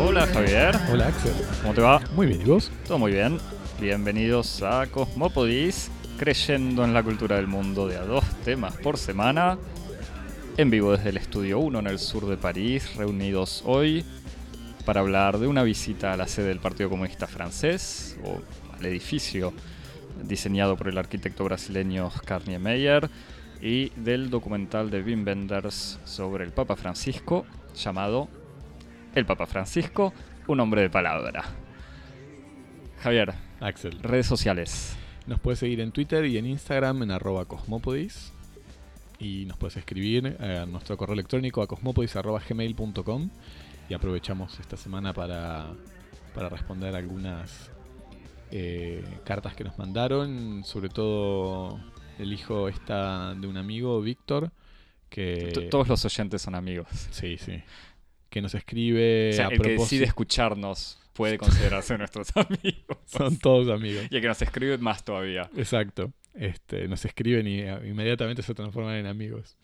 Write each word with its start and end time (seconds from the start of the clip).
Hola 0.00 0.26
Javier, 0.26 0.76
Hola 0.90 1.08
Axel. 1.08 1.32
¿cómo 1.62 1.74
te 1.74 1.80
va? 1.80 2.00
Muy 2.14 2.26
bien, 2.26 2.40
¿y 2.40 2.44
vos? 2.44 2.70
Todo 2.86 2.98
muy 2.98 3.12
bien. 3.12 3.38
Bienvenidos 3.80 4.62
a 4.62 4.86
Cosmopodis, 4.86 5.90
creyendo 6.18 6.84
en 6.84 6.92
la 6.92 7.02
cultura 7.02 7.36
del 7.36 7.46
mundo 7.46 7.86
de 7.86 7.96
a 7.96 8.02
dos 8.02 8.24
temas 8.44 8.74
por 8.76 8.96
semana. 8.96 9.58
En 10.56 10.70
vivo 10.70 10.92
desde 10.92 11.10
el 11.10 11.18
Estudio 11.18 11.60
1 11.60 11.78
en 11.78 11.86
el 11.86 11.98
sur 11.98 12.26
de 12.26 12.36
París, 12.36 12.96
reunidos 12.96 13.62
hoy 13.64 14.04
para 14.84 15.00
hablar 15.00 15.38
de 15.38 15.46
una 15.46 15.62
visita 15.62 16.12
a 16.12 16.16
la 16.16 16.26
sede 16.26 16.48
del 16.48 16.60
Partido 16.60 16.90
Comunista 16.90 17.26
Francés, 17.26 18.18
o 18.24 18.40
al 18.76 18.86
edificio 18.86 19.52
diseñado 20.24 20.76
por 20.76 20.88
el 20.88 20.98
arquitecto 20.98 21.44
brasileño 21.44 22.06
Oscar 22.06 22.46
Niemeyer, 22.46 23.10
y 23.60 23.90
del 23.90 24.30
documental 24.30 24.90
de 24.90 25.02
Wim 25.02 25.26
Wenders 25.26 25.98
sobre 26.04 26.44
el 26.44 26.52
Papa 26.52 26.76
Francisco, 26.76 27.44
llamado 27.74 28.28
El 29.14 29.26
Papa 29.26 29.46
Francisco, 29.46 30.12
un 30.46 30.60
hombre 30.60 30.82
de 30.82 30.90
palabra. 30.90 31.44
Javier, 33.00 33.34
Axel. 33.60 33.98
redes 34.02 34.26
sociales. 34.26 34.96
Nos 35.26 35.40
puedes 35.40 35.58
seguir 35.58 35.80
en 35.80 35.92
Twitter 35.92 36.24
y 36.26 36.38
en 36.38 36.46
Instagram 36.46 37.02
en 37.02 37.10
arroba 37.10 37.44
cosmopodis. 37.44 38.32
Y 39.18 39.46
nos 39.46 39.56
puedes 39.56 39.76
escribir 39.76 40.36
a 40.40 40.64
nuestro 40.66 40.96
correo 40.96 41.14
electrónico 41.14 41.60
a 41.60 41.66
cosmopodis.gmail.com 41.66 43.30
y 43.88 43.94
aprovechamos 43.94 44.58
esta 44.60 44.76
semana 44.76 45.12
para, 45.12 45.66
para 46.34 46.48
responder 46.48 46.94
algunas 46.94 47.70
eh, 48.50 49.04
cartas 49.24 49.54
que 49.54 49.64
nos 49.64 49.78
mandaron. 49.78 50.64
Sobre 50.64 50.88
todo 50.88 51.80
elijo 52.18 52.68
esta 52.68 53.34
de 53.34 53.46
un 53.46 53.56
amigo, 53.56 54.00
Víctor, 54.00 54.52
que... 55.08 55.68
Todos 55.70 55.88
los 55.88 56.04
oyentes 56.04 56.42
son 56.42 56.54
amigos. 56.54 56.88
Sí, 57.10 57.36
sí. 57.38 57.62
Que 58.28 58.42
nos 58.42 58.54
escribe 58.54 59.30
o 59.30 59.32
sea, 59.32 59.46
a 59.46 59.48
el 59.48 59.56
que 59.56 59.62
propósito... 59.62 59.82
decide 59.82 60.04
escucharnos 60.04 60.98
puede 61.18 61.36
considerarse 61.36 61.98
nuestros 61.98 62.28
amigos. 62.36 62.98
Son 63.06 63.36
todos 63.38 63.68
amigos. 63.68 64.06
Y 64.10 64.16
el 64.16 64.22
que 64.22 64.28
nos 64.28 64.40
escribe 64.40 64.78
más 64.78 65.04
todavía. 65.04 65.50
Exacto. 65.56 66.12
Este, 66.34 66.86
nos 66.86 67.04
escriben 67.04 67.46
y 67.48 67.60
eh, 67.60 67.80
inmediatamente 67.84 68.42
se 68.42 68.54
transforman 68.54 68.94
en 68.94 69.06
amigos. 69.06 69.58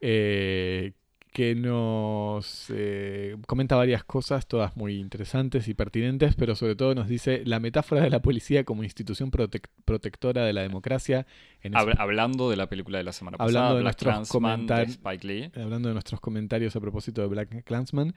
Eh, 0.00 0.92
que 1.32 1.54
nos 1.54 2.66
eh, 2.70 3.36
comenta 3.46 3.76
varias 3.76 4.02
cosas, 4.04 4.46
todas 4.46 4.76
muy 4.76 4.96
interesantes 4.98 5.68
y 5.68 5.74
pertinentes, 5.74 6.34
pero 6.34 6.54
sobre 6.56 6.74
todo 6.74 6.94
nos 6.94 7.08
dice 7.08 7.42
la 7.44 7.60
metáfora 7.60 8.02
de 8.02 8.10
la 8.10 8.20
policía 8.20 8.64
como 8.64 8.82
institución 8.82 9.30
protec- 9.30 9.68
protectora 9.84 10.44
de 10.44 10.52
la 10.52 10.62
democracia. 10.62 11.26
En 11.62 11.74
Hab- 11.74 11.94
hablando 11.98 12.50
de 12.50 12.56
la 12.56 12.68
película 12.68 12.98
de 12.98 13.04
la 13.04 13.12
semana 13.12 13.36
Hablando 13.38 13.60
pasada, 13.60 13.74
de 13.76 13.82
Black 13.82 13.96
Klansman 13.98 14.66
de 14.66 14.74
comentar- 14.74 14.88
Spike 14.88 15.26
Lee. 15.26 15.50
hablando 15.62 15.88
de 15.88 15.94
nuestros 15.94 16.20
comentarios 16.20 16.74
a 16.76 16.80
propósito 16.80 17.20
de 17.22 17.28
Black 17.28 17.64
Clansman, 17.64 18.14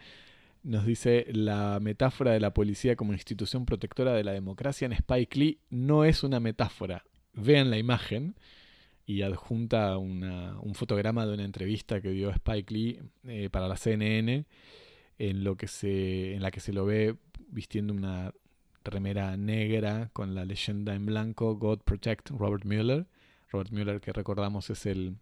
nos 0.63 0.85
dice 0.85 1.25
la 1.31 1.79
metáfora 1.81 2.31
de 2.31 2.39
la 2.39 2.53
policía 2.53 2.95
como 2.95 3.13
institución 3.13 3.65
protectora 3.65 4.13
de 4.13 4.23
la 4.23 4.31
democracia 4.31 4.85
en 4.85 4.93
Spike 4.93 5.37
Lee 5.37 5.59
no 5.69 6.05
es 6.05 6.23
una 6.23 6.39
metáfora. 6.39 7.03
Vean 7.33 7.69
la 7.69 7.77
imagen 7.77 8.35
y 9.05 9.21
adjunta 9.21 9.97
un 9.97 10.73
fotograma 10.75 11.25
de 11.25 11.33
una 11.33 11.43
entrevista 11.45 12.01
que 12.01 12.11
dio 12.11 12.29
Spike 12.31 12.73
Lee 12.73 12.99
eh, 13.27 13.49
para 13.49 13.67
la 13.67 13.75
CNN 13.75 14.45
en, 15.19 15.43
lo 15.43 15.57
que 15.57 15.67
se, 15.67 16.33
en 16.35 16.41
la 16.41 16.51
que 16.51 16.59
se 16.59 16.73
lo 16.73 16.85
ve 16.85 17.15
vistiendo 17.49 17.93
una 17.93 18.33
remera 18.85 19.37
negra 19.37 20.09
con 20.13 20.35
la 20.35 20.45
leyenda 20.45 20.95
en 20.95 21.05
blanco 21.05 21.55
God 21.55 21.79
Protect 21.79 22.29
Robert 22.31 22.65
Mueller. 22.65 23.05
Robert 23.51 23.71
Mueller 23.71 24.01
que 24.01 24.11
recordamos 24.13 24.69
es 24.69 24.85
el 24.85 25.17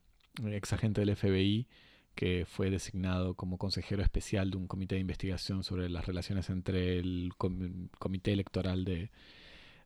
ex 0.45 0.73
agente 0.73 1.01
del 1.01 1.15
FBI 1.15 1.67
que 2.15 2.45
fue 2.47 2.69
designado 2.69 3.35
como 3.35 3.57
consejero 3.57 4.01
especial 4.03 4.51
de 4.51 4.57
un 4.57 4.67
comité 4.67 4.95
de 4.95 5.01
investigación 5.01 5.63
sobre 5.63 5.89
las 5.89 6.05
relaciones 6.05 6.49
entre 6.49 6.99
el 6.99 7.31
com- 7.37 7.87
comité 7.99 8.33
electoral 8.33 8.83
de, 8.85 9.09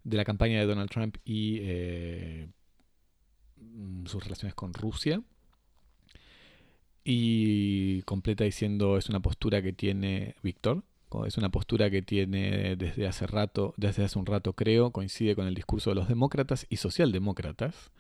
de 0.03 0.17
la 0.17 0.25
campaña 0.25 0.59
de 0.59 0.66
Donald 0.66 0.89
Trump 0.89 1.17
y 1.23 1.59
eh, 1.61 2.47
sus 4.05 4.23
relaciones 4.23 4.55
con 4.55 4.73
Rusia. 4.73 5.21
Y 7.03 8.01
completa 8.03 8.43
diciendo 8.43 8.97
es 8.97 9.09
una 9.09 9.21
postura 9.21 9.61
que 9.61 9.73
tiene 9.73 10.35
Víctor, 10.41 10.83
es 11.23 11.38
una 11.38 11.49
postura 11.49 11.89
que 11.89 12.01
tiene 12.01 12.75
desde 12.75 13.07
hace 13.07 13.25
rato, 13.27 13.73
desde 13.77 14.03
hace 14.03 14.19
un 14.19 14.25
rato 14.25 14.53
creo, 14.53 14.91
coincide 14.91 15.35
con 15.35 15.47
el 15.47 15.53
discurso 15.53 15.91
de 15.91 15.95
los 15.95 16.09
demócratas 16.09 16.66
y 16.69 16.77
socialdemócratas. 16.77 17.91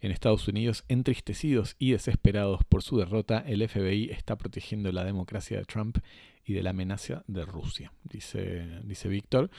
En 0.00 0.12
Estados 0.12 0.46
Unidos, 0.46 0.84
entristecidos 0.88 1.74
y 1.78 1.92
desesperados 1.92 2.60
por 2.68 2.82
su 2.82 2.98
derrota, 2.98 3.42
el 3.46 3.66
FBI 3.66 4.10
está 4.10 4.36
protegiendo 4.36 4.92
la 4.92 5.04
democracia 5.04 5.58
de 5.58 5.64
Trump 5.64 5.98
y 6.44 6.52
de 6.52 6.62
la 6.62 6.70
amenaza 6.70 7.24
de 7.26 7.44
Rusia, 7.44 7.92
dice, 8.04 8.80
dice 8.84 9.08
Víctor. 9.08 9.50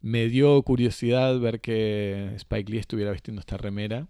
Me 0.00 0.28
dio 0.28 0.60
curiosidad 0.62 1.38
ver 1.38 1.60
que 1.60 2.32
Spike 2.36 2.72
Lee 2.72 2.78
estuviera 2.78 3.12
vistiendo 3.12 3.40
esta 3.40 3.56
remera. 3.56 4.08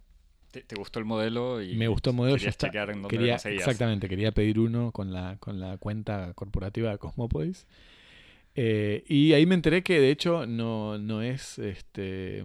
¿Te, 0.55 0.63
te 0.63 0.77
gustó 0.77 1.01
el 1.01 1.05
modelo? 1.05 1.61
Y 1.61 1.75
Me 1.75 1.89
gustó 1.89 2.11
el 2.11 2.17
modelo, 2.17 2.37
querías 2.37 2.45
ya 2.45 2.51
está- 2.51 2.67
chequear 2.69 2.91
en 2.91 3.03
dónde 3.03 3.17
Quería, 3.19 3.35
exactamente, 3.35 4.09
quería 4.09 4.31
pedir 4.31 4.61
uno 4.61 4.93
con 4.93 5.13
la, 5.13 5.37
con 5.41 5.59
la 5.59 5.79
cuenta 5.79 6.33
corporativa 6.35 6.93
de 6.93 6.99
Cosmopolis. 6.99 7.67
Eh, 8.55 9.03
y 9.09 9.33
ahí 9.33 9.47
me 9.47 9.57
enteré 9.57 9.83
que 9.83 9.99
de 9.99 10.11
hecho 10.13 10.47
no, 10.47 10.97
no 10.97 11.23
es 11.23 11.59
este 11.59 12.45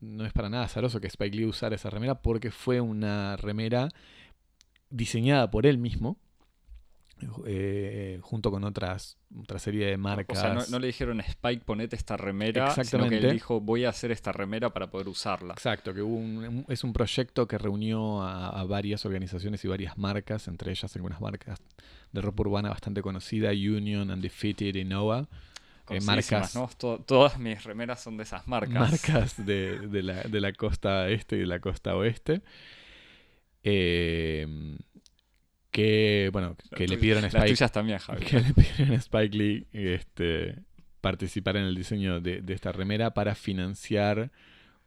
no 0.00 0.26
es 0.26 0.34
para 0.34 0.50
nada 0.50 0.64
azaroso 0.64 1.00
que 1.00 1.06
Spike 1.06 1.34
Lee 1.34 1.46
usara 1.46 1.76
esa 1.76 1.88
remera 1.88 2.20
porque 2.20 2.50
fue 2.50 2.82
una 2.82 3.38
remera 3.38 3.88
diseñada 4.90 5.50
por 5.50 5.64
él 5.64 5.78
mismo 5.78 6.18
eh, 7.46 8.18
junto 8.22 8.50
con 8.50 8.64
otras 8.64 9.16
otra 9.38 9.58
serie 9.58 9.86
de 9.86 9.94
O 9.94 9.98
marcas. 9.98 10.38
sea, 10.40 10.54
no, 10.54 10.60
no 10.68 10.78
le 10.78 10.86
dijeron 10.88 11.20
Spike, 11.20 11.64
ponete 11.64 11.94
esta 11.96 12.16
remera, 12.16 12.70
sino 12.70 12.74
que 12.74 12.80
Exactamente. 12.82 13.16
él 13.28 13.32
dijo, 13.32 13.60
voy 13.60 13.84
a 13.84 13.90
hacer 13.90 14.10
esta 14.10 14.32
remera 14.32 14.70
para 14.72 14.90
poder 14.90 15.08
usarla. 15.08 15.54
Exacto, 15.54 15.94
que 15.94 16.02
hubo 16.02 16.16
un- 16.16 16.64
es 16.68 16.82
un 16.84 16.92
proyecto 16.92 17.46
que 17.46 17.58
reunió 17.58 18.22
a, 18.22 18.48
a 18.48 18.64
varias 18.64 19.04
organizaciones 19.06 19.64
y 19.64 19.68
varias 19.68 19.96
marcas, 19.98 20.48
entre 20.48 20.70
ellas 20.72 20.94
algunas 20.96 21.20
marcas 21.20 21.58
de 22.12 22.20
ropa 22.20 22.42
urbana 22.42 22.70
bastante 22.70 23.02
conocida, 23.02 23.50
Union, 23.50 24.10
Undefeated 24.10 24.74
y 24.74 24.84
Noah. 24.84 25.28
Eh, 25.88 26.00
marcas, 26.02 26.54
¿no? 26.54 26.70
To- 26.78 27.00
todas 27.00 27.36
mis 27.38 27.64
remeras 27.64 28.00
son 28.00 28.16
de 28.16 28.22
esas 28.22 28.46
marcas. 28.46 28.74
marcas 28.92 29.44
de, 29.44 29.78
de 29.88 30.02
la, 30.04 30.22
de 30.22 30.40
la 30.40 30.52
costa 30.52 31.08
este 31.08 31.34
y 31.36 31.40
de 31.40 31.46
la 31.46 31.58
costa 31.58 31.96
oeste. 31.96 32.42
Eh, 33.62 34.46
que, 35.80 36.30
bueno, 36.32 36.56
que 36.76 36.86
le 36.86 36.96
pidieron 36.98 37.24
a 37.24 37.26
Las 37.26 37.34
Spike 37.34 37.48
tuyas 37.54 37.72
también, 37.72 37.98
Javi. 37.98 38.24
que 38.24 38.40
le 38.40 38.54
pidieron 38.54 38.92
a 38.92 38.96
Spike 38.96 39.36
Lee 39.36 39.66
este, 39.72 40.56
participar 41.00 41.56
en 41.56 41.64
el 41.64 41.74
diseño 41.74 42.20
de, 42.20 42.42
de 42.42 42.52
esta 42.54 42.72
remera 42.72 43.12
para 43.14 43.34
financiar 43.34 44.30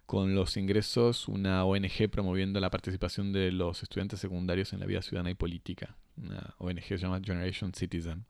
con 0.06 0.36
los 0.36 0.58
ingresos 0.58 1.28
una 1.28 1.64
ONG 1.66 2.10
promoviendo 2.12 2.60
la 2.60 2.70
participación 2.70 3.32
de 3.32 3.52
los 3.52 3.82
estudiantes 3.84 4.20
secundarios 4.20 4.74
en 4.74 4.80
la 4.80 4.86
vida 4.86 5.02
ciudadana 5.02 5.32
y 5.32 5.36
política. 5.36 5.96
Una 6.18 6.54
ONG 6.60 6.84
se 6.84 6.98
llama 6.98 7.22
Generation 7.24 7.74
Citizen. 7.74 8.26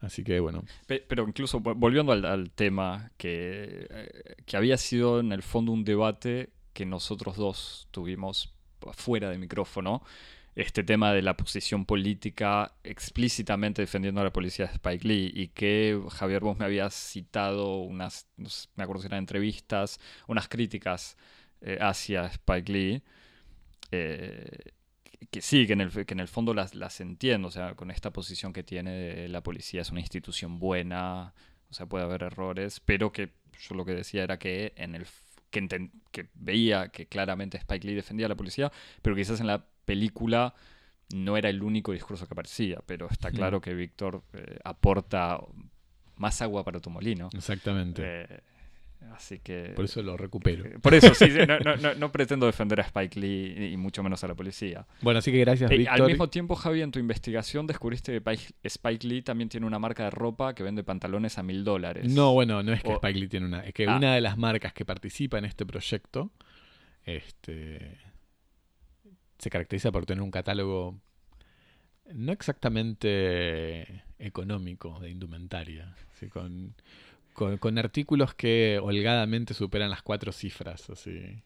Así 0.00 0.22
que 0.22 0.38
bueno, 0.40 0.62
Pe- 0.86 1.04
Pero 1.08 1.26
incluso 1.26 1.60
vo- 1.60 1.74
volviendo 1.76 2.12
al, 2.12 2.24
al 2.24 2.50
tema 2.50 3.10
que, 3.16 3.86
eh, 3.90 4.34
que 4.44 4.56
había 4.56 4.76
sido 4.76 5.20
en 5.20 5.32
el 5.32 5.42
fondo 5.42 5.72
un 5.72 5.84
debate 5.84 6.50
que 6.72 6.84
nosotros 6.84 7.36
dos 7.36 7.88
tuvimos 7.90 8.52
fuera 8.92 9.30
de 9.30 9.38
micrófono, 9.38 10.02
este 10.56 10.84
tema 10.84 11.12
de 11.12 11.22
la 11.22 11.36
posición 11.36 11.84
política 11.84 12.74
explícitamente 12.84 13.82
defendiendo 13.82 14.20
a 14.20 14.24
la 14.24 14.32
policía 14.32 14.66
de 14.66 14.74
Spike 14.74 15.06
Lee 15.08 15.32
y 15.34 15.48
que 15.48 16.00
Javier 16.10 16.42
vos 16.42 16.58
me 16.58 16.64
habías 16.64 16.94
citado 16.94 17.78
unas, 17.78 18.28
me 18.76 18.84
acuerdo 18.84 19.02
si 19.02 19.08
eran 19.08 19.18
entrevistas, 19.18 19.98
unas 20.28 20.48
críticas 20.48 21.16
eh, 21.60 21.78
hacia 21.80 22.26
Spike 22.26 22.72
Lee. 22.72 23.02
eh, 23.90 24.72
que 25.30 25.40
sí, 25.42 25.66
que 25.66 25.72
en 25.72 25.80
el, 25.80 25.90
que 26.06 26.14
en 26.14 26.20
el 26.20 26.28
fondo 26.28 26.54
las, 26.54 26.74
las 26.74 27.00
entiendo, 27.00 27.48
o 27.48 27.50
sea, 27.50 27.74
con 27.74 27.90
esta 27.90 28.12
posición 28.12 28.52
que 28.52 28.62
tiene 28.62 28.92
de 28.92 29.28
la 29.28 29.42
policía 29.42 29.82
es 29.82 29.90
una 29.90 30.00
institución 30.00 30.58
buena, 30.58 31.34
o 31.70 31.74
sea, 31.74 31.86
puede 31.86 32.04
haber 32.04 32.22
errores, 32.24 32.80
pero 32.80 33.12
que 33.12 33.32
yo 33.58 33.74
lo 33.74 33.84
que 33.84 33.92
decía 33.94 34.22
era 34.24 34.38
que 34.38 34.72
en 34.76 34.94
el 34.94 35.06
que, 35.50 35.90
que 36.12 36.28
veía 36.34 36.88
que 36.88 37.06
claramente 37.06 37.56
Spike 37.58 37.86
Lee 37.86 37.94
defendía 37.94 38.26
a 38.26 38.28
la 38.28 38.36
policía, 38.36 38.72
pero 39.02 39.16
quizás 39.16 39.40
en 39.40 39.46
la 39.46 39.66
película 39.84 40.54
no 41.12 41.36
era 41.36 41.48
el 41.50 41.62
único 41.62 41.92
discurso 41.92 42.26
que 42.26 42.34
aparecía, 42.34 42.80
pero 42.86 43.08
está 43.10 43.30
claro 43.30 43.60
que 43.60 43.74
Víctor 43.74 44.22
eh, 44.32 44.58
aporta 44.64 45.38
más 46.16 46.40
agua 46.42 46.64
para 46.64 46.80
tu 46.80 46.90
molino. 46.90 47.28
exactamente. 47.34 48.02
Eh, 48.04 48.40
así 49.12 49.38
que... 49.40 49.72
Por 49.76 49.84
eso 49.84 50.02
lo 50.02 50.16
recupero. 50.16 50.64
Por 50.80 50.94
eso, 50.94 51.12
sí, 51.14 51.26
no, 51.46 51.58
no- 51.58 51.76
no- 51.76 51.94
no 51.94 52.10
pretendo 52.12 52.46
defender 52.46 52.80
a 52.80 52.84
Spike 52.84 53.20
Lee 53.20 53.72
y 53.72 53.76
mucho 53.76 54.02
menos 54.02 54.24
a 54.24 54.28
la 54.28 54.34
policía. 54.34 54.86
Bueno, 55.02 55.18
así 55.18 55.30
que 55.30 55.38
gracias, 55.40 55.70
Eh, 55.70 55.76
Víctor. 55.76 56.00
al 56.00 56.06
mismo 56.06 56.28
tiempo, 56.30 56.54
Javi, 56.54 56.80
en 56.82 56.90
tu 56.90 56.98
investigación 56.98 57.66
descubriste 57.66 58.18
que 58.22 58.38
Spike 58.62 59.06
Lee 59.06 59.22
también 59.22 59.48
tiene 59.50 59.66
una 59.66 59.78
marca 59.78 60.04
de 60.04 60.10
ropa 60.10 60.54
que 60.54 60.62
vende 60.62 60.82
pantalones 60.84 61.36
a 61.38 61.42
mil 61.42 61.64
dólares. 61.64 62.10
No, 62.10 62.32
bueno, 62.32 62.62
no 62.62 62.72
es 62.72 62.82
que 62.82 62.88
O- 62.90 62.94
Spike 62.94 63.18
Lee 63.20 63.28
tiene 63.28 63.46
una. 63.46 63.60
Es 63.60 63.74
que 63.74 63.86
Ah. 63.86 63.96
una 63.96 64.14
de 64.14 64.20
las 64.22 64.38
marcas 64.38 64.72
que 64.72 64.84
participa 64.86 65.36
en 65.38 65.44
este 65.44 65.66
proyecto 65.66 66.30
este, 67.04 67.98
se 69.38 69.50
caracteriza 69.50 69.92
por 69.92 70.06
tener 70.06 70.22
un 70.22 70.30
catálogo 70.30 70.98
no 72.12 72.32
exactamente 72.32 74.04
económico 74.18 74.98
de 75.00 75.10
indumentaria, 75.10 75.94
con, 76.30 76.74
con, 77.32 77.78
artículos 77.78 78.34
que 78.34 78.78
holgadamente 78.82 79.54
superan 79.54 79.90
las 79.90 80.02
cuatro 80.02 80.32
cifras. 80.32 80.88
Así. 80.90 81.42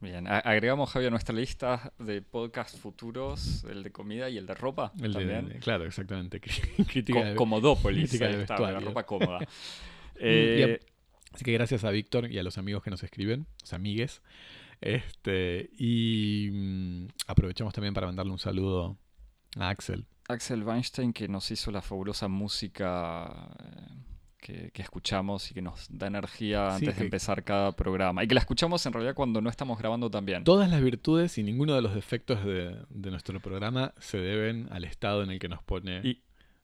Bien, 0.00 0.26
agregamos 0.26 0.90
Javier 0.90 1.08
a 1.08 1.10
nuestra 1.12 1.34
lista 1.34 1.92
de 1.98 2.22
podcast 2.22 2.76
futuros, 2.76 3.64
el 3.70 3.84
de 3.84 3.92
comida 3.92 4.28
y 4.28 4.36
el 4.36 4.46
de 4.46 4.54
ropa. 4.54 4.92
El 5.00 5.12
también. 5.12 5.58
claro, 5.60 5.84
exactamente. 5.84 6.40
Crítica 6.88 7.34
Comodópolis, 7.36 8.18
la 8.20 8.80
ropa 8.80 9.04
cómoda. 9.04 9.38
Eh, 10.24 10.78
así 11.32 11.42
que 11.42 11.52
gracias 11.52 11.82
a 11.82 11.90
Víctor 11.90 12.30
y 12.30 12.38
a 12.38 12.44
los 12.44 12.56
amigos 12.56 12.84
que 12.84 12.90
nos 12.90 13.02
escriben, 13.02 13.46
los 13.62 13.72
amigues. 13.72 14.22
Este, 14.82 15.70
y 15.78 16.50
mm, 16.52 17.06
aprovechamos 17.28 17.72
también 17.72 17.94
para 17.94 18.06
mandarle 18.06 18.32
un 18.32 18.38
saludo 18.38 18.98
a 19.56 19.68
Axel. 19.68 20.06
Axel 20.28 20.64
Weinstein 20.64 21.12
que 21.12 21.28
nos 21.28 21.50
hizo 21.50 21.70
la 21.70 21.82
fabulosa 21.82 22.28
música 22.28 23.48
eh, 23.60 24.70
que, 24.72 24.82
escuchamos 24.82 25.50
y 25.50 25.54
que 25.54 25.62
nos 25.62 25.86
da 25.88 26.08
energía 26.08 26.74
antes 26.74 26.96
de 26.96 27.04
empezar 27.04 27.44
cada 27.44 27.72
programa. 27.72 28.24
Y 28.24 28.28
que 28.28 28.34
la 28.34 28.40
escuchamos 28.40 28.84
en 28.86 28.92
realidad 28.92 29.14
cuando 29.14 29.40
no 29.40 29.48
estamos 29.48 29.78
grabando 29.78 30.10
también. 30.10 30.42
Todas 30.44 30.68
las 30.68 30.82
virtudes 30.82 31.38
y 31.38 31.42
ninguno 31.42 31.74
de 31.74 31.82
los 31.82 31.94
defectos 31.94 32.44
de, 32.44 32.84
nuestro 32.90 33.38
programa 33.40 33.94
se 33.98 34.18
deben 34.18 34.68
al 34.72 34.84
estado 34.84 35.22
en 35.22 35.30
el 35.30 35.38
que 35.38 35.48
nos 35.48 35.62
pone 35.62 36.22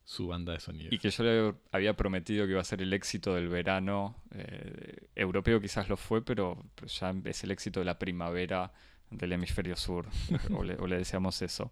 su 0.09 0.27
banda 0.27 0.55
de 0.55 0.61
sonido. 0.61 0.89
Y 0.91 0.99
que 0.99 1.11
yo 1.11 1.23
le 1.23 1.55
había 1.71 1.95
prometido 1.95 2.47
que 2.47 2.53
iba 2.53 2.63
a 2.63 2.65
ser 2.65 2.81
el 2.81 2.95
éxito 2.95 3.35
del 3.35 3.49
verano. 3.49 4.17
Eh, 4.35 5.07
europeo 5.15 5.61
quizás 5.61 5.91
lo 5.91 5.99
fue, 5.99 6.25
pero, 6.25 6.65
ya 6.87 7.15
es 7.27 7.45
el 7.45 7.51
éxito 7.51 7.81
de 7.81 7.85
la 7.85 7.99
primavera 7.99 8.73
del 9.11 9.33
hemisferio 9.35 9.77
sur, 9.77 10.07
o, 10.57 10.65
le, 10.65 10.97
deseamos 10.97 11.43
eso. 11.43 11.71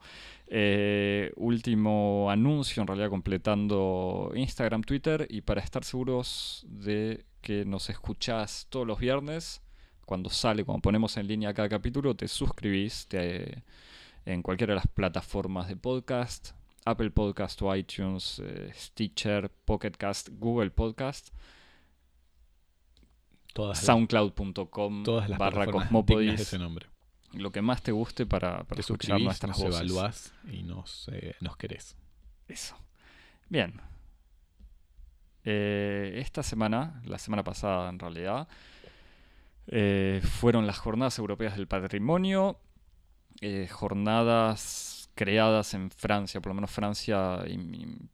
Eh, 0.49 1.33
último 1.37 2.31
anuncio, 2.31 2.83
en 2.83 2.87
realidad 2.89 3.09
completando 3.09 4.31
Instagram, 4.35 4.83
Twitter, 4.83 5.27
y 5.31 5.41
para 5.41 5.63
estar 5.63 5.83
seguros 5.83 6.67
de 6.69 7.25
que 7.41 7.65
nos 7.65 7.89
escuchás 7.89 8.67
todos 8.69 8.87
los 8.87 8.99
viernes, 8.99 9.63
cuando 10.05 10.29
sale, 10.29 10.63
cuando 10.63 10.83
ponemos 10.83 11.17
en 11.17 11.27
línea 11.27 11.55
cada 11.55 11.71
capítulo, 11.71 12.15
te 12.15 12.29
suscribís 12.29 13.09
en 14.27 14.43
cualquiera 14.43 14.75
de 14.75 14.81
las 14.81 14.89
plataformas 14.89 15.69
de 15.69 15.77
podcast, 15.77 16.51
Apple 16.87 17.11
Podcast 17.11 17.61
o 17.63 17.75
iTunes, 17.75 18.39
eh, 18.39 18.71
Stitcher, 18.73 19.51
Pocketcast, 19.51 20.29
Google 20.33 20.71
Podcast, 20.71 21.31
soundcloud.com 23.75 25.03
barra 25.37 25.67
Cosmopodis. 25.67 26.41
ese 26.41 26.59
nombre. 26.59 26.87
Lo 27.33 27.51
que 27.51 27.61
más 27.61 27.83
te 27.83 27.91
guste 27.91 28.25
para, 28.25 28.63
para 28.63 28.81
escuchar 28.81 29.21
nuestras 29.21 29.59
nos 29.59 29.75
evaluás 29.75 30.33
y 30.51 30.63
nos, 30.63 31.11
eh, 31.13 31.35
nos 31.41 31.57
querés. 31.57 31.97
Eso. 32.47 32.77
Bien. 33.49 33.81
Eh, 35.43 36.15
esta 36.23 36.45
semana, 36.45 37.03
la 37.05 37.19
semana 37.19 37.43
pasada 37.43 37.91
en 37.91 37.99
realidad, 37.99 38.47
fueron 40.23 40.69
las 40.69 40.79
Jornadas 40.79 41.19
Europeas 41.19 41.57
del 41.57 41.67
Patrimonio. 41.67 42.61
jornadas 43.71 44.96
creadas 45.17 45.73
en 45.73 45.91
Francia, 45.91 46.43
por 46.43 46.51
lo 46.51 46.55
menos 46.55 46.71
Francia 46.71 47.43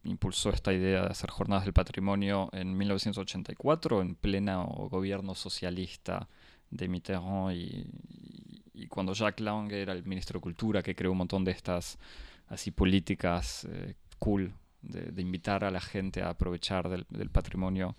impulsó 0.05 0.49
esta 0.51 0.73
idea 0.73 1.01
de 1.01 1.07
hacer 1.07 1.29
jornadas 1.29 1.65
del 1.65 1.73
patrimonio 1.73 2.49
en 2.53 2.75
1984, 2.77 4.01
en 4.01 4.15
pleno 4.15 4.65
gobierno 4.89 5.35
socialista 5.35 6.29
de 6.71 6.87
Mitterrand 6.87 7.51
y, 7.53 8.87
cuando 8.87 9.13
Jacques 9.13 9.43
Lang 9.43 9.71
era 9.71 9.93
el 9.93 10.03
ministro 10.05 10.39
de 10.39 10.43
Cultura, 10.43 10.81
que 10.81 10.95
creó 10.95 11.11
un 11.11 11.17
montón 11.17 11.43
de 11.43 11.51
estas 11.51 11.99
así 12.47 12.71
políticas 12.71 13.67
eh, 13.69 13.95
cool 14.17 14.53
de, 14.81 15.21
invitar 15.21 15.63
a 15.63 15.71
la 15.71 15.81
gente 15.81 16.21
a 16.21 16.29
aprovechar 16.29 16.89
del, 16.89 17.29
patrimonio 17.29 17.95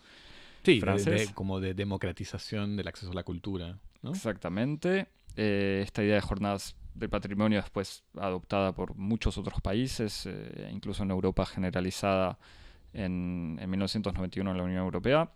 sí, 0.63 0.81
francés. 0.81 1.31
como 1.33 1.61
de 1.61 1.75
democratización 1.75 2.77
del 2.77 2.89
acceso 2.89 3.13
a 3.13 3.15
la 3.15 3.23
cultura. 3.23 3.79
Exactamente. 4.03 5.09
Eh, 5.37 5.83
esta 5.85 6.03
idea 6.03 6.15
de 6.15 6.21
jornadas 6.21 6.75
del 6.95 7.11
patrimonio 7.11 7.61
después 7.61 8.05
adoptada 8.17 8.73
por 8.73 8.95
muchos 8.95 9.37
otros 9.37 9.61
países, 9.61 10.27
eh, 10.27 10.71
incluso 10.73 11.03
en 11.03 11.11
Europa 11.11 11.45
generalizada 11.45 12.39
en, 12.93 13.57
1991 13.57 14.51
en 14.51 14.57
la 14.57 14.63
Unión 14.63 14.85
Europea, 14.85 15.33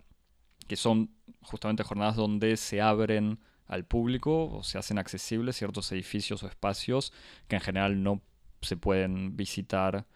que 0.66 0.76
son 0.76 1.10
justamente 1.42 1.82
jornadas 1.82 2.16
donde 2.16 2.56
se 2.56 2.80
abren 2.80 3.40
al 3.66 3.84
público 3.84 4.50
o 4.50 4.62
se 4.62 4.78
hacen 4.78 4.98
accesibles 4.98 5.56
ciertos 5.56 5.90
edificios 5.92 6.42
o 6.42 6.46
espacios 6.46 7.12
que 7.48 7.56
en 7.56 7.62
general 7.62 8.02
no 8.02 8.22
se 8.62 8.76
pueden 8.76 9.36
visitar 9.36 10.06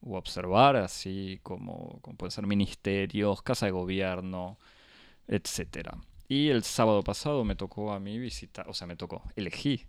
o 0.00 0.16
observar, 0.16 0.76
así 0.76 1.40
como, 1.42 1.98
como 2.02 2.16
pueden 2.16 2.30
ser 2.30 2.46
ministerios, 2.46 3.42
casa 3.42 3.66
de 3.66 3.72
gobierno, 3.72 4.58
etc. 5.26 5.90
Y 6.28 6.48
el 6.48 6.62
sábado 6.62 7.02
pasado 7.02 7.44
me 7.44 7.56
tocó 7.56 7.92
a 7.92 8.00
mí 8.00 8.18
visitar, 8.18 8.68
o 8.68 8.74
sea, 8.74 8.86
me 8.86 8.96
tocó, 8.96 9.22
elegí 9.36 9.86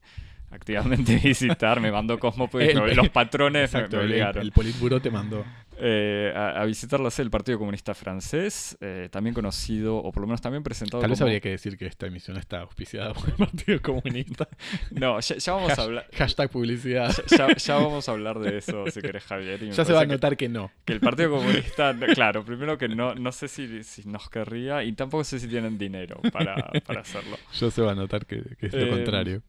activamente 0.55 1.17
visitar, 1.23 1.79
me 1.79 1.91
mandó 1.91 2.17
Cosmo, 2.19 2.49
los 2.95 3.09
patrones 3.09 3.73
me, 3.73 3.83
obligaron. 3.83 4.41
El, 4.41 4.51
Politburo 4.51 5.01
te 5.01 5.11
mandó. 5.11 5.45
Eh, 5.77 6.31
a, 6.33 6.63
visitar 6.63 7.01
la 7.01 7.11
sede 7.11 7.25
del 7.25 7.31
Partido 7.31 7.59
Comunista 7.59 7.93
Francés, 7.93 8.77
eh, 8.79 9.09
también 9.11 9.33
conocido, 9.33 9.97
o 9.97 10.11
por 10.11 10.21
lo 10.21 10.27
menos 10.27 10.39
también 10.39 10.63
presentado 10.63 11.01
Tal 11.01 11.09
vez 11.09 11.21
habría 11.21 11.41
que 11.41 11.49
decir 11.49 11.77
que 11.77 11.85
esta 11.85 12.07
emisión 12.07 12.37
está 12.37 12.61
auspiciada 12.61 13.13
por 13.13 13.29
el 13.29 13.35
Partido 13.35 13.81
Comunista. 13.81 14.47
no, 14.91 15.19
ya, 15.19 15.53
vamos 15.53 15.77
a 15.77 15.81
hablar... 15.81 16.07
Hashtag 16.13 16.49
publicidad. 16.49 17.13
Ya, 17.57 17.75
vamos 17.75 18.07
a 18.07 18.11
hablar 18.13 18.39
de 18.39 18.57
eso, 18.57 18.85
si 18.89 19.01
querés, 19.01 19.23
Javier. 19.25 19.69
ya 19.71 19.83
se 19.83 19.91
va 19.91 20.01
a 20.01 20.05
notar 20.05 20.37
que, 20.37 20.47
no. 20.47 20.71
Que 20.85 20.93
el 20.93 21.01
Partido 21.01 21.31
Comunista, 21.31 21.93
claro, 22.13 22.45
primero 22.45 22.77
que 22.77 22.87
no, 22.87 23.13
no 23.15 23.31
sé 23.31 23.49
si, 23.49 23.83
si, 23.83 24.07
nos 24.07 24.29
querría 24.29 24.83
y 24.83 24.93
tampoco 24.93 25.25
sé 25.25 25.39
si 25.39 25.47
tienen 25.47 25.77
dinero 25.77 26.21
para, 26.31 26.55
para 26.85 27.01
hacerlo. 27.01 27.37
Ya 27.53 27.69
se 27.69 27.81
va 27.81 27.91
a 27.91 27.95
notar 27.95 28.25
que, 28.25 28.41
es 28.59 28.73
lo 28.73 28.85
eh, 28.85 28.89
contrario. 28.89 29.41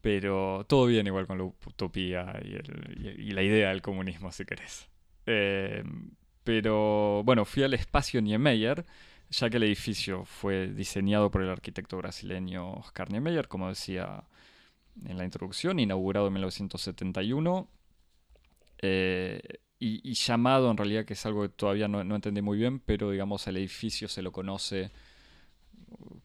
Pero 0.00 0.64
todo 0.68 0.86
bien 0.86 1.06
igual 1.06 1.26
con 1.26 1.38
la 1.38 1.44
utopía 1.44 2.40
y, 2.42 3.32
la 3.32 3.42
idea 3.42 3.70
del 3.70 3.82
comunismo, 3.82 4.32
si 4.32 4.44
querés. 4.44 4.88
Em, 5.26 6.10
pero 6.42 7.22
bueno, 7.24 7.44
fui 7.44 7.62
al 7.62 7.74
espacio 7.74 8.20
Niemeyer, 8.20 8.84
ya 9.30 9.50
que 9.50 9.56
el 9.56 9.64
edificio 9.64 10.24
fue 10.24 10.68
diseñado 10.68 11.30
por 11.30 11.42
el 11.42 11.50
arquitecto 11.50 11.96
brasileño 11.96 12.74
Oscar 12.74 13.10
Niemeyer, 13.10 13.48
como 13.48 13.68
decía 13.68 14.24
en 15.06 15.18
la 15.18 15.24
introducción, 15.24 15.80
inaugurado 15.80 16.28
en 16.28 16.34
1971. 16.34 17.68
Eh, 18.78 19.40
y, 19.78 20.14
llamado 20.14 20.70
en 20.70 20.76
realidad, 20.78 21.04
que 21.04 21.12
es 21.12 21.26
algo 21.26 21.42
que 21.42 21.50
todavía 21.50 21.88
no, 21.88 22.04
no 22.04 22.14
entendí 22.14 22.40
muy 22.40 22.56
bien, 22.56 22.78
pero 22.80 23.10
digamos 23.10 23.46
el 23.46 23.58
edificio 23.58 24.08
se 24.08 24.22
lo 24.22 24.32
conoce 24.32 24.92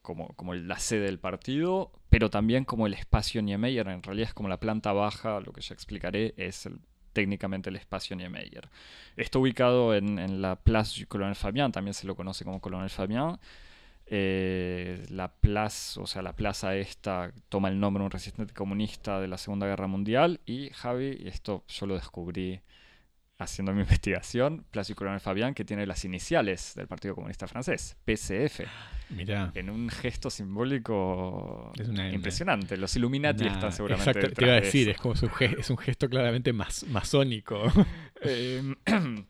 como, 0.01 0.29
como 0.35 0.53
la 0.53 0.79
sede 0.79 1.05
del 1.05 1.19
partido, 1.19 1.91
pero 2.09 2.29
también 2.29 2.65
como 2.65 2.87
el 2.87 2.93
espacio 2.93 3.41
Niemeyer. 3.41 3.87
En 3.87 4.03
realidad 4.03 4.29
es 4.29 4.33
como 4.33 4.49
la 4.49 4.59
planta 4.59 4.93
baja, 4.93 5.39
lo 5.39 5.53
que 5.53 5.61
ya 5.61 5.73
explicaré, 5.73 6.33
es 6.37 6.67
técnicamente 7.13 7.69
el 7.69 7.75
espacio 7.75 8.15
Niemeyer. 8.15 8.69
Está 9.15 9.39
ubicado 9.39 9.95
en, 9.95 10.41
la 10.41 10.55
Place 10.55 11.01
du 11.01 11.07
Colonel 11.07 11.35
Fabián, 11.35 11.71
también 11.71 11.93
se 11.93 12.07
lo 12.07 12.15
conoce 12.15 12.43
como 12.45 12.59
Colonel 12.59 12.89
Fabián. 12.89 13.39
Eh, 14.11 15.05
la 15.11 15.31
plaza, 15.31 16.01
o 16.01 16.07
sea, 16.07 16.23
la 16.23 16.35
plaza 16.35 16.75
esta 16.75 17.31
toma 17.47 17.69
el 17.69 17.79
nombre 17.79 18.01
de 18.01 18.05
un 18.05 18.11
resistente 18.11 18.55
comunista 18.55 19.19
de 19.19 19.27
la 19.27 19.37
Segunda 19.37 19.67
Guerra 19.67 19.85
Mundial 19.85 20.39
y 20.47 20.71
Javi, 20.71 21.21
esto 21.25 21.63
yo 21.67 21.85
lo 21.85 21.93
descubrí 21.93 22.59
haciendo 23.37 23.71
mi 23.71 23.81
investigación, 23.81 24.65
Place 24.71 24.95
Coronel 24.95 25.19
Fabián, 25.19 25.53
que 25.53 25.63
tiene 25.63 25.85
las 25.85 26.05
iniciales 26.05 26.73
del 26.75 26.87
Partido 26.87 27.13
Comunista 27.13 27.47
Francés, 27.47 27.97
PCF. 28.05 28.61
En 29.55 29.69
un 29.69 29.89
gesto 29.89 30.29
simbólico 30.29 31.71
impresionante. 32.11 32.77
Los 32.77 32.95
Illuminati 32.95 33.47
están 33.47 33.71
seguramente. 33.71 34.11
Exacto, 34.11 34.35
te 34.35 34.45
iba 34.45 34.53
a 34.53 34.61
decir, 34.61 34.89
es 34.89 34.97
como 34.97 35.15
un, 35.19 35.29
gesto, 35.29 35.59
es 35.59 35.69
un 35.69 35.77
gesto 35.77 36.09
claramente 36.09 36.53
masónico. 36.53 37.63
Em, 38.21 38.75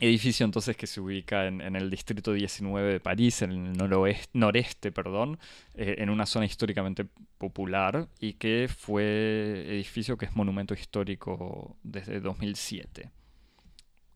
edificio 0.00 0.44
entonces 0.44 0.76
que 0.76 0.86
se 0.86 1.00
ubica 1.00 1.46
en, 1.46 1.76
el 1.76 1.90
distrito 1.90 2.32
19 2.32 2.92
de 2.92 3.00
París, 3.00 3.42
en 3.42 3.52
el 3.52 3.72
noroeste, 3.76 4.30
noreste, 4.32 4.92
perdón, 4.92 5.38
eh, 5.74 5.96
en 5.98 6.10
una 6.10 6.26
zona 6.26 6.46
históricamente 6.46 7.06
popular 7.38 8.08
y 8.18 8.34
que 8.34 8.68
fue 8.74 9.64
edificio 9.68 10.16
que 10.16 10.26
es 10.26 10.34
monumento 10.34 10.74
histórico 10.74 11.76
desde 11.82 12.20
2007 12.20 13.10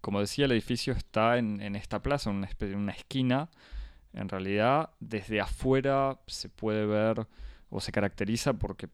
como 0.04 0.20
decía, 0.20 0.44
el 0.44 0.52
edificio 0.52 0.92
está 0.92 1.38
en, 1.38 1.74
esta 1.76 2.02
plaza, 2.02 2.28
en 2.28 2.44
una, 2.76 2.92
esquina. 2.92 3.48
En 4.14 4.28
realidad, 4.28 4.90
desde 5.00 5.40
afuera 5.40 6.20
se 6.26 6.48
puede 6.48 6.86
ver 6.86 7.26
o 7.68 7.80
se 7.80 7.90
caracteriza 7.90 8.52
porque, 8.54 8.88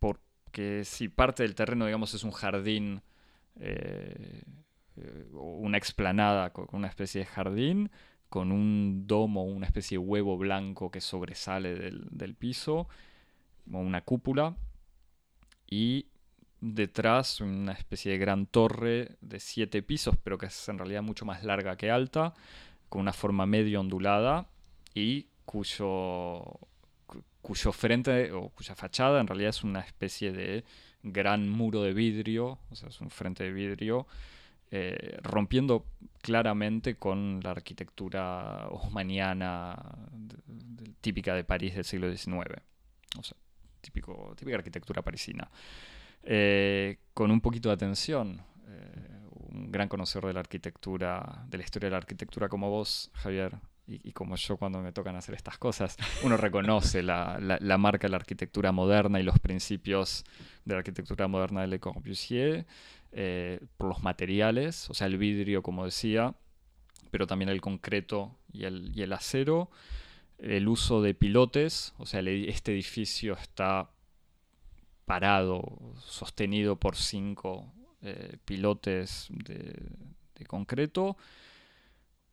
porque 0.00 0.82
si 0.84 1.08
parte 1.08 1.44
del 1.44 1.54
terreno, 1.54 1.86
digamos, 1.86 2.12
es 2.14 2.24
un 2.24 2.32
jardín, 2.32 3.00
eh, 3.60 4.42
eh, 4.96 5.26
una 5.32 5.78
explanada 5.78 6.52
con 6.52 6.66
una 6.72 6.88
especie 6.88 7.20
de 7.20 7.26
jardín, 7.26 7.90
con 8.28 8.50
un 8.50 9.06
domo, 9.06 9.44
una 9.44 9.66
especie 9.66 9.98
de 9.98 10.04
huevo 10.04 10.36
blanco 10.36 10.90
que 10.90 11.00
sobresale 11.00 11.74
del, 11.74 12.34
piso. 12.34 12.88
como 13.64 13.80
una 13.82 14.00
cúpula 14.02 14.56
y 15.70 16.06
detrás 16.60 17.40
una 17.40 17.72
especie 17.72 18.12
de 18.12 18.18
gran 18.18 18.46
torre 18.46 19.16
de 19.20 19.38
siete 19.38 19.82
pisos, 19.82 20.16
pero 20.22 20.38
que 20.38 20.46
es 20.46 20.68
en 20.68 20.78
realidad 20.78 21.02
mucho 21.02 21.24
más 21.24 21.44
larga 21.44 21.76
que 21.76 21.90
alta, 21.90 22.34
con 22.88 23.02
una 23.02 23.12
forma 23.12 23.46
medio 23.46 23.80
ondulada 23.80 24.48
y 24.96 25.26
cuyo, 25.44 26.42
cuyo 27.42 27.72
frente 27.72 28.32
o 28.32 28.48
cuya 28.48 28.74
fachada 28.74 29.20
en 29.20 29.26
realidad 29.26 29.50
es 29.50 29.62
una 29.62 29.80
especie 29.80 30.32
de 30.32 30.64
gran 31.02 31.50
muro 31.50 31.82
de 31.82 31.92
vidrio, 31.92 32.58
o 32.70 32.74
sea, 32.74 32.88
es 32.88 32.98
un 33.02 33.10
frente 33.10 33.44
de 33.44 33.52
vidrio, 33.52 34.06
eh, 34.70 35.18
rompiendo 35.22 35.84
claramente 36.22 36.96
con 36.96 37.40
la 37.42 37.50
arquitectura 37.50 38.68
osmaniana 38.70 39.76
típica 41.02 41.34
de 41.34 41.44
París 41.44 41.74
del 41.74 41.84
siglo 41.84 42.10
XIX. 42.10 42.62
O 43.18 43.22
sea, 43.22 43.36
típico, 43.82 44.34
típica 44.34 44.56
arquitectura 44.56 45.02
parisina. 45.02 45.50
Eh, 46.22 47.00
con 47.12 47.30
un 47.30 47.42
poquito 47.42 47.68
de 47.68 47.74
atención. 47.74 48.40
Eh, 48.66 49.20
un 49.50 49.70
gran 49.70 49.88
conocedor 49.88 50.26
de 50.26 50.32
la 50.32 50.40
arquitectura, 50.40 51.44
de 51.48 51.58
la 51.58 51.64
historia 51.64 51.88
de 51.88 51.92
la 51.92 51.98
arquitectura 51.98 52.48
como 52.48 52.70
vos, 52.70 53.10
Javier, 53.12 53.60
y, 53.86 54.12
como 54.12 54.36
yo 54.36 54.56
cuando 54.56 54.80
me 54.80 54.92
tocan 54.92 55.16
hacer 55.16 55.34
estas 55.34 55.58
cosas, 55.58 55.96
uno 56.24 56.36
reconoce 56.36 57.02
la, 57.02 57.38
marca 57.78 58.06
de 58.06 58.10
la 58.10 58.16
arquitectura 58.16 58.72
moderna 58.72 59.20
y 59.20 59.22
los 59.22 59.38
principios 59.38 60.24
de 60.64 60.74
la 60.74 60.78
arquitectura 60.78 61.28
moderna 61.28 61.60
de 61.60 61.68
Le 61.68 61.80
Corbusier 61.80 62.66
eh, 63.12 63.60
por 63.76 63.88
los 63.88 64.02
materiales, 64.02 64.90
o 64.90 64.94
sea, 64.94 65.06
el 65.06 65.18
vidrio, 65.18 65.62
como 65.62 65.84
decía, 65.84 66.34
pero 67.10 67.26
también 67.26 67.48
el 67.48 67.60
concreto 67.60 68.36
y 68.52 68.64
el, 68.64 68.90
y 68.94 69.02
el 69.02 69.12
acero, 69.12 69.70
el 70.38 70.68
uso 70.68 71.00
de 71.00 71.14
pilotes, 71.14 71.94
o 71.98 72.06
sea, 72.06 72.20
este 72.20 72.72
edificio 72.72 73.34
está 73.34 73.90
parado, 75.06 75.62
sostenido 76.04 76.76
por 76.76 76.96
cinco 76.96 77.72
eh, 78.02 78.36
pilotes 78.44 79.28
de, 79.30 80.44
concreto. 80.46 81.16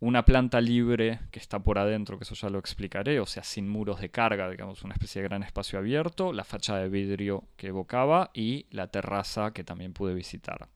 Una 0.03 0.25
planta 0.25 0.59
libre 0.59 1.21
que 1.31 1.39
está 1.39 1.59
por 1.59 1.79
adentro, 1.79 2.17
que 2.17 2.25
eso 2.25 2.35
ya 2.35 2.49
lo 2.49 2.59
explicaré, 2.59 3.21
o 3.21 3.25
sea, 3.25 3.41
sin 3.41 3.69
muros 3.69 4.01
de 4.01 4.11
carga, 4.11 4.49
digamos, 4.49 4.83
una 4.83 4.95
especie 4.95 5.21
de 5.21 5.29
gran 5.29 5.43
espacio 5.43 5.79
abierto, 5.79 6.33
la 6.33 6.43
fachada 6.43 6.81
de 6.81 6.89
vidrio 6.89 7.45
que 7.55 7.67
evocaba 7.67 8.29
y 8.33 8.65
la 8.69 8.87
terraza 8.87 9.53
que 9.53 9.63
también 9.63 9.93
pude 9.93 10.13
visitar. 10.13 10.67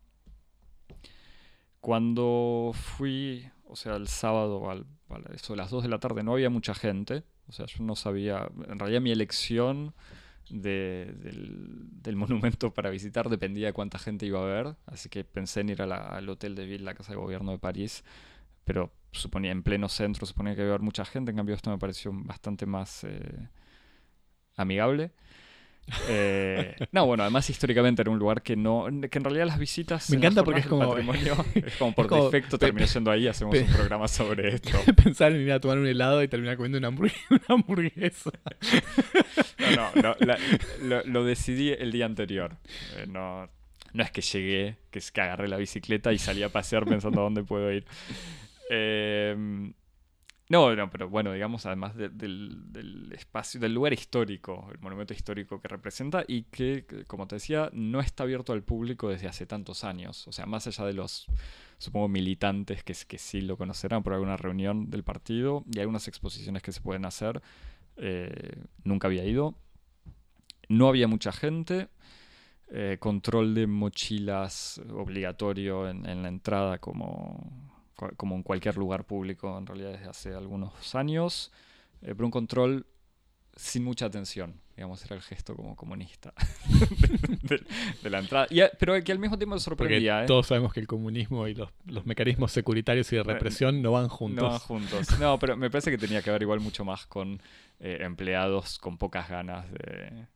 Cuando 1.82 2.72
fui, 2.74 3.50
o 3.66 3.76
sea, 3.76 3.98
el 3.98 4.08
sábado, 4.08 4.72
al, 4.72 4.86
a 5.10 5.34
eso 5.34 5.58
las 5.58 5.72
2 5.72 5.84
de 5.84 5.90
la 5.90 6.00
tarde, 6.00 6.24
no 6.24 6.32
había 6.32 6.50
mucha 6.50 6.74
gente, 6.74 7.26
o 7.50 7.52
sea, 7.52 7.66
yo 7.66 7.84
no 7.84 7.98
sabía, 7.98 8.48
en 8.70 8.80
realidad 8.80 9.02
mi 9.02 9.12
elección 9.12 9.94
del, 10.50 12.02
monumento 12.16 12.74
para 12.74 12.90
visitar 12.90 13.28
dependía 13.28 13.68
de 13.68 13.74
cuánta 13.74 14.00
gente 14.00 14.26
iba 14.26 14.40
a 14.40 14.46
ver, 14.46 14.76
así 14.86 15.10
que 15.10 15.26
pensé 15.26 15.60
en 15.60 15.70
ir 15.72 15.82
al 15.82 16.30
Hotel 16.30 16.56
de 16.56 16.66
Ville, 16.66 16.86
la 16.86 16.94
Casa 16.94 17.12
de 17.12 17.18
Gobierno 17.18 17.52
de 17.52 17.58
París, 17.58 18.06
pero 18.68 18.92
suponía 19.12 19.52
en 19.52 19.64
pleno 19.64 19.88
centro, 19.88 20.26
suponía 20.26 20.54
que 20.54 20.62
iba 20.62 20.72
a 20.72 20.74
haber 20.74 20.82
mucha 20.82 21.06
gente, 21.06 21.32
en 21.32 21.38
cambio 21.38 21.56
esto 21.56 21.72
me 21.72 21.78
pareció 21.78 22.12
bastante 22.14 22.66
más 22.66 23.06
eh, 23.06 23.48
amigable. 24.58 25.12
Eh, 26.10 26.76
no, 26.92 27.06
bueno, 27.06 27.24
además 27.24 27.50
históricamente 27.50 28.02
era 28.02 28.12
un 28.12 28.20
lugar 28.20 28.42
que 28.42 28.58
no. 28.58 28.88
que 29.10 29.18
en 29.20 29.24
realidad 29.24 29.46
las 29.46 29.58
visitas. 29.58 30.10
Me 30.10 30.18
encanta 30.18 30.44
porque 30.44 30.60
es 30.60 30.68
como. 30.68 30.98
es 31.56 31.76
como 31.80 31.94
por 31.94 32.10
defecto 32.10 32.58
terminó 32.58 32.86
siendo 32.88 33.10
ahí, 33.10 33.26
hacemos 33.26 33.58
un 33.58 33.68
programa 33.68 34.10
sobre 34.10 34.56
esto. 34.56 34.78
Pensar 35.02 35.32
en 35.32 35.44
ir 35.44 35.52
a 35.54 35.62
tomar 35.62 35.78
un 35.78 35.88
helado 35.88 36.22
y 36.22 36.28
terminar 36.28 36.58
comiendo 36.58 36.78
una, 36.78 36.90
hamburguesa. 37.48 38.32
no, 39.78 39.90
no, 40.02 40.16
lo, 40.82 41.04
lo, 41.06 41.24
decidí 41.24 41.70
el 41.70 41.94
día 41.94 42.06
anterior. 42.06 42.58
Eh, 42.98 43.06
no, 43.08 43.48
no 43.94 44.04
es 44.04 44.12
que 44.12 44.20
llegué, 44.20 44.76
que 44.92 45.00
es 45.00 45.10
que 45.12 45.22
agarré 45.22 45.48
la 45.48 45.56
bicicleta 45.56 46.12
y 46.12 46.18
salí 46.18 46.44
a 46.44 46.50
pasear 46.50 46.86
pensando 46.86 47.22
a 47.22 47.24
dónde 47.24 47.44
puedo 47.44 47.72
ir. 47.72 47.86
Eh, 48.70 49.74
no, 50.50 50.74
no, 50.74 50.90
pero 50.90 51.10
bueno, 51.10 51.34
digamos, 51.34 51.66
además 51.66 51.94
del, 51.98 53.12
espacio, 53.14 53.60
del 53.60 53.74
lugar 53.74 53.92
histórico, 53.92 54.70
el 54.72 54.80
monumento 54.80 55.14
histórico 55.14 55.60
que 55.60 55.68
representa 55.68 56.24
y 56.26 56.44
que, 56.44 56.86
como 57.06 57.28
te 57.28 57.36
decía, 57.36 57.70
no 57.74 58.00
está 58.00 58.24
abierto 58.24 58.54
al 58.54 58.64
público 58.64 59.10
desde 59.10 59.28
hace 59.28 59.46
tantos 59.46 59.84
años. 59.84 60.26
O 60.26 60.32
sea, 60.32 60.46
más 60.46 60.66
allá 60.66 60.86
de 60.86 60.94
los, 60.94 61.28
supongo, 61.78 62.08
militantes 62.08 62.82
que, 62.86 62.94
que 62.94 63.18
sí 63.18 63.42
lo 63.42 63.58
conocerán 63.58 64.04
por 64.04 64.14
alguna 64.14 64.38
reunión 64.38 64.90
del 64.90 65.04
partido 65.04 65.66
y 65.70 65.80
algunas 65.80 66.08
exposiciones 66.08 66.64
que 66.64 66.72
se 66.72 66.80
pueden 66.80 67.04
hacer, 67.04 67.42
eh, 67.98 68.64
nunca 68.86 69.08
había 69.08 69.26
ido. 69.26 69.54
No 70.70 70.88
había 70.88 71.10
mucha 71.10 71.34
gente. 71.34 71.90
Eh, 72.70 72.98
control 73.00 73.54
de 73.54 73.68
mochilas 73.68 74.82
obligatorio 74.92 75.90
en 75.90 76.22
la 76.22 76.28
entrada 76.28 76.80
como 76.80 77.77
como 78.16 78.36
en 78.36 78.44
cualquier 78.44 78.78
lugar 78.78 79.06
público 79.06 79.58
en 79.58 79.66
realidad 79.66 79.92
desde 79.92 80.10
hace 80.10 80.34
algunos 80.34 80.96
años, 80.96 81.52
eh, 82.02 82.14
pero 82.14 82.26
un 82.26 82.32
control 82.32 82.86
sin 83.58 83.84
mucha 83.84 84.06
atención, 84.06 84.62
digamos, 84.76 85.04
era 85.04 85.16
el 85.16 85.22
gesto 85.22 85.56
como 85.56 85.76
comunista 85.76 86.32
de, 88.04 88.10
la 88.10 88.20
entrada. 88.20 88.48
pero 88.80 89.04
que 89.04 89.12
al 89.12 89.18
mismo 89.18 89.38
tiempo 89.38 89.56
me 89.56 89.60
sorprendía. 89.60 90.24
¿eh? 90.24 90.28
Todos 90.28 90.48
sabemos 90.48 90.72
que 90.74 90.80
el 90.80 90.88
comunismo 90.88 91.48
y 91.48 91.56
los, 91.56 91.72
mecanismos 92.06 92.52
securitarios 92.52 93.12
y 93.12 93.16
de 93.16 93.24
represión 93.24 93.82
no 93.82 93.94
van 93.94 94.10
juntos. 94.10 94.44
No 94.44 94.50
van 94.52 94.60
juntos. 94.60 95.20
No, 95.20 95.40
pero 95.40 95.58
me 95.58 95.72
parece 95.72 95.90
que 95.90 95.98
tenía 95.98 96.22
que 96.22 96.30
ver 96.30 96.44
igual 96.44 96.60
mucho 96.60 96.86
más 96.86 97.08
con 97.08 97.42
eh, 97.80 97.98
empleados 98.02 98.78
con 98.78 98.98
pocas 99.00 99.28
ganas 99.28 99.72
de, 99.72 100.28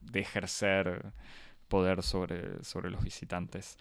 de, 0.00 0.20
ejercer 0.20 1.12
poder 1.64 2.02
sobre, 2.02 2.62
sobre 2.62 2.90
los 2.90 3.02
visitantes. 3.02 3.76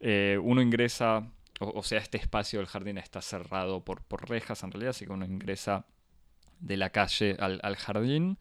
Eh, 0.00 0.38
uno 0.42 0.62
ingresa, 0.62 1.28
o, 1.60 1.82
sea, 1.82 1.98
este 1.98 2.18
espacio 2.18 2.58
del 2.58 2.68
jardín 2.68 2.98
está 2.98 3.20
cerrado 3.22 3.84
por, 3.84 4.02
por 4.02 4.28
rejas 4.28 4.62
en 4.62 4.70
realidad, 4.70 4.90
así 4.90 5.06
que 5.06 5.12
uno 5.12 5.24
ingresa 5.24 5.86
de 6.60 6.76
la 6.76 6.90
calle 6.90 7.36
al, 7.38 7.76
jardín. 7.76 8.38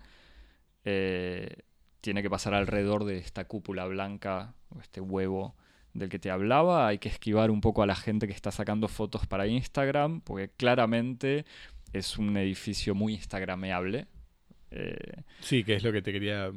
Eh, 0.86 1.56
tiene 2.02 2.22
que 2.22 2.30
pasar 2.30 2.54
alrededor 2.54 3.06
de 3.06 3.18
esta 3.18 3.46
cúpula 3.46 3.86
blanca, 3.86 4.56
o 4.70 4.80
este 4.82 5.00
huevo 5.00 5.56
del 5.94 6.10
que 6.10 6.20
te 6.20 6.32
hablaba. 6.32 6.88
Hay 6.88 6.98
que 6.98 7.10
esquivar 7.10 7.52
un 7.52 7.62
poco 7.62 7.84
a 7.84 7.86
la 7.86 7.96
gente 7.96 8.28
que 8.28 8.34
está 8.34 8.52
sacando 8.52 8.88
fotos 8.88 9.28
para 9.28 9.48
Instagram, 9.48 10.22
porque 10.22 10.50
claramente 10.50 11.46
es 11.94 12.18
un 12.18 12.36
edificio 12.38 12.96
muy 12.96 13.14
instagrameable. 13.14 14.08
Eh, 14.72 15.22
sí, 15.40 15.64
que 15.64 15.76
es 15.76 15.84
lo 15.84 15.92
que 15.92 16.02
te 16.02 16.12
quería, 16.12 16.52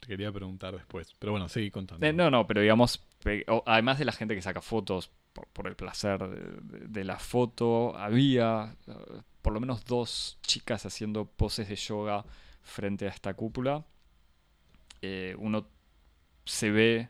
te 0.00 0.08
quería 0.08 0.32
preguntar 0.32 0.74
después. 0.74 1.14
Pero 1.18 1.32
bueno, 1.32 1.48
seguí 1.48 1.70
contando. 1.70 2.12
no, 2.12 2.30
no, 2.30 2.46
pero 2.46 2.60
digamos, 2.60 3.04
además 3.66 3.98
de 3.98 4.04
la 4.04 4.12
gente 4.12 4.34
que 4.34 4.42
saca 4.42 4.60
fotos 4.60 5.10
por, 5.52 5.66
el 5.68 5.76
placer 5.76 6.26
de, 6.28 7.04
la 7.04 7.18
foto, 7.18 7.96
había 7.96 8.76
eh, 8.86 8.92
por 9.42 9.52
lo 9.52 9.60
menos 9.60 9.84
dos 9.84 10.38
chicas 10.42 10.84
haciendo 10.86 11.26
poses 11.26 11.68
de 11.68 11.76
yoga 11.76 12.24
frente 12.62 13.06
a 13.06 13.10
esta 13.10 13.34
cúpula. 13.34 13.84
Eh, 15.02 15.34
uno 15.38 15.66
se 16.44 16.70
ve, 16.70 17.08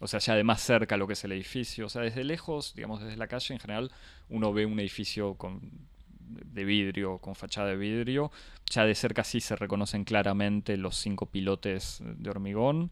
o 0.00 0.06
sea, 0.06 0.20
ya 0.20 0.34
de 0.34 0.44
más 0.44 0.60
cerca 0.60 0.96
lo 0.96 1.06
que 1.06 1.14
es 1.14 1.24
el 1.24 1.32
edificio, 1.32 1.86
o 1.86 1.88
sea, 1.88 2.02
desde 2.02 2.24
lejos, 2.24 2.74
digamos, 2.74 3.02
desde 3.02 3.16
la 3.16 3.26
calle 3.26 3.54
en 3.54 3.60
general, 3.60 3.92
uno 4.28 4.52
ve 4.52 4.66
un 4.66 4.78
edificio 4.78 5.34
con, 5.34 5.88
de 6.26 6.64
vidrio, 6.64 7.18
con 7.18 7.34
fachada 7.34 7.68
de 7.68 7.76
vidrio. 7.76 8.30
Ya 8.70 8.84
de 8.84 8.94
cerca 8.94 9.24
sí 9.24 9.40
se 9.40 9.56
reconocen 9.56 10.04
claramente 10.04 10.76
los 10.76 10.96
cinco 10.96 11.26
pilotes 11.26 12.00
de 12.02 12.30
hormigón. 12.30 12.90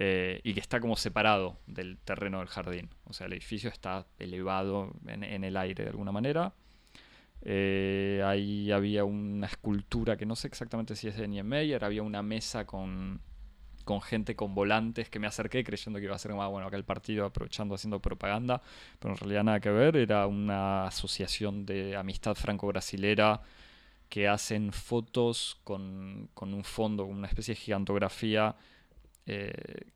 Eh, 0.00 0.40
y 0.44 0.54
que 0.54 0.60
está 0.60 0.78
como 0.78 0.96
separado 0.96 1.58
del 1.66 1.98
terreno 1.98 2.38
del 2.38 2.46
jardín. 2.46 2.88
O 3.04 3.12
sea, 3.12 3.26
el 3.26 3.32
edificio 3.32 3.68
está 3.68 4.06
elevado 4.18 4.92
en, 5.06 5.42
el 5.42 5.56
aire 5.56 5.82
de 5.84 5.90
alguna 5.90 6.12
manera. 6.12 6.52
Eh, 7.42 8.22
ahí 8.24 8.70
había 8.70 9.04
una 9.04 9.46
escultura 9.46 10.16
que 10.16 10.26
no 10.26 10.36
sé 10.36 10.46
exactamente 10.46 10.94
si 10.94 11.08
es 11.08 11.16
de 11.16 11.26
Niemeyer, 11.26 11.84
había 11.84 12.02
una 12.02 12.22
mesa 12.22 12.64
con, 12.64 13.20
con 13.88 14.02
gente 14.02 14.36
con 14.36 14.54
volantes 14.54 15.08
que 15.08 15.18
me 15.18 15.26
acerqué 15.26 15.64
creyendo 15.64 15.98
que 15.98 16.04
iba 16.04 16.14
a 16.14 16.18
ser 16.18 16.34
más 16.34 16.50
bueno 16.50 16.66
acá 16.66 16.76
el 16.76 16.84
partido 16.84 17.24
aprovechando 17.24 17.74
haciendo 17.74 18.00
propaganda, 18.00 18.60
pero 18.98 19.14
en 19.14 19.18
realidad 19.18 19.44
nada 19.44 19.60
que 19.60 19.70
ver, 19.70 19.96
era 19.96 20.26
una 20.26 20.84
asociación 20.84 21.64
de 21.64 21.96
amistad 21.96 22.34
franco-brasilera 22.34 23.40
que 24.10 24.28
hacen 24.28 24.74
fotos 24.74 25.58
con, 25.64 26.28
con 26.34 26.52
un 26.52 26.64
fondo, 26.64 27.06
una 27.06 27.28
especie 27.28 27.54
de 27.54 27.60
gigantografía 27.62 28.56
eh, 29.24 29.86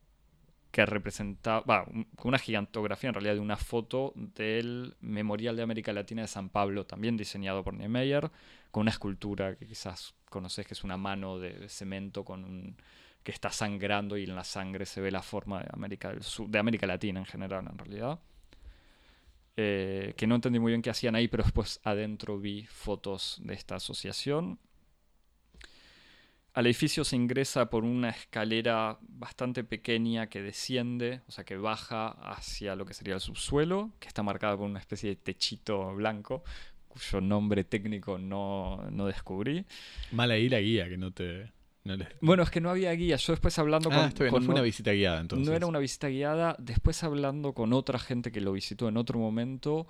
que 0.71 0.87
representaba, 0.87 1.85
con 1.85 2.29
una 2.29 2.39
gigantografía 2.39 3.09
en 3.09 3.13
realidad 3.13 3.35
de 3.35 3.41
una 3.41 3.57
foto 3.57 4.11
del 4.15 4.95
Memorial 5.01 5.55
de 5.55 5.61
América 5.61 5.93
Latina 5.93 6.23
de 6.23 6.27
San 6.27 6.49
Pablo, 6.49 6.87
también 6.87 7.15
diseñado 7.15 7.63
por 7.63 7.75
Niemeyer, 7.75 8.31
con 8.71 8.81
una 8.81 8.89
escultura 8.89 9.55
que 9.55 9.67
quizás 9.67 10.15
conoces 10.31 10.65
que 10.65 10.73
es 10.73 10.83
una 10.83 10.97
mano 10.97 11.37
de, 11.37 11.69
cemento 11.69 12.25
con 12.25 12.75
que 13.23 13.31
está 13.31 13.49
sangrando 13.51 14.17
y 14.17 14.23
en 14.23 14.35
la 14.35 14.43
sangre 14.43 14.85
se 14.85 15.01
ve 15.01 15.11
la 15.11 15.21
forma 15.21 15.61
de 15.61 15.67
América 15.71 16.09
del 16.09 16.23
Sur, 16.23 16.49
de 16.49 16.59
América 16.59 16.85
Latina 16.85 17.19
en 17.19 17.25
general 17.25 17.65
en 17.69 17.77
realidad. 17.77 18.19
Eh, 19.55 20.13
que 20.17 20.25
no 20.25 20.35
entendí 20.35 20.59
muy 20.59 20.71
bien 20.71 20.81
qué 20.81 20.89
hacían 20.89 21.15
ahí, 21.15 21.27
pero 21.27 21.43
después 21.43 21.79
adentro 21.83 22.39
vi 22.39 22.65
fotos 22.65 23.39
de 23.43 23.53
esta 23.53 23.75
asociación 23.75 24.59
al 26.53 26.67
edificio 26.67 27.03
se 27.03 27.15
ingresa 27.15 27.69
por 27.69 27.83
una 27.83 28.09
escalera 28.09 28.99
bastante 29.01 29.63
pequeña 29.63 30.27
que 30.27 30.41
desciende, 30.41 31.21
o 31.27 31.31
sea, 31.31 31.43
que 31.43 31.57
baja 31.57 32.09
hacia 32.09 32.75
lo 32.75 32.85
que 32.85 32.93
sería 32.93 33.15
el 33.15 33.21
subsuelo, 33.21 33.91
que 33.99 34.07
está 34.07 34.21
marcada 34.21 34.55
por 34.55 34.67
una 34.67 34.79
especie 34.79 35.09
de 35.09 35.15
techito 35.15 35.95
blanco, 35.95 36.43
cuyo 36.87 37.21
nombre 37.21 37.63
técnico 37.63 38.19
no, 38.19 38.85
no 38.91 39.07
descubrí. 39.07 39.65
Mal 40.11 40.29
ahí 40.29 40.47
la 40.47 40.59
guía, 40.59 40.87
que 40.87 40.97
no 40.97 41.11
te... 41.11 41.51
no 41.83 41.95
les- 41.97 42.07
Bueno, 42.21 42.43
es 42.43 42.49
que 42.49 42.61
no 42.61 42.69
había 42.69 42.91
guía. 42.93 43.15
Yo 43.17 43.33
después 43.33 43.57
hablando 43.59 43.89
con... 43.89 43.99
Ah, 43.99 44.11
bien, 44.17 44.29
con 44.31 44.41
no 44.41 44.45
fue 44.45 44.53
o- 44.53 44.55
una 44.57 44.61
visita 44.63 44.91
guiada 44.91 45.19
entonces. 45.21 45.47
no 45.47 45.53
era 45.55 45.65
una 45.67 45.79
visita 45.79 46.07
guiada. 46.07 46.55
Después 46.59 47.03
hablando 47.03 47.53
con 47.53 47.73
otra 47.73 47.99
gente 47.99 48.31
que 48.31 48.41
lo 48.41 48.51
visitó 48.53 48.87
en 48.89 48.97
otro 48.97 49.19
momento, 49.19 49.87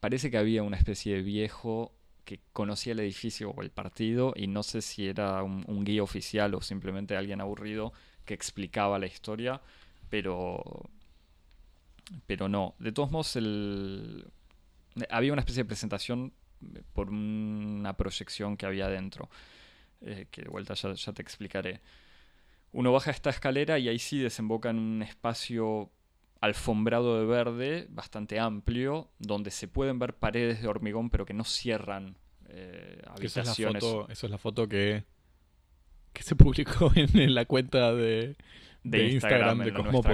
parece 0.00 0.30
que 0.30 0.38
había 0.38 0.62
una 0.62 0.76
especie 0.76 1.14
de 1.16 1.22
viejo 1.22 1.92
que 2.24 2.40
conocía 2.54 2.92
el 2.94 3.00
edificio 3.00 3.50
o 3.50 3.60
el 3.62 3.70
partido 3.70 4.32
y 4.34 4.46
no 4.46 4.62
sé 4.62 4.80
si 4.80 5.06
era 5.06 5.42
un, 5.42 5.62
un 5.68 5.84
guía 5.84 6.02
oficial 6.02 6.54
o 6.54 6.62
simplemente 6.62 7.16
alguien 7.16 7.40
aburrido 7.42 7.92
que 8.24 8.32
explicaba 8.32 8.98
la 8.98 9.06
historia, 9.06 9.60
pero 10.08 10.88
pero 12.26 12.48
no. 12.48 12.74
De 12.78 12.92
todos 12.92 13.10
modos, 13.10 13.36
el... 13.36 14.26
había 15.10 15.32
una 15.32 15.40
especie 15.40 15.62
de 15.62 15.66
presentación 15.68 16.32
por 16.92 17.10
una 17.10 17.94
proyección 17.96 18.56
que 18.56 18.66
había 18.66 18.88
dentro, 18.88 19.28
eh, 20.02 20.26
que 20.30 20.42
de 20.42 20.48
vuelta 20.48 20.74
ya, 20.74 20.92
ya 20.94 21.12
te 21.12 21.22
explicaré. 21.22 21.80
Uno 22.72 22.92
baja 22.92 23.10
esta 23.10 23.30
escalera 23.30 23.78
y 23.78 23.88
ahí 23.88 23.98
sí 23.98 24.18
desemboca 24.18 24.70
en 24.70 24.78
un 24.78 25.02
espacio 25.02 25.90
alfombrado 26.40 27.18
de 27.20 27.24
verde, 27.26 27.86
bastante 27.90 28.38
amplio, 28.38 29.08
donde 29.18 29.50
se 29.50 29.68
pueden 29.68 29.98
ver 29.98 30.14
paredes 30.14 30.60
de 30.60 30.68
hormigón, 30.68 31.08
pero 31.08 31.24
que 31.24 31.32
no 31.34 31.44
cierran 31.44 32.16
eh, 32.48 33.00
Que 33.18 33.26
esa 33.26 33.40
es 33.40 33.46
la 33.46 33.52
habitaciones. 33.52 33.82
foto, 33.82 34.08
eso 34.12 34.26
es 34.26 34.30
la 34.30 34.38
foto 34.38 34.68
que, 34.68 35.04
que 36.12 36.22
se 36.22 36.36
publicó 36.36 36.92
en, 36.96 37.16
en 37.18 37.34
la 37.34 37.46
cuenta 37.46 37.94
de, 37.94 38.36
de, 38.82 38.98
de 38.98 39.08
Instagram, 39.12 39.62
Instagram 39.62 39.68
de 39.68 39.72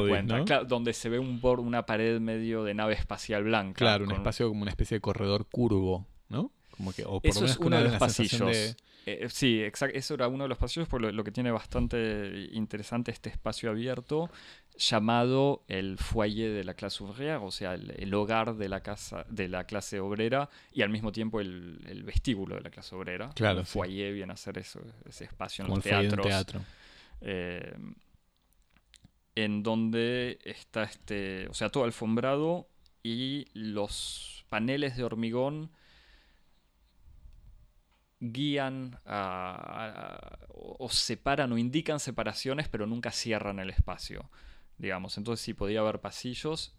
cuenta. 0.08 0.36
¿no? 0.38 0.44
Claro, 0.44 0.64
donde 0.66 0.92
se 0.92 1.08
ve 1.08 1.18
un 1.18 1.40
una 1.60 1.84
pared 1.86 2.20
medio 2.20 2.62
de 2.62 2.74
nave 2.74 2.94
espacial 2.94 3.42
blanca. 3.44 3.78
Claro, 3.78 4.04
un 4.04 4.10
con- 4.10 4.18
espacio 4.18 4.48
como 4.48 4.62
una 4.62 4.70
especie 4.70 4.96
de 4.98 5.00
corredor 5.00 5.46
curvo, 5.50 6.06
¿no? 6.28 6.52
Como 6.80 6.92
que, 6.94 7.04
o 7.04 7.20
por 7.20 7.30
Eso 7.30 7.40
lo 7.40 7.46
es 7.46 7.50
menos 7.52 7.56
con 7.58 7.66
uno 7.66 7.76
de 7.76 7.84
los 7.90 7.98
pasillos. 7.98 8.40
de- 8.40 8.74
Eh, 9.06 9.28
sí, 9.30 9.62
exacto. 9.62 9.96
Eso 9.98 10.14
era 10.14 10.28
uno 10.28 10.44
de 10.44 10.48
los 10.48 10.56
pasillos, 10.58 10.88
por 10.88 11.00
lo, 11.02 11.10
lo 11.12 11.22
que 11.24 11.30
tiene 11.30 11.50
bastante 11.50 12.48
interesante 12.52 13.10
este 13.10 13.28
espacio 13.28 13.70
abierto, 13.70 14.30
llamado 14.78 15.62
el 15.68 15.98
foyer 15.98 16.52
de 16.54 16.64
la 16.64 16.72
clase 16.74 17.02
ouvrière, 17.04 17.40
o 17.42 17.50
sea, 17.50 17.74
el, 17.74 17.90
el 17.98 18.12
hogar 18.14 18.56
de 18.56 18.68
la 18.68 18.80
casa, 18.82 19.26
de 19.28 19.48
la 19.48 19.64
clase 19.64 20.00
obrera, 20.00 20.48
y 20.72 20.80
al 20.82 20.88
mismo 20.90 21.12
tiempo 21.12 21.40
el, 21.40 21.80
el 21.86 22.02
vestíbulo 22.02 22.56
de 22.56 22.62
la 22.62 22.70
clase 22.70 22.94
obrera. 22.94 23.30
Claro, 23.34 23.60
El 23.60 23.66
sí. 23.66 23.72
foyer 23.78 24.12
viene 24.14 24.32
a 24.32 24.36
ser 24.36 24.56
eso, 24.58 24.80
ese 25.06 25.24
espacio 25.24 25.62
en 25.64 25.66
como 25.68 25.76
los 25.78 25.86
el 25.86 25.90
teatros. 26.08 26.26
teatro. 26.26 26.60
eh, 27.22 27.74
en 29.34 29.62
donde 29.62 30.38
está 30.44 30.82
este, 30.84 31.46
o 31.48 31.54
sea, 31.54 31.68
todo 31.70 31.84
alfombrado 31.84 32.68
y 33.02 33.46
los 33.54 34.44
paneles 34.48 34.96
de 34.96 35.04
hormigón 35.04 35.70
guían 38.20 38.98
o 40.48 40.88
separan 40.90 41.52
o 41.52 41.58
indican 41.58 41.98
separaciones, 41.98 42.68
pero 42.68 42.86
nunca 42.86 43.10
cierran 43.10 43.58
el 43.58 43.70
espacio, 43.70 44.30
digamos. 44.78 45.16
Entonces 45.18 45.44
sí 45.44 45.54
podía 45.54 45.80
haber 45.80 46.00
pasillos, 46.00 46.74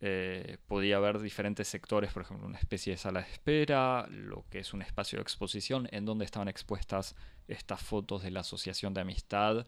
eh, 0.00 0.58
podía 0.66 0.96
haber 0.96 1.20
diferentes 1.20 1.68
sectores, 1.68 2.12
por 2.12 2.22
ejemplo, 2.22 2.46
una 2.46 2.58
especie 2.58 2.94
de 2.94 2.96
sala 2.96 3.20
de 3.20 3.30
espera, 3.30 4.08
lo 4.10 4.44
que 4.50 4.58
es 4.58 4.72
un 4.72 4.82
espacio 4.82 5.18
de 5.18 5.22
exposición 5.22 5.88
en 5.92 6.04
donde 6.04 6.24
estaban 6.24 6.48
expuestas 6.48 7.14
estas 7.46 7.80
fotos 7.80 8.22
de 8.22 8.30
la 8.30 8.40
Asociación 8.40 8.94
de 8.94 9.02
Amistad, 9.02 9.66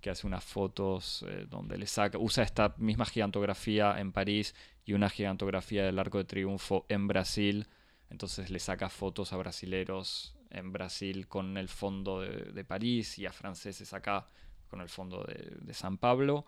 que 0.00 0.10
hace 0.10 0.26
unas 0.26 0.44
fotos 0.44 1.24
eh, 1.28 1.46
donde 1.50 1.78
le 1.78 1.86
saca, 1.86 2.18
usa 2.18 2.44
esta 2.44 2.74
misma 2.78 3.06
gigantografía 3.06 3.98
en 3.98 4.12
París 4.12 4.54
y 4.84 4.92
una 4.92 5.10
gigantografía 5.10 5.84
del 5.84 5.98
Arco 5.98 6.18
de 6.18 6.24
Triunfo 6.24 6.86
en 6.88 7.08
Brasil. 7.08 7.66
Entonces 8.10 8.50
le 8.50 8.58
saca 8.60 8.88
fotos 8.88 9.32
a 9.32 9.36
brasileros 9.36 10.33
en 10.54 10.72
Brasil 10.72 11.26
con 11.26 11.56
el 11.56 11.68
fondo 11.68 12.20
de, 12.20 12.52
de 12.52 12.64
París 12.64 13.18
y 13.18 13.26
a 13.26 13.32
franceses 13.32 13.92
acá 13.92 14.28
con 14.68 14.80
el 14.80 14.88
fondo 14.88 15.22
de, 15.22 15.56
de 15.60 15.72
San 15.74 15.98
Pablo, 15.98 16.44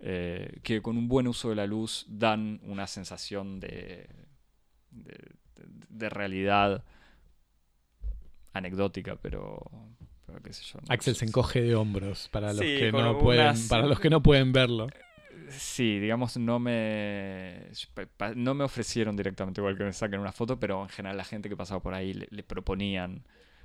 eh, 0.00 0.60
que 0.62 0.80
con 0.80 0.96
un 0.96 1.08
buen 1.08 1.26
uso 1.26 1.50
de 1.50 1.56
la 1.56 1.66
luz 1.66 2.06
dan 2.08 2.60
una 2.62 2.86
sensación 2.86 3.60
de, 3.60 4.08
de, 4.90 6.08
realidad 6.08 6.84
anecdótica, 8.52 9.16
pero, 9.16 9.70
pero 10.24 10.40
qué 10.40 10.52
sé 10.52 10.64
yo. 10.64 10.78
no 10.80 10.86
Axel 10.88 11.14
sé 11.14 11.20
se 11.20 11.24
encoge 11.26 11.60
de 11.60 11.74
hombros 11.74 12.28
para 12.30 12.52
los 12.52 12.60
Sí, 12.60 12.78
que 12.78 12.92
no 12.92 13.18
pueden, 13.18 13.68
para 13.68 13.86
los 13.86 13.98
que 14.00 14.08
no 14.08 14.22
pueden 14.22 14.52
verlo. 14.52 14.86
Sí, 15.50 15.98
digamos, 15.98 16.36
no 16.36 16.58
me, 16.58 17.70
no 18.36 18.54
me 18.54 18.64
ofrecieron 18.64 19.16
directamente 19.16 19.60
igual 19.60 19.76
que 19.76 19.84
me 19.84 19.92
saquen 19.92 20.20
una 20.20 20.32
foto, 20.32 20.60
pero 20.60 20.82
en 20.82 20.88
general 20.88 21.16
la 21.16 21.24
gente 21.24 21.48
que 21.48 21.56
pasaba 21.56 21.82
por 21.82 21.94
ahí 21.94 22.14
le, 22.14 22.28
le 22.30 22.42
proponían, 22.42 23.24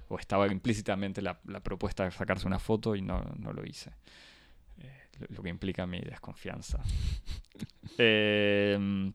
o 0.10 0.18
estaba 0.20 0.48
implícitamente 0.48 1.22
la, 1.22 1.40
la 1.46 1.60
propuesta 1.62 2.04
de 2.06 2.12
sacarse 2.12 2.48
una 2.48 2.60
foto 2.60 2.96
y 2.96 3.02
no, 3.02 3.24
no 3.38 3.54
lo 3.54 3.66
hice. 3.66 3.92
Eh, 4.80 5.02
lo, 5.20 5.28
lo 5.38 5.44
que 5.44 5.50
implica 5.50 5.86
mi 5.86 6.00
desconfianza. 6.00 6.82
Eh, 8.00 9.12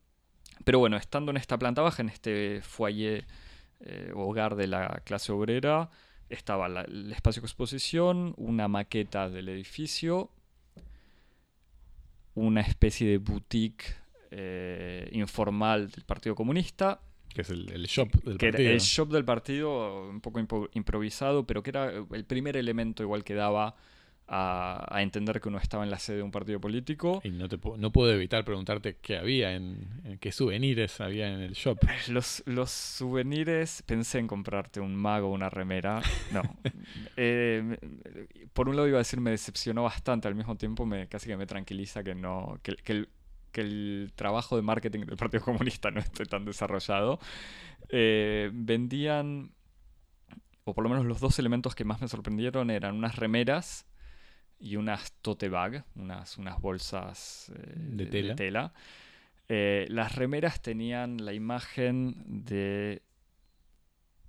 pero 0.64 0.79
bueno, 0.79 0.96
estando 0.96 1.31
en 1.33 1.37
esta 1.37 1.59
planta 1.59 1.83
baja, 1.83 2.03
en 2.03 2.09
este 2.11 2.61
foyer, 2.62 3.27
eh, 3.81 4.12
hogar 4.14 4.55
de 4.55 4.66
la 4.68 5.03
clase 5.05 5.33
obrera, 5.33 5.90
estaba 6.29 6.68
la- 6.68 6.83
el 6.83 7.11
espacio 7.12 7.42
de 7.42 7.46
exposición, 7.46 8.35
una 8.37 8.68
maqueta 8.68 9.29
del 9.31 9.48
edificio, 9.48 10.31
una 12.35 12.61
especie 12.61 13.09
de 13.09 13.18
boutique 13.18 13.85
eh, 14.31 15.09
informal 15.12 15.90
del 15.90 16.05
Partido 16.05 16.35
Comunista, 16.35 17.01
Que 17.34 17.42
es 17.42 17.50
el, 17.50 17.70
el 17.70 17.86
shop 17.86 18.10
del 18.24 18.38
que 18.38 18.50
partido. 18.50 18.70
el 18.72 18.78
shop 18.80 19.08
del 19.10 19.24
partido, 19.24 20.08
un 20.08 20.20
poco 20.20 20.40
impo- 20.40 20.68
improvisado, 20.74 21.46
pero 21.46 21.62
que 21.62 21.70
era 21.70 21.90
el 22.12 22.24
primer 22.24 22.56
elemento 22.56 23.02
igual 23.02 23.22
que 23.24 23.34
daba 23.34 23.76
a, 24.30 24.86
a 24.94 25.02
entender 25.02 25.40
que 25.40 25.48
uno 25.48 25.56
estaba 25.58 25.84
en 25.84 25.90
la 25.90 25.98
sede 25.98 26.18
de 26.18 26.22
un 26.22 26.30
partido 26.30 26.60
político. 26.60 27.20
Y 27.24 27.30
no, 27.30 27.48
te, 27.48 27.58
no 27.78 27.92
puedo 27.92 28.12
evitar 28.12 28.44
preguntarte 28.44 28.96
qué 29.00 29.16
había, 29.16 29.54
en, 29.54 29.86
en 30.04 30.18
qué 30.18 30.32
souvenirs 30.32 31.00
había 31.00 31.32
en 31.32 31.40
el 31.40 31.52
shop. 31.54 31.78
Los, 32.08 32.42
los 32.46 32.70
souvenirs, 32.70 33.82
pensé 33.86 34.18
en 34.18 34.26
comprarte 34.26 34.80
un 34.80 34.94
mago, 34.96 35.30
una 35.30 35.48
remera. 35.50 36.02
No. 36.32 36.42
Eh, 37.16 37.76
por 38.52 38.68
un 38.68 38.76
lado 38.76 38.88
iba 38.88 38.98
a 38.98 39.00
decir 39.00 39.20
me 39.20 39.30
decepcionó 39.30 39.82
bastante, 39.82 40.28
al 40.28 40.34
mismo 40.34 40.56
tiempo 40.56 40.86
me 40.86 41.06
casi 41.08 41.26
que 41.28 41.36
me 41.36 41.46
tranquiliza 41.46 42.02
que 42.02 42.14
no 42.14 42.58
que, 42.62 42.76
que 42.76 42.92
el, 42.92 43.08
que 43.52 43.61
el 43.61 44.12
trabajo 44.14 44.56
de 44.56 44.62
marketing 44.62 45.00
del 45.00 45.16
Partido 45.16 45.44
Comunista 45.44 45.90
no 45.92 46.00
esté 46.00 46.24
tan 46.24 46.44
desarrollado. 46.44 47.18
Eh, 47.88 48.50
vendían, 48.52 49.52
o 50.64 50.74
por 50.74 50.84
lo 50.84 50.90
menos 50.90 51.06
los 51.06 51.20
dos 51.20 51.38
elementos 51.38 51.74
que 51.74 51.84
más 51.84 52.00
me 52.00 52.08
sorprendieron 52.08 52.70
eran 52.70 52.96
unas 52.96 53.16
remeras 53.16 53.87
y 54.61 54.76
unas 54.76 55.12
tote 55.22 55.48
bag, 55.48 55.84
unas, 55.94 56.37
unas 56.38 56.61
bolsas 56.61 57.52
eh, 57.54 57.74
De 57.76 58.06
tela. 58.06 58.34
tela. 58.34 58.72
Eh, 59.48 59.87
las 59.88 60.14
remeras 60.14 60.61
tenían 60.61 61.24
la 61.24 61.32
imagen 61.32 62.44
de 62.44 63.02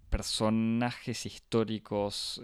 personajes 0.10 1.26
históricos 1.26 2.42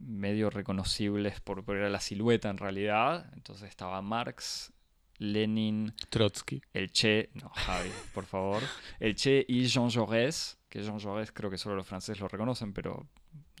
medio 0.00 0.50
reconocibles 0.50 1.40
por, 1.40 1.64
por 1.64 1.76
era 1.76 1.88
la 1.88 2.00
silueta 2.00 2.50
en 2.50 2.58
realidad. 2.58 3.30
Entonces 3.34 3.68
estaba 3.68 4.00
Marx, 4.02 4.72
Lenin, 5.20 5.94
Trotsky. 6.08 6.60
el 6.74 6.90
Che, 6.90 7.30
no, 7.34 7.50
Javi, 7.50 7.90
por 8.12 8.24
favor, 8.24 8.62
el 8.98 9.14
Che 9.14 9.44
y 9.48 9.66
Jean 9.66 9.88
Jaurès, 9.90 10.58
que 10.68 10.82
Jean 10.82 10.98
Jaurès 10.98 11.30
creo 11.32 11.50
que 11.50 11.58
solo 11.58 11.76
los 11.76 11.86
franceses 11.86 12.20
lo 12.20 12.26
reconocen, 12.28 12.72
pero 12.72 13.06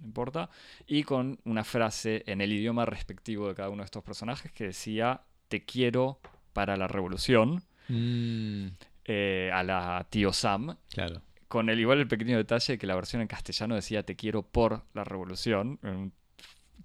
no 0.00 0.06
importa, 0.06 0.50
y 0.86 1.02
con 1.04 1.38
una 1.44 1.62
frase 1.62 2.22
en 2.26 2.40
el 2.40 2.52
idioma 2.52 2.86
respectivo 2.86 3.46
de 3.48 3.54
cada 3.54 3.68
uno 3.68 3.82
de 3.82 3.84
estos 3.86 4.02
personajes 4.02 4.50
que 4.52 4.64
decía, 4.64 5.22
te 5.48 5.64
quiero 5.64 6.18
para 6.52 6.76
la 6.76 6.88
revolución, 6.88 7.62
Mm, 7.88 8.68
eh, 9.04 9.50
a 9.52 9.64
la 9.64 10.06
tío 10.08 10.32
Sam, 10.32 10.76
claro. 10.92 11.22
con 11.48 11.68
el 11.68 11.80
igual 11.80 11.98
el 11.98 12.06
pequeño 12.06 12.36
detalle 12.36 12.74
de 12.74 12.78
que 12.78 12.86
la 12.86 12.94
versión 12.94 13.20
en 13.20 13.26
castellano 13.26 13.74
decía 13.74 14.04
te 14.04 14.14
quiero 14.14 14.42
por 14.42 14.84
la 14.94 15.02
revolución, 15.02 15.80
un 15.82 16.12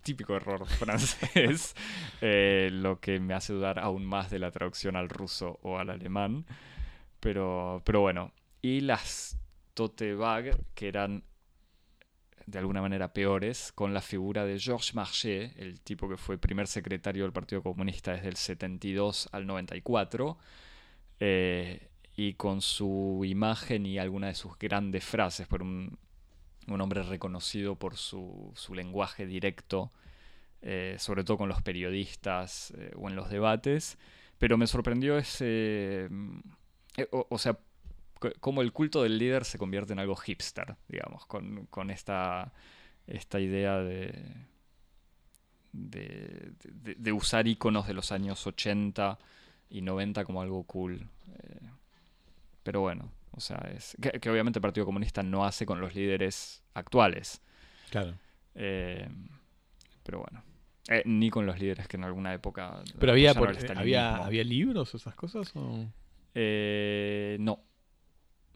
típico 0.06 0.36
error 0.36 0.65
francés, 0.80 1.76
eh, 2.22 2.70
lo 2.72 3.00
que 3.00 3.20
me 3.20 3.34
hace 3.34 3.54
dudar 3.54 3.80
aún 3.80 4.06
más 4.06 4.30
de 4.30 4.39
la 4.39 4.52
traducción 4.52 4.96
al 4.96 5.10
ruso 5.10 5.60
o 5.63 5.80
al 5.80 5.89
alemán, 5.89 6.46
pero, 7.20 7.82
pero 7.84 8.02
bueno, 8.02 8.32
y 8.62 8.82
las 8.82 9.38
tote 9.74 10.13
bag 10.13 10.58
que 10.76 10.88
eran 10.88 11.24
de 12.46 12.60
alguna 12.60 12.82
manera 12.82 13.12
peores, 13.12 13.72
con 13.74 13.96
la 13.96 14.02
figura 14.02 14.46
de 14.46 14.60
Georges 14.60 14.94
Marchais, 14.94 15.52
el 15.58 15.82
tipo 15.82 16.08
que 16.08 16.18
fue 16.18 16.38
primer 16.38 16.68
secretario 16.68 17.24
del 17.24 17.34
Partido 17.34 17.63
Comunista 17.63 18.13
desde 18.13 18.28
el 18.28 18.36
72 18.36 19.30
al 19.32 19.48
94, 19.48 20.38
eh, 21.20 21.89
y 22.15 22.34
con 22.36 22.62
su 22.62 23.24
imagen 23.26 23.88
y 23.88 23.98
alguna 23.98 24.28
de 24.28 24.36
sus 24.36 24.56
grandes 24.60 25.04
frases, 25.04 25.48
por 25.48 25.63
un, 25.63 25.98
un 26.67 26.82
hombre 26.82 27.04
reconocido 27.04 27.75
por 27.75 27.97
su, 27.97 28.54
lenguaje 28.73 29.25
directo, 29.25 29.91
eh, 30.62 30.95
sobre 30.99 31.23
todo 31.23 31.38
con 31.38 31.49
los 31.49 31.62
periodistas 31.62 32.71
eh, 32.78 32.91
o 32.95 33.10
en 33.10 33.15
los 33.15 33.30
debates, 33.30 33.97
pero 34.38 34.58
me 34.58 34.67
sorprendió 34.67 35.17
ese... 35.17 36.08
Mm, 36.10 36.39
o, 37.12 37.38
sea, 37.38 37.58
cómo 38.39 38.62
el 38.62 38.71
culto 38.71 39.04
del 39.04 39.17
líder 39.17 39.43
se 39.43 39.58
convierte 39.58 39.93
en 39.93 39.99
algo 39.99 40.15
hipster, 40.15 40.75
digamos, 40.88 41.25
con, 41.25 41.65
con 41.65 41.91
esta, 41.91 42.54
esta 43.06 43.39
idea 43.41 43.80
de, 43.80 44.13
de, 45.73 46.54
de, 46.97 47.12
usar 47.12 47.47
iconos 47.47 47.86
de 47.86 47.93
los 47.93 48.13
años 48.13 48.47
80 48.47 49.19
y 49.69 49.82
90 49.82 50.23
como 50.23 50.41
algo 50.41 50.63
cool. 50.63 51.06
pero 52.63 52.80
bueno, 52.80 53.12
o 53.36 53.39
sea, 53.39 53.58
es 53.76 53.98
que, 54.02 54.30
obviamente 54.30 54.60
el 54.60 54.62
Partido 54.62 54.86
Comunista 54.86 55.21
no 55.21 55.45
hace 55.45 55.65
con 55.65 55.82
los 55.82 55.93
líderes 55.93 56.63
actuales. 56.74 57.41
Claro. 57.89 58.13
Eh, 58.56 59.08
pero 60.04 60.19
bueno. 60.19 60.43
Eh, 60.88 61.02
ni 61.06 61.30
con 61.30 61.45
los 61.45 61.60
líderes 61.60 61.88
que 61.88 61.98
en 61.98 62.04
alguna 62.04 62.34
época. 62.34 62.82
¿Pero 63.00 63.12
había, 63.12 63.32
había, 63.76 64.17
había 64.17 64.43
libros 64.43 64.93
o 64.93 64.98
esas 64.98 65.15
cosas? 65.15 65.52
O? 65.56 65.86
Eh, 66.34 67.38
no. 67.39 67.60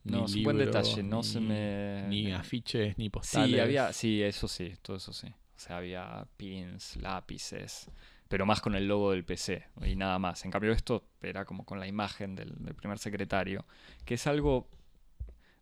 no, 0.03 0.25
es 0.25 0.35
un 0.35 0.43
buen 0.43 0.57
detalle. 0.57 1.03
No 1.03 1.23
se 1.23 1.39
me. 1.39 2.05
Ni 2.07 2.31
afiches, 2.31 2.97
ni 2.97 3.09
postales. 3.09 3.51
Sí, 3.51 3.59
había, 3.59 3.93
sí, 3.93 4.23
eso 4.23 4.47
sí, 4.47 4.73
todo 4.81 4.97
eso 4.97 5.11
sí. 5.11 5.27
O 5.27 5.59
sea, 5.59 5.77
había 5.77 6.25
pins, 6.37 6.95
lápices 6.97 7.89
pero 8.29 8.45
más 8.45 8.61
con 8.61 8.75
el 8.75 8.87
logo 8.87 9.11
del 9.11 9.25
PC 9.25 9.65
y 9.81 9.95
nada 9.95 10.19
más. 10.19 10.45
En 10.45 10.51
cambio 10.51 10.71
esto 10.71 11.03
era 11.21 11.45
como 11.45 11.65
con 11.65 11.79
la 11.79 11.87
imagen 11.87 12.35
del, 12.35 12.53
primer 12.75 12.99
secretario, 12.99 13.65
que 14.05 14.13
es 14.13 14.27
algo 14.27 14.69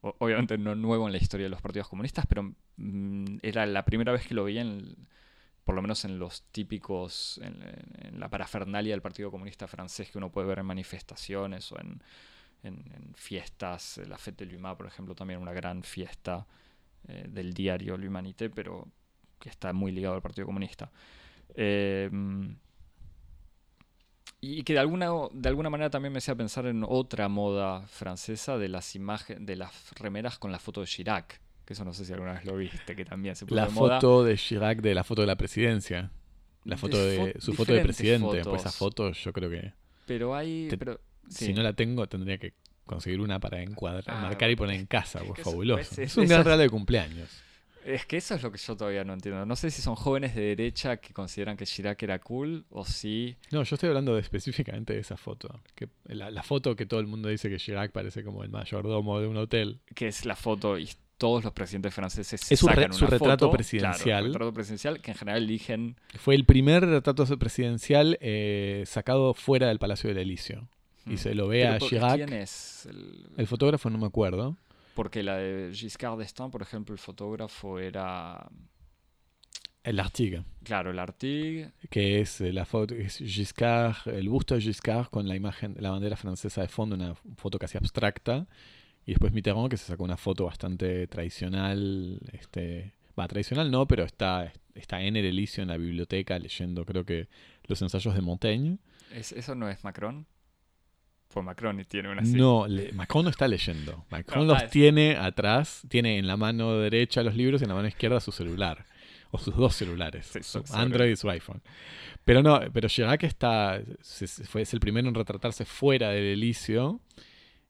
obviamente 0.01 0.57
no 0.57 0.75
nuevo 0.75 1.07
en 1.07 1.11
la 1.11 1.17
historia 1.17 1.45
de 1.45 1.49
los 1.49 1.61
partidos 1.61 1.87
comunistas, 1.87 2.25
pero 2.27 2.53
mm, 2.75 3.37
era 3.41 3.65
la 3.65 3.83
primera 3.83 4.11
vez 4.11 4.27
que 4.27 4.35
lo 4.35 4.43
veía, 4.43 4.63
por 5.63 5.75
lo 5.75 5.81
menos 5.81 6.05
en 6.05 6.19
los 6.19 6.43
típicos, 6.51 7.39
en, 7.41 8.19
la 8.19 8.29
parafernalia 8.29 8.93
del 8.93 9.01
Partido 9.01 9.31
Comunista 9.31 9.67
francés 9.67 10.11
que 10.11 10.17
uno 10.17 10.31
puede 10.31 10.47
ver 10.47 10.59
en 10.59 10.65
manifestaciones 10.65 11.71
o 11.71 11.79
en, 11.79 12.01
fiestas. 13.15 14.01
La 14.09 14.17
Fête 14.17 14.45
de 14.45 14.51
l'Humain, 14.51 14.75
por 14.75 14.87
ejemplo, 14.87 15.15
también 15.15 15.39
una 15.39 15.53
gran 15.53 15.83
fiesta 15.83 16.45
eh, 17.07 17.25
del 17.29 17.53
diario 17.53 17.95
L'Humanité, 17.95 18.49
pero 18.49 18.87
que 19.39 19.47
está 19.47 19.71
muy 19.71 19.93
ligado 19.93 20.15
al 20.15 20.21
Partido 20.21 20.47
Comunista. 20.47 20.91
Eh, 21.55 22.09
y 24.39 24.63
que 24.63 24.73
de 24.73 24.79
alguna, 24.79 25.09
de 25.33 25.49
alguna 25.49 25.69
manera 25.69 25.89
también 25.89 26.13
me 26.13 26.19
hacía 26.19 26.35
pensar 26.35 26.67
en 26.67 26.85
otra 26.87 27.27
moda 27.27 27.81
francesa 27.87 28.57
de 28.57 28.69
las 28.69 28.95
imágenes, 28.95 29.45
de 29.45 29.55
las 29.55 29.91
remeras 29.95 30.37
con 30.37 30.51
la 30.51 30.59
foto 30.59 30.81
de 30.81 30.87
Chirac. 30.87 31.41
Que 31.65 31.73
eso 31.73 31.83
no 31.83 31.93
sé 31.93 32.05
si 32.05 32.13
alguna 32.13 32.33
vez 32.33 32.45
lo 32.45 32.55
viste, 32.55 32.95
que 32.95 33.03
también 33.03 33.35
se 33.35 33.45
puso 33.45 33.55
La 33.55 33.67
foto 33.67 34.23
de 34.23 34.37
Chirac 34.37 34.79
de 34.81 34.93
la 34.93 35.03
foto 35.03 35.21
de 35.21 35.27
la 35.27 35.35
presidencia. 35.35 36.11
La 36.63 36.77
foto 36.77 37.03
de, 37.03 37.35
su 37.39 37.53
foto 37.53 37.73
de 37.73 37.81
presidente. 37.81 38.43
Pues 38.43 38.61
esa 38.61 38.71
foto 38.71 39.11
yo 39.11 39.33
creo 39.33 39.49
que. 39.49 39.73
Pero 40.05 40.35
hay. 40.35 40.69
Si 41.29 41.53
no 41.53 41.63
la 41.63 41.73
tengo, 41.73 42.07
tendría 42.07 42.37
que 42.37 42.53
conseguir 42.85 43.19
una 43.19 43.39
para 43.39 43.61
encuadrar, 43.61 44.03
ah, 44.07 44.21
marcar 44.21 44.49
y 44.49 44.55
poner 44.55 44.75
en 44.75 44.85
casa. 44.85 45.21
Es, 45.21 45.43
fabuloso. 45.43 46.01
es, 46.01 46.15
un 46.15 46.25
gran 46.25 46.43
regalo 46.43 46.61
de 46.61 46.69
cumpleaños. 46.69 47.29
Es 47.87 48.05
que 48.05 48.17
eso 48.17 48.35
es 48.35 48.43
lo 48.43 48.51
que 48.51 48.57
yo 48.57 48.75
todavía 48.75 49.05
no 49.05 49.13
entiendo. 49.13 49.45
No 49.45 49.55
sé 49.55 49.71
si 49.71 49.81
son 49.81 49.95
jóvenes 49.95 50.35
de 50.35 50.41
derecha 50.41 50.97
que 50.97 51.13
consideran 51.13 51.55
que 51.55 51.65
Chirac 51.65 52.03
era 52.03 52.19
cool 52.19 52.65
o 52.69 52.83
si... 52.83 53.37
No, 53.49 53.63
yo 53.63 53.75
estoy 53.75 53.87
hablando 53.87 54.17
específicamente 54.19 54.91
de 54.91 54.99
esa 54.99 55.15
foto. 55.15 55.61
Que 55.73 55.87
la, 56.03 56.43
foto 56.43 56.75
que 56.75 56.85
todo 56.85 56.99
el 56.99 57.07
mundo 57.07 57.29
dice 57.29 57.49
que 57.49 57.55
Chirac 57.55 57.93
parece 57.93 58.25
como 58.25 58.43
el 58.43 58.49
mayordomo 58.49 59.21
de 59.21 59.27
un 59.27 59.37
hotel. 59.37 59.79
Que 59.95 60.07
es 60.07 60.25
la 60.25 60.35
foto 60.35 60.77
y 60.77 60.89
todos 61.17 61.45
los 61.45 61.53
presidentes 61.53 61.93
franceses 61.93 62.51
es 62.51 62.59
sacan 62.59 62.91
su, 62.91 63.07
retrato 63.07 63.49
presidencial. 63.49 64.25
un 64.25 64.33
retrato 64.33 64.53
presidencial 64.53 64.99
que 64.99 65.11
en 65.11 65.17
general 65.17 65.43
eligen... 65.43 65.95
Fue 66.15 66.35
el 66.35 66.43
primer 66.43 66.85
retrato 66.85 67.25
presidencial 67.39 68.17
eh, 68.19 68.83
sacado 68.85 69.33
fuera 69.33 69.69
del 69.69 69.79
Palacio 69.79 70.09
del 70.09 70.17
Elíseo. 70.17 70.67
Y 71.05 71.13
hmm. 71.13 71.17
se 71.17 71.33
lo 71.35 71.47
ve 71.47 71.65
a 71.65 71.79
Chirac. 71.79 72.15
¿Quién 72.17 72.33
es? 72.33 72.89
el 73.37 73.47
fotógrafo 73.47 73.89
no 73.89 73.97
me 73.97 74.07
acuerdo. 74.07 74.57
Porque 74.97 75.21
la 75.21 75.37
de 75.37 75.71
Giscard 75.75 76.17
d'Estaing, 76.17 76.49
por 76.49 76.63
ejemplo, 76.63 76.91
el 76.91 76.97
fotógrafo 76.97 77.77
era... 77.77 78.49
El 79.83 79.99
Artigue. 79.99 80.43
Claro, 80.63 80.89
el 80.89 80.97
Artigue. 80.97 81.71
Que 81.91 82.19
es 82.19 82.41
eh, 82.41 82.51
la 82.51 82.65
foto, 82.65 82.95
es 82.95 83.19
Giscard, 83.19 84.07
el 84.07 84.27
busto 84.27 84.55
de 84.55 84.61
Giscard 84.61 85.09
con 85.09 85.27
la 85.27 85.35
imagen, 85.35 85.75
la 85.79 85.91
bandera 85.91 86.17
francesa 86.17 86.61
de 86.61 86.67
fondo, 86.67 86.95
una 86.95 87.13
foto 87.13 87.59
casi 87.59 87.77
abstracta. 87.77 88.47
Y 89.05 89.11
después 89.11 89.33
Mitterrand, 89.33 89.69
que 89.69 89.77
se 89.77 89.85
sacó 89.85 90.03
una 90.03 90.17
foto 90.17 90.45
bastante 90.45 91.05
tradicional, 91.05 92.19
este, 92.33 92.95
va, 93.17 93.27
tradicional 93.27 93.69
no, 93.69 93.87
pero 93.87 94.03
está, 94.03 94.51
está 94.73 94.99
en 94.99 95.15
el 95.15 95.25
Elíseo 95.25 95.61
en 95.61 95.67
la 95.67 95.77
biblioteca 95.77 96.39
leyendo, 96.39 96.85
creo 96.85 97.05
que, 97.05 97.27
los 97.65 97.79
ensayos 97.83 98.15
de 98.15 98.21
Montaigne. 98.21 98.79
¿Eso 99.11 99.53
no 99.53 99.69
es 99.69 99.83
Macron? 99.83 100.25
Macron 101.43 101.79
y 101.79 101.83
tiene 101.83 102.09
una 102.09 102.21
No, 102.21 102.67
Macron 102.93 103.23
no 103.23 103.29
está 103.29 103.47
leyendo. 103.47 104.05
Macron 104.09 104.47
los 104.47 104.69
tiene 104.69 105.15
atrás, 105.15 105.81
tiene 105.89 106.17
en 106.17 106.27
la 106.27 106.37
mano 106.37 106.77
derecha 106.77 107.23
los 107.23 107.35
libros 107.35 107.61
y 107.61 107.65
en 107.65 107.69
la 107.69 107.75
mano 107.75 107.87
izquierda 107.87 108.19
su 108.19 108.31
celular. 108.31 108.85
O 109.29 109.37
sus 109.37 109.55
dos 109.57 109.75
celulares, 109.75 110.31
su 110.41 110.63
Android 110.73 111.11
y 111.11 111.15
su 111.17 111.29
iPhone. 111.29 111.61
Pero 112.23 112.41
no, 112.41 112.61
pero 112.71 112.87
Chirac 112.87 113.23
está, 113.23 113.81
fue, 114.45 114.61
es 114.61 114.73
el 114.73 114.79
primero 114.79 115.09
en 115.09 115.15
retratarse 115.15 115.65
fuera 115.65 116.11
del 116.11 116.23
Elicio 116.23 117.01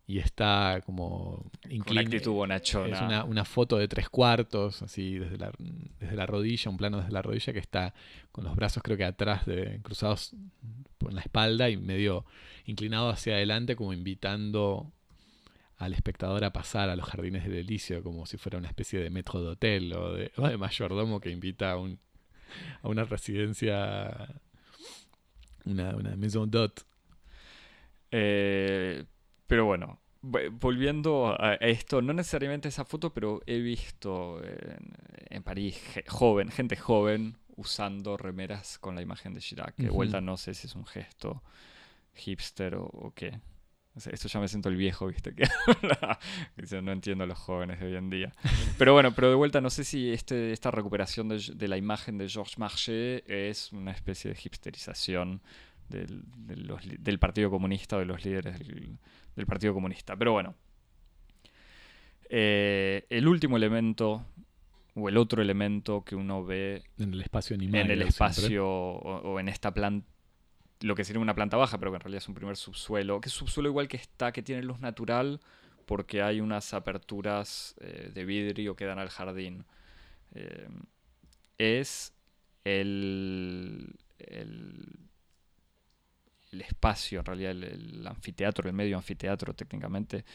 y 0.10 0.20
está 0.20 0.82
como 0.86 1.52
actitud 1.68 2.32
bonachona. 2.32 2.96
Es 2.96 3.02
una, 3.02 3.26
una, 3.26 3.44
foto 3.44 3.78
de 3.78 3.90
tres 3.90 4.08
cuartos, 4.08 4.82
así 4.82 5.20
desde 5.20 5.38
la, 5.38 5.52
desde 6.00 6.16
la 6.16 6.26
rodilla, 6.26 6.72
un 6.72 6.78
plano 6.78 7.00
desde 7.00 7.12
la 7.12 7.22
rodilla 7.22 7.52
que 7.52 7.60
está 7.60 7.94
con 8.32 8.46
los 8.46 8.56
brazos 8.56 8.82
creo 8.82 8.96
que 8.96 9.04
atrás, 9.04 9.46
de, 9.46 9.82
cruzados 9.84 10.34
por 10.98 11.12
la 11.12 11.20
espalda 11.20 11.70
y 11.70 11.76
medio 11.76 12.26
inclinado 12.66 13.10
hacia 13.10 13.34
adelante 13.34 13.76
como 13.76 13.92
invitando 13.92 14.94
al 15.76 15.94
espectador 15.94 16.46
a 16.46 16.54
pasar 16.54 16.90
a 16.90 16.96
los 16.96 17.06
jardines 17.06 17.44
del 17.44 17.54
delicio 17.54 18.02
como 18.02 18.26
si 18.26 18.38
fuera 18.38 18.58
una 18.58 18.70
especie 18.70 19.00
de 19.00 19.10
metro 19.10 19.42
de 19.42 19.50
hotel 19.50 19.94
o 19.94 20.14
de, 20.14 20.32
mayordomo 20.58 21.20
que 21.20 21.32
invita 21.32 21.72
a, 21.72 21.78
un, 21.78 22.00
a 22.82 22.88
una 22.88 23.04
residencia, 23.04 24.40
una, 25.66 25.98
una 25.98 26.16
maison 26.16 26.50
d'hôte. 26.50 26.84
Eh, 28.10 29.04
pero 29.48 29.66
bueno, 29.66 30.00
volviendo 30.22 31.36
a 31.40 31.56
esto, 31.56 32.02
no 32.02 32.14
necesariamente 32.14 32.68
esa 32.68 32.86
foto, 32.86 33.14
pero 33.14 33.42
he 33.46 33.60
visto 33.60 34.42
en, 35.30 35.44
París 35.44 35.80
joven, 36.08 36.50
gente 36.50 36.76
joven 36.76 37.38
usando 37.56 38.18
remeras 38.18 38.78
con 38.78 38.96
la 38.96 39.02
imagen 39.02 39.34
de 39.34 39.40
Chirac. 39.40 39.76
Que 39.76 39.90
vuelta 39.90 40.22
no 40.22 40.38
sé 40.38 40.54
si 40.54 40.68
es 40.68 40.76
un 40.76 40.86
gesto 40.86 41.42
hipster 42.18 42.76
o, 42.76 43.14
qué. 43.16 43.40
esto 44.12 44.28
ya 44.28 44.40
me 44.40 44.48
siento 44.48 44.70
el 44.70 44.76
viejo, 44.76 45.08
¿viste? 45.08 45.34
Que 45.36 46.82
no 46.82 46.92
entiendo 46.92 47.24
a 47.24 47.28
los 47.28 47.38
jóvenes 47.38 47.80
de 47.80 47.88
hoy 47.88 47.96
en 47.96 48.10
día. 48.10 48.34
Pero 48.78 48.94
bueno, 48.94 49.14
pero 49.14 49.30
de 49.30 49.36
vuelta 49.36 49.62
no 49.62 49.70
sé 49.70 49.84
si 49.84 50.12
este, 50.12 50.52
esta 50.52 50.72
recuperación 50.72 51.30
de, 51.30 51.68
la 51.68 51.78
imagen 51.78 52.18
de 52.18 52.28
Georges 52.28 52.58
Marché 52.58 53.24
es 53.50 53.72
una 53.72 53.92
especie 53.92 54.32
de 54.32 54.40
hipsterización 54.44 55.42
del, 55.90 57.20
Partido 57.20 57.50
Comunista 57.50 57.98
o 57.98 58.00
de 58.00 58.06
los 58.06 58.24
líderes 58.24 58.60
del, 58.60 59.46
Partido 59.46 59.74
Comunista. 59.74 60.16
Pero 60.16 60.34
bueno. 60.34 60.56
Eh, 62.30 63.06
el 63.10 63.28
último 63.28 63.56
elemento 63.56 64.26
o 64.96 65.08
el 65.08 65.16
otro 65.16 65.42
elemento 65.42 66.04
que 66.04 66.16
uno 66.16 66.44
ve 66.44 66.84
en 66.98 67.14
el 67.14 67.22
espacio 67.22 67.56
animal 67.56 67.82
en 67.82 67.92
el 67.92 68.02
espacio 68.02 68.68
o, 68.68 69.40
en 69.40 69.48
esta 69.48 69.74
planta 69.74 70.06
lo 70.82 70.96
que 70.96 71.04
sería 71.04 71.22
una 71.22 71.34
planta 71.34 71.58
baja, 71.58 71.80
pero 71.80 71.92
que 71.92 71.96
en 71.96 72.02
realidad 72.02 72.22
es 72.22 72.28
un 72.28 72.36
primer 72.36 72.56
subsuelo, 72.56 73.20
que 73.20 73.30
es 73.30 73.34
subsuelo 73.34 73.70
igual 73.70 73.88
que 73.88 73.98
está, 73.98 74.32
que 74.32 74.44
tiene 74.44 74.62
luz 74.62 74.80
natural, 74.80 75.40
porque 75.86 76.22
hay 76.22 76.40
unas 76.40 76.74
aperturas 76.74 77.76
eh, 77.80 78.12
de 78.14 78.26
vidrio 78.26 78.76
que 78.76 78.86
dan 78.86 79.00
al 79.00 79.10
jardín. 79.10 79.66
Eh, 80.36 80.68
es 81.58 82.14
el, 82.64 83.96
el, 84.20 85.00
espacio, 86.52 87.20
en 87.20 87.26
realidad 87.26 87.52
el, 87.52 88.06
anfiteatro, 88.08 88.68
el 88.68 88.74
medio 88.74 88.98
anfiteatro 88.98 89.54
técnicamente, 89.54 90.26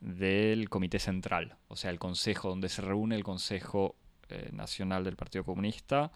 del 0.00 0.68
Comité 0.68 0.98
Central, 0.98 1.56
o 1.68 1.76
sea, 1.76 1.90
el 1.90 1.98
Consejo, 1.98 2.48
donde 2.48 2.68
se 2.68 2.82
reúne 2.82 3.14
el 3.14 3.22
Consejo 3.22 3.96
eh, 4.28 4.50
Nacional 4.52 5.04
del 5.04 5.16
Partido 5.16 5.44
Comunista, 5.44 6.12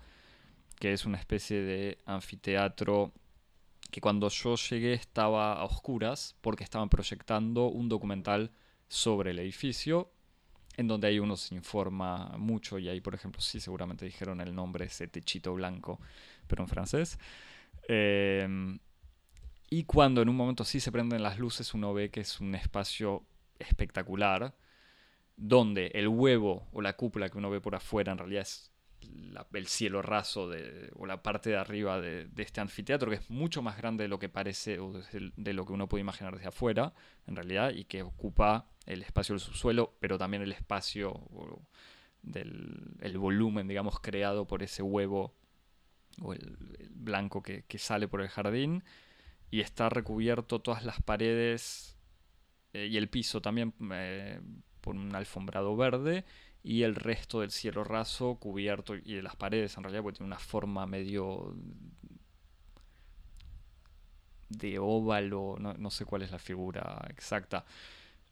que 0.79 0.93
es 0.93 1.07
una 1.07 1.19
especie 1.19 1.63
de 1.63 1.99
anfiteatro 2.05 3.13
que 3.91 4.01
cuando 4.01 4.29
yo 4.29 4.57
llegué 4.57 4.95
estaba 4.95 5.55
a 5.55 5.65
oscuras 5.65 6.35
porque 6.41 6.65
estaban 6.65 6.89
proyectando 6.89 7.67
un 7.67 7.89
documental 7.89 8.51
sobre 8.89 9.31
el 9.31 9.39
edificio 9.39 10.11
en 10.77 10.89
donde 10.89 11.09
ahí 11.09 11.19
uno 11.19 11.37
se 11.37 11.55
informa 11.55 12.35
mucho 12.37 12.79
y 12.79 12.89
ahí 12.89 13.01
por 13.01 13.15
ejemplo 13.15 13.41
sí 13.41 13.61
seguramente 13.61 14.05
dijeron 14.05 14.41
el 14.41 14.55
nombre 14.55 14.87
ese 14.87 15.09
techito 15.09 15.55
blanco 15.55 16.01
pero 16.47 16.63
en 16.63 16.69
francés. 16.69 17.19
Em, 17.89 18.79
y 19.69 19.85
cuando 19.85 20.23
en 20.23 20.29
un 20.29 20.37
momento 20.37 20.65
sí 20.65 20.81
se 20.81 20.93
prenden 20.93 21.23
las 21.23 21.39
luces 21.39 21.75
uno 21.75 21.93
ve 21.93 22.11
que 22.11 22.21
es 22.21 22.41
un 22.41 22.55
espacio 22.55 23.25
espectacular 23.59 24.55
donde 25.37 25.89
el 25.95 26.09
huevo 26.09 26.69
o 26.73 26.81
la 26.81 26.97
cúpula 26.97 27.29
que 27.29 27.39
uno 27.39 27.51
ve 27.51 27.61
por 27.61 27.75
afuera 27.75 28.13
en 28.13 28.19
realidad 28.19 28.43
es 28.43 28.71
el 29.53 29.67
cielo 29.67 30.03
raso 30.03 30.49
de, 30.49 30.91
o 30.95 31.07
la 31.07 31.23
parte 31.23 31.51
de 31.51 31.57
arriba 31.57 32.01
de, 32.01 32.29
este 32.37 32.61
anfiteatro, 32.61 33.11
que 33.11 33.17
es 33.17 33.31
mucho 33.31 33.63
más 33.63 33.77
grande 33.77 34.05
de 34.05 34.09
lo 34.09 34.19
que 34.19 34.29
parece 34.29 34.79
o 34.79 34.93
de, 34.93 35.53
lo 35.53 35.67
que 35.67 35.73
uno 35.73 35.89
puede 35.89 36.01
imaginar 36.01 36.35
desde 36.35 36.49
afuera, 36.49 36.93
en 37.27 37.37
realidad, 37.37 37.71
y 37.71 37.85
que 37.85 38.03
ocupa 38.03 38.69
el 38.87 39.03
espacio 39.03 39.35
del 39.35 39.41
subsuelo, 39.41 39.97
pero 40.01 40.19
también 40.19 40.43
el 40.43 40.53
espacio 40.53 41.29
del 42.23 42.97
el 43.01 43.19
volumen, 43.19 43.69
digamos, 43.69 44.01
creado 44.01 44.47
por 44.47 44.63
ese 44.63 44.83
huevo 44.83 45.35
o 46.23 46.33
el, 46.33 46.57
blanco 46.91 47.43
que, 47.43 47.65
sale 47.79 48.09
por 48.09 48.21
el 48.21 48.29
jardín, 48.29 48.83
y 49.51 49.61
está 49.61 49.89
recubierto 49.89 50.61
todas 50.61 50.85
las 50.85 51.01
paredes 51.03 51.97
eh, 52.73 52.89
y 52.91 52.97
el 52.97 53.09
piso 53.09 53.41
también 53.41 53.75
eh, 53.93 54.41
por 54.81 54.97
un 54.97 55.15
alfombrado 55.15 55.77
verde 55.77 56.25
y 56.63 56.83
el 56.83 56.95
resto 56.95 57.41
del 57.41 57.51
cielo 57.51 57.85
raso 57.85 58.37
cubierto 58.37 58.97
y 58.97 59.15
de 59.15 59.23
las 59.23 59.37
paredes 59.37 59.77
en 59.77 59.85
realidad 59.85 60.03
porque 60.03 60.19
tiene 60.19 60.27
una 60.27 60.39
forma 60.39 60.87
medio 60.87 61.57
de 64.49 64.79
óvalo, 64.79 65.57
no, 65.59 65.91
sé 65.91 66.05
cuál 66.05 66.23
es 66.23 66.31
la 66.31 66.39
figura 66.39 67.05
exacta, 67.09 67.65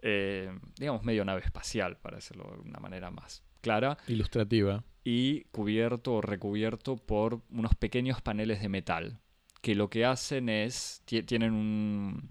eh, 0.00 0.56
digamos 0.76 1.02
medio 1.02 1.24
nave 1.24 1.40
espacial 1.40 1.96
para 1.96 2.16
decirlo 2.16 2.44
de 2.54 2.68
una 2.68 2.78
manera 2.78 3.10
más 3.10 3.42
clara. 3.60 3.96
Ilustrativa. 4.06 4.84
Y 5.02 5.44
cubierto 5.44 6.14
o 6.14 6.20
recubierto 6.20 6.96
por 6.96 7.40
unos 7.50 7.74
pequeños 7.74 8.20
paneles 8.22 8.60
de 8.60 8.68
metal 8.68 9.20
que 9.64 9.74
lo 9.74 9.88
que 9.88 10.04
hacen 10.04 10.50
es, 10.50 11.02
tienen 11.06 11.54
un, 11.54 12.30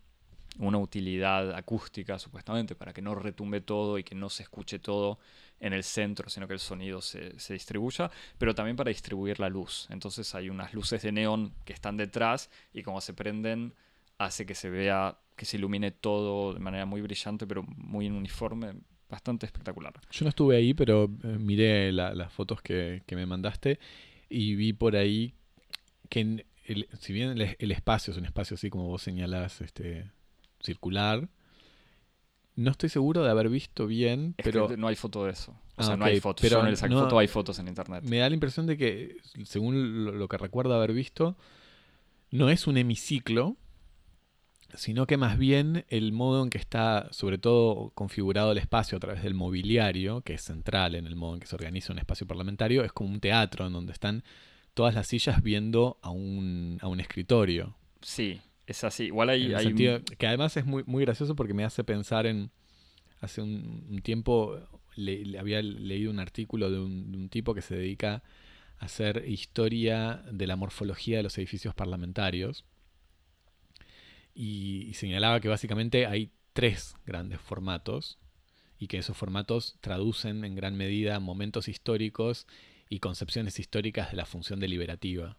una 0.60 0.78
utilidad 0.78 1.56
acústica 1.56 2.20
supuestamente 2.20 2.76
para 2.76 2.94
que 2.94 3.02
no 3.02 3.16
retumbe 3.16 3.60
todo 3.60 3.98
y 3.98 4.04
que 4.04 4.14
no 4.14 4.30
se 4.30 4.44
escuche 4.44 4.78
todo 4.78 5.18
en 5.60 5.74
el 5.74 5.84
centro, 5.84 6.30
sino 6.30 6.48
que 6.48 6.54
el 6.54 6.60
sonido 6.60 7.02
se, 7.02 7.34
distribuya, 7.50 8.12
pero 8.38 8.54
también 8.54 8.78
para 8.78 8.90
distribuir 8.90 9.40
la 9.40 9.50
luz. 9.50 9.88
Entonces 9.90 10.36
hay 10.36 10.52
unas 10.52 10.76
luces 10.76 11.02
de 11.02 11.12
neón 11.12 11.56
que 11.66 11.74
están 11.74 11.98
detrás 11.98 12.52
y 12.72 12.84
como 12.84 13.02
se 13.02 13.16
prenden 13.16 13.74
hace 14.20 14.46
que 14.46 14.54
se 14.54 14.70
vea, 14.70 15.18
que 15.36 15.46
se 15.46 15.58
ilumine 15.58 15.90
todo 15.90 16.54
de 16.54 16.60
manera 16.60 16.86
muy 16.86 17.02
brillante, 17.02 17.48
pero 17.48 17.64
muy 17.64 18.10
uniforme, 18.10 18.74
bastante 19.10 19.48
espectacular. 19.48 19.92
Yo 20.12 20.24
no 20.24 20.30
estuve 20.30 20.56
ahí, 20.56 20.76
pero 20.76 21.06
eh, 21.06 21.28
miré 21.40 21.92
las 21.92 22.32
fotos 22.32 22.62
que, 22.62 23.02
me 23.10 23.26
mandaste 23.26 23.80
y 24.30 24.54
vi 24.54 24.74
por 24.74 24.96
ahí 24.96 25.34
que 26.10 26.46
si 27.00 27.14
bien 27.14 27.30
el, 27.30 27.56
el, 27.60 27.72
espacio 27.72 28.12
es 28.12 28.18
un 28.18 28.26
espacio 28.26 28.56
así 28.56 28.70
como 28.70 28.88
vos 28.88 29.02
señalás, 29.02 29.62
este, 29.62 30.12
circular. 30.62 31.30
No 32.56 32.72
estoy 32.72 32.90
seguro 32.90 33.24
de 33.24 33.32
haber 33.32 33.50
visto 33.50 33.88
bien, 33.88 34.36
pero... 34.44 34.76
no 34.78 34.88
hay 34.88 34.96
foto 34.96 35.26
de 35.26 35.32
eso. 35.32 35.52
O 35.52 35.58
ah, 35.78 35.84
sea, 35.84 35.98
no 35.98 36.06
hay 36.06 36.20
fotos. 36.20 36.42
Pero 36.42 36.64
Yo 36.64 36.88
no 36.88 37.02
foto, 37.02 37.18
hay 37.18 37.28
fotos 37.28 37.58
en 37.60 37.68
internet. 37.68 38.04
Me 38.04 38.20
da 38.20 38.30
la 38.30 38.36
impresión 38.36 38.68
de 38.68 38.78
que, 38.78 39.18
según 39.44 40.18
lo 40.20 40.28
que 40.28 40.38
recuerdo 40.38 40.76
haber 40.76 40.94
visto, 40.94 41.36
no 42.30 42.50
es 42.50 42.68
un 42.68 42.78
hemiciclo, 42.78 43.58
sino 44.76 45.08
que 45.08 45.18
más 45.18 45.38
bien 45.40 45.86
el 45.90 46.12
modo 46.12 46.44
en 46.44 46.52
que 46.52 46.60
está, 46.60 47.08
sobre 47.12 47.40
todo, 47.40 47.92
configurado 47.96 48.52
el 48.52 48.60
espacio 48.60 48.98
a 48.98 49.02
través 49.02 49.24
del 49.24 49.34
mobiliario, 49.34 50.22
que 50.22 50.36
es 50.36 50.44
central 50.44 50.94
en 50.94 51.08
el 51.08 51.16
modo 51.16 51.34
en 51.36 51.40
que 51.40 51.48
se 51.48 51.56
organiza 51.56 51.92
un 51.92 52.00
espacio 52.00 52.28
parlamentario, 52.28 52.84
es 52.84 52.94
como 52.94 53.10
un 53.10 53.20
teatro 53.20 53.66
en 53.66 53.74
donde 53.74 53.94
están 53.94 54.24
todas 54.74 54.96
las 54.96 55.08
sillas 55.08 55.42
viendo 55.42 55.98
a 56.02 56.10
un, 56.10 56.78
a 56.82 56.88
un 56.88 57.00
escritorio. 57.00 57.76
Sí, 58.02 58.42
es 58.66 58.84
así. 58.84 59.06
Igual 59.06 59.30
hay. 59.30 59.54
hay 59.54 59.74
Que 60.18 60.28
además 60.28 60.58
es 60.58 60.66
muy, 60.66 60.84
muy 60.86 61.06
gracioso 61.06 61.36
porque 61.36 61.54
me 61.54 61.64
hace 61.64 61.84
pensar 61.84 62.26
en. 62.26 62.52
Hace 63.22 63.42
un, 63.42 64.02
tiempo 64.04 64.60
le, 64.96 65.40
había 65.40 65.62
leído 65.62 66.12
un 66.12 66.20
artículo 66.20 66.70
de 66.70 66.80
un, 66.80 67.30
tipo 67.30 67.54
que 67.54 67.62
se 67.62 67.74
dedica 67.74 68.22
a 68.80 68.86
hacer 68.86 69.24
historia 69.30 70.22
de 70.30 70.46
la 70.46 70.58
morfología 70.58 71.18
de 71.18 71.24
los 71.24 71.38
edificios 71.38 71.74
parlamentarios. 71.74 72.66
Y, 74.36 74.88
y 74.90 74.94
señalaba 74.96 75.40
que 75.40 75.48
básicamente 75.48 76.06
hay 76.06 76.32
tres 76.52 76.96
grandes 77.06 77.40
formatos 77.40 78.20
y 78.78 78.88
que 78.88 78.98
esos 78.98 79.16
formatos 79.16 79.78
traducen 79.80 80.44
en 80.44 80.56
gran 80.56 80.76
medida 80.76 81.22
momentos 81.22 81.70
históricos 81.70 82.46
y 82.94 83.00
concepciones 83.00 83.58
históricas 83.60 84.12
de 84.12 84.18
la 84.18 84.26
función 84.28 84.60
deliberativa. 84.60 85.36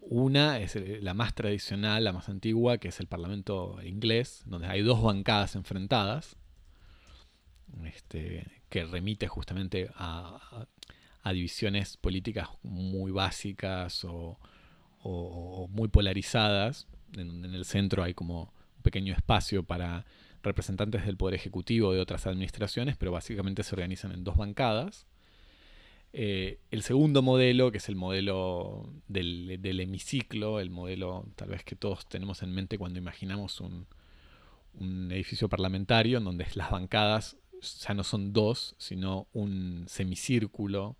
Una 0.00 0.58
es 0.58 0.76
eh, 0.76 0.98
la 1.00 1.14
más 1.14 1.34
tradicional, 1.34 2.04
la 2.04 2.12
más 2.12 2.28
antigua, 2.28 2.76
que 2.76 2.88
es 2.88 3.00
el 3.00 3.06
Parlamento 3.06 3.78
inglés, 3.82 4.42
donde 4.44 4.66
hay 4.66 4.82
dos 4.82 5.02
bancadas 5.02 5.54
enfrentadas, 5.56 6.36
este, 7.86 8.46
que 8.68 8.84
remite 8.84 9.28
justamente 9.28 9.88
a, 9.94 10.66
divisiones 11.32 11.96
políticas 11.96 12.50
muy 12.62 13.10
básicas 13.10 14.04
o, 14.04 14.38
muy 15.70 15.88
polarizadas. 15.88 16.86
En, 17.16 17.46
el 17.46 17.64
centro 17.64 18.02
hay 18.02 18.12
como 18.12 18.52
un 18.76 18.82
pequeño 18.82 19.14
espacio 19.14 19.62
para 19.62 20.04
representantes 20.42 21.06
del 21.06 21.16
Poder 21.16 21.34
Ejecutivo 21.34 21.94
de 21.94 22.00
otras 22.00 22.26
administraciones, 22.26 22.98
pero 22.98 23.10
básicamente 23.10 23.62
se 23.62 23.74
organizan 23.74 24.12
en 24.12 24.22
dos 24.22 24.36
bancadas. 24.36 25.06
Eh, 26.16 26.60
el 26.70 26.82
segundo 26.82 27.22
modelo, 27.22 27.72
que 27.72 27.78
es 27.78 27.88
el 27.88 27.96
modelo 27.96 28.88
del, 29.08 29.50
hemiciclo, 29.80 30.60
el 30.60 30.70
modelo 30.70 31.26
tal 31.34 31.48
vez 31.48 31.64
que 31.64 31.74
todos 31.74 32.08
tenemos 32.08 32.44
en 32.44 32.52
mente 32.52 32.78
cuando 32.78 33.00
imaginamos 33.00 33.60
un, 33.60 33.88
edificio 35.10 35.48
parlamentario, 35.48 36.18
en 36.18 36.24
donde 36.24 36.46
las 36.54 36.70
bancadas 36.70 37.36
ya 37.80 37.94
no 37.94 38.04
son 38.04 38.32
dos, 38.32 38.76
sino 38.78 39.26
un 39.32 39.86
semicírculo 39.88 40.96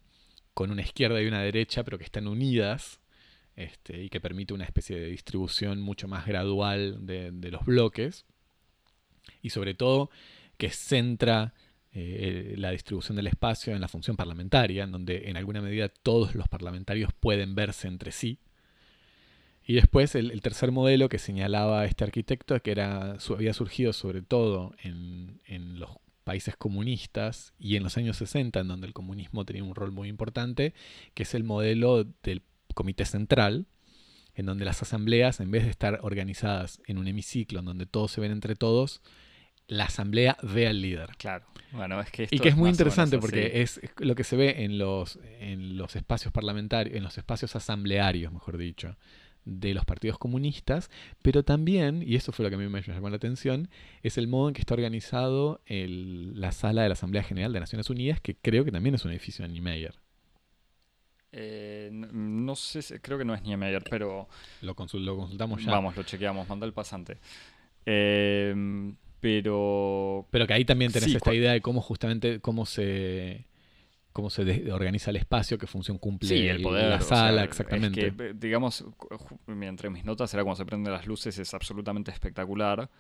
con 0.53 0.73
una 0.73 0.83
izquierda 0.83 1.23
y 1.23 1.27
una 1.29 1.43
derecha, 1.43 1.85
pero 1.85 1.97
que 1.97 2.05
están 2.05 2.27
unidas 2.27 3.01
este, 3.55 4.03
y 4.03 4.09
que 4.09 4.21
permite 4.21 4.53
una 4.53 4.65
especie 4.65 4.99
de 4.99 5.07
distribución 5.07 5.81
mucho 5.81 6.09
más 6.09 6.27
gradual 6.27 7.07
de 7.07 7.51
los 7.53 7.65
bloques. 7.65 8.27
Y 9.43 9.51
sobre 9.51 9.75
todo 9.75 10.11
que 10.59 10.71
centra 10.71 11.55
eh, 11.97 12.55
la 12.57 12.73
distribución 12.73 13.15
del 13.15 13.29
espacio 13.29 13.73
en 13.73 13.81
la 13.81 13.87
función 13.87 14.17
parlamentaria, 14.17 14.83
en 14.83 14.91
donde 14.91 15.29
en 15.29 15.37
alguna 15.37 15.63
medida 15.63 15.89
todos 15.89 16.35
los 16.35 16.49
parlamentarios 16.49 17.13
pueden 17.13 17.55
verse 17.55 17.87
entre 17.87 18.11
sí. 18.11 18.41
Y 19.65 19.75
después 19.75 20.17
el, 20.17 20.41
tercer 20.43 20.73
modelo 20.73 21.09
que 21.09 21.21
señalaba 21.21 21.85
este 21.85 22.03
arquitecto, 22.03 22.61
que 22.61 22.73
era, 22.73 23.17
había 23.31 23.55
surgido 23.55 23.93
sobre 23.93 24.23
todo 24.23 24.75
en, 24.83 25.41
en, 25.47 25.79
los 25.79 25.91
países 26.25 26.57
comunistas 26.57 27.55
y 27.61 27.77
en 27.77 27.85
los 27.85 27.97
años 27.97 28.17
60, 28.17 28.59
en 28.59 28.67
donde 28.69 28.89
el 28.89 28.93
comunismo 28.93 29.45
tenía 29.45 29.63
un 29.63 29.77
rol 29.77 29.93
muy 29.93 30.09
importante, 30.09 30.75
que 31.15 31.23
es 31.23 31.33
el 31.35 31.45
modelo 31.45 32.05
del 32.25 32.43
comité 32.75 33.05
central, 33.05 33.67
en 34.35 34.47
donde 34.47 34.65
las 34.65 34.83
asambleas, 34.83 35.39
en 35.39 35.53
vez 35.53 35.63
de 35.63 35.71
estar 35.71 36.01
organizadas 36.03 36.81
en 36.89 36.99
un 36.99 37.07
hemiciclo, 37.07 37.61
en 37.61 37.67
donde 37.67 37.87
todos 37.87 38.11
se 38.11 38.21
ven 38.21 38.33
entre 38.33 38.57
todos, 38.57 39.01
la 39.67 39.85
asamblea 39.85 40.37
ve 40.43 40.67
al 40.67 40.81
líder. 40.81 41.11
Claro. 41.19 41.47
Bueno, 41.73 42.01
es 42.01 42.11
que 42.11 42.29
y 42.31 42.39
que 42.39 42.51
es, 42.51 42.57
muy 42.57 42.71
interesante 42.71 43.19
porque 43.19 43.63
es, 43.63 43.81
lo 43.99 44.15
que 44.15 44.23
se 44.23 44.37
ve 44.37 44.65
en 44.65 44.79
los, 44.79 45.19
en 45.41 45.77
los 45.77 45.97
espacios 45.97 46.33
parlamentarios, 46.33 46.97
en 46.97 47.03
los 47.03 47.19
espacios 47.19 47.57
asamblearios, 47.57 48.33
mejor 48.33 48.59
dicho, 48.59 48.97
de 49.45 49.75
los 49.75 49.85
partidos 49.85 50.17
comunistas, 50.19 50.89
pero 51.21 51.43
también, 51.43 52.03
y 52.07 52.15
eso 52.15 52.33
fue 52.33 52.45
lo 52.45 52.51
que 52.51 52.55
a 52.55 52.59
mí 52.59 52.69
me 52.69 52.81
llamó 52.81 53.11
la 53.11 53.17
atención, 53.17 53.69
es 54.03 54.19
el 54.19 54.29
modo 54.29 54.49
en 54.49 54.55
que 54.55 54.61
está 54.61 54.75
organizado 54.75 55.61
la 55.67 56.53
sala 56.53 56.83
de 56.83 56.89
la 56.89 56.95
Asamblea 56.95 57.25
General 57.25 57.53
de 57.53 57.61
Naciones 57.61 57.91
Unidas, 57.91 58.21
que 58.21 58.37
creo 58.37 58.65
que 58.65 58.71
también 58.71 58.95
es 58.95 59.05
un 59.05 59.11
edificio 59.11 59.45
de 59.45 59.53
Niemeyer. 59.53 59.95
Eh, 61.33 61.91
no, 61.93 62.55
sé, 62.55 63.01
creo 63.01 63.19
que 63.19 63.25
no 63.25 63.35
es 63.35 63.43
Niemeyer, 63.43 63.83
pero... 63.91 64.29
Lo, 64.61 64.69
lo 64.69 64.75
consultamos 64.77 65.65
ya. 65.65 65.73
Vamos, 65.73 65.97
lo 65.97 66.05
chequeamos, 66.05 66.49
manda 66.49 66.65
el 66.65 66.73
pasante. 66.73 67.19
Eh, 67.85 68.95
pero... 69.25 70.27
Pero 70.31 70.47
que 70.47 70.53
ahí 70.53 70.67
también 70.67 70.93
tenés 70.93 71.15
esta 71.15 71.33
idea 71.33 71.53
de 71.53 71.63
cómo 71.63 71.81
justamente, 71.81 72.41
cómo 72.41 72.67
se 72.67 73.47
cómo 74.13 74.29
se 74.29 74.71
organiza 74.71 75.11
el 75.11 75.17
espacio, 75.17 75.57
qué 75.57 75.67
función 75.67 75.97
cumple 75.97 76.51
el 76.51 76.61
poder, 76.61 76.91
la 76.91 77.01
sala, 77.01 77.43
exactamente. 77.43 78.15
que, 78.15 78.35
digamos, 78.35 78.85
entre 79.49 79.89
mis 79.89 80.05
notas 80.05 80.33
era 80.35 80.45
cuando 80.45 80.59
se 80.59 80.67
prenden 80.67 80.93
las 80.93 81.07
luces, 81.07 81.39
es 81.39 81.55
absolutamente 81.55 82.11
espectacular. 82.11 82.91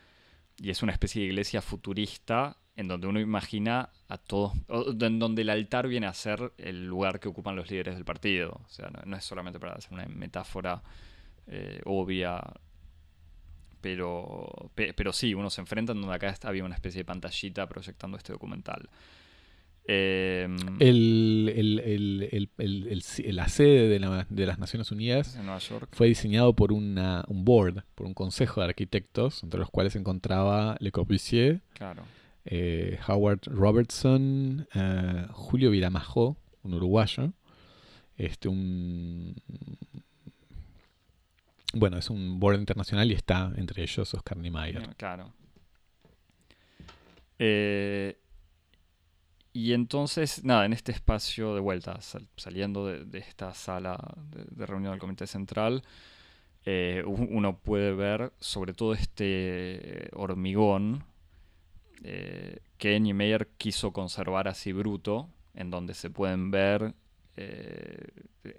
Y 0.56 0.70
es 0.70 0.82
una 0.82 0.92
especie 0.92 1.20
de 1.20 1.28
iglesia 1.28 1.60
futurista 1.60 2.56
en 2.74 2.88
donde 2.88 3.06
uno 3.06 3.20
imagina 3.20 3.90
a 4.08 4.16
todos, 4.16 4.54
en 4.68 5.18
donde 5.18 5.42
el 5.42 5.50
altar 5.50 5.88
viene 5.88 6.06
a 6.06 6.14
ser 6.14 6.52
el 6.56 6.86
lugar 6.86 7.20
que 7.20 7.28
ocupan 7.28 7.54
los 7.54 7.70
líderes 7.70 7.96
del 7.96 8.06
partido. 8.06 8.62
O 8.64 8.68
sea, 8.70 8.90
no, 9.04 9.16
es 9.16 9.24
solamente 9.24 9.60
para 9.60 9.74
hacer 9.74 9.92
una 9.92 10.06
metáfora 10.06 10.82
eh, 11.46 11.82
obvia 11.84 12.42
pero, 13.84 14.70
pero 14.74 15.12
sí, 15.12 15.34
uno 15.34 15.50
se 15.50 15.60
enfrenta 15.60 15.92
en 15.92 16.00
donde 16.00 16.16
acá 16.16 16.34
había 16.44 16.64
una 16.64 16.74
especie 16.74 17.00
de 17.00 17.04
pantallita 17.04 17.68
proyectando 17.68 18.16
este 18.16 18.32
documental. 18.32 18.88
Em, 19.86 20.56
el, 20.80 22.48
la 23.26 23.48
sede 23.48 23.88
de, 23.90 24.46
las 24.46 24.58
Naciones 24.58 24.90
Unidas 24.90 25.38
fue 25.92 26.06
diseñado 26.06 26.54
por 26.54 26.72
un 26.72 26.96
board, 27.28 27.84
por 27.94 28.06
un 28.06 28.14
consejo 28.14 28.62
de 28.62 28.68
arquitectos, 28.68 29.42
entre 29.42 29.60
los 29.60 29.68
cuales 29.68 29.92
se 29.92 29.98
encontraba 29.98 30.76
Le 30.80 30.90
Corbusier, 30.90 31.60
eh, 32.46 32.98
Howard 33.06 33.40
Robertson, 33.48 34.66
eh, 34.74 35.26
Julio 35.32 35.70
Viramajó, 35.70 36.38
un 36.62 36.72
uruguayo, 36.72 37.34
este, 38.16 38.48
un... 38.48 39.34
Bueno, 41.74 41.98
es 41.98 42.10
un 42.10 42.38
board 42.38 42.58
internacional 42.58 43.10
y 43.10 43.14
está 43.14 43.52
entre 43.56 43.82
ellos 43.82 44.12
Oscar 44.14 44.36
Niemeyer. 44.36 44.94
Claro. 44.96 45.32
Eh, 47.38 48.16
y 49.52 49.72
entonces, 49.72 50.44
nada, 50.44 50.66
en 50.66 50.72
este 50.72 50.92
espacio 50.92 51.54
de 51.54 51.60
vuelta, 51.60 51.98
saliendo 52.36 52.86
de, 52.86 53.18
esta 53.18 53.54
sala 53.54 53.98
de, 54.30 54.66
reunión 54.66 54.92
del 54.92 55.00
Comité 55.00 55.26
Central, 55.26 55.82
eh, 56.64 57.02
uno 57.06 57.58
puede 57.58 57.92
ver 57.92 58.32
sobre 58.40 58.72
todo 58.72 58.94
este 58.94 60.08
hormigón 60.14 61.04
eh, 62.02 62.60
que 62.78 62.98
Niemeyer 62.98 63.48
quiso 63.56 63.92
conservar 63.92 64.48
así 64.48 64.72
bruto, 64.72 65.28
en 65.54 65.70
donde 65.70 65.94
se 65.94 66.10
pueden 66.10 66.50
ver 66.50 66.94
eh, 67.36 68.08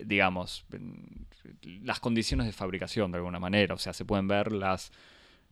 digamos, 0.04 0.66
las 1.62 2.00
condiciones 2.00 2.46
de 2.46 2.54
fabricación 2.54 3.12
de 3.12 3.18
alguna 3.18 3.40
manera. 3.40 3.76
O 3.76 3.78
sea, 3.78 3.94
se 3.94 4.06
pueden 4.06 4.28
ver 4.28 4.52
las, 4.52 4.92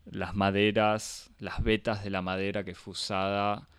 las 0.05 0.35
maderas, 0.35 1.31
las 1.39 1.63
vetas 1.63 2.03
de 2.03 2.09
la 2.09 2.21
madera 2.21 2.63
que 2.63 2.75
fue 2.75 2.91
usada, 2.91 3.69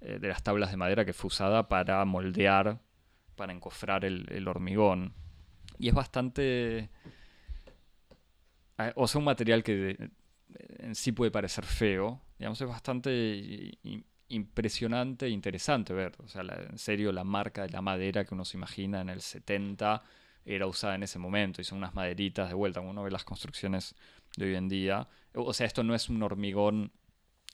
eh, 0.00 0.18
de 0.18 0.28
las 0.28 0.42
tablas 0.42 0.70
de 0.70 0.76
madera 0.76 1.04
que 1.04 1.12
fue 1.12 1.28
usada 1.28 1.68
para 1.68 2.04
moldear, 2.04 2.80
para 3.36 3.52
encofrar 3.52 4.04
el, 4.04 4.48
hormigón. 4.48 5.14
Y 5.78 5.88
es 5.88 5.94
bastante... 5.94 6.90
O 8.94 9.06
sea, 9.06 9.18
un 9.18 9.26
material 9.26 9.62
que 9.62 10.10
en 10.78 10.94
sí 10.94 11.12
puede 11.12 11.30
parecer 11.30 11.66
feo, 11.66 12.20
digamos, 12.38 12.60
es 12.60 12.66
bastante 12.66 13.78
impresionante 14.30 15.26
e 15.26 15.30
interesante 15.30 15.92
ver. 15.92 16.14
O 16.18 16.28
sea, 16.28 16.42
en 16.42 16.78
serio, 16.78 17.12
la 17.12 17.24
marca 17.24 17.62
de 17.62 17.70
la 17.70 17.82
madera 17.82 18.24
que 18.24 18.34
uno 18.34 18.44
se 18.44 18.56
imagina 18.56 19.00
en 19.00 19.10
el 19.10 19.20
70 19.20 20.02
era 20.44 20.66
usada 20.66 20.94
en 20.94 21.02
ese 21.02 21.18
momento 21.18 21.60
y 21.60 21.64
son 21.64 21.78
unas 21.78 21.94
maderitas 21.94 22.48
de 22.48 22.54
vuelta. 22.54 22.80
Uno 22.80 23.02
ve 23.02 23.10
las 23.10 23.24
construcciones 23.24 23.94
de 24.36 24.46
hoy 24.46 24.54
en 24.56 24.68
día. 24.68 25.08
O 25.34 25.52
sea, 25.52 25.66
esto 25.66 25.82
no 25.82 25.94
es 25.94 26.08
un 26.08 26.22
hormigón, 26.22 26.92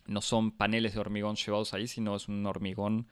no 0.07 0.21
son 0.21 0.53
paneles 0.53 0.95
de 0.95 1.01
hormigón 1.01 1.37
llevados 1.37 1.75
ahí, 1.75 1.89
sino 1.89 2.15
es 2.17 2.29
un 2.29 2.47
hormigón, 2.47 3.09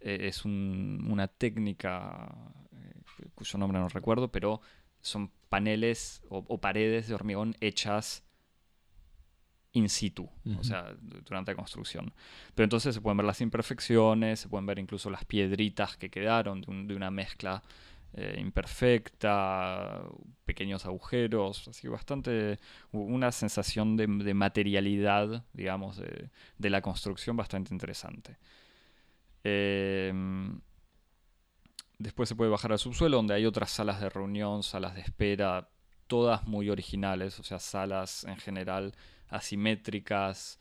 eh, 0.00 0.18
es 0.22 0.44
una 0.44 1.28
técnica 1.28 2.34
eh, 2.72 3.28
cuyo 3.34 3.58
nombre 3.58 3.78
no 3.78 3.88
recuerdo, 3.88 4.32
pero 4.32 4.60
son 5.00 5.30
paneles 5.48 6.22
o 6.30 6.60
paredes 6.60 7.08
de 7.08 7.14
hormigón 7.14 7.56
hechas 7.60 8.23
in 9.74 9.88
situ, 9.88 10.28
o 10.58 10.62
sea, 10.62 10.94
durante 11.00 11.50
la 11.50 11.56
construcción. 11.56 12.12
Pero 12.54 12.64
entonces 12.64 12.94
se 12.94 13.00
pueden 13.00 13.16
ver 13.16 13.26
las 13.26 13.40
imperfecciones, 13.40 14.40
se 14.40 14.48
pueden 14.48 14.66
ver 14.66 14.78
incluso 14.78 15.10
las 15.10 15.24
piedritas 15.24 15.96
que 15.96 16.10
quedaron 16.10 16.60
de, 16.60 16.94
una 16.94 17.10
mezcla 17.10 17.60
eh, 18.14 18.36
imperfecta, 18.38 20.02
pequeños 20.44 20.86
agujeros, 20.86 21.66
así 21.66 21.88
bastante, 21.88 22.60
una 22.92 23.32
sensación 23.32 23.96
de, 23.96 24.06
materialidad, 24.06 25.44
digamos, 25.52 25.96
de, 25.96 26.70
la 26.70 26.80
construcción 26.80 27.36
bastante 27.36 27.74
interesante. 27.74 28.36
Em, 29.42 30.60
después 31.98 32.28
se 32.28 32.36
puede 32.36 32.50
bajar 32.50 32.70
al 32.70 32.78
subsuelo, 32.78 33.16
donde 33.16 33.34
hay 33.34 33.44
otras 33.44 33.72
salas 33.72 34.00
de 34.00 34.08
reunión, 34.08 34.62
salas 34.62 34.94
de 34.94 35.00
espera, 35.00 35.68
todas 36.06 36.46
muy 36.46 36.70
originales, 36.70 37.40
o 37.40 37.42
sea, 37.42 37.58
salas 37.58 38.22
en 38.24 38.36
general 38.36 38.94
asimétricas 39.28 40.58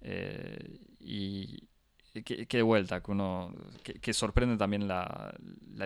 eh, 0.00 0.80
y 1.00 1.68
que, 2.22 2.46
de 2.48 2.62
vuelta, 2.62 3.02
que 3.02 3.10
uno 3.10 3.54
que, 3.82 4.12
sorprende 4.12 4.56
también 4.56 4.88
la, 4.88 5.34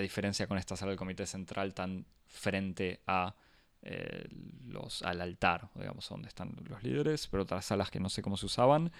diferencia 0.01 0.47
con 0.47 0.59
esta 0.59 0.77
sala 0.77 0.91
del 0.91 0.99
comité 0.99 1.27
central 1.27 1.75
tan 1.75 2.07
frente 2.27 3.01
a 3.07 3.35
eh, 3.83 4.27
los 4.69 5.03
al 5.03 5.21
altar, 5.21 5.69
digamos, 5.75 6.09
donde 6.09 6.29
están 6.29 6.55
los 6.69 6.83
líderes, 6.83 7.27
pero 7.27 7.43
otras 7.43 7.65
salas 7.65 7.91
que 7.91 8.01
no 8.01 8.09
sé 8.09 8.23
cómo 8.23 8.37
se 8.37 8.47
usaban. 8.47 8.93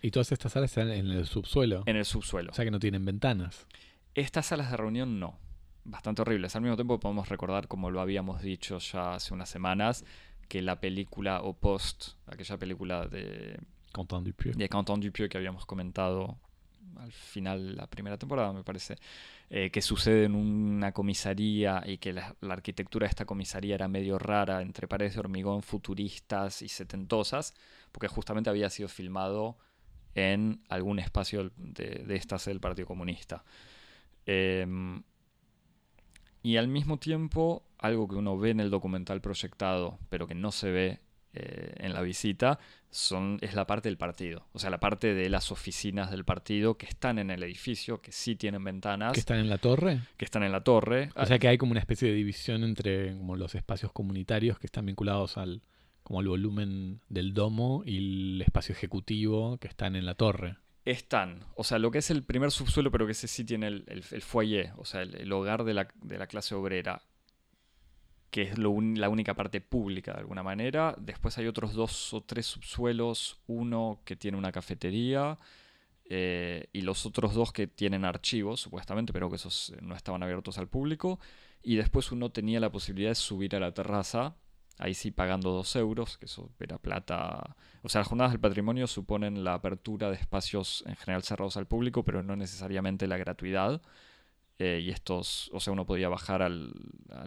Y 0.00 0.10
todas 0.10 0.30
estas 0.32 0.52
salas 0.52 0.70
están 0.70 0.90
en 0.90 1.10
el 1.10 1.26
subsuelo. 1.26 1.82
En 1.86 1.96
el 1.96 2.04
subsuelo. 2.04 2.52
O 2.52 2.54
sea 2.54 2.64
que 2.64 2.70
no 2.70 2.78
tienen 2.78 3.04
ventanas. 3.04 3.66
Estas 4.14 4.46
salas 4.46 4.70
de 4.70 4.76
reunión 4.76 5.18
no. 5.18 5.38
Bastante 5.84 6.22
horribles. 6.22 6.54
Al 6.54 6.62
mismo 6.62 6.76
tiempo 6.76 7.00
podemos 7.00 7.28
recordar, 7.28 7.66
como 7.66 7.90
lo 7.90 8.00
habíamos 8.00 8.42
dicho 8.42 8.78
ya 8.78 9.14
hace 9.14 9.34
unas 9.34 9.48
semanas, 9.48 10.04
que 10.48 10.62
la 10.62 10.80
película 10.80 11.42
o 11.42 11.52
post, 11.52 12.14
aquella 12.26 12.56
película 12.56 13.06
de 13.06 13.58
Quentin 13.92 14.24
Dupieux. 14.24 14.56
de 14.56 14.68
Quentin 14.68 15.00
Dupieux 15.00 15.28
que 15.28 15.38
habíamos 15.38 15.66
comentado 15.66 16.38
al 16.96 17.12
final 17.12 17.68
de 17.68 17.72
la 17.74 17.86
primera 17.86 18.16
temporada, 18.16 18.52
me 18.52 18.64
parece, 18.64 18.96
eh, 19.50 19.70
que 19.70 19.82
sucede 19.82 20.24
en 20.24 20.34
una 20.34 20.92
comisaría 20.92 21.82
y 21.86 21.98
que 21.98 22.12
la, 22.12 22.34
arquitectura 22.48 23.06
de 23.06 23.10
esta 23.10 23.24
comisaría 23.24 23.74
era 23.74 23.88
medio 23.88 24.18
rara, 24.18 24.62
entre 24.62 24.88
paredes 24.88 25.14
de 25.14 25.20
hormigón 25.20 25.62
futuristas 25.62 26.62
y 26.62 26.68
setentosas, 26.68 27.54
porque 27.92 28.08
justamente 28.08 28.50
había 28.50 28.70
sido 28.70 28.88
filmado 28.88 29.58
en 30.14 30.62
algún 30.68 30.98
espacio 30.98 31.52
de, 31.56 32.04
de 32.06 32.16
esta 32.16 32.38
sede 32.38 32.54
del 32.54 32.60
Partido 32.60 32.86
Comunista. 32.86 33.44
Em, 34.26 35.02
y 36.42 36.56
al 36.56 36.68
mismo 36.68 36.98
tiempo, 36.98 37.67
algo 37.78 38.08
que 38.08 38.16
uno 38.16 38.38
ve 38.38 38.50
en 38.50 38.60
el 38.60 38.70
documental 38.70 39.20
proyectado, 39.20 39.98
pero 40.08 40.26
que 40.26 40.34
no 40.34 40.52
se 40.52 40.70
ve 40.70 41.00
eh, 41.34 41.74
en 41.78 41.92
la 41.92 42.02
visita, 42.02 42.58
son, 42.90 43.38
es 43.42 43.54
la 43.54 43.66
parte 43.66 43.88
del 43.88 43.98
partido. 43.98 44.46
O 44.52 44.58
sea, 44.58 44.70
la 44.70 44.80
parte 44.80 45.14
de 45.14 45.28
las 45.28 45.52
oficinas 45.52 46.10
del 46.10 46.24
partido 46.24 46.76
que 46.78 46.86
están 46.86 47.18
en 47.18 47.30
el 47.30 47.42
edificio, 47.42 48.00
que 48.00 48.12
sí 48.12 48.34
tienen 48.34 48.64
ventanas. 48.64 49.12
¿Que 49.12 49.20
están 49.20 49.38
en 49.38 49.48
la 49.48 49.58
torre? 49.58 50.00
Que 50.16 50.24
están 50.24 50.42
en 50.42 50.52
la 50.52 50.64
torre. 50.64 51.10
O 51.14 51.26
sea 51.26 51.38
que 51.38 51.48
hay 51.48 51.58
como 51.58 51.72
una 51.72 51.80
especie 51.80 52.08
de 52.08 52.14
división 52.14 52.64
entre 52.64 53.16
como 53.16 53.36
los 53.36 53.54
espacios 53.54 53.92
comunitarios 53.92 54.58
que 54.58 54.66
están 54.66 54.86
vinculados 54.86 55.36
al, 55.36 55.62
como 56.02 56.20
al 56.20 56.28
volumen 56.28 57.00
del 57.08 57.34
domo 57.34 57.82
y 57.84 57.98
el 57.98 58.42
espacio 58.42 58.72
ejecutivo 58.72 59.58
que 59.58 59.68
están 59.68 59.94
en 59.94 60.06
la 60.06 60.14
torre 60.14 60.56
están, 60.90 61.44
o 61.54 61.64
sea, 61.64 61.78
lo 61.78 61.90
que 61.90 61.98
es 61.98 62.10
el 62.10 62.22
primer 62.22 62.50
subsuelo, 62.50 62.90
pero 62.90 63.04
que 63.04 63.12
ese 63.12 63.28
sí 63.28 63.44
tiene 63.44 63.66
el, 63.66 63.84
el, 63.88 64.22
foyer, 64.22 64.72
o 64.76 64.86
sea, 64.86 65.02
el, 65.02 65.30
hogar 65.32 65.64
de 65.64 65.74
la, 65.74 65.88
de 66.00 66.16
la, 66.16 66.26
clase 66.26 66.54
obrera, 66.54 67.02
que 68.30 68.42
es 68.42 68.58
la 68.58 69.08
única 69.08 69.34
parte 69.34 69.60
pública 69.60 70.12
de 70.12 70.20
alguna 70.20 70.42
manera. 70.42 70.94
Después 70.98 71.38
hay 71.38 71.46
otros 71.46 71.74
dos 71.74 72.12
o 72.14 72.22
tres 72.22 72.46
subsuelos, 72.46 73.40
uno 73.46 74.00
que 74.04 74.16
tiene 74.16 74.36
una 74.36 74.52
cafetería 74.52 75.38
eh, 76.04 76.68
y 76.72 76.82
los 76.82 77.06
otros 77.06 77.34
dos 77.34 77.52
que 77.52 77.66
tienen 77.66 78.04
archivos, 78.04 78.60
supuestamente, 78.60 79.12
pero 79.12 79.30
que 79.30 79.36
esos 79.36 79.72
no 79.80 79.94
estaban 79.94 80.22
abiertos 80.22 80.58
al 80.58 80.68
público. 80.68 81.18
Y 81.62 81.76
después 81.76 82.12
uno 82.12 82.30
tenía 82.30 82.60
la 82.60 82.70
posibilidad 82.70 83.10
de 83.10 83.14
subir 83.14 83.56
a 83.56 83.60
la 83.60 83.72
terraza 83.72 84.36
ahí 84.78 84.94
sí 84.94 85.10
pagando 85.10 85.50
dos 85.50 85.74
euros, 85.76 86.18
que 86.18 86.26
eso 86.26 86.50
era 86.60 86.78
plata. 86.78 87.56
O 87.82 87.88
sea, 87.88 88.00
las 88.00 88.08
jornadas 88.08 88.32
del 88.32 88.40
patrimonio 88.40 88.86
suponen 88.86 89.44
la 89.44 89.54
apertura 89.54 90.08
de 90.08 90.16
espacios 90.16 90.84
en 90.86 90.96
general 90.96 91.22
cerrados 91.22 91.56
al 91.56 91.66
público, 91.66 92.04
pero 92.04 92.22
no 92.22 92.36
necesariamente 92.36 93.06
la 93.06 93.16
gratuidad. 93.16 93.82
Eh, 94.58 94.80
y 94.82 94.90
estos, 94.90 95.50
o 95.52 95.60
sea, 95.60 95.72
uno 95.72 95.86
podía 95.86 96.08
bajar 96.08 96.42
al, 96.42 96.72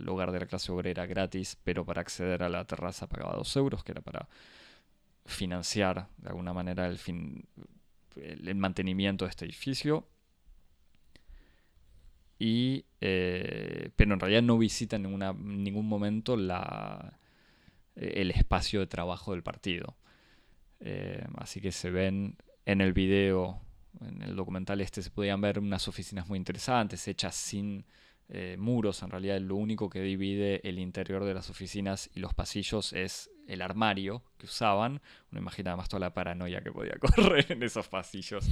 hogar 0.08 0.32
de 0.32 0.42
la 0.42 0.46
clase 0.48 0.72
obrera 0.72 1.06
gratis, 1.06 1.58
pero 1.64 1.86
para 1.86 2.02
acceder 2.02 2.44
a 2.44 2.50
la 2.50 2.66
terraza 2.66 3.08
pagaba 3.08 3.36
dos 3.36 3.56
euros, 3.56 3.84
que 3.84 3.94
era 3.94 4.02
para 4.02 4.28
financiar 5.26 6.10
de 6.18 6.30
alguna 6.30 6.54
manera 6.54 6.88
el, 6.88 6.98
fin, 6.98 7.46
el, 8.16 8.56
mantenimiento 8.56 9.26
de 9.26 9.30
este 9.30 9.46
edificio. 9.46 10.08
Y, 12.38 12.86
eh, 13.00 13.92
pero 13.96 14.14
en 14.14 14.20
realidad 14.20 14.42
no 14.42 14.58
visita 14.58 14.96
en 14.96 15.04
ningún 15.64 15.88
momento 15.88 16.36
la, 16.36 17.20
el 17.96 18.32
espacio 18.32 18.80
de 18.80 18.88
trabajo 18.88 19.32
del 19.32 19.44
partido. 19.44 19.96
Eh, 20.80 21.24
así 21.38 21.62
que 21.62 21.72
se 21.72 21.92
ven 21.92 22.38
en 22.66 22.82
el 22.82 22.94
video, 22.94 23.62
en 24.00 24.22
el 24.22 24.36
documental 24.36 24.82
este, 24.82 25.02
se 25.02 25.10
podían 25.10 25.42
ver 25.42 25.60
unas 25.60 25.88
oficinas 25.88 26.28
muy 26.28 26.38
interesantes, 26.38 27.08
hechas 27.08 27.36
sin 27.36 27.86
eh, 28.30 28.56
muros. 28.58 29.04
En 29.04 29.10
realidad, 29.10 29.40
lo 29.42 29.56
único 29.56 29.90
que 29.90 30.02
divide 30.02 30.68
el 30.68 30.80
interior 30.80 31.26
de 31.26 31.34
las 31.34 31.50
oficinas 31.50 32.10
y 32.14 32.22
los 32.22 32.34
pasillos 32.34 32.94
es 32.94 33.30
el 33.48 33.62
armario 33.62 34.24
que 34.38 34.46
usaban. 34.46 35.02
Uno 35.32 35.42
imagina 35.42 35.72
además 35.72 35.90
toda 35.90 36.00
la 36.00 36.14
paranoia 36.14 36.62
que 36.62 36.72
podía 36.72 36.96
correr 37.00 37.52
en 37.52 37.62
esos 37.64 37.90
pasillos. 37.90 38.48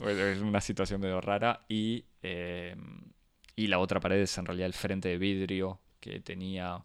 es 0.00 0.40
una 0.40 0.60
situación 0.60 1.00
medio 1.00 1.20
rara. 1.20 1.64
Y, 1.68 2.04
eh, 2.22 2.74
y 3.54 3.68
la 3.68 3.78
otra 3.78 4.00
pared 4.00 4.18
es 4.18 4.36
en 4.36 4.46
realidad 4.46 4.66
el 4.66 4.74
frente 4.74 5.08
de 5.08 5.18
vidrio 5.18 5.80
que 6.00 6.20
tenía 6.20 6.82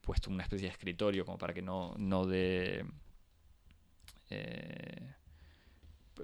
puesto 0.00 0.30
una 0.30 0.42
especie 0.42 0.66
de 0.66 0.72
escritorio 0.72 1.24
como 1.24 1.36
para 1.38 1.52
que 1.52 1.62
no, 1.62 1.94
no 1.98 2.24
dé... 2.24 2.84
Eh, 4.30 5.14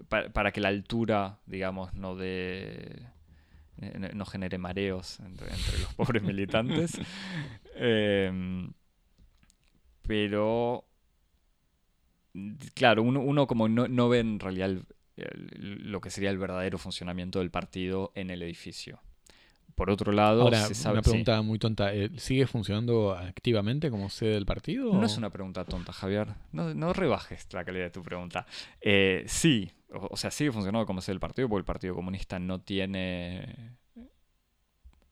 para, 0.08 0.52
que 0.52 0.60
la 0.60 0.68
altura, 0.68 1.38
digamos, 1.46 1.94
no 1.94 2.16
dé... 2.16 3.08
Eh, 3.78 4.10
no 4.14 4.24
genere 4.24 4.56
mareos 4.58 5.18
entre, 5.20 5.48
los 5.80 5.92
pobres 5.96 6.22
militantes. 6.22 6.92
Em, 7.76 8.72
pero, 10.06 10.84
claro, 12.74 13.02
uno, 13.02 13.20
uno 13.20 13.46
como 13.46 13.68
no, 13.68 13.88
no, 13.88 14.08
ve 14.08 14.20
en 14.20 14.38
realidad 14.38 14.70
lo 15.16 16.00
que 16.00 16.10
sería 16.10 16.30
el 16.30 16.38
verdadero 16.38 16.78
funcionamiento 16.78 17.38
del 17.38 17.50
partido 17.50 18.12
en 18.14 18.30
el 18.30 18.42
edificio. 18.42 19.00
Por 19.74 19.90
otro 19.90 20.12
lado, 20.12 20.42
Ahora, 20.42 20.66
se 20.68 20.74
sabe, 20.74 20.94
una 20.94 21.02
pregunta 21.02 21.42
muy 21.42 21.58
tonta. 21.58 21.92
eh, 21.92 22.10
¿Sigue 22.16 22.46
funcionando 22.46 23.12
activamente 23.12 23.90
como 23.90 24.08
sede 24.08 24.34
del 24.34 24.46
partido? 24.46 24.92
No 24.92 25.00
o- 25.00 25.04
es 25.06 25.18
una 25.18 25.30
pregunta 25.30 25.64
tonta, 25.64 25.92
Javier. 25.92 26.28
No, 26.52 26.72
no 26.74 26.92
rebajes 26.92 27.52
la 27.52 27.64
calidad 27.64 27.84
de 27.86 27.90
tu 27.90 28.02
pregunta. 28.02 28.46
Eh, 28.80 29.24
sí, 29.26 29.72
o, 29.96 30.08
o 30.10 30.16
sea, 30.16 30.30
sigue 30.30 30.52
funcionando 30.52 30.86
como 30.86 31.00
sede 31.00 31.14
del 31.14 31.20
partido 31.20 31.48
porque 31.48 31.60
el 31.60 31.64
Partido 31.64 31.94
Comunista 31.94 32.38
no 32.38 32.60
tiene 32.60 33.76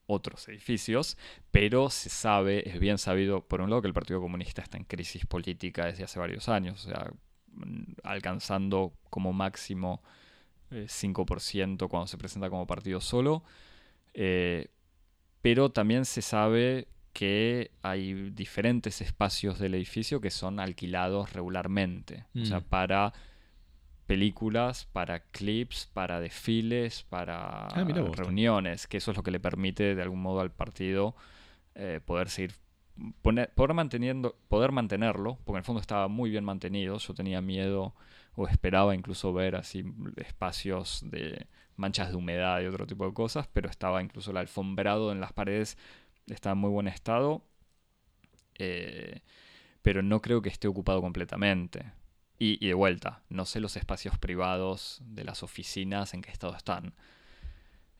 otros 0.06 0.48
edificios, 0.48 1.16
pero 1.50 1.88
se 1.90 2.08
sabe, 2.10 2.68
es 2.68 2.78
bien 2.78 2.98
sabido, 2.98 3.46
por 3.46 3.60
un 3.60 3.70
lado, 3.70 3.82
que 3.82 3.88
el 3.88 3.94
Partido 3.94 4.20
Comunista 4.20 4.62
está 4.62 4.76
en 4.76 4.84
crisis 4.84 5.24
política 5.26 5.86
desde 5.86 6.04
hace 6.04 6.18
varios 6.18 6.48
años, 6.48 6.84
o 6.86 6.88
sea, 6.90 7.10
alcanzando 8.02 8.92
como 9.10 9.32
máximo 9.32 10.02
eh, 10.70 10.86
5% 10.88 11.88
cuando 11.88 12.06
se 12.06 12.18
presenta 12.18 12.50
como 12.50 12.66
partido 12.66 13.00
solo. 13.00 13.42
Eh, 14.14 14.68
pero 15.42 15.70
también 15.70 16.04
se 16.04 16.22
sabe 16.22 16.88
que 17.12 17.70
hay 17.82 18.30
diferentes 18.30 19.00
espacios 19.02 19.58
del 19.58 19.74
edificio 19.74 20.20
que 20.20 20.30
son 20.30 20.60
alquilados 20.60 21.32
regularmente. 21.32 22.24
O 22.40 22.44
sea, 22.46 22.60
Mm. 22.60 22.64
para 22.64 23.12
películas, 24.12 24.86
para 24.92 25.20
clips, 25.20 25.88
para 25.94 26.20
desfiles, 26.20 27.04
para 27.08 27.66
Ah, 27.68 27.84
vos. 27.84 28.16
reuniones, 28.18 28.86
que 28.86 28.98
eso 28.98 29.10
es 29.10 29.16
lo 29.16 29.22
que 29.22 29.30
le 29.30 29.40
permite 29.40 29.94
de 29.94 30.02
algún 30.02 30.20
modo 30.20 30.40
al 30.40 30.50
partido 30.50 31.14
eh, 31.74 32.00
poder 32.04 32.28
seguir, 32.28 32.52
poner- 33.22 33.50
poder, 33.54 33.74
manteniendo, 33.74 34.36
poder 34.48 34.72
mantenerlo, 34.72 35.38
porque 35.44 35.56
en 35.56 35.62
el 35.62 35.64
fondo 35.64 35.80
estaba 35.80 36.08
muy 36.08 36.30
bien 36.30 36.44
mantenido. 36.44 36.98
Yo 36.98 37.14
tenía 37.14 37.40
miedo 37.40 37.94
o 38.36 38.46
esperaba 38.48 38.94
incluso 38.94 39.32
ver 39.32 39.56
así 39.56 39.84
espacios 40.16 41.00
de 41.10 41.46
manchas 41.76 42.10
de 42.10 42.16
humedad 42.16 42.60
y 42.60 42.66
otro 42.66 42.86
tipo 42.86 43.06
de 43.06 43.14
cosas, 43.14 43.48
pero 43.52 43.70
estaba 43.70 44.02
incluso 44.02 44.30
el 44.30 44.36
alfombrado 44.36 45.10
en 45.12 45.20
las 45.20 45.32
paredes, 45.32 45.78
estaba 46.28 46.52
en 46.54 46.58
muy 46.58 46.70
buen 46.70 46.88
estado, 46.88 47.42
eh, 48.58 49.20
pero 49.82 50.02
no 50.02 50.20
creo 50.22 50.42
que 50.42 50.48
esté 50.50 50.68
ocupado 50.68 51.00
completamente. 51.00 51.84
Y, 52.44 52.66
de 52.66 52.74
vuelta, 52.74 53.22
no 53.28 53.44
sé 53.44 53.60
los 53.60 53.76
espacios 53.76 54.18
privados 54.18 55.00
de 55.04 55.22
las 55.22 55.44
oficinas 55.44 56.12
en 56.12 56.22
qué 56.22 56.30
estado 56.32 56.56
están. 56.56 56.92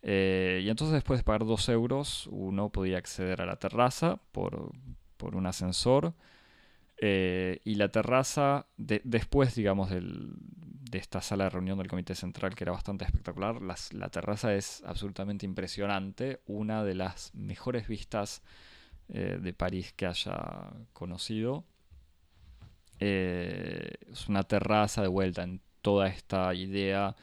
Eh, 0.03 0.63
y 0.65 0.69
entonces 0.69 0.95
después 0.95 1.21
de 1.21 1.25
pagar 1.25 1.47
dos 1.47 1.69
euros, 1.69 2.27
uno 2.33 2.71
podía 2.71 2.99
acceder 2.99 3.41
a 3.41 3.47
la 3.47 3.57
terraza 3.57 4.19
por, 4.33 4.73
por 5.17 5.37
un 5.37 5.47
ascensor. 5.47 6.15
Eh, 6.99 7.61
y 7.65 7.77
la 7.77 7.91
terraza, 7.91 8.67
de- 8.77 9.03
después, 9.05 9.55
digamos, 9.55 9.91
del- 9.91 10.35
de 10.39 10.99
esta 10.99 11.21
sala 11.23 11.45
de 11.45 11.51
reunión 11.51 11.79
del 11.79 11.89
Comité 11.89 12.15
Central, 12.15 12.55
que 12.55 12.65
era 12.65 12.73
bastante 12.73 13.05
espectacular, 13.05 13.61
la 13.63 14.09
terraza 14.11 14.55
es 14.55 14.83
absolutamente 14.87 15.47
impresionante. 15.47 16.41
Una 16.47 16.85
de 16.85 16.95
las 16.95 17.35
mejores 17.35 17.89
vistas 17.89 18.43
eh, 19.09 19.39
de 19.41 19.53
París 19.53 19.93
que 19.97 20.07
haya 20.07 20.73
conocido. 20.93 21.65
Eh, 23.05 23.95
es 24.13 24.29
una 24.29 24.45
terraza 24.45 25.03
de 25.03 25.09
vuelta 25.09 25.43
en 25.43 25.61
toda 25.81 26.07
esta 26.07 26.55
idea 26.55 27.17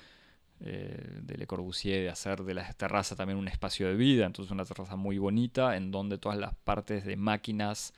eh, 0.59 1.19
de 1.21 1.38
Le 1.38 1.47
Corbusier 1.47 2.03
de 2.03 2.09
hacer 2.09 2.43
de 2.43 2.53
la 2.53 2.73
terraza 2.73 3.15
también 3.15 3.39
un 3.39 3.47
espacio 3.47 3.88
de 3.88 3.95
vida. 3.95 4.25
Entonces 4.25 4.51
una 4.51 4.65
terraza 4.65 4.97
muy 4.97 5.17
bonita 5.17 5.77
en 5.77 5.89
donde 5.89 6.17
todas 6.17 6.38
las 6.38 6.53
partes 6.53 7.05
de 7.05 7.15
máquinas 7.15 7.93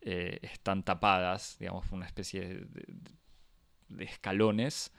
eh, 0.00 0.38
están 0.40 0.82
tapadas, 0.82 1.58
digamos, 1.60 1.92
una 1.92 2.06
especie 2.06 2.64
de, 3.90 4.04
escalones. 4.04 4.90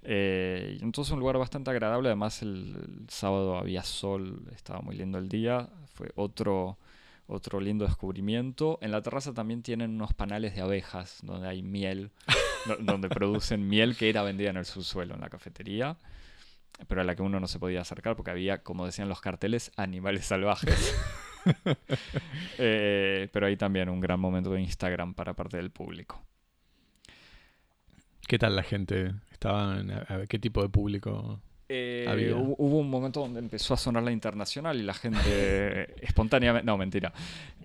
Eh, 0.00 0.78
entonces 0.80 1.12
un 1.12 1.20
lugar 1.20 1.36
bastante 1.36 1.70
agradable. 1.70 2.08
Además 2.08 2.40
el, 2.40 2.76
el 2.82 3.10
sábado 3.10 3.58
había 3.58 3.82
sol, 3.82 4.42
estaba 4.54 4.80
muy 4.80 4.96
lindo 4.96 5.18
el 5.18 5.28
día. 5.28 5.68
Fue 5.92 6.10
otro, 6.14 6.78
otro 7.28 7.60
lindo 7.60 7.84
descubrimiento. 7.84 8.78
En 8.82 8.90
la 8.90 9.00
terraza 9.02 9.32
también 9.32 9.62
tienen 9.62 9.90
unos 9.92 10.12
panales 10.14 10.54
de 10.56 10.62
abejas 10.62 11.18
donde 11.22 11.46
hay 11.48 11.62
miel, 11.62 12.10
do- 12.66 12.78
donde 12.80 13.08
producen 13.08 13.68
miel 13.68 13.96
que 13.96 14.08
era 14.10 14.22
vendida 14.22 14.50
en 14.50 14.56
el 14.56 14.64
subsuelo, 14.64 15.14
en 15.14 15.20
la 15.20 15.28
cafetería, 15.30 15.96
pero 16.88 17.00
a 17.02 17.04
la 17.04 17.14
que 17.14 17.22
uno 17.22 17.38
no 17.38 17.46
se 17.46 17.58
podía 17.60 17.82
acercar 17.82 18.16
porque 18.16 18.30
había, 18.32 18.62
como 18.62 18.84
decían 18.86 19.08
los 19.08 19.20
carteles, 19.20 19.70
animales 19.76 20.24
salvajes. 20.26 20.94
Eh, 22.58 23.28
pero 23.32 23.46
ahí 23.46 23.56
también 23.56 23.88
un 23.88 24.00
gran 24.00 24.20
momento 24.20 24.50
de 24.50 24.60
Instagram 24.60 25.14
para 25.14 25.34
parte 25.34 25.56
del 25.56 25.70
público. 25.70 26.22
¿Qué 28.26 28.38
tal 28.38 28.56
la 28.56 28.62
gente? 28.62 29.14
¿Estaban, 29.32 29.90
a- 29.90 30.04
a- 30.08 30.26
¿Qué 30.26 30.38
tipo 30.38 30.60
de 30.62 30.68
público? 30.68 31.40
Eh, 31.68 32.32
hubo 32.34 32.78
un 32.78 32.88
momento 32.88 33.20
donde 33.20 33.40
empezó 33.40 33.74
a 33.74 33.76
sonar 33.76 34.02
la 34.02 34.10
internacional 34.12 34.78
y 34.80 34.82
la 34.82 34.94
gente 34.94 35.94
espontáneamente... 36.04 36.64
No, 36.66 36.78
mentira. 36.78 37.12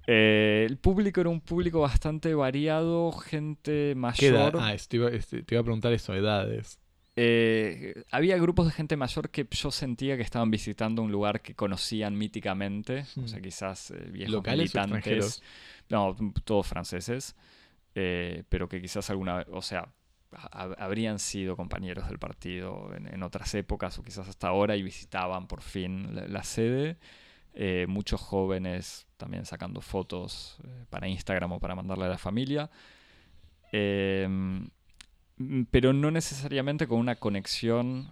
Eh, 0.06 0.66
el 0.68 0.78
público 0.78 1.22
era 1.22 1.30
un 1.30 1.39
público 1.39 1.80
bastante 1.80 2.34
variado, 2.34 3.12
gente 3.14 3.95
¿Qué 4.18 4.28
edad? 4.28 4.54
mayor. 4.54 4.58
Ah, 4.60 4.76
te, 4.89 4.97
iba, 4.97 5.10
este, 5.10 5.43
te 5.43 5.56
iba 5.56 5.62
a 5.62 5.64
preguntar 5.64 5.93
eso, 5.93 6.14
edades. 6.14 6.80
Eh, 7.16 8.04
había 8.12 8.38
grupos 8.38 8.66
de 8.66 8.72
gente 8.74 8.97
mayor 8.97 9.30
que 9.30 9.47
yo 9.49 9.72
sentía 9.72 10.18
que 10.18 10.24
estaban 10.24 10.49
visitando 10.51 11.01
un 11.04 11.12
lugar 11.12 11.41
que 11.41 11.54
conocían 11.54 12.18
míticamente, 12.18 13.06
o 13.24 13.28
sea, 13.28 13.39
Hmm. 13.39 13.41
quizás 13.43 13.91
eh, 13.91 14.08
viejos 14.12 14.34
¿Locales 14.34 14.76
o 14.76 14.80
militantes. 14.80 14.97
extranjeros? 14.97 15.43
No, 15.89 16.16
todos 16.43 16.66
franceses, 16.68 17.36
eh, 17.95 18.43
pero 18.49 18.68
que 18.68 18.82
quizás 18.82 19.10
alguna 19.12 19.38
vez, 19.38 19.47
o 19.51 19.62
sea, 19.62 19.88
habrían 20.52 21.20
sido 21.20 21.56
compañeros 21.56 22.08
del 22.08 22.20
partido 22.20 22.92
en, 22.96 23.24
otras 23.24 23.54
épocas 23.56 23.98
o 24.00 24.04
quizás 24.04 24.28
hasta 24.28 24.48
ahora 24.48 24.76
y 24.76 24.84
visitaban 24.84 25.48
por 25.48 25.62
fin 25.62 26.16
la, 26.32 26.44
sede. 26.44 26.98
Eh, 27.56 27.86
muchos 27.88 28.20
jóvenes 28.20 29.06
también 29.18 29.46
sacando 29.46 29.80
fotos 29.82 30.58
eh, 30.64 30.86
para 30.90 31.08
Instagram 31.08 31.52
o 31.54 31.60
para 31.60 31.76
mandarle 31.76 32.06
a 32.06 32.10
la 32.10 32.18
familia. 32.18 32.70
Em, 33.72 34.70
pero 35.72 35.94
no 35.94 36.12
necesariamente 36.12 36.88
con 36.88 37.00
una 37.00 37.16
conexión, 37.16 38.12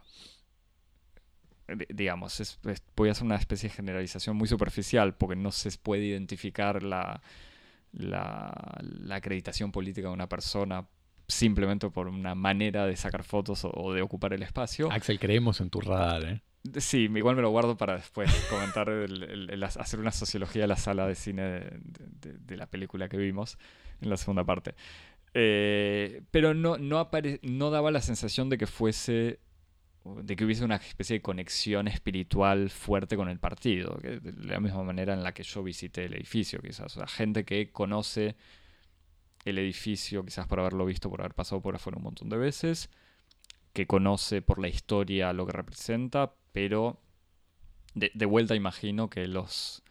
di- 1.68 1.86
digamos, 1.90 2.40
es- 2.40 2.60
es- 2.66 2.84
voy 2.96 3.10
a 3.10 3.12
hacer 3.14 3.26
una 3.26 3.36
especie 3.36 3.70
de 3.70 3.76
generalización 3.76 4.36
muy 4.36 4.48
superficial 4.48 5.16
porque 5.16 5.36
no 5.36 5.52
se 5.52 5.72
puede 5.78 6.06
identificar 6.06 6.84
la, 6.84 7.22
la, 7.94 8.54
la 8.82 9.16
acreditación 9.16 9.72
política 9.72 10.08
de 10.08 10.14
una 10.14 10.30
persona 10.30 10.88
simplemente 11.32 11.90
por 11.90 12.08
una 12.08 12.36
manera 12.36 12.86
de 12.86 12.96
sacar 12.96 13.24
fotos 13.24 13.64
o, 13.66 13.72
o 13.74 13.94
de 13.94 14.02
ocupar 14.02 14.34
el 14.34 14.44
espacio. 14.44 14.92
Axel, 14.92 15.20
creemos 15.20 15.62
en 15.62 15.70
tu 15.70 15.82
radar, 15.82 16.24
¿eh? 16.26 16.42
Sí, 16.80 17.10
igual 17.16 17.36
me 17.36 17.42
lo 17.42 17.50
guardo 17.50 17.76
para 17.76 17.96
después 17.96 18.30
comentar, 18.50 18.88
el- 18.90 19.24
el- 19.24 19.50
el- 19.50 19.64
hacer 19.64 20.00
una 20.00 20.12
sociología 20.12 20.62
de 20.64 20.68
la 20.68 20.76
sala 20.76 21.08
de 21.08 21.16
cine 21.16 21.42
de, 21.42 21.80
de- 22.22 22.38
de 22.38 22.58
la 22.58 22.68
película 22.68 23.10
que 23.10 23.18
vimos 23.18 23.58
en 24.02 24.10
la 24.10 24.18
segunda 24.18 24.44
parte. 24.44 24.76
Eh, 25.34 26.22
pero 26.32 26.54
no, 26.54 26.78
no, 26.78 27.00
apare- 27.00 27.40
no 27.42 27.72
daba 27.72 27.90
la 27.92 28.02
sensación 28.02 28.50
de 28.50 28.58
que 28.58 28.68
fuese, 28.68 29.40
de 30.04 30.36
que 30.36 30.44
hubiese 30.46 30.64
una 30.66 30.76
especie 30.76 31.16
de 31.16 31.22
conexión 31.22 31.88
espiritual 31.88 32.70
fuerte 32.70 33.16
con 33.16 33.30
el 33.30 33.40
partido, 33.40 33.98
que 34.00 34.20
de 34.20 34.46
la 34.46 34.60
misma 34.60 34.84
manera 34.84 35.14
en 35.14 35.24
la 35.24 35.34
que 35.34 35.44
yo 35.44 35.64
visité 35.64 36.06
el 36.06 36.14
edificio, 36.16 36.62
quizás. 36.62 36.96
O 36.98 37.00
sea, 37.00 37.08
gente 37.08 37.46
que 37.46 37.72
conoce 37.72 38.36
el 39.46 39.58
edificio, 39.58 40.24
quizás 40.26 40.48
por 40.48 40.60
haberlo 40.60 40.86
visto, 40.86 41.10
por 41.10 41.22
haber 41.22 41.34
pasado 41.36 41.62
por 41.62 41.76
afuera 41.76 41.98
un 41.98 42.04
montón 42.04 42.30
de 42.30 42.38
veces, 42.38 42.90
que 43.74 43.88
conoce 43.88 44.42
por 44.42 44.60
la 44.60 44.68
historia 44.70 45.34
lo 45.34 45.46
que 45.46 45.54
representa, 45.54 46.34
pero 46.54 47.00
de, 47.94 48.12
vuelta 48.26 48.56
imagino 48.56 49.10
que 49.10 49.28
los 49.28 49.84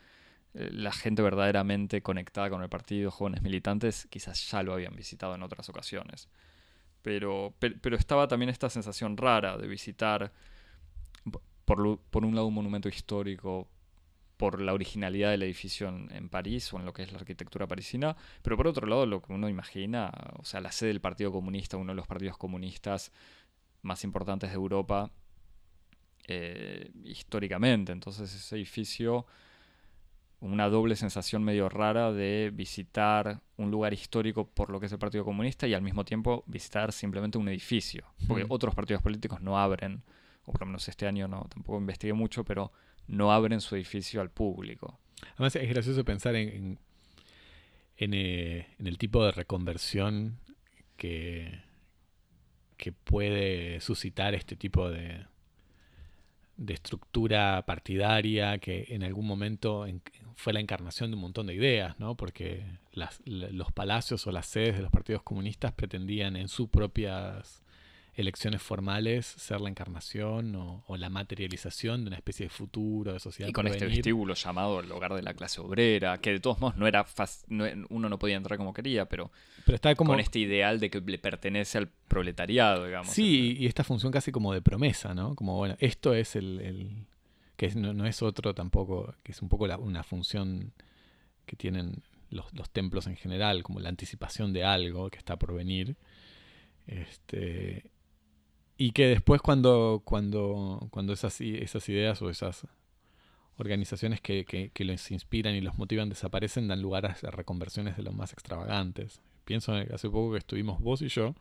eh, 0.55 0.71
la 0.73 0.93
gente 0.93 1.23
verdaderamente 1.23 2.03
conectada 2.03 2.51
con 2.51 2.63
el 2.63 2.69
partido, 2.69 3.11
jóvenes 3.11 3.43
militantes, 3.43 4.07
quizás 4.11 4.51
ya 4.51 4.63
lo 4.63 4.75
habían 4.75 4.97
visitado 4.97 5.35
en 5.35 5.43
otras 5.43 5.69
ocasiones. 5.69 6.29
Pero, 7.03 7.55
pe- 7.59 7.73
pero, 7.73 7.97
estaba 7.97 8.29
también 8.29 8.51
esta 8.51 8.71
sensación 8.71 9.17
rara 9.17 9.59
de 9.59 9.69
visitar, 9.69 10.33
por, 11.65 11.99
por 12.11 12.25
un 12.25 12.35
lado, 12.35 12.47
un 12.47 12.55
monumento 12.55 12.89
histórico, 12.89 13.69
por 14.41 14.63
la 14.63 14.73
originalidad 14.73 15.33
del 15.33 15.43
edificio 15.43 15.87
en, 15.91 16.09
en 16.13 16.31
París 16.31 16.73
o 16.73 16.79
en 16.79 16.87
lo 16.87 16.95
que 16.95 17.03
es 17.03 17.13
la 17.13 17.19
arquitectura 17.19 17.67
parisina, 17.67 18.17
pero 18.41 18.57
por 18.57 18.69
otro 18.69 18.87
lado, 18.87 19.05
lo 19.05 19.21
que 19.21 19.35
uno 19.35 19.51
imagina, 19.51 20.11
o 20.39 20.47
sea, 20.47 20.63
la 20.63 20.73
sede 20.73 20.89
del 20.89 21.03
Partido 21.03 21.31
Comunista, 21.31 21.77
uno 21.77 21.93
de 21.93 21.97
los 21.97 22.07
partidos 22.07 22.39
comunistas 22.39 23.13
más 23.83 24.03
importantes 24.03 24.49
de 24.49 24.57
Europa 24.57 25.11
eh, 26.27 26.91
históricamente. 27.05 27.93
Entonces 27.93 28.35
ese 28.35 28.57
edificio, 28.57 29.27
una 30.41 30.71
doble 30.71 30.97
sensación 30.97 31.45
medio 31.45 31.69
rara 31.69 32.11
de 32.11 32.51
visitar 32.51 33.43
un 33.59 33.71
lugar 33.71 33.93
histórico 33.93 34.49
por 34.49 34.71
lo 34.71 34.81
que 34.81 34.87
es 34.87 34.93
el 34.93 34.99
Partido 34.99 35.23
Comunista 35.27 35.67
y 35.67 35.75
al 35.75 35.83
mismo 35.83 36.07
tiempo 36.07 36.45
visitar 36.47 36.93
simplemente 36.93 37.37
un 37.37 37.47
edificio. 37.51 38.07
Porque 38.27 38.47
otros 38.49 38.75
partidos 38.75 39.03
políticos 39.03 39.43
no 39.43 39.59
abren, 39.59 40.03
o 40.47 40.53
por 40.53 40.63
lo 40.63 40.67
menos 40.69 40.89
este 40.89 41.07
año 41.07 41.29
no, 41.29 41.47
tampoco 41.51 41.79
investigué 41.79 42.15
mucho, 42.15 42.43
pero 42.43 42.73
no 43.11 43.33
abren 43.33 43.61
su 43.61 43.75
edificio 43.75 44.21
al 44.21 44.31
público. 44.31 44.99
Además 45.35 45.57
es 45.57 45.69
gracioso 45.69 46.05
pensar 46.05 46.37
en, 46.37 46.79
en, 47.97 48.15
eh, 48.15 48.69
el 48.79 48.99
tipo 48.99 49.25
de 49.25 49.33
reconversión 49.33 50.39
que, 50.97 51.69
puede 53.05 53.81
suscitar 53.81 54.35
este 54.35 54.57
tipo 54.57 54.89
de, 54.89 55.27
estructura 56.69 57.65
partidaria 57.67 58.59
que 58.59 58.87
en 58.91 59.03
algún 59.03 59.27
momento 59.27 59.87
fue 60.35 60.53
la 60.53 60.61
encarnación 60.61 61.11
de 61.11 61.17
un 61.17 61.23
montón 61.23 61.47
de 61.47 61.55
ideas, 61.55 61.99
¿no? 61.99 62.17
porque 62.17 62.65
los 62.93 63.73
palacios 63.73 64.27
o 64.27 64.33
las 64.33 64.47
sedes 64.47 64.77
de 64.77 64.83
los 64.83 64.91
partidos 64.91 65.23
comunistas 65.23 65.73
pretendían 65.73 66.37
en 66.37 66.49
sus 66.49 66.69
propias 66.69 67.65
elecciones 68.15 68.63
formales 68.63 69.27
ser 69.27 69.61
la 69.61 69.69
encarnación 69.69 70.55
o, 70.57 70.97
la 70.97 71.09
materialización 71.09 72.03
de 72.03 72.09
una 72.09 72.17
especie 72.17 72.47
de 72.47 72.51
futuro, 72.51 73.13
de 73.13 73.21
sociedad. 73.21 73.49
Y 73.49 73.53
con 73.53 73.67
este 73.67 73.87
vestíbulo 73.87 74.35
llamado 74.35 74.81
el 74.81 74.91
hogar 74.93 75.15
de 75.15 75.23
la 75.23 75.35
clase 75.35 75.61
obrera, 75.61 76.19
que 76.19 76.33
de 76.33 76.41
todos 76.41 76.61
modos 76.61 76.77
no 76.77 76.87
era 76.87 77.07
uno 77.89 78.09
no 78.09 78.19
podía 78.19 78.37
entrar 78.37 78.59
como 78.59 78.73
quería, 78.73 79.07
pero, 79.07 79.31
pero 79.65 79.77
está 79.77 79.95
como... 79.95 80.11
con 80.11 80.21
este 80.21 80.39
ideal 80.39 80.81
de 80.81 80.91
que 80.91 81.01
le 81.01 81.19
pertenece 81.19 81.79
al 81.79 81.89
proletariado, 81.89 82.87
digamos. 82.87 83.11
Sí, 83.11 83.57
y 83.59 83.67
esta 83.67 83.85
función 83.85 84.13
casi 84.13 84.33
como 84.33 84.53
de 84.53 84.63
promesa, 84.63 85.15
¿no? 85.15 85.35
Como, 85.35 85.57
bueno, 85.57 85.77
esto 85.79 86.15
es 86.15 86.37
el... 86.37 87.07
que 87.57 87.69
no, 87.75 88.07
es 88.07 88.23
otro 88.23 88.55
tampoco, 88.55 89.15
que 89.23 89.33
es 89.33 89.43
un 89.43 89.49
poco 89.49 89.65
una 89.79 90.03
función 90.03 90.73
que 91.47 91.57
tienen 91.57 92.03
los, 92.31 92.53
los 92.53 92.71
templos 92.71 93.07
en 93.07 93.17
general, 93.17 93.63
como 93.63 93.81
la 93.81 93.89
anticipación 93.89 94.53
de 94.53 94.65
algo 94.65 95.11
que 95.11 95.19
está 95.19 95.39
por 95.39 95.55
venir. 95.55 95.97
Este, 96.87 97.91
y 98.81 98.93
que 98.93 99.09
después 99.09 99.43
cuando, 99.43 100.01
cuando, 100.07 100.89
cuando 100.91 101.13
esas, 101.13 101.39
esas 101.43 101.87
ideas 101.91 102.23
o 102.23 102.31
esas 102.31 102.67
organizaciones 103.59 104.23
que, 104.23 104.47
que, 104.47 104.85
les 104.87 105.11
inspiran 105.11 105.55
y 105.55 105.61
los 105.61 105.77
motivan 105.77 106.09
desaparecen, 106.09 106.67
dan 106.67 106.81
lugar 106.81 107.05
a 107.05 107.31
reconversiones 107.31 107.99
de 107.99 108.03
los 108.03 108.15
más 108.15 108.33
extravagantes. 108.33 109.21
Pienso 109.45 109.77
en 109.77 109.93
hace 109.93 110.09
poco 110.09 110.33
que 110.33 110.39
estuvimos 110.39 110.81
vos 110.81 111.03
y 111.03 111.09
yo 111.09 111.35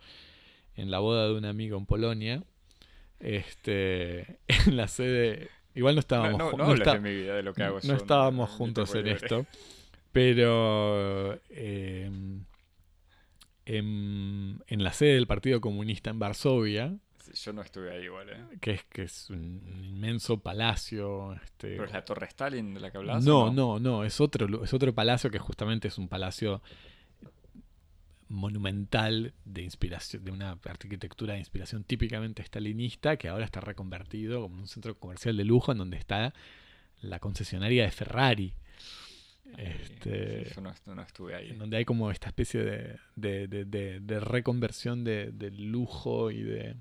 en 0.76 0.92
la 0.92 1.00
boda 1.00 1.30
de 1.30 1.34
un 1.34 1.46
amigo 1.46 1.78
en 1.78 1.86
Polonia, 1.86 2.44
este, 3.22 4.40
en 4.68 4.76
la 4.76 4.90
sede... 4.90 5.48
Igual 5.76 5.96
no 5.96 6.02
estábamos, 6.02 6.40
no, 6.40 6.52
no, 6.58 6.76
de 6.76 7.00
mi 7.00 7.16
vida, 7.16 7.36
de 7.36 7.44
lo 7.44 7.54
que 7.54 7.64
hago 7.64 7.80
no 7.86 7.94
estábamos 7.94 8.50
juntos 8.50 8.94
en 8.96 9.08
esto, 9.08 9.46
pero 10.12 11.40
em, 11.52 12.44
en, 13.66 14.62
en 14.68 14.84
la 14.84 14.92
sede 14.92 15.14
del 15.14 15.26
Partido 15.28 15.62
Comunista 15.62 16.10
en 16.10 16.20
Varsovia, 16.20 17.00
yo 17.34 17.54
no 17.54 17.62
estuve 17.62 17.92
ahí 17.92 18.06
igual, 18.06 18.30
¿eh? 18.30 18.46
Que 18.60 18.72
es, 18.72 18.84
que 18.86 19.04
es 19.04 19.30
un 19.30 19.62
inmenso 19.84 20.40
palacio. 20.40 21.34
Este... 21.34 21.70
¿Pero 21.70 21.86
es 21.86 21.94
la 21.94 22.06
Torre 22.06 22.28
Stalin 22.28 22.74
de 22.74 22.80
la 22.80 22.92
que 22.92 22.98
hablas? 22.98 23.24
No, 23.24 23.52
no, 23.52 23.80
no, 23.80 24.04
es, 24.04 24.20
otro, 24.22 24.64
es 24.64 24.74
otro 24.74 24.94
palacio 24.94 25.30
que 25.30 25.40
justamente 25.40 25.88
es 25.88 25.98
un 25.98 26.08
palacio 26.08 26.62
monumental 28.30 29.34
de 29.44 29.64
inspiración, 29.64 30.24
de 30.24 30.32
una 30.32 30.52
arquitectura 30.64 31.34
de 31.34 31.40
inspiración 31.40 31.84
típicamente 31.84 32.44
stalinista, 32.44 33.18
que 33.18 33.28
ahora 33.28 33.46
está 33.46 33.60
reconvertido 33.60 34.42
como 34.44 34.60
un 34.60 34.68
centro 34.68 34.98
comercial 34.98 35.36
de 35.36 35.46
lujo 35.46 35.72
en 35.72 35.80
donde 35.80 35.98
está 35.98 36.34
la 37.02 37.20
concesionaria 37.20 37.84
de 37.84 37.92
Ferrari. 37.92 38.54
Este, 39.58 40.52
yo 40.54 40.62
no, 40.62 41.02
estuve 41.02 41.36
ahí. 41.36 41.50
En 41.50 41.58
donde 41.58 41.78
hay 41.78 41.86
como 41.86 42.12
esta 42.12 42.28
especie 42.28 42.64
de, 42.64 43.00
de, 43.16 43.48
de, 43.48 44.00
de 44.00 44.20
reconversión 44.20 45.04
de, 45.04 45.52
lujo 45.52 46.30
y 46.30 46.44
de, 46.44 46.76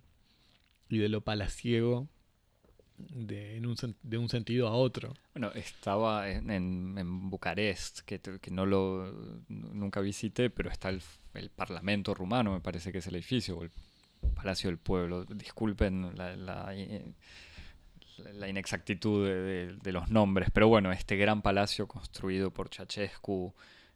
y 0.88 0.98
de 0.98 1.08
lo 1.08 1.20
palaciego 1.20 2.08
de, 2.98 3.60
un, 3.64 3.96
de 4.02 4.18
un 4.18 4.28
sentido 4.28 4.68
a 4.68 4.72
otro. 4.72 5.14
Bueno, 5.34 5.52
estaba 5.54 6.28
en, 6.28 6.50
en, 6.50 7.30
Bucarest, 7.30 8.00
que, 8.00 8.20
que, 8.20 8.50
no 8.50 8.66
lo 8.66 9.40
nunca 9.48 10.00
visité, 10.00 10.50
pero 10.50 10.70
está 10.70 10.88
el, 10.88 11.02
el, 11.34 11.50
Parlamento 11.50 12.14
rumano, 12.14 12.52
me 12.52 12.60
parece 12.60 12.92
que 12.92 12.98
es 12.98 13.06
el 13.06 13.14
edificio, 13.14 13.58
o 13.58 13.64
el 13.64 13.70
Palacio 14.34 14.68
del 14.68 14.78
Pueblo. 14.78 15.24
Disculpen 15.24 16.16
la, 16.16 16.36
la, 16.36 16.74
la 18.34 18.48
inexactitud 18.48 19.26
de, 19.26 19.76
de, 19.80 19.92
los 19.92 20.10
nombres, 20.10 20.48
pero 20.52 20.68
bueno, 20.68 20.92
este 20.92 21.16
gran 21.16 21.42
palacio 21.42 21.86
construido 21.86 22.50
por 22.50 22.68
Ceausescu, 22.68 23.54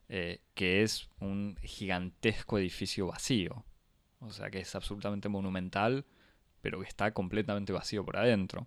eh, 0.09 0.41
que 0.55 0.83
es 0.83 1.09
un 1.21 1.57
gigantesco 1.63 2.59
edificio 2.59 3.09
vacío, 3.09 3.65
o 4.21 4.31
sea 4.31 4.51
que 4.51 4.61
es 4.61 4.75
absolutamente 4.75 5.29
monumental 5.29 6.05
pero 6.63 6.81
que 6.81 6.89
está 6.89 7.13
completamente 7.13 7.73
vacío 7.73 8.05
por 8.05 8.17
adentro. 8.17 8.67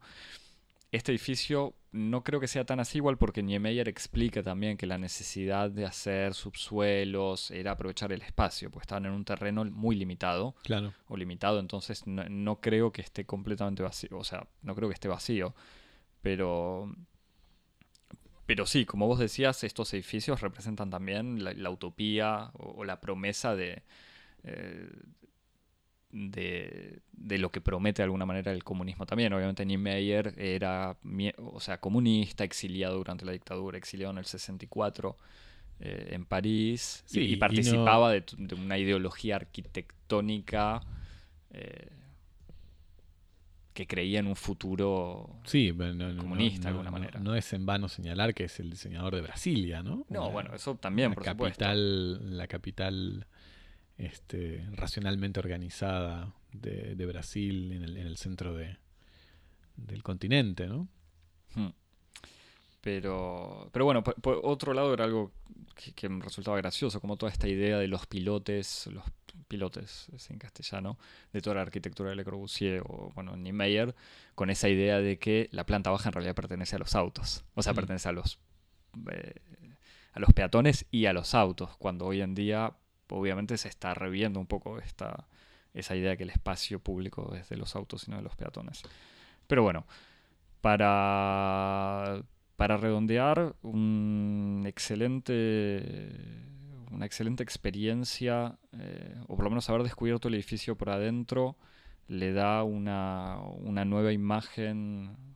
Este 0.91 1.11
edificio 1.11 1.73
no 1.91 2.23
creo 2.23 2.39
que 2.39 2.47
sea 2.47 2.65
tan 2.65 2.79
así 2.79 2.99
igual 2.99 3.17
porque 3.17 3.41
Niemeyer 3.41 3.87
explica 3.89 4.43
también 4.43 4.77
que 4.77 4.85
la 4.85 4.97
necesidad 4.97 5.71
de 5.71 5.85
hacer 5.85 6.33
subsuelos 6.33 7.51
era 7.51 7.71
aprovechar 7.71 8.11
el 8.11 8.21
espacio, 8.21 8.69
pues 8.69 8.83
estaban 8.83 9.05
en 9.05 9.11
un 9.11 9.25
terreno 9.25 9.65
muy 9.65 9.95
limitado. 9.95 10.55
Claro. 10.63 10.93
O 11.07 11.17
limitado, 11.17 11.59
entonces 11.59 12.05
no, 12.05 12.61
creo 12.61 12.91
que 12.91 13.01
esté 13.01 13.25
completamente 13.25 13.81
vacío. 13.81 14.17
O 14.17 14.23
sea, 14.23 14.47
no 14.61 14.75
creo 14.75 14.89
que 14.89 14.93
esté 14.93 15.07
vacío. 15.07 15.55
Pero. 16.21 16.93
Pero 18.45 18.65
sí, 18.67 18.85
como 18.85 19.07
vos 19.07 19.17
decías, 19.17 19.63
estos 19.63 19.91
edificios 19.93 20.41
representan 20.41 20.91
también 20.91 21.43
la, 21.43 21.69
utopía 21.71 22.51
o, 22.53 22.83
la 22.83 23.01
promesa 23.01 23.55
de, 23.55 23.81
eh, 24.43 24.87
de, 26.15 26.99
de, 27.11 27.37
lo 27.37 27.51
que 27.51 27.59
promete 27.59 28.01
de 28.01 28.05
alguna 28.05 28.25
manera 28.25 28.53
el 28.53 28.63
comunismo 28.63 29.05
también. 29.05 29.33
Obviamente 29.33 29.65
Niemeyer 29.65 30.33
era 30.37 30.97
o 31.37 31.59
sea, 31.59 31.79
comunista, 31.79 32.45
exiliado 32.45 32.95
durante 32.97 33.25
la 33.25 33.33
dictadura, 33.33 33.77
exiliado 33.77 34.13
en 34.13 34.19
el 34.19 34.25
64 34.25 35.17
eh, 35.81 36.09
en 36.11 36.25
París 36.25 37.03
y, 37.11 37.35
participaba 37.35 38.11
de, 38.11 38.23
una 38.55 38.77
ideología 38.77 39.35
arquitectónica 39.35 40.81
eh, 41.51 41.89
que 43.73 43.85
creía 43.85 44.19
en 44.19 44.27
un 44.27 44.37
futuro 44.37 45.41
comunista 46.17 46.69
de 46.69 46.69
alguna 46.69 46.91
manera. 46.91 47.19
No 47.19 47.35
es 47.35 47.51
en 47.51 47.65
vano 47.65 47.89
señalar 47.89 48.33
que 48.33 48.45
es 48.45 48.57
el 48.61 48.69
diseñador 48.69 49.15
de 49.15 49.21
Brasilia, 49.21 49.83
¿no? 49.83 50.05
No, 50.07 50.31
bueno, 50.31 50.55
eso 50.55 50.75
también, 50.75 51.09
la 51.09 51.15
por 51.15 51.25
capital, 51.25 52.37
La 52.37 52.47
capital 52.47 53.27
este, 53.97 54.65
racionalmente 54.73 55.39
organizada 55.39 56.33
de, 56.51 57.05
Brasil 57.05 57.71
en 57.71 57.83
el, 57.83 58.17
centro 58.17 58.53
de, 58.53 58.77
del 59.75 60.03
continente, 60.03 60.67
¿no? 60.67 60.87
Hmm. 61.53 61.69
Pero, 62.81 63.69
pero 63.71 63.85
bueno, 63.85 64.03
por, 64.03 64.39
otro 64.43 64.73
lado 64.73 64.93
era 64.93 65.05
algo 65.05 65.31
que, 65.95 66.07
me 66.07 66.23
resultaba 66.23 66.57
gracioso, 66.57 67.01
como 67.01 67.17
toda 67.17 67.31
esta 67.31 67.47
idea 67.47 67.79
de 67.79 67.87
los 67.87 68.05
pilotes, 68.05 68.87
los 68.87 69.03
pilotes 69.47 70.07
en 70.29 70.37
castellano, 70.37 70.99
de 71.33 71.41
toda 71.41 71.55
la 71.55 71.61
arquitectura 71.63 72.11
de 72.11 72.15
Le 72.15 72.23
Corbusier 72.23 72.83
o, 72.85 73.11
bueno, 73.15 73.35
Niemeyer, 73.37 73.95
con 74.35 74.49
esa 74.49 74.69
idea 74.69 74.99
de 74.99 75.17
que 75.17 75.49
la 75.51 75.65
planta 75.65 75.89
baja 75.89 76.09
en 76.09 76.13
realidad 76.13 76.35
pertenece 76.35 76.75
a 76.75 76.79
los 76.79 76.95
autos, 76.95 77.43
o 77.55 77.63
sea, 77.63 77.73
hmm. 77.73 77.75
pertenece 77.75 78.09
a 78.09 78.11
los, 78.11 78.39
eh, 79.11 79.33
a 80.13 80.19
los 80.19 80.31
peatones 80.33 80.85
y 80.91 81.07
a 81.07 81.13
los 81.13 81.33
autos, 81.33 81.75
cuando 81.77 82.05
hoy 82.05 82.21
en 82.21 82.35
día 82.35 82.75
obviamente 83.09 83.57
se 83.57 83.67
está 83.67 83.93
reviendo 83.93 84.39
un 84.39 84.47
poco 84.47 84.79
esta, 84.79 85.27
esa 85.73 85.95
idea 85.95 86.11
de 86.11 86.17
que 86.17 86.23
el 86.23 86.29
espacio 86.29 86.79
público 86.79 87.35
es 87.35 87.49
de 87.49 87.57
los 87.57 87.75
autos 87.75 88.07
y 88.07 88.11
no 88.11 88.17
de 88.17 88.23
los 88.23 88.35
peatones. 88.35 88.81
Pero 89.47 89.63
bueno, 89.63 89.85
para, 90.61 92.23
para 92.55 92.77
redondear, 92.77 93.55
un 93.61 94.63
excelente, 94.65 96.09
una 96.91 97.05
excelente 97.05 97.43
experiencia, 97.43 98.57
eh, 98.79 99.15
o 99.27 99.35
por 99.35 99.43
lo 99.43 99.51
menos 99.51 99.69
haber 99.69 99.83
descubierto 99.83 100.27
el 100.27 100.33
edificio 100.33 100.75
por 100.75 100.89
adentro, 100.89 101.55
le 102.07 102.33
da 102.33 102.63
una, 102.63 103.39
una 103.59 103.85
nueva 103.85 104.11
imagen 104.13 105.34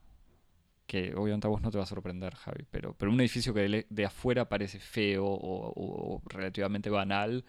que 0.90 1.14
obviamente 1.16 1.46
a 1.46 1.52
vos 1.52 1.62
no 1.62 1.70
te 1.70 1.78
va 1.78 1.84
a 1.84 1.88
sorprender, 1.88 2.34
Javi, 2.34 2.66
pero, 2.72 2.96
pero 2.98 3.12
un 3.12 3.20
edificio 3.22 3.54
que 3.54 3.86
de, 3.88 4.06
afuera 4.06 4.50
parece 4.50 4.80
feo 4.80 5.24
o, 5.24 6.20
relativamente 6.26 6.90
banal, 6.90 7.46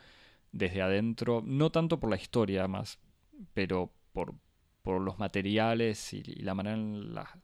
desde 0.52 0.82
adentro, 0.82 1.42
no 1.42 1.70
tanto 1.70 1.98
por 1.98 2.10
la 2.10 2.16
historia 2.16 2.68
más, 2.68 2.98
pero 3.54 3.94
por, 4.12 4.34
por 4.82 5.00
los 5.00 5.18
materiales 5.18 6.12
y, 6.12 6.22
la 6.42 6.52
manera 6.52 6.76
en 6.76 7.14
la, 7.14 7.40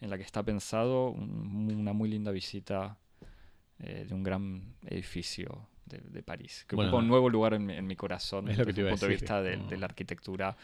en 0.00 0.08
la, 0.08 0.16
que 0.16 0.22
está 0.22 0.42
pensado, 0.42 1.10
una 1.10 1.92
muy 1.92 2.08
linda 2.08 2.30
visita 2.30 2.96
eh, 3.80 4.06
de 4.08 4.14
un 4.14 4.22
gran 4.22 4.76
edificio 4.86 5.68
de, 5.84 6.22
París, 6.22 6.64
que 6.66 6.76
ocupa 6.76 6.96
un 6.96 7.08
nuevo 7.08 7.28
lugar 7.28 7.52
en, 7.52 7.86
mi 7.86 7.94
corazón 7.94 8.46
desde 8.46 8.62
el 8.62 8.88
punto 8.88 9.06
de 9.06 9.12
vista 9.12 9.42
de 9.42 9.76
la 9.76 9.84
arquitectura 9.84 10.56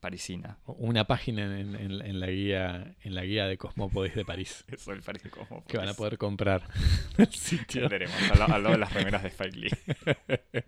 parisina. 0.00 0.58
Una 0.66 1.06
página 1.06 1.60
en, 1.60 2.20
la 2.20 2.26
guía 2.26 2.94
en 3.02 3.14
la 3.14 3.24
guía 3.24 3.46
de 3.46 3.56
Cosmópolis 3.58 4.14
de 4.14 4.24
París. 4.24 4.64
Eso, 4.72 4.92
el 4.92 5.02
París 5.02 5.22
de 5.22 5.30
Cosmópolis. 5.30 5.66
Que 5.68 5.78
van 5.78 5.88
a 5.88 5.94
poder 5.94 6.18
comprar 6.18 6.68
el 7.18 7.32
sitio. 7.32 7.86
al, 7.86 8.38
lado 8.38 8.70
de 8.70 8.78
las 8.78 8.92
remeras 8.92 9.22
de 9.22 9.28
Spike 9.28 9.56
Lee. 9.56 9.70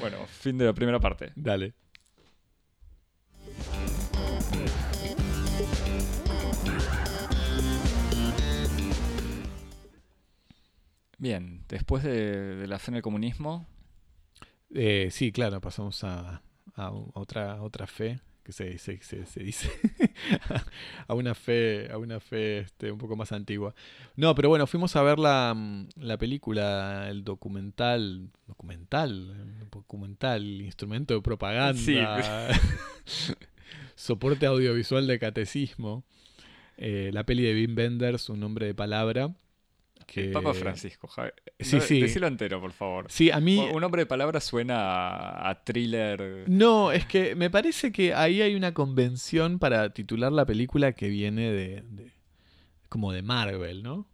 bueno, 0.00 0.26
fin 0.26 0.58
de 0.58 0.66
la 0.66 0.72
primera 0.72 1.00
parte. 1.00 1.32
Dale. 1.34 1.74
Bien, 11.18 11.64
después 11.68 12.04
de, 12.04 12.66
la 12.66 12.78
fe 12.78 12.90
en 12.90 12.96
el 12.96 13.02
comunismo. 13.02 13.66
Eh, 14.74 15.08
sí, 15.10 15.32
claro, 15.32 15.60
pasamos 15.60 16.04
a, 16.04 16.42
a 16.76 16.90
otra, 16.90 17.62
otra 17.62 17.86
fe, 17.86 18.20
que 18.44 18.52
se, 18.52 18.78
se, 18.78 19.00
se, 19.00 19.42
dice, 19.42 19.68
a 21.08 21.14
una 21.14 21.34
fe, 21.34 21.90
a 21.90 21.98
una 21.98 22.20
fe 22.20 22.60
este, 22.60 22.92
un 22.92 22.98
poco 22.98 23.16
más 23.16 23.32
antigua. 23.32 23.74
No, 24.14 24.36
pero 24.36 24.48
bueno, 24.48 24.68
fuimos 24.68 24.94
a 24.94 25.02
ver 25.02 25.18
la, 25.18 25.52
mm, 25.56 25.88
la 25.96 26.16
película, 26.16 27.08
el 27.10 27.24
documental, 27.24 28.30
documental, 28.46 29.68
documental, 29.72 30.44
instrumento 30.62 31.14
de 31.14 31.22
propaganda, 31.22 31.82
soporte 33.96 34.46
audiovisual 34.46 35.08
de 35.08 35.18
catecismo, 35.18 36.04
eh, 36.76 37.10
la 37.12 37.24
peli 37.24 37.42
de 37.42 37.54
Wim 37.54 37.76
Wenders, 37.76 38.28
Un 38.28 38.44
hombre 38.44 38.66
de 38.66 38.74
palabra. 38.74 39.34
Que... 40.06 40.28
Papa 40.28 40.54
Francisco, 40.54 41.08
Sí, 41.58 41.80
sí. 41.80 42.00
Decilo 42.00 42.28
entero, 42.28 42.60
por 42.60 42.72
favor. 42.72 43.06
Sí, 43.08 43.30
a 43.30 43.40
mí. 43.40 43.58
Un 43.72 43.82
hombre 43.82 44.02
de 44.02 44.06
palabra 44.06 44.40
suena 44.40 45.48
a, 45.48 45.64
thriller. 45.64 46.44
No, 46.48 46.92
es 46.92 47.06
que 47.06 47.34
me 47.34 47.50
parece 47.50 47.90
que 47.90 48.14
ahí 48.14 48.40
hay 48.40 48.54
una 48.54 48.72
convención 48.72 49.58
para 49.58 49.90
titular 49.92 50.32
la 50.32 50.46
película 50.46 50.92
que 50.92 51.08
viene 51.08 51.50
de. 51.50 52.12
como 52.88 53.12
de 53.12 53.22
Marvel, 53.22 53.82
¿no? 53.82 54.06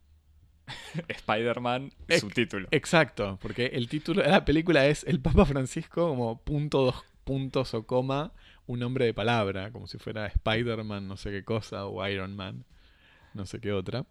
Spider-Man, 1.09 1.93
subtítulo. 2.18 2.68
Exacto, 2.70 3.38
porque 3.40 3.66
el 3.66 3.88
título 3.88 4.22
de 4.22 4.28
la 4.28 4.45
película 4.45 4.86
es 4.86 5.05
El 5.05 5.20
Papa 5.20 5.45
Francisco, 5.45 6.09
como 6.09 6.43
punto, 6.43 6.84
dos 6.84 7.05
puntos 7.24 7.74
o 7.74 7.86
coma, 7.86 8.32
un 8.66 8.82
hombre 8.82 9.07
de 9.07 9.14
palabra, 9.14 9.70
como 9.72 9.86
si 9.86 9.99
fuera 9.99 10.26
Spider-Man, 10.26 11.07
no 11.07 11.16
sé 11.16 11.30
qué 11.30 11.45
cosa, 11.45 11.86
o 11.86 12.07
Iron 12.07 12.36
Man, 12.36 12.64
no 13.34 13.47
sé 13.47 13.61
qué 13.61 13.72
otra. 13.72 14.07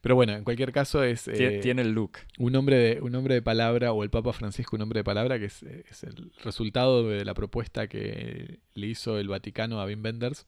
Pero 0.00 0.14
bueno, 0.14 0.32
en 0.32 0.44
cualquier 0.44 0.72
caso 0.72 1.02
es... 1.02 1.28
Eh, 1.28 1.60
tiene 1.62 1.82
el 1.82 1.92
look. 1.92 2.12
Un 2.38 2.56
hombre, 2.56 2.76
de, 2.76 3.00
un 3.02 3.14
hombre 3.14 3.34
de 3.34 3.42
palabra, 3.42 3.92
o 3.92 4.02
el 4.02 4.10
Papa 4.10 4.32
Francisco, 4.32 4.76
un 4.76 4.82
hombre 4.82 5.00
de 5.00 5.04
palabra, 5.04 5.38
que 5.38 5.46
es, 5.46 5.62
el 5.62 6.32
resultado 6.42 7.06
de 7.06 7.24
la 7.24 7.34
propuesta 7.34 7.86
que 7.86 8.60
le 8.74 8.86
hizo 8.86 9.18
el 9.18 9.28
Vaticano 9.28 9.80
a 9.80 9.84
Wim 9.84 10.02
Wenders 10.02 10.46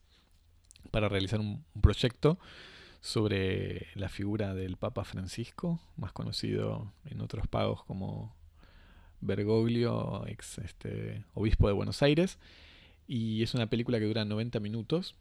para 0.89 1.07
realizar 1.07 1.39
un, 1.39 1.63
proyecto 1.81 2.39
sobre 2.99 3.87
la 3.95 4.09
figura 4.09 4.55
del 4.55 4.77
Papa 4.77 5.03
Francisco, 5.03 5.79
más 5.97 6.13
conocido 6.13 6.91
en 7.05 7.21
otros 7.21 7.47
pagos 7.47 7.83
como 7.83 8.35
Bergoglio, 9.21 10.25
ex 10.27 10.57
este, 10.59 11.25
obispo 11.33 11.67
de 11.67 11.73
Buenos 11.73 12.01
Aires. 12.01 12.39
Y 13.05 13.43
es 13.43 13.53
una 13.53 13.69
película 13.69 13.99
que 13.99 14.05
dura 14.05 14.25
90 14.25 14.59
minutos 14.61 15.15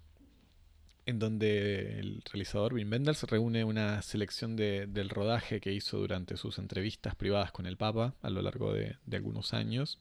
en 1.07 1.19
donde 1.19 1.99
el 1.99 2.23
realizador 2.31 2.75
Wim 2.75 2.91
Wenders 2.91 3.25
reúne 3.25 3.65
una 3.65 4.03
selección 4.03 4.57
de, 4.57 4.87
del 4.87 5.09
rodaje 5.09 5.61
que 5.61 5.73
hizo 5.73 5.99
durante 5.99 6.37
sus 6.37 6.59
entrevistas 6.59 7.15
privadas 7.17 7.51
con 7.53 7.67
el 7.67 7.77
Papa 7.77 8.15
a 8.23 8.31
lo 8.31 8.41
largo 8.43 8.73
de, 8.73 8.97
algunos 9.13 9.53
años, 9.53 9.99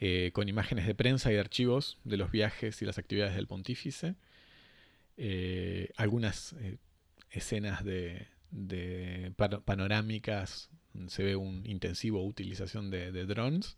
eh, 0.00 0.30
con 0.32 0.48
imágenes 0.48 0.86
de 0.86 0.94
prensa 0.94 1.30
y 1.30 1.34
de 1.34 1.40
archivos 1.40 1.98
de 2.04 2.16
los 2.16 2.30
viajes 2.30 2.80
y 2.80 2.86
las 2.86 2.98
actividades 2.98 3.34
del 3.34 3.46
pontífice, 3.46 4.14
eh, 5.18 5.90
algunas 5.96 6.54
eh, 6.54 6.78
escenas 7.30 7.84
panorámicas, 9.64 10.70
se 11.08 11.24
ve 11.24 11.36
una 11.36 11.66
intensivo 11.68 12.24
utilización 12.24 12.90
de 12.90 13.26
drones 13.26 13.76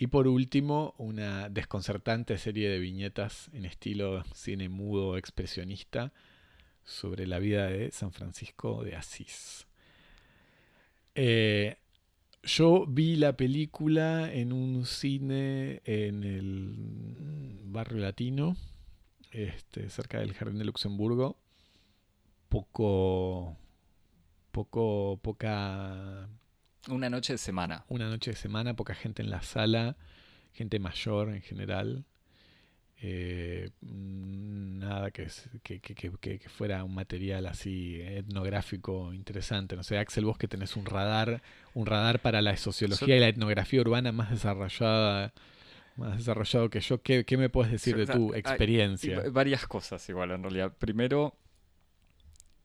y 0.00 0.06
por 0.06 0.26
último, 0.28 0.94
una 0.96 1.50
desconcertante 1.50 2.38
serie 2.38 2.70
de 2.70 2.78
viñetas 2.78 3.50
en 3.52 3.66
estilo 3.66 4.24
cine 4.32 4.70
mudo 4.70 5.18
expresionista 5.18 6.14
sobre 6.84 7.26
la 7.26 7.38
vida 7.38 7.66
de 7.66 7.90
San 7.90 8.10
Francisco 8.10 8.82
de 8.82 8.96
Asís. 8.96 9.66
Eh, 11.14 11.76
yo 12.42 12.86
vi 12.86 13.16
la 13.16 13.36
película 13.36 14.32
en 14.32 14.54
un 14.54 14.86
cine 14.86 15.82
en 15.84 16.24
el 16.24 17.60
barrio 17.64 17.98
latino, 17.98 18.56
este, 19.32 19.90
cerca 19.90 20.20
del 20.20 20.32
Jardín 20.32 20.60
de 20.60 20.64
Luxemburgo. 20.64 21.36
Poco, 22.48 23.54
poco, 24.50 25.20
poca 25.20 26.26
una 26.88 27.10
noche 27.10 27.34
de 27.34 27.38
semana. 27.38 27.84
Una 27.88 28.08
noche 28.08 28.30
de 28.32 28.36
semana, 28.36 28.74
poca 28.74 28.94
gente 28.94 29.22
en 29.22 29.30
la 29.30 29.42
sala, 29.42 29.96
gente 30.52 30.78
mayor 30.78 31.30
en 31.30 31.42
general. 31.42 32.04
Eh, 33.02 33.70
nada 33.80 35.10
que, 35.10 35.26
que, 35.62 35.80
que, 35.80 36.48
fuera 36.50 36.84
un 36.84 36.94
material 36.94 37.46
así 37.46 37.98
etnográfico 38.00 39.14
interesante. 39.14 39.74
No 39.74 39.82
sé, 39.82 39.96
Axel, 39.96 40.26
vos 40.26 40.36
que 40.36 40.48
tenés 40.48 40.76
un 40.76 40.84
radar, 40.84 41.42
un 41.72 41.86
radar 41.86 42.20
para 42.20 42.42
la 42.42 42.56
sociología 42.58 43.16
y 43.16 43.20
la 43.20 43.28
etnografía 43.28 43.80
urbana 43.80 44.12
más 44.12 44.30
desarrollada, 44.30 45.32
más 45.96 46.18
desarrollado 46.18 46.68
que 46.68 46.80
yo, 46.80 47.00
¿qué, 47.00 47.24
me 47.38 47.48
puedes 47.48 47.72
decir 47.72 47.96
de 47.96 48.06
tu 48.06 48.34
experiencia? 48.34 49.22
varias 49.30 49.66
cosas 49.66 50.06
igual, 50.10 50.32
en 50.32 50.42
realidad. 50.42 50.72
Primero, 50.78 51.34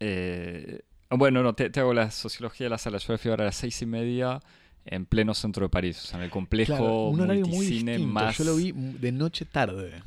eh, 0.01 0.81
bueno, 1.09 1.43
no, 1.43 1.53
te, 1.53 1.71
hago 1.79 1.93
la 1.93 2.11
sociología 2.11 2.65
de 2.65 2.69
la 2.69 2.77
sala. 2.77 2.97
Yo 2.97 3.17
fui 3.17 3.31
ahora 3.31 3.43
a 3.43 3.47
las 3.47 3.55
seis 3.55 3.81
y 3.81 3.85
media 3.85 4.39
en 4.85 5.05
pleno 5.05 5.33
centro 5.33 5.65
de 5.65 5.69
París, 5.69 5.97
o 6.03 6.07
sea, 6.07 6.19
en 6.19 6.25
el 6.25 6.29
complejo 6.29 7.09
un 7.09 7.21
horario 7.21 7.45
muy 7.47 7.65
distinto. 7.65 8.07
más... 8.07 8.37
Yo 8.37 8.43
lo 8.43 8.55
vi 8.55 8.71
de 8.71 9.11
noche 9.11 9.45
tarde. 9.45 10.03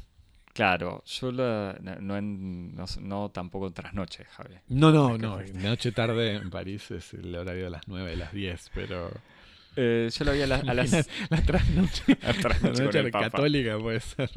Claro, 0.53 1.05
yo 1.07 1.31
no, 1.31 2.17
en, 2.17 2.75
no, 3.03 3.31
tampoco 3.31 3.69
en 3.69 3.73
trasnoche, 3.75 4.25
Javi. 4.25 4.57
No, 4.69 4.91
no, 4.91 5.17
no. 5.17 5.41
Noche 5.55 5.93
tarde 5.93 6.35
en 6.35 6.51
París 6.51 6.91
es 6.91 7.15
el 7.15 7.35
horario 7.35 7.65
de 7.65 7.71
las 7.71 7.87
9, 7.87 8.11
de 8.11 8.17
las 8.17 8.33
10, 8.33 8.71
pero... 8.75 9.11
Eh, 9.77 10.11
yo 10.13 10.25
lo 10.25 10.33
vi 10.33 10.43
a, 10.43 10.47
las... 10.49 10.65
La 11.31 11.43
trasnoche, 11.43 12.19
la 12.21 12.33
trasnoche 12.35 13.11
católica 13.13 13.79
puede 13.79 14.01
ser. 14.01 14.31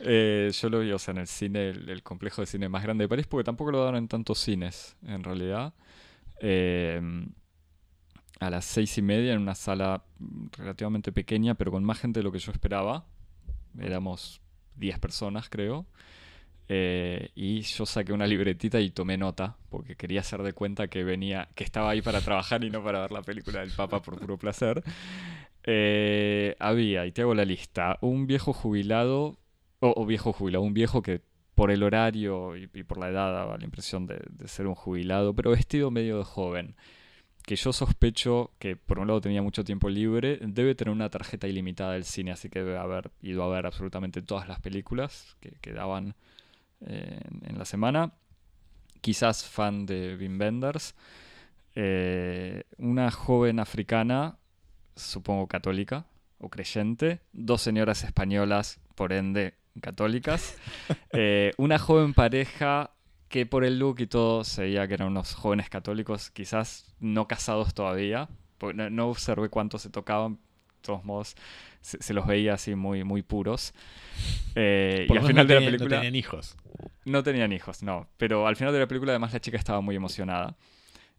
Eh, 0.00 0.50
yo 0.52 0.68
lo 0.68 0.80
vi, 0.80 0.92
o 0.92 0.98
sea, 0.98 1.12
en 1.12 1.18
el 1.18 1.26
cine, 1.26 1.70
el, 1.70 2.02
complejo 2.02 2.42
de 2.42 2.46
cine 2.46 2.68
más 2.68 2.82
grande 2.82 3.04
de 3.04 3.08
París, 3.08 3.26
porque 3.26 3.44
tampoco 3.44 3.70
lo 3.70 3.78
daban 3.78 3.96
en 3.96 4.08
tantos 4.08 4.38
cines, 4.38 4.96
en 5.06 5.22
realidad. 5.22 5.74
Eh, 6.40 7.00
a 8.38 8.50
las 8.50 8.66
seis 8.66 8.98
y 8.98 9.02
media 9.02 9.32
en 9.32 9.40
una 9.40 9.54
sala 9.54 10.04
relativamente 10.52 11.12
pequeña, 11.12 11.54
pero 11.54 11.70
con 11.70 11.84
más 11.84 11.98
gente 11.98 12.20
de 12.20 12.24
lo 12.24 12.32
que 12.32 12.38
yo 12.38 12.52
esperaba. 12.52 13.06
Éramos 13.80 14.42
10 14.76 14.98
personas, 14.98 15.48
creo. 15.48 15.86
Eh, 16.68 17.30
y 17.34 17.60
yo 17.62 17.86
saqué 17.86 18.12
una 18.12 18.26
libretita 18.26 18.80
y 18.80 18.90
tomé 18.90 19.16
nota, 19.16 19.56
porque 19.70 19.96
quería 19.96 20.20
hacer 20.20 20.42
de 20.42 20.52
cuenta 20.52 20.88
que 20.88 21.04
venía, 21.04 21.48
que 21.54 21.64
estaba 21.64 21.90
ahí 21.90 22.02
para 22.02 22.20
trabajar 22.20 22.64
y 22.64 22.70
no 22.70 22.82
para 22.82 23.00
ver 23.00 23.12
la 23.12 23.22
película 23.22 23.60
del 23.60 23.70
Papa 23.70 24.02
por 24.02 24.18
puro 24.18 24.36
placer. 24.36 24.82
había, 26.58 27.06
y 27.06 27.12
te 27.12 27.22
hago 27.22 27.34
la 27.34 27.44
lista, 27.44 27.98
un 28.02 28.26
viejo 28.26 28.52
jubilado 28.52 29.38
o, 29.80 30.06
viejo 30.06 30.32
jubilado, 30.32 30.64
un 30.64 30.74
viejo 30.74 31.02
que 31.02 31.22
por 31.54 31.70
el 31.70 31.82
horario 31.82 32.56
y, 32.56 32.66
por 32.66 32.98
la 32.98 33.08
edad 33.08 33.32
daba 33.32 33.56
la 33.56 33.64
impresión 33.64 34.06
de, 34.06 34.20
ser 34.46 34.66
un 34.66 34.74
jubilado, 34.74 35.34
pero 35.34 35.50
vestido 35.50 35.90
medio 35.90 36.18
de 36.18 36.24
joven. 36.24 36.76
Que 37.44 37.56
yo 37.56 37.72
sospecho 37.72 38.50
que 38.58 38.76
por 38.76 38.98
un 38.98 39.06
lado 39.06 39.20
tenía 39.20 39.40
mucho 39.40 39.64
tiempo 39.64 39.88
libre, 39.88 40.38
debe 40.42 40.74
tener 40.74 40.92
una 40.92 41.08
tarjeta 41.10 41.46
ilimitada 41.46 41.92
del 41.92 42.04
cine, 42.04 42.32
así 42.32 42.48
que 42.50 42.58
debe 42.58 42.76
haber 42.76 43.10
ido 43.22 43.44
a 43.44 43.48
ver 43.48 43.66
absolutamente 43.66 44.20
todas 44.20 44.48
las 44.48 44.60
películas 44.60 45.36
que, 45.40 45.52
que 45.60 45.72
daban 45.72 46.14
eh, 46.80 47.20
en, 47.42 47.58
la 47.58 47.64
semana. 47.64 48.12
Quizás 49.00 49.44
fan 49.44 49.86
de 49.86 50.16
Wim 50.16 50.38
Wenders. 50.38 50.94
Eh, 51.74 52.64
una 52.78 53.10
joven 53.10 53.60
africana, 53.60 54.38
supongo 54.94 55.46
católica 55.46 56.06
o 56.38 56.48
creyente. 56.50 57.20
Dos 57.32 57.62
señoras 57.62 58.04
españolas, 58.04 58.80
por 58.94 59.12
ende 59.12 59.54
católicas. 59.80 60.56
Eh, 61.12 61.52
una 61.56 61.78
joven 61.78 62.12
pareja 62.12 62.90
que 63.28 63.46
por 63.46 63.64
el 63.64 63.78
look 63.78 64.00
y 64.00 64.06
todo 64.06 64.44
se 64.44 64.62
veía 64.62 64.86
que 64.86 64.94
eran 64.94 65.08
unos 65.08 65.34
jóvenes 65.34 65.68
católicos, 65.68 66.30
quizás 66.30 66.94
no 67.00 67.26
casados 67.26 67.74
todavía. 67.74 68.28
No, 68.74 69.08
observé 69.08 69.48
cuántos 69.48 69.82
se 69.82 69.90
tocaban, 69.90 70.34
de 70.34 70.82
todos 70.82 71.04
modos 71.04 71.36
se, 71.80 72.14
los 72.14 72.26
veía 72.26 72.54
así 72.54 72.74
muy, 72.74 73.04
muy 73.04 73.22
puros. 73.22 73.74
Eh, 74.54 75.06
y 75.08 75.16
al 75.16 75.26
final 75.26 75.46
de 75.46 75.54
la 75.54 75.60
película... 75.60 75.96
No 75.96 75.96
tenían 75.96 76.14
hijos. 76.14 76.56
No 77.04 77.22
tenían 77.22 77.52
hijos, 77.52 77.82
no. 77.82 78.08
Pero 78.16 78.46
al 78.46 78.56
final 78.56 78.72
de 78.72 78.80
la 78.80 78.88
película 78.88 79.12
además 79.12 79.32
la 79.32 79.40
chica 79.40 79.56
estaba 79.56 79.80
muy 79.80 79.96
emocionada. 79.96 80.56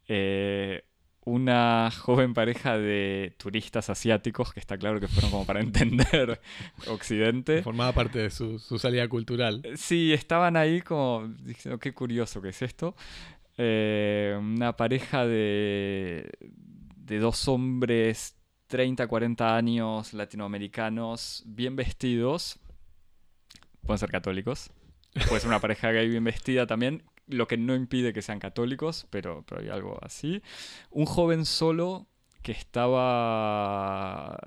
Eh, 0.07 0.83
una 1.27 1.91
joven 1.91 2.33
pareja 2.33 2.77
de 2.77 3.33
turistas 3.35 3.89
asiáticos, 3.89 4.53
que 4.53 4.61
está 4.61 4.77
claro 4.77 5.01
que 5.01 5.09
fueron 5.09 5.29
como 5.29 5.45
para 5.45 5.59
entender 5.61 6.39
Occidente. 6.87 7.63
Formaba 7.63 7.91
parte 7.91 8.19
de 8.19 8.29
su, 8.29 8.59
salida 8.79 9.09
cultural. 9.09 9.61
Sí, 9.75 10.13
estaban 10.13 10.55
ahí 10.55 10.81
como 10.81 11.27
diciendo, 11.43 11.79
qué 11.79 11.93
curioso 11.93 12.41
que 12.41 12.49
es 12.49 12.61
esto. 12.61 12.95
Eh, 13.57 14.37
una 14.39 14.77
pareja 14.77 15.27
de, 15.27 16.29
de 16.95 17.19
dos 17.19 17.45
hombres 17.49 18.37
30, 18.67 19.05
40 19.05 19.53
años, 19.53 20.13
latinoamericanos, 20.13 21.43
bien 21.45 21.75
vestidos. 21.75 22.57
Pueden 23.81 23.99
ser 23.99 24.11
católicos. 24.11 24.71
Puede 25.27 25.41
ser 25.41 25.49
una 25.49 25.59
pareja 25.59 25.91
gay 25.91 26.07
bien 26.07 26.23
vestida 26.23 26.67
también, 26.67 27.03
lo 27.27 27.47
que 27.47 27.57
no 27.57 27.75
impide 27.75 28.13
que 28.13 28.21
sean 28.21 28.39
católicos, 28.39 29.07
pero, 29.09 29.43
pero 29.47 29.61
hay 29.61 29.69
algo 29.69 29.97
así. 30.01 30.41
Un 30.89 31.05
joven 31.05 31.45
solo 31.45 32.07
que 32.41 32.51
estaba 32.51 34.37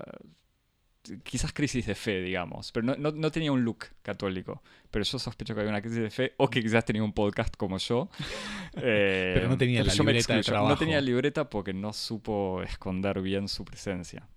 quizás 1.23 1.51
crisis 1.51 1.85
de 1.85 1.95
fe, 1.95 2.21
digamos, 2.21 2.71
pero 2.71 2.85
no, 2.85 3.11
no, 3.11 3.31
tenía 3.31 3.51
un 3.51 3.63
look 3.63 3.85
católico. 4.01 4.61
Pero 4.89 5.03
yo 5.05 5.19
sospecho 5.19 5.53
que 5.53 5.61
había 5.61 5.71
una 5.71 5.81
crisis 5.81 6.01
de 6.01 6.09
fe 6.09 6.33
o 6.37 6.49
que 6.49 6.61
quizás 6.61 6.85
tenía 6.85 7.03
un 7.03 7.13
podcast 7.13 7.55
como 7.55 7.77
yo. 7.77 8.09
pero 8.73 9.47
no 9.47 9.57
tenía 9.57 9.83
la 9.83 9.93
libreta 9.93 10.35
de 10.35 10.43
trabajo. 10.43 10.69
No 10.69 10.77
tenía 10.77 11.01
libreta 11.01 11.49
porque 11.49 11.73
no 11.73 11.93
supo 11.93 12.61
esconder 12.63 13.21
bien 13.21 13.47
su 13.47 13.65
presencia. 13.65 14.27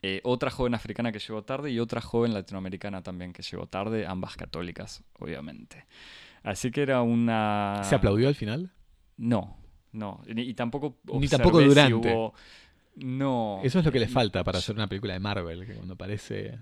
Eh, 0.00 0.20
otra 0.22 0.50
joven 0.50 0.74
africana 0.74 1.10
que 1.10 1.18
llegó 1.18 1.42
tarde 1.42 1.70
y 1.70 1.80
otra 1.80 2.00
joven 2.00 2.32
latinoamericana 2.32 3.02
también 3.02 3.32
que 3.32 3.42
llegó 3.42 3.66
tarde, 3.66 4.06
ambas 4.06 4.36
católicas, 4.36 5.02
obviamente. 5.18 5.86
Así 6.48 6.70
que 6.70 6.80
era 6.80 7.02
una... 7.02 7.82
¿Se 7.84 7.94
aplaudió 7.94 8.26
al 8.26 8.34
final? 8.34 8.72
No, 9.18 9.58
no. 9.92 10.22
Y, 10.26 10.54
tampoco... 10.54 10.98
Ni 11.12 11.28
tampoco 11.28 11.60
durante. 11.60 12.10
No. 12.96 13.60
Eso 13.62 13.78
es 13.80 13.84
lo 13.84 13.92
que 13.92 14.00
le 14.00 14.08
falta 14.08 14.42
para 14.42 14.56
hacer 14.56 14.74
una 14.74 14.86
película 14.86 15.12
de 15.12 15.20
Marvel, 15.20 15.66
que 15.66 15.74
cuando 15.74 15.92
aparece... 15.92 16.58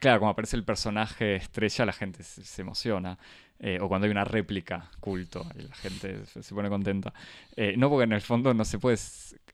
Claro, 0.00 0.20
cuando 0.20 0.32
aparece 0.32 0.56
el 0.56 0.64
personaje 0.64 1.36
estrella 1.36 1.84
la 1.84 1.92
gente 1.92 2.22
se, 2.22 2.62
emociona. 2.62 3.18
Eh, 3.58 3.78
o 3.78 3.88
cuando 3.88 4.06
hay 4.06 4.10
una 4.10 4.24
réplica 4.24 4.90
culto 5.00 5.46
y 5.54 5.62
la 5.68 5.74
gente 5.74 6.24
se, 6.24 6.54
pone 6.54 6.70
contenta. 6.70 7.12
Eh, 7.56 7.74
no 7.76 7.90
porque 7.90 8.04
en 8.04 8.12
el 8.12 8.22
fondo 8.22 8.54
no 8.54 8.64
se 8.64 8.78
puede 8.78 8.96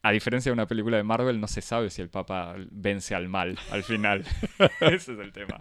a 0.02 0.12
diferencia 0.12 0.50
de 0.50 0.54
una 0.54 0.66
película 0.66 0.96
de 0.96 1.02
Marvel, 1.02 1.40
no 1.40 1.46
se 1.46 1.60
sabe 1.60 1.90
si 1.90 2.00
el 2.00 2.08
Papa 2.08 2.54
vence 2.70 3.14
al 3.14 3.28
mal 3.28 3.58
al 3.70 3.82
final. 3.82 4.24
Ese 4.80 5.12
es 5.12 5.18
el 5.18 5.32
tema. 5.32 5.58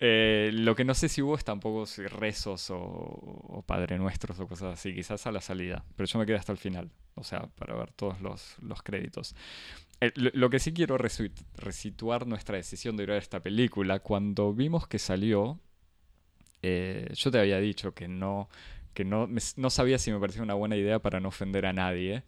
Eh, 0.00 0.50
lo 0.52 0.74
que 0.74 0.84
no 0.84 0.94
sé 0.94 1.08
si 1.08 1.22
hubo 1.22 1.34
es 1.34 1.44
tampoco 1.44 1.86
si 1.86 2.06
rezos 2.06 2.70
o, 2.70 3.64
Padre 3.66 3.98
Nuestros 3.98 4.38
o 4.38 4.46
cosas 4.46 4.74
así, 4.74 4.94
quizás 4.94 5.26
a 5.26 5.32
la 5.32 5.40
salida. 5.40 5.82
Pero 5.96 6.06
yo 6.06 6.18
me 6.18 6.26
quedé 6.26 6.36
hasta 6.36 6.52
el 6.52 6.58
final, 6.58 6.90
o 7.14 7.24
sea, 7.24 7.46
para 7.56 7.74
ver 7.74 7.92
todos 7.92 8.20
los, 8.20 8.82
créditos. 8.82 9.34
Eh, 10.00 10.12
lo, 10.14 10.50
que 10.50 10.58
sí 10.58 10.74
quiero 10.74 10.98
resituar 10.98 12.26
nuestra 12.26 12.56
decisión 12.56 12.98
de 12.98 13.06
ver 13.06 13.16
esta 13.16 13.40
película, 13.40 14.00
cuando 14.00 14.52
vimos 14.52 14.86
que 14.86 14.98
salió, 14.98 15.58
eh, 16.60 17.08
yo 17.14 17.30
te 17.30 17.38
había 17.38 17.58
dicho 17.60 17.94
que 17.94 18.08
no 18.08 18.48
que 18.92 19.04
no, 19.04 19.28
no 19.56 19.70
sabía 19.70 19.98
si 19.98 20.12
me 20.12 20.20
parecía 20.20 20.42
una 20.42 20.54
buena 20.54 20.76
idea 20.76 21.00
para 21.00 21.18
no 21.18 21.28
ofender 21.28 21.66
a 21.66 21.72
nadie. 21.72 22.22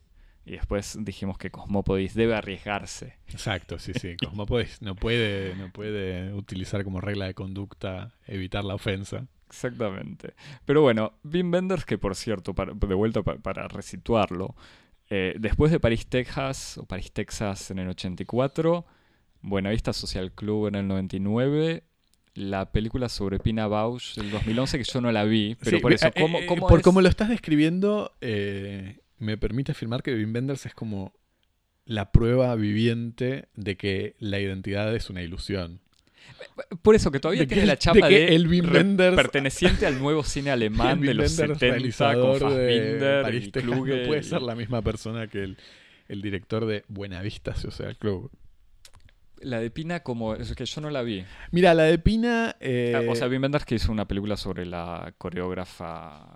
Y 0.46 0.52
después 0.52 0.96
dijimos 1.00 1.38
que 1.38 1.50
Cosmópodis 1.50 2.14
debe 2.14 2.36
arriesgarse. 2.36 3.18
Exacto, 3.26 3.80
sí, 3.80 3.92
sí. 4.00 4.16
Cosmópodis 4.24 4.80
no 4.80 4.94
puede, 4.94 5.56
no 5.56 5.72
puede 5.72 6.32
utilizar 6.32 6.84
como 6.84 7.00
regla 7.00 7.26
de 7.26 7.34
conducta 7.34 8.14
evitar 8.28 8.64
la 8.64 8.76
ofensa. 8.76 9.26
Exactamente. 9.48 10.34
Pero 10.64 10.82
bueno, 10.82 11.14
Wim 11.24 11.52
Wenders, 11.52 11.84
que 11.84 11.98
por 11.98 12.14
cierto, 12.14 12.54
de 12.54 12.94
vuelta 12.94 13.22
para, 13.24 13.66
resituarlo, 13.66 14.54
eh, 15.10 15.34
después 15.36 15.72
de 15.72 15.80
París, 15.80 16.06
Texas, 16.06 16.78
o 16.78 16.86
París, 16.86 17.10
Texas 17.12 17.72
en 17.72 17.80
el 17.80 17.88
84, 17.88 18.86
Buenavista 19.42 19.92
Social 19.92 20.30
Club 20.30 20.68
en 20.68 20.76
el 20.76 20.86
99, 20.86 21.82
la 22.34 22.70
película 22.70 23.08
sobre 23.08 23.40
Pina 23.40 23.66
Bausch 23.66 24.14
del 24.14 24.30
2011, 24.30 24.78
que 24.78 24.84
yo 24.84 25.00
no 25.00 25.10
la 25.10 25.24
vi, 25.24 25.56
pero 25.56 25.80
por 25.80 25.92
eso, 25.92 26.06
eh, 26.06 26.12
¿cómo, 26.20 26.38
eh, 26.38 26.46
por 26.46 26.82
como 26.82 27.00
lo 27.00 27.08
estás 27.08 27.28
describiendo, 27.28 28.12
me 29.18 29.36
permite 29.36 29.72
afirmar 29.72 30.02
que 30.02 30.14
Wim 30.14 30.34
Wenders 30.34 30.66
es 30.66 30.74
como 30.74 31.12
la 31.84 32.10
prueba 32.10 32.54
viviente 32.56 33.48
de 33.54 33.76
que 33.76 34.16
la 34.18 34.40
identidad 34.40 34.94
es 34.94 35.08
una 35.08 35.22
ilusión. 35.22 35.80
Por 36.82 36.96
eso 36.96 37.12
que 37.12 37.20
todavía 37.20 37.46
tiene 37.46 37.66
la 37.66 37.78
chapa 37.78 38.08
de, 38.08 38.34
el 38.34 38.48
perteneciente 39.14 39.86
al 39.86 39.98
nuevo 39.98 40.24
cine 40.24 40.50
alemán 40.50 41.00
de 41.02 41.14
los 41.14 41.32
70 41.32 42.14
con 42.14 42.40
Fassbinder 42.40 43.34
y 43.34 43.50
Kluge 43.52 44.00
no 44.00 44.06
puede 44.06 44.22
ser 44.22 44.42
la 44.42 44.56
misma 44.56 44.82
persona 44.82 45.28
que 45.28 45.54
el, 46.08 46.22
director 46.22 46.66
de 46.66 46.84
Buenavista 46.88 47.54
Social 47.54 47.96
Club. 47.96 48.30
La 49.40 49.60
de 49.60 49.70
Pina, 49.70 50.00
como. 50.00 50.34
Es 50.34 50.54
que 50.54 50.64
yo 50.64 50.80
no 50.80 50.90
la 50.90 51.02
vi. 51.02 51.24
Mira, 51.52 51.74
la 51.74 51.84
de 51.84 51.98
Pina. 51.98 52.56
Eh, 52.58 53.06
o 53.08 53.14
sea, 53.14 53.28
Wim 53.28 53.42
Wenders 53.42 53.64
que 53.64 53.76
hizo 53.76 53.92
una 53.92 54.08
película 54.08 54.36
sobre 54.36 54.64
la 54.66 55.12
coreógrafa 55.18 56.35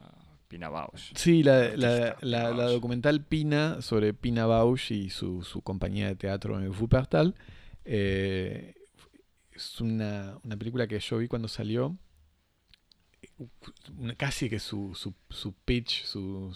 Pina 0.51 0.69
Bausch. 0.69 1.13
Sí, 1.15 1.45
la, 1.45 2.51
documental 2.73 3.25
Pina 3.25 3.81
sobre 3.83 4.13
Pina 4.15 4.47
Bausch 4.47 4.91
y 4.91 5.09
su, 5.09 5.61
compañía 5.63 6.09
de 6.09 6.17
teatro 6.17 6.61
en 6.61 6.69
Wuppertal. 6.71 7.37
Eh, 7.85 8.75
es 9.53 9.81
una, 9.81 10.41
película 10.59 10.89
que 10.89 10.99
yo 10.99 11.19
vi 11.19 11.29
cuando 11.29 11.47
salió. 11.47 11.97
casi 14.17 14.51
que 14.51 14.59
su, 14.59 14.93
su, 14.97 15.55
pitch, 15.65 16.03
su, 16.05 16.53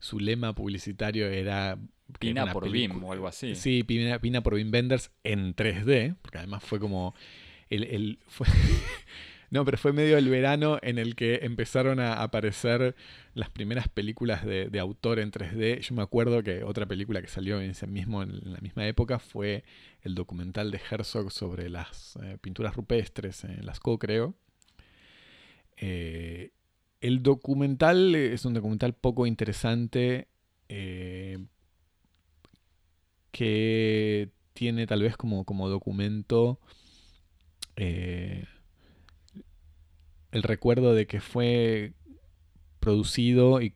su, 0.00 0.18
lema 0.18 0.52
publicitario 0.52 1.28
era 1.28 1.78
Pina 2.18 2.52
por 2.52 2.68
Bim 2.68 3.04
o 3.04 3.12
algo 3.12 3.28
así. 3.28 3.54
Sí, 3.54 3.84
Pina, 3.84 4.18
Pina 4.18 4.42
por 4.42 4.56
Bim 4.56 4.72
Benders 4.72 5.12
en 5.22 5.54
3D, 5.54 6.16
porque 6.22 6.38
además 6.38 6.64
fue 6.64 6.80
como 6.80 7.14
el, 7.70 7.84
el 7.84 8.18
fue 8.26 8.48
No, 9.50 9.64
pero 9.64 9.78
fue 9.78 9.92
medio 9.94 10.18
el 10.18 10.28
verano 10.28 10.78
en 10.82 10.98
el 10.98 11.14
que 11.14 11.40
empezaron 11.42 12.00
a 12.00 12.22
aparecer 12.22 12.94
las 13.34 13.48
primeras 13.48 13.88
películas 13.88 14.44
de, 14.44 14.78
autor 14.78 15.18
en 15.18 15.30
3D. 15.32 15.80
Yo 15.80 15.94
me 15.94 16.02
acuerdo 16.02 16.42
que 16.42 16.64
otra 16.64 16.84
película 16.86 17.22
que 17.22 17.28
salió 17.28 17.60
en, 17.60 17.70
ese 17.70 17.86
mismo, 17.86 18.22
en 18.22 18.52
la 18.52 18.60
misma 18.60 18.86
época 18.86 19.18
fue 19.18 19.64
el 20.02 20.14
documental 20.14 20.70
de 20.70 20.80
Herzog 20.90 21.32
sobre 21.32 21.70
las 21.70 22.16
eh, 22.22 22.36
pinturas 22.40 22.76
rupestres 22.76 23.44
en 23.44 23.64
Lascaux, 23.64 23.98
creo. 23.98 24.34
Eh, 25.78 26.52
el 27.00 27.22
documental 27.22 28.14
es 28.14 28.44
un 28.44 28.52
documental 28.52 28.92
poco 28.92 29.26
interesante 29.26 30.28
eh, 30.68 31.38
que 33.30 34.30
tiene 34.52 34.86
tal 34.86 35.02
vez 35.02 35.16
como, 35.16 35.44
como 35.44 35.70
documento 35.70 36.60
el 40.32 40.42
recuerdo 40.42 40.94
de 40.94 41.06
que 41.06 41.20
fue 41.20 41.92
producido 42.80 43.60
y, 43.60 43.70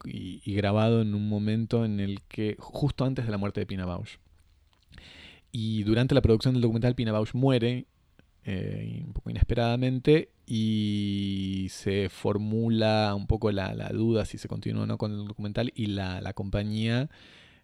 grabado 0.46 1.02
en 1.02 1.14
un 1.14 1.28
momento 1.28 1.84
en 1.84 2.00
el 2.00 2.22
que, 2.22 2.56
justo 2.58 3.04
antes 3.04 3.24
de 3.24 3.30
la 3.30 3.38
muerte 3.38 3.60
de 3.60 3.66
Pina 3.66 3.84
Bausch. 3.84 4.18
Y 5.50 5.82
durante 5.82 6.14
la 6.14 6.22
producción 6.22 6.54
del 6.54 6.62
documental, 6.62 6.94
Pina 6.94 7.12
Bausch 7.12 7.34
muere, 7.34 7.86
eh, 8.44 9.02
un 9.04 9.12
poco 9.12 9.30
inesperadamente, 9.30 10.30
y 10.46 11.66
se 11.70 12.08
formula 12.08 13.14
un 13.14 13.26
poco 13.26 13.50
la, 13.52 13.88
duda 13.90 14.24
si 14.24 14.38
se 14.38 14.48
continúa 14.48 14.84
o 14.84 14.86
no 14.86 14.98
con 14.98 15.12
el 15.12 15.26
documental, 15.26 15.72
y 15.74 15.86
la, 15.86 16.32
compañía 16.34 17.10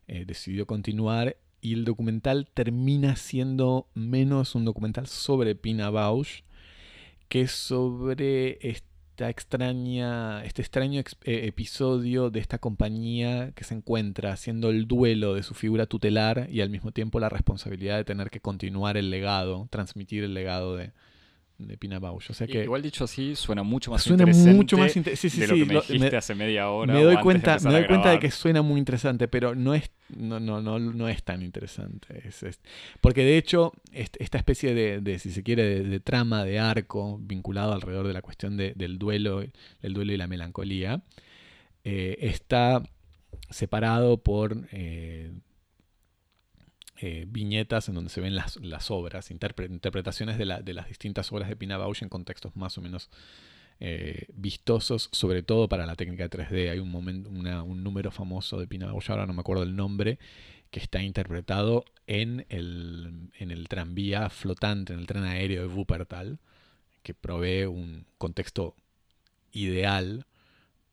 eh, 0.07 0.24
decidió 0.26 0.66
continuar, 0.66 1.36
y 1.61 1.72
el 1.72 1.84
documental 1.84 2.47
termina 2.53 3.16
siendo 3.16 3.89
menos 3.95 4.55
un 4.55 4.64
documental 4.64 5.07
sobre 5.07 5.55
Pina 5.55 5.91
Bausch 5.91 6.43
que 7.29 7.43
es 7.43 7.53
sobre 7.53 8.59
esta 8.66 9.29
extraña, 9.29 10.45
este 10.45 10.62
extraño 10.62 11.01
eh, 11.01 11.47
episodio 11.47 12.31
de 12.31 12.41
esta 12.41 12.59
compañía 12.59 13.53
que 13.53 13.64
se 13.64 13.74
encuentra 13.74 14.33
haciendo 14.33 14.70
el 14.70 14.87
duelo 14.87 15.35
de 15.35 15.43
su 15.43 15.55
figura 15.55 15.87
tutelar 15.87 16.49
y 16.51 16.61
al 16.61 16.70
mismo 16.70 16.93
tiempo 16.93 17.20
la 17.20 17.29
responsabilidad 17.29 17.97
de 17.97 18.05
tener 18.05 18.31
que 18.31 18.41
continuar 18.41 18.97
el 18.97 19.11
legado, 19.11 19.68
transmitir 19.70 20.24
el 20.24 20.35
legado 20.35 20.76
de, 20.76 20.93
de 21.59 21.76
Pina 21.76 21.98
Bausch. 21.98 22.30
O 22.30 22.34
sea 22.34 22.46
que, 22.46 22.62
Igual 22.62 22.82
dicho 22.82 23.04
así, 23.04 23.34
suena 23.34 23.62
mucho 23.62 23.90
más 23.90 24.02
suena 24.02 24.22
interesante 24.22 24.54
mucho 24.54 24.78
más 24.78 24.92
sí, 24.92 25.02
sí, 25.02 25.40
de 25.40 25.48
lo 25.48 25.54
que 25.54 25.64
me 25.64 25.74
dijiste 25.74 26.16
hace 26.16 26.34
media 26.34 26.70
hora. 26.70 26.94
Me 26.94 27.02
doy, 27.02 27.16
cuenta, 27.16 27.59
me 27.64 27.72
doy 27.72 27.86
cuenta 27.86 28.11
de 28.11 28.20
que 28.20 28.30
suena 28.30 28.62
muy 28.62 28.78
interesante, 28.78 29.26
pero 29.28 29.54
no 29.54 29.74
es, 29.74 29.90
no, 30.16 30.38
no, 30.38 30.62
no, 30.62 30.78
no 30.78 31.09
es 31.09 31.22
tan 31.24 31.42
interesante. 31.42 32.22
Es, 32.26 32.61
porque 33.00 33.24
de 33.24 33.36
hecho, 33.36 33.72
esta 33.92 34.38
especie 34.38 34.72
de, 34.74 35.18
si 35.18 35.30
se 35.30 35.42
quiere, 35.42 35.82
de, 35.82 36.00
trama, 36.00 36.44
de 36.44 36.61
arco, 36.61 37.18
vinculado 37.20 37.72
alrededor 37.72 38.06
de 38.06 38.12
la 38.12 38.22
cuestión 38.22 38.56
del 38.56 38.98
duelo, 38.98 39.42
el 39.82 39.92
duelo 39.94 40.12
y 40.12 40.16
la 40.16 40.28
melancolía, 40.28 41.02
eh, 41.84 42.18
está 42.20 42.82
separado 43.50 44.18
por 44.18 44.68
eh, 44.72 45.32
eh, 47.01 47.26
viñetas 47.28 47.88
en 47.88 47.94
donde 47.94 48.11
se 48.11 48.20
ven 48.20 48.34
las, 48.34 48.57
obras, 48.90 49.30
interpretaciones 49.30 50.36
de, 50.36 50.46
las 50.46 50.88
distintas 50.88 51.30
obras 51.30 51.49
de 51.49 51.55
Pina 51.55 51.76
Bausch 51.76 52.03
en 52.03 52.09
contextos 52.09 52.57
más 52.57 52.76
o 52.76 52.80
menos 52.80 53.09
eh, 53.78 54.26
vistosos, 54.34 55.09
sobre 55.12 55.44
todo 55.44 55.68
para 55.68 55.86
la 55.86 55.94
técnica 55.94 56.26
de 56.26 56.38
3D. 56.38 56.72
Hay 56.72 56.80
un, 56.80 56.90
momento, 56.90 57.30
un 57.30 57.84
número 57.84 58.11
famoso 58.11 58.59
de 58.59 58.66
Pina 58.66 58.86
Bausch, 58.86 59.11
ahora 59.11 59.26
no 59.26 59.32
me 59.32 59.40
acuerdo 59.42 59.62
el 59.62 59.76
nombre, 59.76 60.18
que 60.72 60.80
está 60.80 61.01
interpretado 61.01 61.84
en 62.09 62.46
el, 62.49 63.30
en 63.38 63.53
el 63.53 63.68
tranvía 63.68 64.28
flotante, 64.28 64.92
en 64.92 64.99
el 64.99 65.07
tren 65.07 65.22
aéreo 65.22 65.68
de 65.68 65.72
Wuppertal, 65.72 66.40
que 67.05 67.14
provee 67.14 67.66
un 67.66 68.07
contexto 68.18 68.74
ideal 69.53 70.26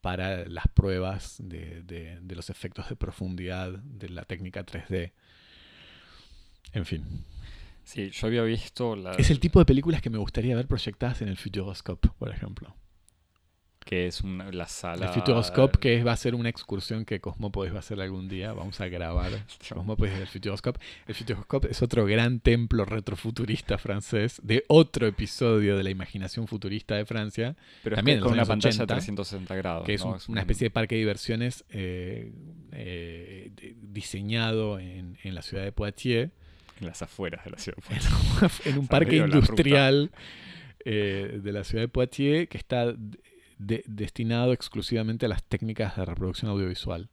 para 0.01 0.45
las 0.45 0.67
pruebas 0.67 1.37
de, 1.39 1.81
de 1.81 2.35
los 2.35 2.51
efectos 2.51 2.89
de 2.89 2.95
profundidad 2.95 3.71
de 3.71 4.09
la 4.09 4.23
técnica 4.25 4.63
3D. 4.63 5.13
En 6.75 6.85
fin. 6.85 7.03
Sí, 7.83 8.09
yo 8.11 8.27
había 8.27 8.43
visto 8.43 8.95
la... 8.95 9.11
Es 9.13 9.29
el 9.29 9.39
tipo 9.39 9.59
de 9.59 9.65
películas 9.65 10.01
que 10.01 10.09
me 10.09 10.17
gustaría 10.17 10.55
ver 10.55 10.67
proyectadas 10.67 11.21
en 11.21 11.27
el 11.29 11.37
Futuroscope, 11.37 12.09
por 12.17 12.29
ejemplo. 12.31 12.75
que 13.85 14.07
es 14.07 14.21
una, 14.21 14.51
la 14.51 14.67
sala... 14.67 15.05
El 15.05 15.13
Futuroscope, 15.13 15.77
que 15.77 15.97
es- 15.99 16.05
va 16.07 16.11
a 16.11 16.17
ser 16.17 16.33
una 16.33 16.49
excursión 16.49 17.05
que 17.05 17.19
Cosmópolis 17.21 17.71
va 17.71 17.77
a 17.77 17.79
hacer 17.81 18.01
algún 18.01 18.27
día. 18.27 18.51
Vamos 18.53 18.81
a 18.81 18.87
grabar 18.87 19.29
Cosmópolis 19.71 20.17
del 20.17 20.25
Futuroscope. 20.25 20.79
El 21.07 21.13
Futuroscope 21.13 21.69
es 21.69 21.83
otro 21.83 22.05
gran 22.07 22.39
templo 22.39 22.85
retrofuturista 22.85 23.77
francés 23.77 24.41
de 24.43 24.65
otro 24.67 25.05
episodio 25.05 25.77
de 25.77 25.83
la 25.83 25.91
imaginación 25.91 26.47
futurista 26.47 26.95
de 26.95 27.05
Francia, 27.05 27.55
Pero 27.83 27.93
es 27.93 27.97
también 27.99 28.17
que 28.17 28.23
con 28.23 28.33
una 28.33 28.45
pantalla 28.45 28.73
80, 28.83 28.87
360 28.95 29.55
grados. 29.55 29.85
que 29.85 29.93
es, 29.93 30.01
¿no? 30.03 30.07
un- 30.07 30.13
una 30.15 30.23
un- 30.29 30.37
especie 30.39 30.65
de 30.65 30.71
parque 30.71 30.95
de 30.95 30.99
diversiones 31.01 31.63
eh, 31.69 32.31
eh, 32.71 33.51
de- 33.55 33.75
diseñado 33.79 34.79
en, 34.79 35.19
en 35.21 35.35
la 35.35 35.43
ciudad 35.43 35.63
de 35.63 35.71
Poitiers, 35.71 36.31
En 36.79 36.87
las 36.87 37.01
afueras 37.01 37.43
de 37.45 37.51
la 37.51 37.57
ciudad. 37.57 37.77
en 38.65 38.77
un 38.77 38.87
parque 38.87 39.17
industrial 39.17 40.11
eh, 40.83 41.39
de 41.41 41.51
la 41.51 41.63
ciudad 41.63 41.83
de 41.83 41.87
Poitiers 41.87 42.47
que 42.49 42.57
está 42.57 42.93
de- 43.57 43.83
destinado 43.87 44.51
exclusivamente 44.53 45.25
a 45.25 45.29
las 45.29 45.43
técnicas 45.43 45.95
de 45.95 46.05
reproducción 46.05 46.51
audiovisual. 46.51 47.09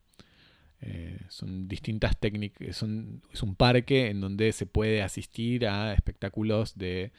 Eh, 0.81 1.17
son 1.29 1.69
distintas 1.69 2.19
técnicas, 2.19 2.77
son, 2.77 3.23
es 3.33 3.43
un 3.45 3.55
parque 3.55 4.09
en 4.11 4.21
donde 4.21 4.51
se 4.53 4.67
puede 4.67 5.01
asistir 5.03 5.65
a 5.69 5.93
espectáculos 5.95 6.77
de 6.77 7.13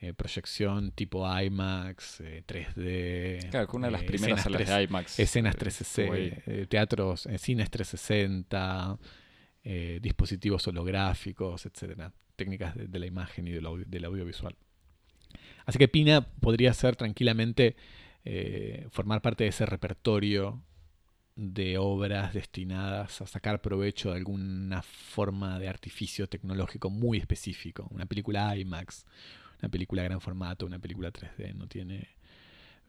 eh, 0.00 0.12
proyección 0.12 0.90
tipo 0.90 1.24
IMAX, 1.40 2.20
eh, 2.20 2.42
3D. 2.46 3.48
Claro, 3.50 3.68
que 3.68 3.76
una 3.76 3.86
de 3.86 3.92
las 3.92 4.02
primeras 4.02 4.40
escenas 4.40 4.42
salas 4.42 4.68
3D, 4.68 4.76
de 4.78 4.82
IMAX. 4.84 5.18
Escenas 5.20 5.54
eh, 5.54 5.58
360, 5.58 6.02
estuvo 6.02 6.14
ahí. 6.16 6.42
eh, 6.62 6.66
teatros, 6.68 7.28
cines 7.38 7.70
360, 7.70 8.98
eh, 9.68 9.98
dispositivos 10.00 10.64
holográficos, 10.68 11.66
etcétera, 11.66 12.12
técnicas 12.36 12.76
de, 12.76 12.98
la 13.00 13.06
imagen 13.06 13.48
y 13.48 13.50
del, 13.50 13.66
audio- 13.66 13.84
del 13.84 14.04
audiovisual. 14.04 14.54
Así 15.64 15.76
que 15.76 15.88
Pina 15.88 16.20
podría 16.40 16.72
ser 16.72 16.94
tranquilamente 16.94 17.74
eh, 18.24 18.86
formar 18.90 19.22
parte 19.22 19.42
de 19.42 19.50
ese 19.50 19.66
repertorio 19.66 20.62
de 21.34 21.78
obras 21.78 22.32
destinadas 22.32 23.20
a 23.20 23.26
sacar 23.26 23.60
provecho 23.60 24.10
de 24.10 24.18
alguna 24.18 24.82
forma 24.82 25.58
de 25.58 25.68
artificio 25.68 26.28
tecnológico 26.28 26.88
muy 26.88 27.18
específico. 27.18 27.88
Una 27.90 28.06
película 28.06 28.56
IMAX, 28.56 29.04
una 29.60 29.68
película 29.68 30.04
gran 30.04 30.20
formato, 30.20 30.64
una 30.64 30.78
película 30.78 31.12
3D, 31.12 31.54
no 31.54 31.66
tiene, 31.66 32.06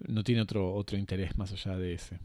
no 0.08 0.24
tiene 0.24 0.42
otro, 0.42 0.76
otro 0.76 0.96
interés 0.96 1.40
más 1.40 1.52
allá 1.52 1.76
de 1.76 1.96
ese. 1.96 2.20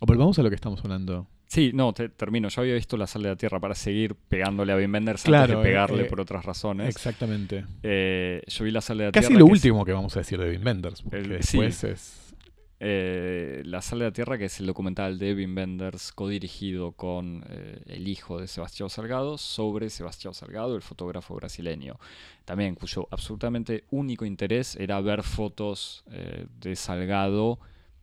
O 0.00 0.06
volvamos 0.06 0.40
a 0.40 0.42
lo 0.42 0.48
que 0.48 0.56
estamos 0.56 0.80
hablando. 0.84 1.28
Sí, 1.52 1.72
no, 1.74 1.92
te- 1.92 2.08
termino. 2.10 2.48
Yo 2.48 2.60
había 2.60 2.74
visto 2.74 2.96
La 2.96 3.08
Sal 3.08 3.24
de 3.24 3.30
la 3.30 3.34
Tierra 3.36 3.58
para 3.58 3.74
seguir 3.74 4.14
pegándole 4.14 4.72
a 4.72 4.76
Wim 4.76 4.92
Wenders 4.94 5.24
Claro, 5.24 5.54
antes 5.54 5.56
de 5.58 5.62
pegarle 5.70 6.02
eh, 6.02 6.04
por 6.04 6.20
otras 6.20 6.44
razones. 6.44 6.88
Exactamente. 6.88 7.64
Eh, 7.82 8.40
yo 8.46 8.64
vi 8.64 8.70
La 8.70 8.80
Sal 8.80 8.98
de 8.98 9.06
la 9.06 9.10
Casi 9.10 9.26
Tierra. 9.26 9.40
lo 9.40 9.46
que 9.46 9.52
es- 9.52 9.58
último 9.58 9.84
que 9.84 9.92
vamos 9.92 10.14
a 10.16 10.20
decir 10.20 10.38
de 10.38 10.48
Wim 10.48 10.64
Wenders, 10.64 11.02
porque 11.02 11.16
El- 11.18 11.28
después 11.30 11.82
es... 11.82 12.34
eh, 12.78 13.62
la 13.64 13.82
Sal 13.82 13.98
de 13.98 14.04
la 14.04 14.12
Tierra, 14.12 14.38
que 14.38 14.44
es 14.44 14.60
el 14.60 14.66
documental 14.66 15.18
de 15.18 15.34
Wim 15.34 15.56
Wenders, 15.56 16.12
codirigido 16.12 16.92
con 16.92 17.44
eh, 17.48 17.82
el 17.86 18.06
hijo 18.06 18.40
de 18.40 18.46
Sebastián 18.46 18.88
Salgado, 18.88 19.36
sobre 19.36 19.90
Sebastián 19.90 20.34
Salgado, 20.34 20.76
el 20.76 20.82
fotógrafo 20.82 21.34
brasileño. 21.34 21.98
También 22.44 22.76
cuyo 22.76 23.08
absolutamente 23.10 23.82
único 23.90 24.24
interés 24.24 24.76
era 24.76 25.00
ver 25.00 25.24
fotos 25.24 26.04
eh, 26.12 26.46
de 26.60 26.76
Salgado 26.76 27.58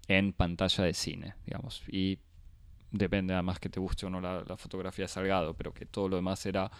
en 0.09 0.33
pantalla 0.33 0.83
de 0.83 0.93
cine, 0.93 1.35
digamos. 1.45 1.81
Y 1.87 2.19
depende 2.97 3.33
además 3.33 3.59
que 3.59 3.69
te 3.69 3.79
guste 3.79 4.05
o 4.05 4.09
no 4.09 4.21
la, 4.21 4.57
fotografía 4.57 5.05
de 5.05 5.09
Salgado, 5.09 5.55
pero 5.55 5.73
que 5.73 5.85
todo 5.85 6.09
lo 6.09 6.15
demás 6.15 6.45
era 6.45 6.71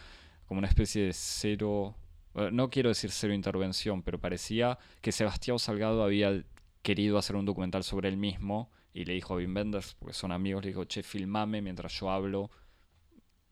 como 0.45 0.59
una 0.59 0.67
especie 0.67 1.05
de 1.05 1.13
cero, 1.13 1.95
eh, 2.35 2.49
no 2.51 2.69
quiero 2.69 2.89
decir 2.89 3.11
cero 3.11 3.33
intervención, 3.33 4.01
pero 4.03 4.19
parecía 4.19 4.77
que 5.01 5.11
Sebastián 5.11 5.59
Salgado 5.59 6.03
había 6.03 6.43
querido 6.81 7.17
hacer 7.17 7.35
un 7.35 7.45
documental 7.45 7.83
sobre 7.83 8.09
él 8.09 8.17
mismo 8.17 8.71
y 8.93 9.05
le 9.05 9.13
dijo 9.13 9.33
a 9.33 9.37
Wim 9.37 9.55
Wenders, 9.55 9.95
porque 9.95 10.13
son 10.13 10.31
amigos, 10.31 10.63
le 10.63 10.69
dijo, 10.69 10.85
che, 10.85 11.03
filmame 11.03 11.61
mientras 11.61 11.93
yo 11.99 12.09
hablo 12.09 12.49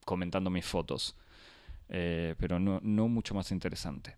comentando 0.05 0.49
mis 0.49 0.65
fotos. 0.65 1.15
Eh, 1.89 2.35
pero 2.39 2.59
no, 2.59 2.79
no 2.81 3.07
mucho 3.07 3.35
más 3.35 3.51
interesante. 3.51 4.17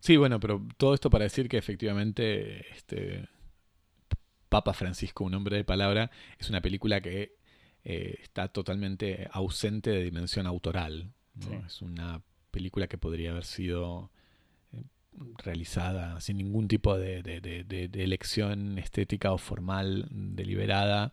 Sí, 0.00 0.16
bueno, 0.16 0.40
pero 0.40 0.60
todo 0.76 0.94
esto 0.94 1.08
para 1.08 1.24
decir 1.24 1.48
que 1.48 1.56
efectivamente 1.56 2.70
este 2.74 3.28
Papa 4.48 4.74
Francisco, 4.74 5.24
un 5.24 5.32
hombre 5.32 5.56
de 5.56 5.64
palabra, 5.64 6.10
es 6.38 6.50
una 6.50 6.60
película 6.60 7.00
que 7.00 7.36
eh, 7.84 8.18
está 8.22 8.48
totalmente 8.48 9.28
ausente 9.32 9.90
de 9.90 10.02
dimensión 10.02 10.46
autoral. 10.46 11.12
¿no? 11.34 11.46
Sí. 11.46 11.52
Es 11.66 11.82
una 11.82 12.20
película 12.50 12.86
que 12.86 12.98
podría 12.98 13.30
haber 13.32 13.44
sido 13.44 14.10
eh, 14.72 14.82
realizada 15.38 16.20
sin 16.20 16.36
ningún 16.38 16.68
tipo 16.68 16.96
de, 16.98 17.22
de- 17.22 17.40
de- 17.40 17.64
de- 17.64 17.88
de 17.88 18.04
elección 18.04 18.78
estética 18.78 19.32
o 19.32 19.38
formal 19.38 20.06
deliberada, 20.10 21.12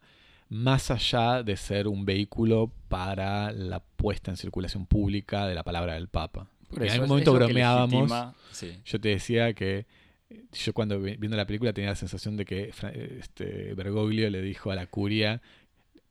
más 0.49 0.89
allá 0.91 1.43
de 1.43 1.55
ser 1.57 1.87
un 1.87 2.05
vehículo 2.05 2.71
para 2.87 3.51
la 3.51 3.79
puesta 3.81 4.31
en 4.31 4.37
circulación 4.37 4.85
pública 4.85 5.45
de 5.47 5.55
la 5.55 5.63
palabra 5.63 5.93
del 5.93 6.07
Papa. 6.07 6.49
Por 6.69 6.83
en 6.83 6.91
algún 6.91 7.07
momento 7.09 7.33
bromeábamos. 7.33 8.09
legitima- 8.09 8.33
sí. 8.51 8.79
Yo 8.85 8.99
te 8.99 9.09
decía 9.09 9.53
que 9.53 9.85
eh, 10.29 10.45
yo 10.53 10.73
cuando 10.73 10.99
vi- 10.99 11.15
viendo 11.17 11.37
la 11.37 11.45
película 11.47 11.73
tenía 11.73 11.89
la 11.91 11.95
sensación 11.95 12.35
de 12.37 12.45
que 12.45 12.71
este, 13.19 13.73
Bergoglio 13.73 14.29
le 14.29 14.41
dijo 14.41 14.71
a 14.71 14.75
la 14.75 14.85
curia, 14.87 15.41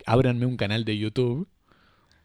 ábranme 0.06 0.46
un 0.46 0.56
canal 0.56 0.84
de 0.84 0.96
YouTube 0.98 1.48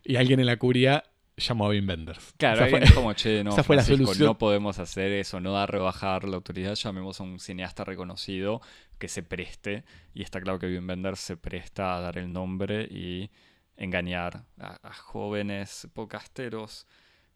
y 0.03 0.15
alguien 0.17 0.39
en 0.39 0.45
la 0.45 0.57
curia 0.57 1.03
llamó 1.37 1.65
a 1.65 1.69
Wim 1.69 1.87
Wenders. 1.87 2.33
Claro, 2.37 2.67
fue- 2.67 2.77
alguien 2.79 2.93
como, 2.93 3.13
che, 3.13 3.43
no, 3.43 3.51
esa 3.51 3.63
fue 3.63 3.75
la 3.75 3.83
solución. 3.83 4.27
no 4.27 4.37
podemos 4.37 4.77
hacer 4.79 5.11
eso, 5.13 5.39
no 5.39 5.53
da 5.53 5.65
rebajar 5.65 6.25
la 6.25 6.35
autoridad, 6.35 6.75
llamemos 6.75 7.19
a 7.19 7.23
un 7.23 7.39
cineasta 7.39 7.83
reconocido 7.83 8.61
que 8.99 9.07
se 9.07 9.23
preste, 9.23 9.83
y 10.13 10.21
está 10.21 10.39
claro 10.41 10.59
que 10.59 10.67
Wim 10.67 10.87
Wenders 10.87 11.19
se 11.19 11.35
presta 11.37 11.95
a 11.97 12.01
dar 12.01 12.17
el 12.17 12.31
nombre 12.31 12.83
y 12.83 13.31
engañar 13.75 14.43
a, 14.59 14.77
a 14.87 14.93
jóvenes 14.93 15.87
podcasteros 15.93 16.85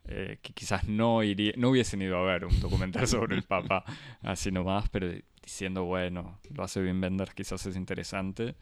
eh, 0.09 0.37
que 0.41 0.53
quizás 0.53 0.87
no, 0.87 1.23
iría- 1.23 1.53
no 1.57 1.69
hubiesen 1.69 2.01
ido 2.01 2.17
a 2.17 2.23
ver 2.23 2.45
un 2.45 2.59
documental 2.61 3.07
sobre 3.07 3.35
el 3.35 3.43
Papa 3.43 3.83
así 4.21 4.51
nomás, 4.51 4.87
pero 4.89 5.09
diciendo, 5.43 5.85
bueno, 5.85 6.39
lo 6.53 6.63
hace 6.63 6.81
Wim 6.81 7.01
Wenders, 7.01 7.33
quizás 7.33 7.65
es 7.65 7.75
interesante. 7.75 8.55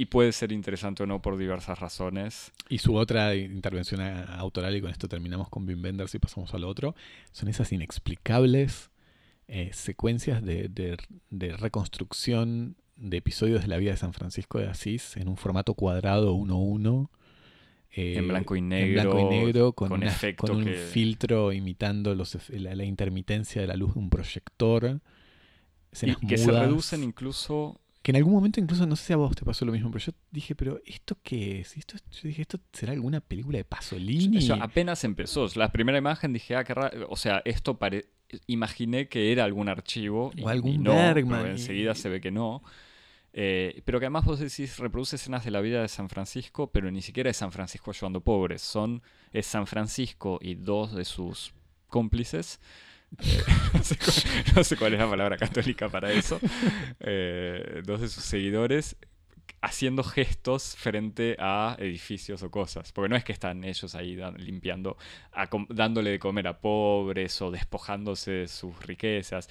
Y 0.00 0.06
puede 0.06 0.30
ser 0.32 0.52
interesante 0.52 1.02
o 1.02 1.06
no 1.06 1.20
por 1.20 1.36
diversas 1.36 1.80
razones. 1.80 2.52
Y 2.68 2.78
su 2.78 2.94
otra 2.94 3.34
intervención 3.34 4.00
autoral, 4.00 4.74
y 4.76 4.80
con 4.80 4.90
esto 4.92 5.08
terminamos 5.08 5.48
con 5.50 5.66
Wim 5.66 5.82
Wenders 5.82 6.14
y 6.14 6.20
pasamos 6.20 6.54
al 6.54 6.62
otro, 6.64 6.94
son 7.32 7.48
esas 7.48 7.72
inexplicables 7.72 8.90
eh, 9.48 9.70
secuencias 9.72 10.42
de, 10.44 10.68
de- 10.68 10.98
de 11.30 11.56
reconstrucción 11.56 12.76
de 12.96 13.16
episodios 13.16 13.62
de 13.62 13.68
la 13.68 13.76
vida 13.78 13.90
de 13.92 13.96
San 13.96 14.12
Francisco 14.12 14.58
de 14.58 14.68
Asís 14.68 15.16
en 15.16 15.28
un 15.28 15.36
formato 15.36 15.74
cuadrado 15.74 16.34
1-1. 16.34 17.08
eh, 17.90 18.14
En 18.18 18.28
blanco 18.28 18.54
y 18.54 18.58
en 18.60 18.68
blanco 18.92 19.18
y 19.18 19.24
negro, 19.24 19.72
con, 19.72 19.88
con 19.88 20.02
una- 20.02 20.14
con 20.36 20.50
un 20.58 20.64
que- 20.64 20.74
filtro 20.74 21.52
imitando 21.52 22.14
los, 22.14 22.36
la, 22.50 22.74
la 22.76 22.84
intermitencia 22.84 23.60
de 23.62 23.66
la 23.66 23.74
luz 23.76 23.94
de 23.94 23.98
un 24.00 24.10
proyector. 24.10 25.00
Y 26.02 26.14
que 26.26 26.36
se 26.38 26.44
reducen 26.68 27.02
incluso 27.02 27.80
Que 28.08 28.12
en 28.12 28.16
algún 28.16 28.32
momento, 28.32 28.58
incluso, 28.58 28.86
no 28.86 28.96
sé 28.96 29.04
si 29.04 29.12
a 29.12 29.16
vos 29.16 29.36
te 29.36 29.44
pasó 29.44 29.66
lo 29.66 29.72
mismo, 29.72 29.90
pero 29.90 30.02
yo 30.02 30.12
dije, 30.30 30.54
pero 30.54 30.80
¿esto 30.86 31.18
qué 31.22 31.60
es? 31.60 31.76
Esto, 31.76 31.98
yo 32.10 32.20
dije, 32.28 32.40
¿esto 32.40 32.58
será 32.72 32.94
alguna 32.94 33.20
película 33.20 33.58
de 33.58 33.64
Pasolini? 33.66 34.40
Yo 34.40 34.54
apenas 34.54 35.04
empezó. 35.04 35.46
La 35.56 35.70
primera 35.70 35.98
imagen 35.98 36.32
dije, 36.32 36.56
ah, 36.56 36.64
qué 36.64 36.72
raro. 36.72 37.06
O 37.10 37.16
sea, 37.16 37.42
esto 37.44 37.78
pare... 37.78 38.06
imaginé 38.46 39.08
que 39.08 39.30
era 39.30 39.44
algún 39.44 39.68
archivo. 39.68 40.30
y- 40.34 40.42
O 40.42 40.48
algún 40.48 40.72
y 40.72 40.78
no, 40.78 40.92
Bergman, 40.94 41.42
pero 41.42 41.48
y- 41.54 41.60
enseguida 41.60 41.94
se 41.94 42.08
ve 42.08 42.22
que 42.22 42.30
no. 42.30 42.62
Eh, 43.34 43.82
pero 43.84 44.00
que 44.00 44.06
además 44.06 44.24
vos 44.24 44.38
decís, 44.40 44.78
reproduce 44.78 45.16
escenas 45.16 45.44
de 45.44 45.50
la 45.50 45.60
vida 45.60 45.82
de 45.82 45.88
San 45.88 46.08
Francisco, 46.08 46.70
pero 46.72 46.90
ni 46.90 47.02
siquiera 47.02 47.28
es 47.28 47.36
San 47.36 47.52
Francisco 47.52 47.90
ayudando 47.90 48.22
pobres. 48.22 48.62
Son, 48.62 49.02
es 49.32 49.44
San 49.44 49.66
Francisco 49.66 50.38
y 50.40 50.54
dos 50.54 50.94
de 50.94 51.04
sus 51.04 51.52
cómplices. 51.88 52.58
Eh, 53.20 53.42
no, 53.74 53.82
sé 53.82 53.96
cuál, 53.96 54.14
no 54.56 54.64
sé 54.64 54.76
cuál 54.76 54.94
es 54.94 55.00
la 55.00 55.08
palabra 55.08 55.36
católica 55.36 55.88
para 55.88 56.12
eso. 56.12 56.38
Eh, 57.00 57.82
dos 57.84 58.00
de 58.00 58.08
sus 58.08 58.24
seguidores 58.24 58.96
haciendo 59.60 60.04
gestos 60.04 60.76
frente 60.76 61.36
a 61.40 61.76
edificios 61.80 62.42
o 62.42 62.50
cosas. 62.50 62.92
Porque 62.92 63.08
no 63.08 63.16
es 63.16 63.24
que 63.24 63.32
están 63.32 63.64
ellos 63.64 63.94
ahí 63.94 64.16
limpiando, 64.36 64.96
a 65.32 65.48
dándole 65.70 66.10
de 66.10 66.18
comer 66.18 66.46
a 66.48 66.60
pobres 66.60 67.40
o 67.42 67.50
despojándose 67.50 68.30
de 68.30 68.48
sus 68.48 68.78
riquezas. 68.86 69.48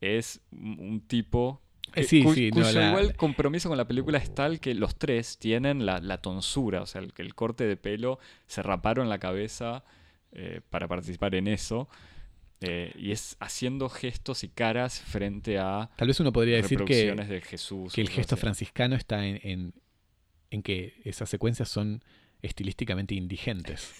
Es 0.00 0.40
un 0.52 1.02
tipo 1.06 1.60
Eh, 1.94 2.04
sí, 2.04 2.22
cu- 2.22 2.34
sí, 2.34 2.50
no, 2.50 2.62
cuyo 2.62 2.72
la- 2.80 2.88
igual 2.88 3.16
compromiso 3.16 3.68
con 3.68 3.76
la 3.76 3.86
película 3.86 4.16
es 4.18 4.34
tal 4.34 4.58
que 4.58 4.74
los 4.74 4.96
tres 4.96 5.38
tienen 5.38 5.84
la, 5.84 6.00
la 6.00 6.18
tonsura, 6.18 6.80
o 6.80 6.86
sea, 6.86 7.02
el, 7.02 7.12
que 7.12 7.20
el 7.22 7.34
corte 7.34 7.64
de 7.66 7.76
pelo, 7.76 8.18
se 8.46 8.62
raparon 8.62 9.08
la 9.10 9.18
cabeza 9.18 9.84
eh, 10.32 10.62
para 10.70 10.88
participar 10.88 11.34
en 11.34 11.48
eso. 11.48 11.88
Eh, 12.62 12.92
y 12.96 13.12
es 13.12 13.36
haciendo 13.40 13.88
gestos 13.88 14.44
y 14.44 14.48
caras 14.48 15.00
frente 15.00 15.58
a 15.58 15.90
Tal 15.96 16.08
vez 16.08 16.18
uno 16.20 16.32
podría 16.32 16.56
decir 16.56 16.78
que, 16.78 16.84
reproducciones 16.84 17.28
de 17.28 17.40
Jesús. 17.40 17.92
que 17.92 18.00
el 18.00 18.08
gesto 18.10 18.34
así. 18.36 18.40
franciscano 18.40 18.94
está 18.96 19.26
en, 19.26 19.40
en, 19.42 19.74
en 20.50 20.62
que 20.62 21.00
esas 21.04 21.28
secuencias 21.28 21.68
son 21.68 22.02
estilísticamente 22.42 23.14
indigentes. 23.14 23.94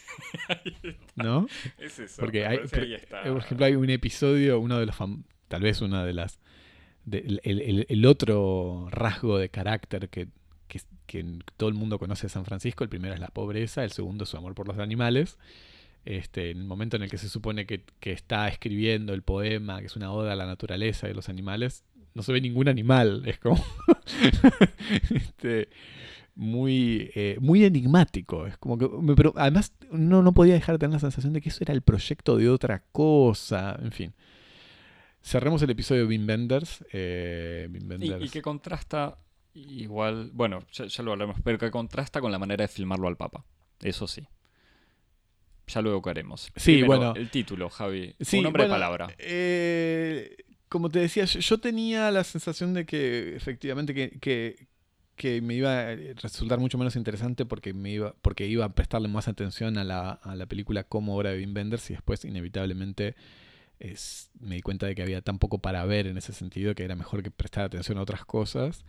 ¿No? 1.14 1.46
Es 1.78 1.98
eso. 1.98 2.20
Porque 2.20 2.46
hay, 2.46 2.58
está. 2.94 3.22
por 3.22 3.38
ejemplo, 3.38 3.66
hay 3.66 3.74
un 3.76 3.90
episodio, 3.90 4.58
uno 4.60 4.78
de 4.78 4.86
los 4.86 4.96
fam- 4.96 5.24
tal 5.48 5.62
vez 5.62 5.80
una 5.80 6.04
de 6.04 6.12
las 6.12 6.40
de- 7.04 7.18
el, 7.18 7.40
el- 7.44 7.86
el 7.88 8.06
otro 8.06 8.88
rasgo 8.90 9.38
de 9.38 9.48
carácter 9.48 10.08
que, 10.08 10.28
que- 10.68 10.80
que 11.06 11.24
todo 11.56 11.68
el 11.68 11.74
mundo 11.74 11.98
conoce 11.98 12.24
de 12.26 12.30
San 12.30 12.44
Francisco. 12.44 12.84
El 12.84 12.90
primero 12.90 13.14
es 13.14 13.20
la 13.20 13.28
pobreza, 13.28 13.84
el 13.84 13.92
segundo 13.92 14.24
es 14.24 14.30
su 14.30 14.36
amor 14.36 14.54
por 14.54 14.66
los 14.68 14.78
animales. 14.78 15.38
Este, 16.05 16.50
en 16.50 16.59
el 16.59 16.64
momento 16.64 16.96
en 16.96 17.03
el 17.05 17.11
que 17.11 17.18
se 17.18 17.28
supone 17.28 17.64
que, 17.66 17.84
que 18.00 18.12
está 18.12 18.48
escribiendo 18.48 19.14
el 19.14 19.22
poema, 19.22 19.80
que 19.80 19.86
es 19.86 19.96
una 19.96 20.12
oda 20.12 20.32
a 20.32 20.36
la 20.36 20.46
naturaleza 20.46 21.07
y 21.07 21.12
a 21.12 21.14
los 21.14 21.28
animales, 21.28 21.84
no 22.14 22.22
se 22.22 22.32
ve 22.32 22.40
ningún 22.40 22.68
animal. 22.68 23.22
Es 23.26 23.38
como 23.38 23.64
este, 25.11 25.68
muy, 26.34 27.11
eh, 27.14 27.36
muy 27.40 27.64
enigmático. 27.64 28.46
Es 28.46 28.57
como 28.59 28.78
que, 28.78 28.88
pero 29.16 29.32
además 29.36 29.72
no, 29.90 30.22
no 30.22 30.32
podía 30.32 30.55
dejar 30.55 30.74
de 30.74 30.78
tener 30.80 30.94
la 30.94 31.00
sensación 31.00 31.32
de 31.32 31.40
que 31.40 31.50
eso 31.50 31.59
era 31.62 31.72
el 31.72 31.82
proyecto 31.82 32.36
de 32.36 32.48
otra 32.48 32.82
cosa. 32.92 33.78
En 33.80 33.92
fin. 33.92 34.12
Cerremos 35.22 35.62
el 35.62 35.70
episodio 35.70 36.03
de 36.03 36.09
Wim 36.09 36.26
Wenders. 36.26 36.84
eh, 36.92 37.68
y 38.20 38.28
que 38.28 38.42
contrasta 38.42 39.18
igual, 39.55 40.30
bueno, 40.32 40.64
ya, 40.72 40.86
ya 40.86 41.03
lo 41.03 41.12
hablamos, 41.12 41.36
pero 41.44 41.59
que 41.59 41.70
contrasta 41.70 42.20
con 42.20 42.32
la 42.32 42.38
manera 42.38 42.62
de 42.62 42.68
filmarlo 42.68 43.07
al 43.07 43.16
Papa. 43.16 43.44
Eso 43.80 44.09
sí. 44.09 44.26
Ya 45.73 45.81
lo 45.83 45.91
evocaremos. 45.91 46.51
Sí, 46.57 46.73
Primero, 46.79 46.87
bueno. 46.87 47.14
El 47.16 47.31
título, 47.31 47.70
Javi. 47.70 48.14
Sí, 48.20 48.39
un 48.39 48.45
nombre 48.45 48.64
bueno, 48.64 48.75
de 48.75 48.81
palabra. 48.81 49.14
eh, 49.18 50.37
como 50.68 50.89
te 50.91 50.99
decía, 51.01 51.25
yo, 51.25 51.59
tenía 51.59 52.11
la 52.11 52.25
sensación 52.25 52.75
de 52.75 52.85
que 52.87 53.37
efectivamente 53.37 53.95
que, 53.95 54.18
que- 54.20 54.66
que 55.16 55.41
me 55.43 55.55
iba 55.55 55.89
a 55.91 55.95
resultar 56.23 56.59
mucho 56.59 56.79
menos 56.79 56.97
interesante 56.97 57.45
porque 57.45 57.75
me 57.75 57.91
iba, 57.91 58.14
porque 58.23 58.47
iba 58.47 58.64
a 58.64 58.70
prestarle 58.75 59.09
más 59.09 59.29
atención 59.29 59.77
a 59.79 59.85
la, 59.85 60.11
a 60.12 60.35
la 60.35 60.47
película 60.47 60.85
como 60.85 61.16
obra 61.16 61.31
de 61.31 61.37
Wim 61.39 61.55
Wenders 61.55 61.91
y 61.91 61.93
después 61.93 62.25
inevitablemente 62.25 63.14
es- 63.79 64.31
me 64.41 64.55
di 64.57 64.62
cuenta 64.62 64.87
de 64.87 64.95
que 64.95 65.03
había 65.03 65.20
tan 65.20 65.39
poco 65.39 65.59
para 65.59 65.85
ver 65.85 66.07
en 66.07 66.16
ese 66.16 66.33
sentido 66.33 66.75
que 66.75 66.85
era 66.85 66.97
mejor 66.97 67.23
que 67.23 67.31
prestar 67.31 67.64
atención 67.64 67.99
a 67.99 68.03
otras 68.03 68.25
cosas 68.25 68.85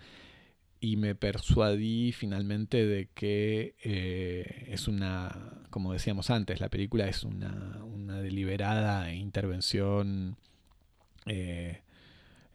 y 0.84 0.98
me 0.98 1.16
persuadí 1.16 2.12
finalmente 2.12 2.86
de 2.86 3.08
que 3.14 3.74
eh, 3.86 4.66
es 4.68 4.90
una, 4.90 5.64
como 5.70 5.94
decíamos 5.94 6.30
antes, 6.30 6.60
la 6.60 6.68
película 6.68 7.08
es 7.08 7.24
una, 7.24 7.82
una 7.86 8.20
deliberada 8.20 9.14
intervención, 9.14 10.36
eh, 11.26 11.84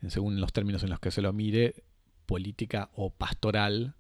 según 0.09 0.43
los 0.43 0.53
términos 0.53 0.83
en 0.83 0.91
los 0.91 1.01
que 1.01 1.11
se 1.11 1.23
lo 1.23 1.33
mire, 1.33 1.85
política 2.27 2.91
o 2.97 3.09
pastoral. 3.09 3.95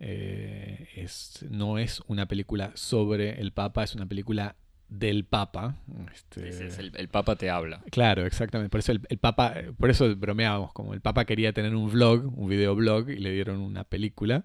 Eh, 0.00 0.88
es, 0.96 1.46
no 1.48 1.78
es 1.78 2.02
una 2.08 2.26
película 2.26 2.72
sobre 2.74 3.40
el 3.40 3.52
Papa, 3.52 3.84
es 3.84 3.94
una 3.94 4.06
película 4.06 4.56
del 4.98 5.24
Papa. 5.24 5.76
Este, 6.12 6.48
es 6.48 6.78
el, 6.78 6.92
el 6.96 7.08
Papa 7.08 7.36
te 7.36 7.50
habla. 7.50 7.82
Claro, 7.90 8.26
exactamente. 8.26 8.70
Por 8.70 8.80
eso 8.80 8.92
el, 8.92 9.00
el 9.08 9.18
Papa, 9.18 9.54
por 9.78 9.90
eso 9.90 10.14
bromeábamos, 10.16 10.72
como 10.72 10.94
el 10.94 11.00
Papa 11.00 11.24
quería 11.24 11.52
tener 11.52 11.74
un 11.74 11.90
vlog, 11.90 12.38
un 12.38 12.48
videoblog, 12.48 13.10
y 13.10 13.16
le 13.16 13.32
dieron 13.32 13.60
una 13.60 13.84
película. 13.84 14.44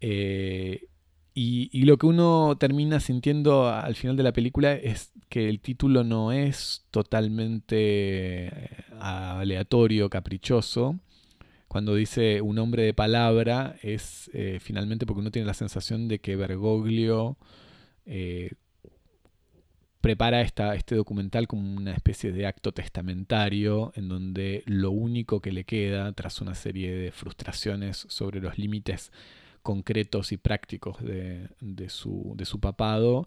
Eh, 0.00 0.88
y, 1.34 1.70
y 1.72 1.82
lo 1.82 1.98
que 1.98 2.06
uno 2.06 2.56
termina 2.58 2.98
sintiendo 2.98 3.68
al 3.68 3.94
final 3.94 4.16
de 4.16 4.24
la 4.24 4.32
película 4.32 4.72
es 4.72 5.12
que 5.28 5.48
el 5.48 5.60
título 5.60 6.02
no 6.02 6.32
es 6.32 6.86
totalmente 6.90 8.46
eh, 8.46 8.84
aleatorio, 8.98 10.10
caprichoso. 10.10 10.98
Cuando 11.68 11.94
dice 11.94 12.40
un 12.40 12.58
hombre 12.58 12.82
de 12.82 12.94
palabra 12.94 13.76
es 13.82 14.30
eh, 14.32 14.58
finalmente 14.60 15.04
porque 15.04 15.20
uno 15.20 15.30
tiene 15.30 15.46
la 15.46 15.54
sensación 15.54 16.08
de 16.08 16.18
que 16.18 16.34
Bergoglio 16.34 17.36
eh, 18.06 18.52
prepara 20.00 20.42
esta, 20.42 20.74
este 20.74 20.94
documental 20.94 21.48
como 21.48 21.74
una 21.76 21.92
especie 21.92 22.32
de 22.32 22.46
acto 22.46 22.72
testamentario 22.72 23.92
en 23.96 24.08
donde 24.08 24.62
lo 24.66 24.90
único 24.90 25.40
que 25.40 25.52
le 25.52 25.64
queda 25.64 26.12
tras 26.12 26.40
una 26.40 26.54
serie 26.54 26.94
de 26.94 27.12
frustraciones 27.12 28.06
sobre 28.08 28.40
los 28.40 28.58
límites 28.58 29.12
concretos 29.62 30.32
y 30.32 30.36
prácticos 30.36 31.02
de, 31.02 31.48
de 31.60 31.88
su, 31.88 32.34
de 32.36 32.44
su 32.44 32.60
papado 32.60 33.26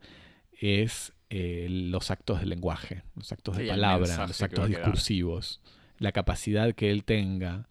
es 0.60 1.14
eh, 1.30 1.68
los 1.70 2.10
actos 2.10 2.40
de 2.40 2.46
lenguaje, 2.46 3.04
los 3.16 3.32
actos 3.32 3.58
Sí, 3.58 3.64
de 3.64 3.70
palabra, 3.70 4.28
los 4.28 4.42
actos 4.42 4.68
discursivos, 4.68 5.62
la 5.98 6.12
capacidad 6.12 6.74
que 6.74 6.92
él 6.92 7.04
tenga 7.04 7.68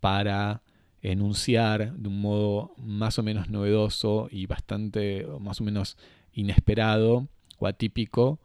para 0.00 0.62
enunciar 1.02 1.92
de 1.94 2.08
un 2.08 2.20
modo 2.20 2.72
más 2.76 3.18
o 3.18 3.22
menos 3.22 3.48
novedoso 3.48 4.28
y 4.30 4.46
bastante 4.46 5.26
más 5.40 5.60
o 5.60 5.64
menos 5.64 5.96
inesperado 6.32 7.28
o 7.58 7.66
atípico 7.66 8.38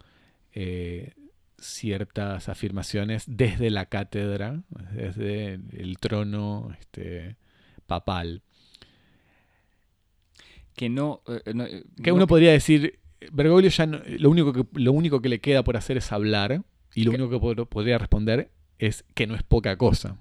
eh, 0.53 1.13
ciertas 1.57 2.49
afirmaciones 2.49 3.23
desde 3.27 3.69
la 3.69 3.85
cátedra, 3.85 4.63
desde 4.93 5.53
el 5.53 5.97
trono 5.99 6.75
este, 6.79 7.35
papal. 7.87 8.41
Que 10.75 10.89
no. 10.89 11.21
eh, 11.27 11.53
no, 11.53 11.65
eh, 11.65 11.83
Que 12.01 12.11
no- 12.11 12.15
uno 12.15 12.27
podría 12.27 12.51
decir, 12.51 12.99
Bergoglio 13.31 13.69
ya 13.69 13.85
no- 13.85 14.01
lo, 14.05 14.29
único 14.29 14.53
que, 14.53 14.65
lo 14.79 14.91
único 14.93 15.21
que 15.21 15.29
le 15.29 15.39
queda 15.39 15.63
por 15.63 15.77
hacer 15.77 15.97
es 15.97 16.11
hablar 16.11 16.63
y 16.95 17.03
lo 17.03 17.11
Que- 17.11 17.17
único 17.21 17.29
que 17.29 17.45
pod- 17.45 17.67
podría 17.67 17.97
responder 17.97 18.49
es 18.79 19.03
que 19.13 19.27
no 19.27 19.35
es 19.35 19.43
poca 19.43 19.77
cosa. 19.77 20.17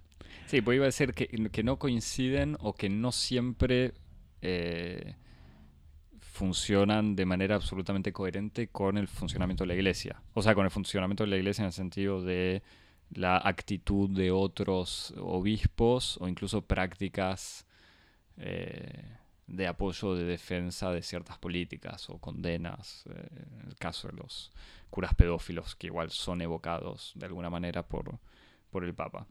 Sí, 0.46 0.60
pues 0.60 0.76
iba 0.76 0.84
a 0.84 0.86
decir 0.86 1.14
que, 1.14 1.28
que 1.28 1.62
no 1.62 1.78
coinciden 1.78 2.56
o 2.60 2.74
que 2.74 2.88
no 2.90 3.12
siempre 3.12 3.92
eh, 4.42 5.14
funcionan 6.40 7.16
de 7.16 7.26
manera 7.26 7.54
absolutamente 7.54 8.14
coherente 8.14 8.68
con 8.68 8.96
el 8.96 9.08
funcionamiento 9.08 9.64
de 9.64 9.68
la 9.68 9.74
iglesia. 9.74 10.22
O 10.32 10.40
sea, 10.40 10.54
con 10.54 10.64
el 10.64 10.70
funcionamiento 10.70 11.22
de 11.22 11.28
la 11.28 11.36
iglesia 11.36 11.64
en 11.64 11.66
el 11.66 11.74
sentido 11.74 12.22
de 12.22 12.62
la 13.10 13.36
actitud 13.36 14.08
de 14.08 14.30
otros 14.30 15.12
obispos 15.18 16.16
o 16.18 16.28
incluso 16.28 16.62
prácticas 16.62 17.66
eh, 18.38 19.18
de 19.48 19.66
apoyo 19.66 20.14
de 20.14 20.24
defensa 20.24 20.90
de 20.90 21.02
ciertas 21.02 21.36
políticas 21.36 22.08
o 22.08 22.16
condenas. 22.16 23.04
eh, 23.10 23.28
en 23.60 23.68
el 23.68 23.76
caso 23.76 24.08
de 24.08 24.14
los 24.14 24.50
curas 24.88 25.12
pedófilos, 25.14 25.76
que 25.76 25.88
igual 25.88 26.10
son 26.10 26.40
evocados 26.40 27.12
de 27.16 27.26
alguna 27.26 27.50
manera 27.50 27.82
por, 27.86 28.18
por 28.70 28.84
el 28.84 28.94
Papa. 28.94 29.26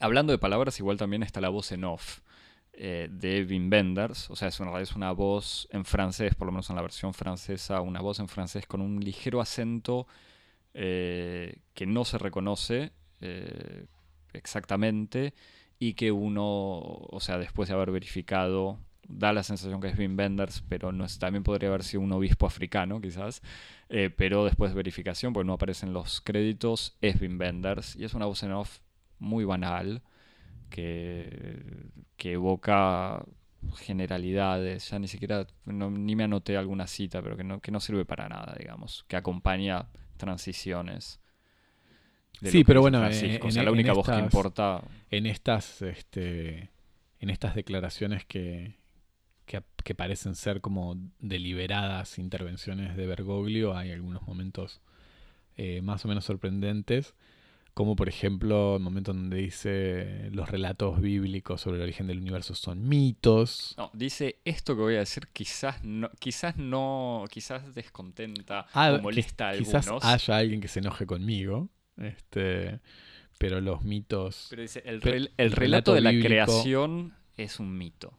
Hablando 0.00 0.32
de 0.32 0.38
palabras, 0.38 0.80
igual 0.80 0.96
también 0.96 1.22
está 1.22 1.40
la 1.40 1.50
voz 1.50 1.70
en 1.70 1.84
off 1.84 2.22
eh, 2.76 3.08
de 3.10 3.44
Wim 3.44 3.70
Wenders. 3.70 4.30
O 4.30 4.36
sea, 4.36 4.48
es 4.48 4.58
una, 4.60 4.72
una 4.96 5.12
voz 5.12 5.68
en 5.70 5.84
francés, 5.84 6.34
por 6.34 6.46
lo 6.46 6.52
menos 6.52 6.68
en 6.70 6.76
la 6.76 6.82
versión 6.82 7.14
francesa, 7.14 7.80
una 7.80 8.00
voz 8.00 8.18
en 8.18 8.28
francés 8.28 8.66
con 8.66 8.80
un 8.80 9.00
ligero 9.00 9.40
acento 9.40 10.06
eh, 10.74 11.58
que 11.72 11.86
no 11.86 12.04
se 12.04 12.18
reconoce 12.18 12.92
eh, 13.20 13.86
exactamente 14.32 15.34
y 15.78 15.94
que 15.94 16.10
uno, 16.10 16.44
o 16.44 17.20
sea, 17.20 17.38
después 17.38 17.68
de 17.68 17.74
haber 17.76 17.92
verificado, 17.92 18.80
da 19.06 19.32
la 19.32 19.44
sensación 19.44 19.80
que 19.80 19.88
es 19.88 19.98
Wim 19.98 20.18
Wenders, 20.18 20.64
pero 20.68 20.90
no 20.90 21.06
también 21.18 21.44
podría 21.44 21.68
haber 21.68 21.84
sido 21.84 22.02
un 22.02 22.12
obispo 22.12 22.46
africano, 22.46 23.00
quizás. 23.00 23.42
Pero 23.88 24.44
después 24.44 24.72
de 24.72 24.76
verificación, 24.76 25.32
porque 25.32 25.46
no 25.46 25.52
aparecen 25.52 25.92
los 25.92 26.20
créditos, 26.20 26.96
es 27.00 27.20
Wim 27.20 27.38
Wenders 27.38 27.94
y 27.96 28.04
es 28.04 28.14
una 28.14 28.26
voz 28.26 28.42
en 28.42 28.52
off 28.52 28.80
muy 29.18 29.44
banal 29.44 30.02
que, 30.74 31.86
que 32.16 32.32
evoca 32.32 33.24
generalidades, 33.76 34.90
ya 34.90 34.98
ni 34.98 35.06
siquiera, 35.06 35.46
no- 35.66 35.88
ni 35.90 36.16
me 36.16 36.24
anoté 36.24 36.56
alguna 36.56 36.88
cita, 36.88 37.22
pero 37.22 37.36
que 37.36 37.44
no, 37.44 37.60
que 37.60 37.70
no 37.70 37.78
sirve 37.78 38.04
para 38.04 38.28
nada, 38.28 38.56
digamos, 38.58 39.04
que 39.06 39.16
acompaña 39.16 39.86
transiciones. 40.16 41.20
Sí, 42.42 42.58
que 42.58 42.64
pero 42.64 42.80
bueno, 42.80 42.98
en- 43.06 43.40
o 43.42 43.50
sea, 43.52 43.62
en- 43.62 43.66
la 43.66 43.70
única 43.72 43.92
voz 43.92 44.04
que 44.06 44.10
estas- 44.12 44.24
importa 44.24 44.82
En 45.10 45.26
estas, 45.26 45.80
este, 45.82 46.70
en 47.20 47.30
estas 47.30 47.54
declaraciones 47.54 48.24
que, 48.24 48.74
que, 49.46 49.62
que 49.84 49.94
parecen 49.94 50.34
ser 50.34 50.60
como 50.60 50.96
deliberadas 51.20 52.18
intervenciones 52.18 52.96
de 52.96 53.06
Bergoglio, 53.06 53.76
hay 53.76 53.92
algunos 53.92 54.22
momentos 54.26 54.80
eh, 55.56 55.82
más 55.82 56.04
o 56.04 56.08
menos 56.08 56.24
sorprendentes, 56.24 57.14
como 57.74 57.96
por 57.96 58.08
ejemplo 58.08 58.76
el 58.76 58.82
momento 58.82 59.12
donde 59.12 59.36
dice 59.38 60.30
los 60.30 60.48
relatos 60.48 61.00
bíblicos 61.00 61.60
sobre 61.60 61.78
el 61.78 61.82
origen 61.82 62.06
del 62.06 62.18
universo 62.18 62.54
son 62.54 62.88
mitos. 62.88 63.74
No, 63.76 63.90
dice 63.92 64.40
esto 64.44 64.76
que 64.76 64.82
voy 64.82 64.94
a 64.94 65.00
decir 65.00 65.28
quizás 65.32 65.82
no, 65.84 66.08
quizás 66.20 66.56
no, 66.56 67.24
quizás 67.30 67.74
descontenta 67.74 68.66
Ah, 68.72 68.92
o 68.92 69.02
molesta 69.02 69.50
a 69.50 69.58
Quizás 69.58 69.86
algunos. 69.88 70.04
haya 70.04 70.36
alguien 70.36 70.60
que 70.60 70.68
se 70.68 70.78
enoje 70.78 71.04
conmigo, 71.04 71.68
este, 71.96 72.80
pero 73.38 73.60
los 73.60 73.82
mitos... 73.82 74.46
Pero 74.50 74.62
dice, 74.62 74.82
el, 74.86 75.00
Pero 75.00 75.16
rel- 75.16 75.30
el 75.36 75.46
el 75.46 75.52
relato 75.52 75.60
relato 75.60 75.94
de 75.94 76.00
la 76.00 76.10
bíblico- 76.10 76.28
creación 76.28 77.14
es 77.36 77.58
un 77.58 77.76
mito. 77.76 78.16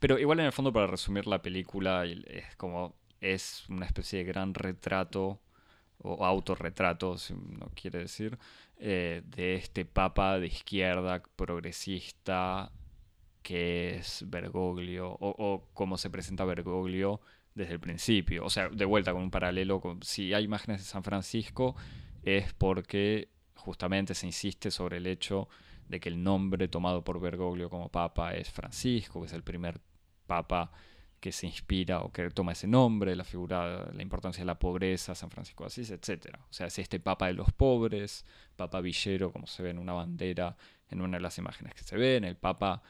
Pero 0.00 0.18
igual 0.18 0.40
en 0.40 0.46
el 0.46 0.52
fondo 0.52 0.72
para 0.72 0.86
resumir 0.88 1.26
la 1.28 1.40
película 1.42 2.02
el- 2.04 2.24
es 2.28 2.56
como 2.56 2.96
es 3.20 3.64
una 3.68 3.86
especie 3.86 4.18
de 4.18 4.24
gran 4.24 4.54
retrato 4.54 5.40
o 6.04 6.24
autorretrato, 6.24 7.18
si 7.18 7.32
uno 7.32 7.70
quiere 7.74 8.00
decir, 8.00 8.38
eh, 8.76 9.22
de 9.24 9.54
este 9.56 9.84
papa 9.84 10.38
de 10.38 10.46
izquierda 10.48 11.22
progresista 11.36 12.70
que 13.42 13.96
es 13.96 14.24
Bergoglio 14.26 15.10
o, 15.10 15.34
o 15.38 15.68
cómo 15.74 15.96
se 15.98 16.10
presenta 16.10 16.44
Bergoglio 16.44 17.20
desde 17.54 17.74
el 17.74 17.80
principio. 17.80 18.44
O 18.44 18.50
sea, 18.50 18.68
de 18.68 18.84
vuelta 18.84 19.12
con 19.12 19.22
un 19.22 19.30
paralelo, 19.30 19.80
con, 19.80 20.02
si 20.02 20.34
hay 20.34 20.44
imágenes 20.44 20.80
de 20.80 20.86
San 20.86 21.04
Francisco 21.04 21.74
es 22.22 22.52
porque 22.54 23.28
justamente 23.54 24.14
se 24.14 24.26
insiste 24.26 24.70
sobre 24.70 24.98
el 24.98 25.06
hecho 25.06 25.48
de 25.88 26.00
que 26.00 26.08
el 26.08 26.22
nombre 26.22 26.68
tomado 26.68 27.04
por 27.04 27.20
Bergoglio 27.20 27.70
como 27.70 27.90
papa 27.90 28.34
es 28.34 28.50
Francisco, 28.50 29.20
que 29.20 29.26
es 29.26 29.32
el 29.32 29.42
primer 29.42 29.80
papa 30.26 30.72
que 31.24 31.32
se 31.32 31.46
inspira 31.46 32.02
o 32.02 32.12
que 32.12 32.28
toma 32.28 32.52
ese 32.52 32.66
nombre, 32.66 33.16
la 33.16 33.24
figura, 33.24 33.90
la 33.94 34.02
importancia 34.02 34.42
de 34.42 34.46
la 34.46 34.58
pobreza, 34.58 35.14
San 35.14 35.30
Francisco 35.30 35.64
de 35.64 35.68
Asís, 35.68 35.90
etc. 35.90 36.36
O 36.50 36.52
sea, 36.52 36.66
es 36.66 36.78
este 36.78 37.00
papa 37.00 37.28
de 37.28 37.32
los 37.32 37.50
pobres, 37.50 38.26
papa 38.56 38.82
villero, 38.82 39.32
como 39.32 39.46
se 39.46 39.62
ve 39.62 39.70
en 39.70 39.78
una 39.78 39.94
bandera, 39.94 40.54
en 40.90 41.00
una 41.00 41.16
de 41.16 41.22
las 41.22 41.38
imágenes 41.38 41.72
que 41.72 41.82
se 41.82 41.96
ven, 41.96 42.24
el 42.24 42.36
papa 42.36 42.82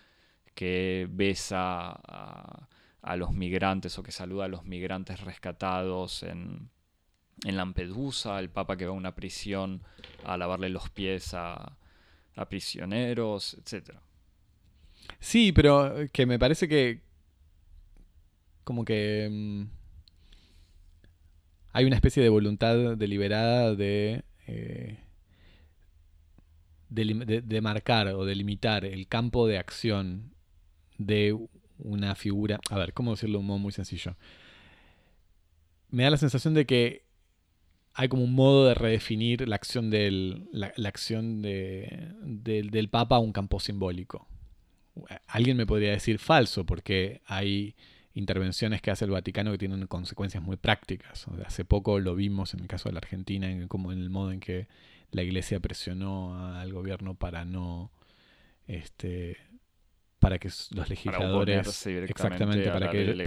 que 0.52 1.06
besa 1.08 1.92
a, 1.92 3.16
los 3.16 3.32
migrantes 3.34 3.96
o 4.00 4.02
que 4.02 4.10
saluda 4.10 4.46
a 4.46 4.48
los 4.48 4.64
migrantes 4.64 5.20
rescatados 5.20 6.24
en, 6.24 6.70
en 7.44 7.56
Lampedusa, 7.56 8.40
el 8.40 8.50
papa 8.50 8.76
que 8.76 8.86
va 8.86 8.90
a 8.90 8.94
una 8.94 9.14
prisión 9.14 9.84
a 10.24 10.36
lavarle 10.36 10.70
los 10.70 10.90
pies 10.90 11.34
a, 11.34 11.76
a 12.34 12.48
prisioneros, 12.48 13.54
etc. 13.54 13.96
Sí, 15.20 15.52
pero 15.52 16.08
que 16.12 16.26
me 16.26 16.40
parece 16.40 16.66
que 16.66 17.03
como 18.64 18.84
que 18.84 19.28
mm, 19.30 19.62
hay 21.72 21.84
una 21.84 21.96
especie 21.96 22.22
de 22.22 22.28
voluntad 22.28 22.96
deliberada 22.96 23.74
de, 23.74 24.24
eh, 24.46 24.98
de, 26.88 27.42
de 27.42 27.60
marcar 27.60 28.08
o 28.08 28.24
delimitar 28.24 28.84
el 28.84 29.06
campo 29.08 29.46
de 29.46 29.58
acción 29.58 30.34
de 30.98 31.36
una 31.78 32.14
figura. 32.14 32.60
A 32.70 32.78
ver, 32.78 32.92
¿cómo 32.92 33.12
decirlo 33.12 33.38
de 33.38 33.40
un 33.40 33.46
modo 33.46 33.58
muy 33.58 33.72
sencillo? 33.72 34.16
Me 35.90 36.04
da 36.04 36.10
la 36.10 36.16
sensación 36.16 36.54
de 36.54 36.66
que 36.66 37.04
hay 37.94 38.08
como 38.08 38.24
un 38.24 38.34
modo 38.34 38.66
de 38.66 38.74
redefinir 38.74 39.46
la 39.48 39.54
acción 39.54 39.88
del, 39.88 40.48
la, 40.52 40.72
acción 40.88 41.42
de, 41.42 42.12
del 42.22 42.88
Papa 42.88 43.16
a 43.16 43.20
un 43.20 43.32
campo 43.32 43.60
simbólico. 43.60 44.26
Alguien 45.28 45.56
me 45.56 45.66
podría 45.66 45.92
decir 45.92 46.18
falso, 46.18 46.66
porque 46.66 47.20
hay 47.26 47.76
intervenciones 48.14 48.80
que 48.80 48.90
hace 48.90 49.04
el 49.04 49.10
Vaticano 49.10 49.52
que 49.52 49.58
tienen 49.58 49.86
consecuencias 49.86 50.42
muy 50.42 50.56
prácticas. 50.56 51.26
hace 51.44 51.64
poco 51.64 51.98
lo 51.98 52.14
vimos 52.14 52.54
en 52.54 52.60
el 52.60 52.66
caso 52.68 52.88
de 52.88 52.94
la 52.94 52.98
Argentina, 52.98 53.50
en, 53.50 53.68
como 53.68 53.92
en 53.92 54.00
el 54.00 54.10
modo 54.10 54.32
en 54.32 54.40
que 54.40 54.68
la 55.10 55.22
Iglesia 55.22 55.60
presionó 55.60 56.54
al 56.56 56.72
gobierno 56.72 57.14
para 57.14 57.44
no 57.44 57.90
este, 58.66 59.36
para 60.18 60.38
que 60.38 60.48
los 60.70 60.88
legisladores 60.88 61.86
exactamente 61.86 62.70
para 62.70 62.90
que 62.90 63.24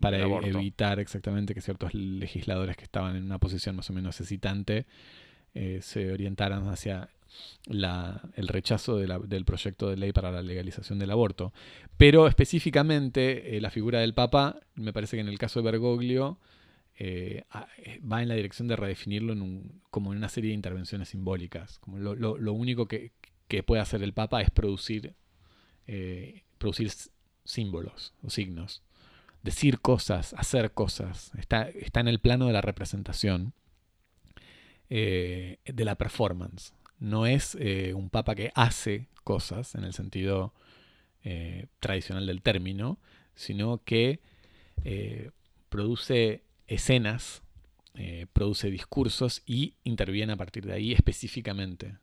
para, 0.00 0.18
evitar 0.46 1.00
exactamente 1.00 1.54
que 1.54 1.60
ciertos 1.60 1.92
legisladores 1.92 2.76
que 2.76 2.84
estaban 2.84 3.16
en 3.16 3.24
una 3.24 3.38
posición 3.38 3.74
más 3.74 3.90
o 3.90 3.92
menos 3.92 4.20
necesitante 4.20 4.86
eh, 5.54 5.80
se 5.82 6.12
orientaran 6.12 6.68
hacia 6.68 7.08
el 7.66 8.48
rechazo 8.48 8.96
del 8.96 9.44
proyecto 9.44 9.88
de 9.88 9.96
ley 9.96 10.12
para 10.12 10.30
la 10.30 10.42
legalización 10.42 10.98
del 10.98 11.10
aborto. 11.10 11.52
Pero 11.96 12.26
específicamente 12.26 13.56
eh, 13.56 13.60
la 13.60 13.70
figura 13.70 14.00
del 14.00 14.14
Papa, 14.14 14.60
me 14.74 14.92
parece 14.92 15.16
que 15.16 15.20
en 15.20 15.28
el 15.28 15.38
caso 15.38 15.60
de 15.60 15.70
Bergoglio, 15.70 16.38
eh, 16.96 17.44
va 18.10 18.22
en 18.22 18.28
la 18.28 18.34
dirección 18.34 18.68
de 18.68 18.76
redefinirlo 18.76 19.34
como 19.90 20.12
en 20.12 20.18
una 20.18 20.28
serie 20.28 20.50
de 20.50 20.54
intervenciones 20.54 21.08
simbólicas. 21.08 21.78
Como 21.80 21.98
lo, 21.98 22.52
único 22.52 22.86
que, 22.86 23.12
que, 23.48 23.62
puede 23.62 23.82
hacer 23.82 24.02
el 24.02 24.12
Papa 24.12 24.42
es 24.42 24.50
producir 24.50 25.14
eh, 25.86 26.42
producir 26.58 26.90
símbolos 27.44 28.14
o 28.22 28.30
signos, 28.30 28.82
decir 29.42 29.80
cosas, 29.80 30.34
hacer 30.34 30.72
cosas. 30.72 31.30
Está, 31.36 31.68
está 31.68 32.00
en 32.00 32.08
el 32.08 32.20
plano 32.20 32.46
de 32.46 32.54
la 32.54 32.62
representación, 32.62 33.52
eh, 34.88 35.58
de 35.66 35.84
la 35.84 35.96
performance. 35.96 36.72
No 36.98 37.26
es 37.26 37.56
eh, 37.60 37.92
un 37.94 38.10
papa 38.10 38.34
que 38.34 38.52
hace 38.54 39.08
cosas 39.24 39.74
en 39.74 39.84
el 39.84 39.92
sentido 39.92 40.52
tradicional 41.80 42.26
del 42.26 42.42
término, 42.42 42.98
sino 43.34 43.82
que 43.82 44.20
produce 45.70 46.42
escenas, 46.66 47.42
produce 48.34 48.70
discursos 48.70 49.42
y 49.46 49.72
interviene 49.84 50.34
a 50.34 50.36
partir 50.36 50.66
de 50.66 50.74
ahí 50.74 50.92
específicamente. 50.92 51.96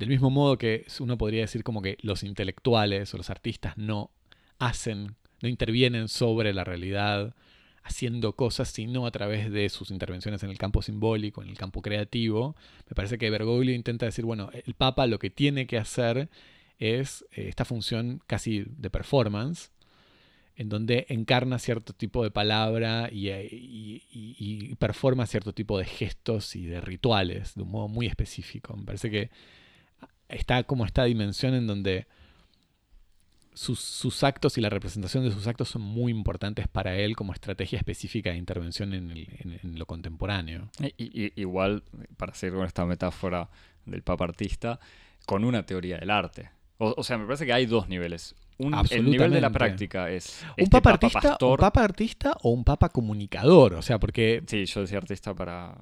Del 0.00 0.08
mismo 0.08 0.30
modo 0.30 0.58
que 0.58 0.84
uno 0.98 1.16
podría 1.16 1.42
decir 1.42 1.62
como 1.62 1.80
que 1.80 1.96
los 2.02 2.24
intelectuales 2.24 3.14
o 3.14 3.18
los 3.18 3.30
artistas 3.30 3.78
no 3.78 4.10
hacen, 4.58 5.14
no 5.42 5.48
intervienen 5.48 6.08
sobre 6.08 6.52
la 6.52 6.64
realidad 6.64 7.36
haciendo 7.86 8.34
cosas, 8.34 8.68
sino 8.68 9.06
a 9.06 9.10
través 9.10 9.50
de 9.50 9.68
sus 9.68 9.90
intervenciones 9.90 10.42
en 10.42 10.50
el 10.50 10.58
campo 10.58 10.82
simbólico, 10.82 11.42
en 11.42 11.48
el 11.48 11.56
campo 11.56 11.82
creativo. 11.82 12.56
Me 12.88 12.94
parece 12.94 13.18
que 13.18 13.30
Bergoglio 13.30 13.74
intenta 13.74 14.06
decir, 14.06 14.24
bueno, 14.24 14.50
el 14.52 14.74
Papa 14.74 15.06
lo 15.06 15.18
que 15.18 15.30
tiene 15.30 15.66
que 15.66 15.78
hacer 15.78 16.28
es 16.78 17.24
eh, 17.32 17.48
esta 17.48 17.64
función 17.64 18.20
casi 18.26 18.64
de 18.66 18.90
performance, 18.90 19.70
en 20.56 20.68
donde 20.68 21.06
encarna 21.08 21.58
cierto 21.58 21.92
tipo 21.92 22.24
de 22.24 22.30
palabra 22.30 23.08
y, 23.12 23.28
eh, 23.28 23.48
y, 23.50 24.02
y, 24.10 24.74
performa 24.76 25.26
cierto 25.26 25.52
tipo 25.52 25.78
de 25.78 25.84
gestos 25.84 26.56
y 26.56 26.66
de 26.66 26.80
rituales 26.80 27.54
de 27.54 27.62
un 27.62 27.70
modo 27.70 27.88
muy 27.88 28.06
específico. 28.06 28.76
Me 28.76 28.84
parece 28.84 29.10
que 29.10 29.30
está 30.28 30.64
como 30.64 30.84
esta 30.86 31.04
dimensión 31.04 31.54
en 31.54 31.66
donde 31.66 32.06
sus, 33.56 34.22
actos 34.22 34.58
y 34.58 34.60
la 34.60 34.68
representación 34.68 35.24
de 35.24 35.30
sus 35.30 35.46
actos 35.46 35.70
son 35.70 35.80
muy 35.80 36.12
importantes 36.12 36.68
para 36.68 36.94
él 36.96 37.16
como 37.16 37.32
estrategia 37.32 37.78
específica 37.78 38.30
de 38.30 38.36
intervención 38.36 38.92
en, 38.92 39.78
lo 39.78 39.86
contemporáneo. 39.86 40.68
igual, 40.98 41.82
para 42.18 42.34
seguir 42.34 42.56
con 42.56 42.66
esta 42.66 42.84
metáfora 42.84 43.48
del 43.86 44.02
papa 44.02 44.24
artista, 44.24 44.78
con 45.24 45.42
una 45.42 45.64
teoría 45.64 45.96
del 45.96 46.10
arte. 46.10 46.50
O, 46.78 47.02
sea, 47.02 47.16
me 47.16 47.24
parece 47.24 47.46
que 47.46 47.54
hay 47.54 47.64
dos 47.64 47.88
niveles. 47.88 48.34
el 48.90 49.10
nivel 49.10 49.30
de 49.30 49.40
la 49.40 49.48
práctica 49.48 50.10
es 50.10 50.44
un 50.58 50.64
este 50.64 50.70
papa, 50.70 50.90
artista, 50.90 51.38
un 51.40 51.56
papa 51.56 51.82
artista 51.82 52.36
o 52.42 52.50
un 52.50 52.62
papa 52.62 52.90
comunicador, 52.90 53.72
o 53.74 53.82
sea, 53.82 53.98
porque 53.98 54.42
sí, 54.46 54.66
yo 54.66 54.82
decía 54.82 54.98
artista 54.98 55.32
para 55.32 55.74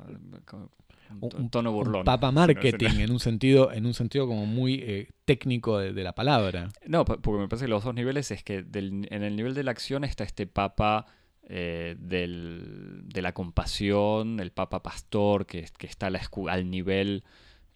un, 1.20 1.50
tono 1.50 1.72
burlón. 1.72 2.04
papa 2.04 2.30
marketing 2.32 3.00
en 3.00 3.10
un 3.10 3.20
sentido, 3.20 3.72
en 3.72 3.86
un 3.86 3.94
sentido 3.94 4.26
como 4.26 4.46
muy 4.46 4.74
eh, 4.74 5.08
técnico 5.24 5.78
de, 5.78 6.02
la 6.02 6.14
palabra. 6.14 6.68
No, 6.86 7.04
porque 7.04 7.40
me 7.40 7.48
parece 7.48 7.66
que 7.66 7.70
los 7.70 7.84
dos 7.84 7.94
niveles 7.94 8.30
es 8.30 8.42
que 8.42 8.64
en 8.72 9.22
el 9.22 9.36
nivel 9.36 9.54
de 9.54 9.64
la 9.64 9.70
acción 9.70 10.04
está 10.04 10.24
este 10.24 10.46
papa 10.46 11.06
eh, 11.46 11.96
de 11.98 13.22
la 13.22 13.32
compasión, 13.32 14.40
el 14.40 14.50
papa 14.50 14.82
pastor, 14.82 15.46
que, 15.46 15.68
que 15.76 15.86
está 15.86 16.08
al 16.08 16.70
nivel 16.70 17.24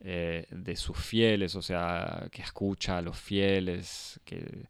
eh, 0.01 0.47
de 0.51 0.77
sus 0.77 0.97
fieles, 0.97 1.55
o 1.55 1.63
sea, 1.63 2.29
que 2.31 2.41
escucha 2.41 2.99
a 2.99 3.03
los 3.03 3.19
fieles, 3.19 4.21
que, 4.25 4.69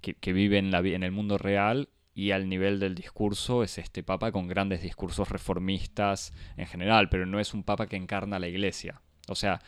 que, 0.00 0.32
viven 0.32 0.70
la, 0.70 0.78
en 0.78 1.02
el 1.02 1.12
mundo 1.12 1.36
real 1.36 1.88
y 2.14 2.32
al 2.32 2.48
nivel 2.48 2.78
del 2.78 2.94
discurso 2.94 3.62
es 3.62 3.78
este 3.78 4.02
papa 4.02 4.32
con 4.32 4.46
grandes 4.46 4.82
discursos 4.82 5.28
reformistas 5.28 6.32
en 6.56 6.66
general, 6.66 7.08
pero 7.08 7.26
no 7.26 7.40
es 7.40 7.54
un 7.54 7.62
papa 7.62 7.86
que 7.86 7.96
encarna 7.96 8.38
la 8.38 8.48
iglesia, 8.48 9.00
o 9.28 9.34
sea, 9.34 9.60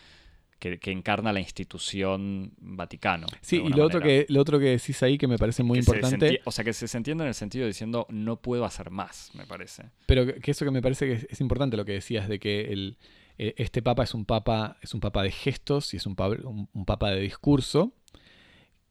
que, 0.58 0.90
encarna 0.90 1.32
la 1.32 1.40
institución 1.40 2.52
Vaticano. 2.58 3.26
Sí, 3.40 3.56
y 3.56 3.68
lo 3.68 3.84
otro, 3.84 4.00
que, 4.00 4.24
lo 4.28 4.40
otro 4.40 4.58
que 4.58 4.66
decís 4.66 5.02
ahí 5.02 5.18
que 5.18 5.26
me 5.26 5.36
parece 5.36 5.62
muy 5.62 5.78
importante... 5.78 6.40
O 6.44 6.50
sea, 6.50 6.64
que 6.64 6.72
se, 6.72 6.96
entiende 6.96 7.24
en 7.24 7.28
el 7.28 7.34
sentido 7.34 7.66
diciendo 7.66 8.06
no 8.08 8.40
puedo 8.40 8.64
hacer 8.64 8.90
más, 8.90 9.30
me 9.34 9.46
parece. 9.46 9.90
Pero 10.06 10.26
que 10.26 10.50
eso 10.50 10.64
que 10.64 10.70
me 10.70 10.80
parece 10.80 11.06
que 11.06 11.26
es, 11.28 11.40
importante 11.40 11.76
lo 11.76 11.84
que 11.84 11.92
decías 11.92 12.28
de 12.28 12.38
que 12.38 12.72
el, 12.72 12.96
eh, 13.36 13.54
este 13.58 13.82
papa 13.82 14.04
es 14.04 14.14
un 14.14 14.24
papa, 14.24 14.78
es 14.80 14.94
un 14.94 15.00
papa 15.00 15.22
de 15.22 15.30
gestos 15.32 15.92
y 15.92 15.98
es 15.98 16.06
un 16.06 16.16
un 16.72 16.84
papa 16.86 17.10
de 17.10 17.20
discurso, 17.20 17.92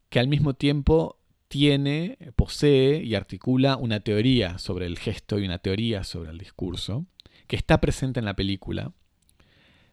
que 0.10 0.20
al 0.20 0.28
mismo 0.28 0.54
tiempo 0.54 1.18
tiene, 1.54 2.18
posee 2.36 3.04
y 3.04 3.14
articula 3.14 3.78
una 3.78 4.00
teoría 4.00 4.58
sobre 4.58 4.88
el 4.88 4.98
gesto 4.98 5.38
y 5.38 5.46
una 5.46 5.60
teoría 5.60 6.04
sobre 6.04 6.32
el 6.32 6.40
discurso, 6.40 7.06
que 7.46 7.56
está 7.56 7.80
presente 7.80 8.20
en 8.20 8.26
la 8.26 8.36
película 8.36 8.92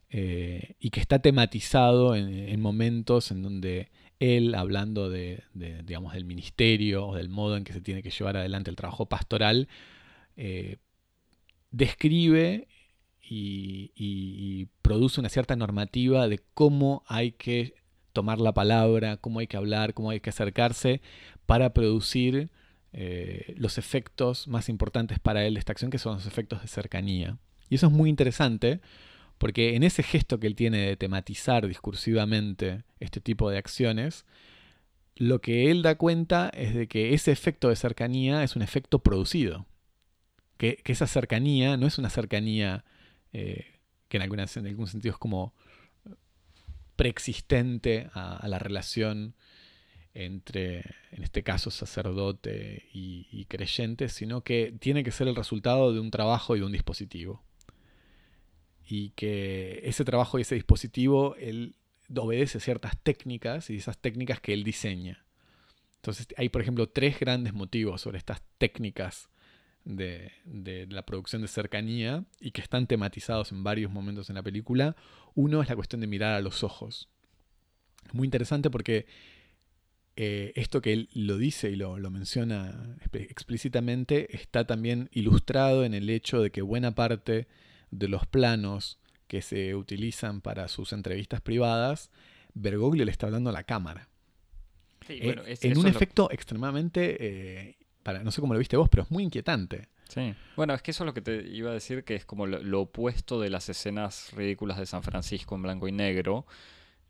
eh, 0.09 0.77
y 0.81 0.89
que 0.89 1.01
está 1.01 1.19
tematizado 1.19 2.17
en, 2.17 2.59
momentos 2.63 3.31
en 3.31 3.43
donde 3.43 3.91
él, 4.21 4.55
hablando 4.55 5.11
de, 5.11 5.43
digamos, 5.53 6.15
del 6.15 6.25
ministerio 6.25 7.09
o 7.09 7.15
del 7.15 7.29
modo 7.29 7.59
en 7.59 7.65
que 7.65 7.75
se 7.75 7.83
tiene 7.83 8.03
que 8.03 8.11
llevar 8.11 8.39
adelante 8.39 8.71
el 8.71 8.77
trabajo 8.77 9.05
pastoral, 9.11 9.69
eh, 10.39 10.79
describe 11.71 12.69
y 13.23 14.67
produce 14.81 15.21
una 15.21 15.29
cierta 15.29 15.57
normativa 15.57 16.27
de 16.27 16.41
cómo 16.55 17.05
hay 17.07 17.33
que 17.33 17.75
tomar 18.13 18.41
la 18.41 18.53
palabra, 18.53 19.17
cómo 19.17 19.41
hay 19.41 19.47
que 19.47 19.57
hablar, 19.57 19.95
cómo 19.95 20.11
hay 20.11 20.21
que 20.21 20.31
acercarse 20.31 21.01
para 21.47 21.73
producir 21.73 22.51
eh, 22.93 23.55
los 23.57 23.79
efectos 23.79 24.49
más 24.49 24.69
importantes 24.69 25.19
para 25.19 25.45
él 25.45 25.55
de 25.55 25.61
esta 25.61 25.73
acción, 25.73 25.91
que 25.91 25.99
son 25.99 26.15
los 26.15 26.27
efectos 26.27 26.63
de 26.63 26.69
cercanía. 26.69 27.39
Y 27.69 27.77
eso 27.77 27.87
es 27.87 27.93
muy 27.93 28.11
interesante, 28.11 28.81
porque 29.39 29.77
en 29.77 29.85
ese 29.85 30.03
gesto 30.03 30.41
que 30.41 30.47
él 30.47 30.57
tiene 30.57 30.79
de 30.79 30.97
tematizar 30.97 31.67
discursivamente 31.67 32.83
este 32.99 33.21
tipo 33.21 33.49
de 33.49 33.59
acciones, 33.59 34.27
lo 35.17 35.41
que 35.41 35.71
él 35.71 35.83
da 35.83 35.97
cuenta 35.97 36.51
es 36.55 36.75
de 36.75 36.89
que 36.89 37.15
ese 37.15 37.31
efecto 37.31 37.69
de 37.69 37.77
cercanía 37.77 38.43
es 38.43 38.57
un 38.57 38.63
efecto 38.63 39.01
producido. 39.01 39.67
Que, 40.57 40.83
esa 40.85 41.07
cercanía 41.07 41.77
no 41.77 41.87
es 41.87 41.99
una 41.99 42.11
cercanía 42.11 42.85
eh, 43.33 43.79
que 44.09 44.17
en, 44.19 44.23
en 44.25 44.67
algún 44.67 44.87
sentido 44.89 45.13
es 45.13 45.19
como 45.19 45.55
preexistente 47.01 48.11
a, 48.13 48.47
la 48.47 48.59
relación 48.59 49.35
entre, 50.13 50.81
en 51.13 51.23
este 51.23 51.43
caso, 51.43 51.71
sacerdote 51.71 52.91
y, 52.93 53.47
creyente, 53.47 54.11
sino 54.11 54.43
que 54.43 54.75
tiene 54.79 55.03
que 55.03 55.11
ser 55.11 55.27
el 55.27 55.35
resultado 55.35 55.95
de 55.95 56.01
un 56.01 56.11
trabajo 56.11 56.57
y 56.57 56.59
de 56.59 56.67
un 56.67 56.73
dispositivo. 56.73 57.43
Y 58.87 59.13
que 59.13 59.81
ese 59.83 60.05
trabajo 60.05 60.39
y 60.39 60.43
ese 60.43 60.57
dispositivo, 60.57 61.37
él 61.37 61.75
obedece 62.15 62.61
ciertas 62.61 63.03
técnicas 63.03 63.71
y 63.71 63.77
esas 63.77 63.97
técnicas 63.97 64.39
que 64.43 64.53
él 64.53 64.63
diseña. 64.63 65.25
Entonces 65.97 66.27
hay, 66.37 66.51
por 66.51 66.61
ejemplo, 66.61 66.87
tres 66.87 67.19
grandes 67.19 67.55
motivos 67.55 68.03
sobre 68.03 68.19
estas 68.19 68.43
técnicas 68.59 69.30
de, 69.85 70.87
la 70.91 71.05
producción 71.05 71.43
de 71.43 71.49
cercanía 71.49 72.25
y 72.41 72.51
que 72.51 72.61
están 72.61 72.87
tematizados 72.87 73.53
en 73.53 73.65
varios 73.65 73.91
momentos 73.91 74.29
en 74.29 74.37
la 74.37 74.43
película. 74.43 74.97
Uno 75.35 75.63
es 75.63 75.69
la 75.69 75.77
cuestión 75.77 76.01
de 76.01 76.07
mirar 76.07 76.35
a 76.35 76.41
los 76.41 76.63
ojos. 76.63 77.09
Muy 78.13 78.27
interesante 78.27 78.71
porque 78.71 79.07
eh, 80.17 80.53
esto 80.57 80.83
que 80.83 80.93
él 80.93 81.09
lo 81.15 81.39
dice 81.39 81.71
y 81.71 81.77
lo, 81.77 81.97
menciona 82.11 82.97
explícitamente 83.13 84.37
está 84.37 84.67
también 84.67 85.09
ilustrado 85.13 85.85
en 85.85 85.95
el 85.95 86.11
hecho 86.11 86.43
de 86.43 86.51
que 86.51 86.63
buena 86.63 86.95
parte 86.95 87.47
de 87.91 88.09
los 88.09 88.27
planos 88.27 88.99
que 89.29 89.43
se 89.43 89.75
utilizan 89.75 90.41
para 90.41 90.67
sus 90.69 90.93
entrevistas 90.93 91.41
privadas, 91.41 92.11
Bergoglio 92.55 93.05
le 93.05 93.13
está 93.13 93.27
hablando 93.27 93.51
a 93.51 93.53
la 93.53 93.63
cámara. 93.63 94.09
Eh, 95.09 95.57
en 95.63 95.79
un 95.79 95.87
efecto 95.87 96.31
extremadamente 96.31 97.17
eh, 97.21 97.77
no 98.13 98.31
sé 98.31 98.41
cómo 98.41 98.53
lo 98.53 98.59
viste 98.59 98.77
vos, 98.77 98.89
pero 98.89 99.05
es 99.05 99.11
muy 99.11 99.25
inquietante. 99.25 99.89
Sí. 100.09 100.35
Bueno, 100.57 100.75
es 100.75 100.83
que 100.83 100.91
eso 100.91 101.05
es 101.05 101.07
lo 101.07 101.15
que 101.15 101.21
te 101.21 101.47
iba 101.49 101.71
a 101.71 101.75
decir, 101.75 102.05
que 102.05 102.17
es 102.17 102.25
como 102.25 102.47
lo, 102.47 102.81
opuesto 102.81 103.41
de 103.41 103.49
las 103.49 103.69
escenas 103.69 104.33
ridículas 104.35 104.79
de 104.79 104.87
San 104.87 105.03
Francisco 105.03 105.55
en 105.55 105.63
blanco 105.63 105.87
y 105.87 105.93
negro. 105.93 106.47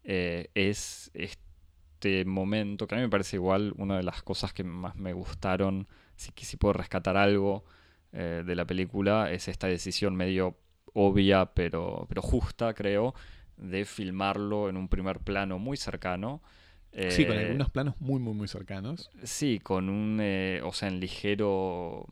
Eh, 0.05 0.51
es 0.55 1.11
este 1.15 2.25
momento, 2.25 2.87
que 2.87 2.95
a 2.95 2.99
mí 2.99 3.03
me 3.03 3.11
parece 3.11 3.37
igual 3.37 3.73
una 3.79 3.97
de 3.97 4.03
las 4.03 4.23
cosas 4.23 4.53
que 4.53 4.65
más 4.65 4.97
me 4.97 5.13
gustaron, 5.13 5.89
si, 6.17 6.31
si 6.37 6.57
puedo 6.57 6.75
rescatar 6.75 7.17
algo 7.17 7.65
eh, 8.13 8.43
de 8.45 8.55
la 8.55 8.67
película, 8.67 9.31
es 9.31 9.49
esta 9.49 9.67
decisión 9.67 10.17
medio 10.17 10.57
obvia, 10.93 11.47
pero, 11.55 12.07
pero 12.09 12.23
justa, 12.23 12.75
creo, 12.75 13.15
de 13.57 13.85
filmarlo 13.85 14.69
en 14.69 14.77
un 14.77 14.89
primer 14.89 15.21
plano 15.21 15.59
muy 15.59 15.77
cercano 15.77 16.43
sí, 16.93 17.25
con 17.25 17.37
eh, 17.37 17.47
algunos 17.47 17.71
planos 17.71 17.95
muy, 18.01 18.21
muy, 18.21 18.35
muy 18.35 18.49
cercanos. 18.49 19.11
Sí, 19.23 19.61
con 19.63 19.89
un, 19.89 20.19
eh, 20.21 20.61
o 20.65 20.73
sea, 20.73 20.89
en 20.89 21.01
ligero 21.01 22.07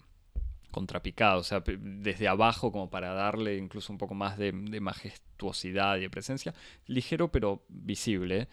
contrapicado, 0.70 1.40
o 1.40 1.44
sea, 1.44 1.62
desde 1.66 2.28
abajo 2.28 2.70
como 2.70 2.90
para 2.90 3.12
darle 3.12 3.56
incluso 3.56 3.92
un 3.92 3.98
poco 3.98 4.14
más 4.14 4.38
de, 4.38 4.52
majestuosidad 4.52 5.96
y 5.96 6.02
de 6.02 6.10
presencia, 6.10 6.54
ligero 6.86 7.32
pero 7.32 7.64
visible, 7.68 8.48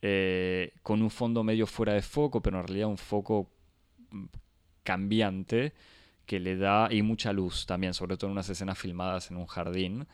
eh, 0.00 0.72
con 0.82 1.02
un 1.02 1.10
fondo 1.10 1.42
medio 1.42 1.66
fuera 1.66 1.92
de 1.92 2.02
foco, 2.02 2.40
pero 2.40 2.60
en 2.60 2.66
realidad 2.66 2.88
un 2.88 2.98
foco 2.98 3.50
mm, 4.10 4.24
cambiante 4.84 5.74
que 6.24 6.40
le 6.40 6.56
da, 6.56 6.88
y 6.90 7.02
mucha 7.02 7.32
luz 7.32 7.66
también, 7.66 7.94
sobre 7.94 8.16
todo 8.16 8.28
en 8.28 8.32
unas 8.32 8.48
escenas 8.48 8.78
filmadas 8.78 9.30
en 9.30 9.36
un 9.36 9.46
jardín, 9.46 10.06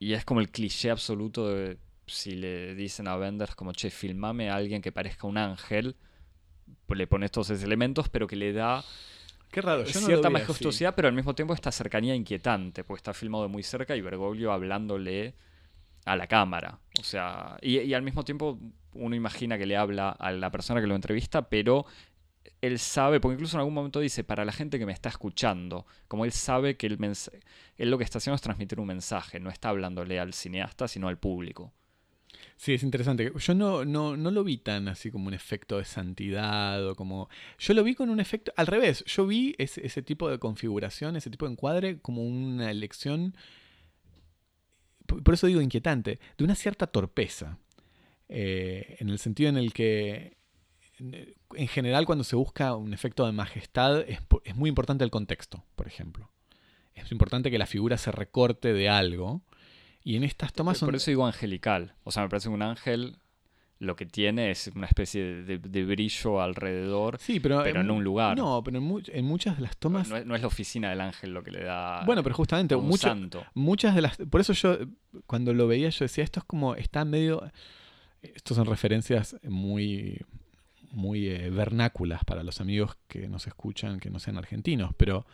y 0.00 0.12
es 0.12 0.24
como 0.24 0.40
el 0.40 0.50
cliché 0.50 0.90
absoluto 0.90 1.48
de 1.48 1.78
si 2.08 2.32
le 2.32 2.74
dicen 2.74 3.08
a 3.08 3.16
Benders 3.16 3.54
como, 3.54 3.72
che, 3.72 3.90
filmame 3.90 4.50
a 4.50 4.56
alguien 4.56 4.82
que 4.82 4.92
parezca 4.92 5.26
un 5.26 5.38
ángel, 5.38 5.96
le 6.88 7.06
pones 7.06 7.30
todos 7.30 7.50
esos 7.50 7.64
elementos, 7.64 8.08
pero 8.08 8.26
que 8.26 8.36
le 8.36 8.52
da 8.52 8.84
Qué 9.50 9.62
raro, 9.62 9.86
cierta 9.86 10.30
majestuosidad, 10.30 10.94
pero 10.94 11.08
al 11.08 11.14
mismo 11.14 11.34
tiempo 11.34 11.54
esta 11.54 11.72
cercanía 11.72 12.14
inquietante, 12.14 12.84
porque 12.84 12.98
está 12.98 13.14
filmado 13.14 13.44
de 13.44 13.48
muy 13.48 13.62
cerca 13.62 13.96
y 13.96 14.00
Bergoglio 14.00 14.52
hablándole 14.52 15.34
a 16.04 16.16
la 16.16 16.26
cámara. 16.26 16.78
O 17.00 17.04
sea, 17.04 17.56
y, 17.62 17.78
y, 17.78 17.94
al 17.94 18.02
mismo 18.02 18.24
tiempo 18.24 18.58
uno 18.92 19.14
imagina 19.14 19.56
que 19.56 19.66
le 19.66 19.76
habla 19.76 20.10
a 20.10 20.32
la 20.32 20.50
persona 20.50 20.80
que 20.80 20.86
lo 20.86 20.94
entrevista, 20.94 21.48
pero 21.48 21.86
él 22.60 22.78
sabe, 22.78 23.20
porque 23.20 23.34
incluso 23.34 23.56
en 23.56 23.60
algún 23.60 23.74
momento 23.74 24.00
dice, 24.00 24.24
para 24.24 24.44
la 24.44 24.52
gente 24.52 24.78
que 24.78 24.86
me 24.86 24.92
está 24.92 25.08
escuchando, 25.08 25.86
como 26.08 26.24
él 26.24 26.32
sabe 26.32 26.76
que 26.76 26.86
el 26.86 26.98
él 27.76 27.90
lo 27.90 27.98
que 27.98 28.04
está 28.04 28.18
haciendo 28.18 28.34
es 28.34 28.42
transmitir 28.42 28.80
un 28.80 28.86
mensaje, 28.86 29.38
no 29.40 29.50
está 29.50 29.68
hablándole 29.68 30.18
al 30.18 30.34
cineasta, 30.34 30.88
sino 30.88 31.08
al 31.08 31.18
público. 31.18 31.72
Sí, 32.58 32.74
es 32.74 32.82
interesante. 32.82 33.32
Yo 33.36 33.54
no, 33.54 33.84
no, 33.84 34.16
no, 34.16 34.32
lo 34.32 34.42
vi 34.42 34.58
tan 34.58 34.88
así 34.88 35.12
como 35.12 35.28
un 35.28 35.34
efecto 35.34 35.78
de 35.78 35.84
santidad 35.84 36.84
o 36.88 36.96
como... 36.96 37.28
Yo 37.56 37.72
lo 37.72 37.84
vi 37.84 37.94
con 37.94 38.10
un 38.10 38.18
efecto... 38.18 38.52
Al 38.56 38.66
revés, 38.66 39.04
yo 39.06 39.28
vi 39.28 39.54
ese, 39.58 40.02
tipo 40.02 40.28
de 40.28 40.40
configuración, 40.40 41.14
ese 41.14 41.30
tipo 41.30 41.46
de 41.46 41.52
encuadre 41.52 42.00
como 42.00 42.24
una 42.24 42.68
elección, 42.72 43.36
por 45.06 45.34
eso 45.34 45.46
digo 45.46 45.60
inquietante, 45.60 46.18
de 46.36 46.44
una 46.44 46.56
cierta 46.56 46.88
torpeza. 46.88 47.58
Eh, 48.28 48.96
en 48.98 49.08
el 49.08 49.20
sentido 49.20 49.50
en 49.50 49.56
el 49.56 49.72
que 49.72 50.36
en 50.98 51.68
general 51.68 52.06
cuando 52.06 52.24
se 52.24 52.34
busca 52.34 52.74
un 52.74 52.92
efecto 52.92 53.24
de 53.24 53.30
majestad 53.30 54.00
es, 54.00 54.18
es, 54.44 54.56
muy 54.56 54.68
importante 54.68 55.04
el 55.04 55.12
contexto, 55.12 55.64
por 55.76 55.86
ejemplo. 55.86 56.28
Es 56.96 57.12
importante 57.12 57.52
que 57.52 57.58
la 57.58 57.66
figura 57.66 57.96
se 57.98 58.10
recorte 58.10 58.72
de 58.72 58.88
algo 58.88 59.42
y 60.02 60.16
en 60.16 60.24
estas 60.24 60.52
tomas 60.52 60.80
Por 60.80 60.94
eso 60.94 61.10
digo 61.10 61.26
angelical. 61.26 61.94
O 62.04 62.10
sea, 62.10 62.22
me 62.22 62.28
parece 62.28 62.48
que 62.48 62.54
un 62.54 62.62
ángel 62.62 63.18
lo 63.80 63.94
que 63.94 64.06
tiene 64.06 64.50
es 64.50 64.70
una 64.74 64.86
especie 64.86 65.42
de, 65.44 65.84
brillo 65.84 66.40
alrededor, 66.40 67.18
sí, 67.20 67.38
pero, 67.38 67.64
en, 67.64 67.90
un 67.90 68.02
lugar. 68.02 68.36
No, 68.36 68.62
pero 68.64 68.78
en, 68.78 69.24
muchas 69.24 69.56
de 69.56 69.62
las 69.62 69.76
tomas... 69.76 70.08
No, 70.08 70.16
es, 70.16 70.40
la 70.40 70.46
oficina 70.46 70.90
del 70.90 71.00
ángel 71.00 71.32
lo 71.32 71.44
que 71.44 71.52
le 71.52 71.62
da... 71.62 72.04
Bueno, 72.04 72.22
pero 72.24 72.34
justamente 72.34 72.76
muchas 73.54 73.94
de 73.94 74.02
las... 74.02 74.16
Por 74.16 74.40
eso 74.40 74.52
yo, 74.52 74.78
cuando 75.26 75.54
lo 75.54 75.68
veía, 75.68 75.90
yo 75.90 76.04
decía, 76.04 76.24
esto 76.24 76.40
es 76.40 76.44
como, 76.44 76.74
está 76.74 77.04
medio... 77.04 77.50
Estos 78.20 78.56
son 78.56 78.66
referencias 78.66 79.36
muy, 79.44 80.20
muy 80.90 81.28
eh, 81.28 81.50
vernáculas 81.50 82.24
para 82.24 82.42
los 82.42 82.60
amigos 82.60 82.96
que 83.06 83.28
nos 83.28 83.46
escuchan, 83.46 84.00
que 84.00 84.10
no 84.10 84.18
sean 84.18 84.38
argentinos, 84.38 84.92
pero 84.96 85.24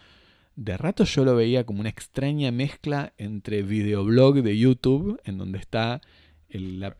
de 0.56 0.76
rato 0.76 1.04
yo 1.04 1.24
lo 1.24 1.34
veía 1.34 1.64
como 1.64 1.80
una 1.80 1.88
extraña 1.88 2.52
mezcla 2.52 3.12
entre 3.18 3.62
videoblog 3.62 4.42
de 4.42 4.56
YouTube, 4.56 5.20
en 5.24 5.38
donde 5.38 5.58
está 5.58 6.00
la, 6.48 6.96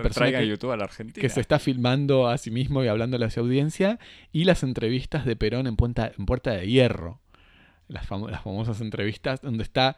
persona 0.00 0.30
que, 1.12 1.28
se 1.28 1.40
está 1.40 1.58
filmando 1.58 2.28
a 2.28 2.38
sí 2.38 2.50
mismo 2.50 2.84
y 2.84 2.88
hablándole 2.88 3.24
a 3.24 3.30
su 3.30 3.40
audiencia, 3.40 3.98
y 4.32 4.44
las 4.44 4.62
entrevistas 4.62 5.24
de 5.24 5.34
Perón 5.34 5.66
en, 5.66 5.76
en 5.76 6.26
Puerta 6.26 6.52
de 6.52 6.66
Hierro. 6.68 7.20
Las, 7.88 8.06
famosas 8.06 8.80
entrevistas 8.80 9.42
donde 9.42 9.62
está 9.62 9.96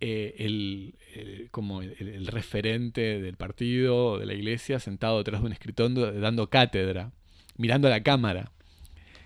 eh, 0.00 0.34
el, 0.38 1.48
como 1.50 1.80
el, 1.80 2.26
referente 2.26 3.20
del 3.20 3.36
partido 3.36 4.12
o 4.12 4.18
de 4.18 4.26
la 4.26 4.34
iglesia 4.34 4.78
sentado 4.78 5.18
detrás 5.18 5.40
de 5.40 5.46
un 5.46 5.52
escritorio 5.52 6.12
dando 6.12 6.50
cátedra, 6.50 7.12
mirando 7.56 7.88
a 7.88 7.90
la 7.90 8.02
cámara. 8.02 8.52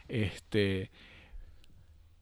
Este, 0.08 0.90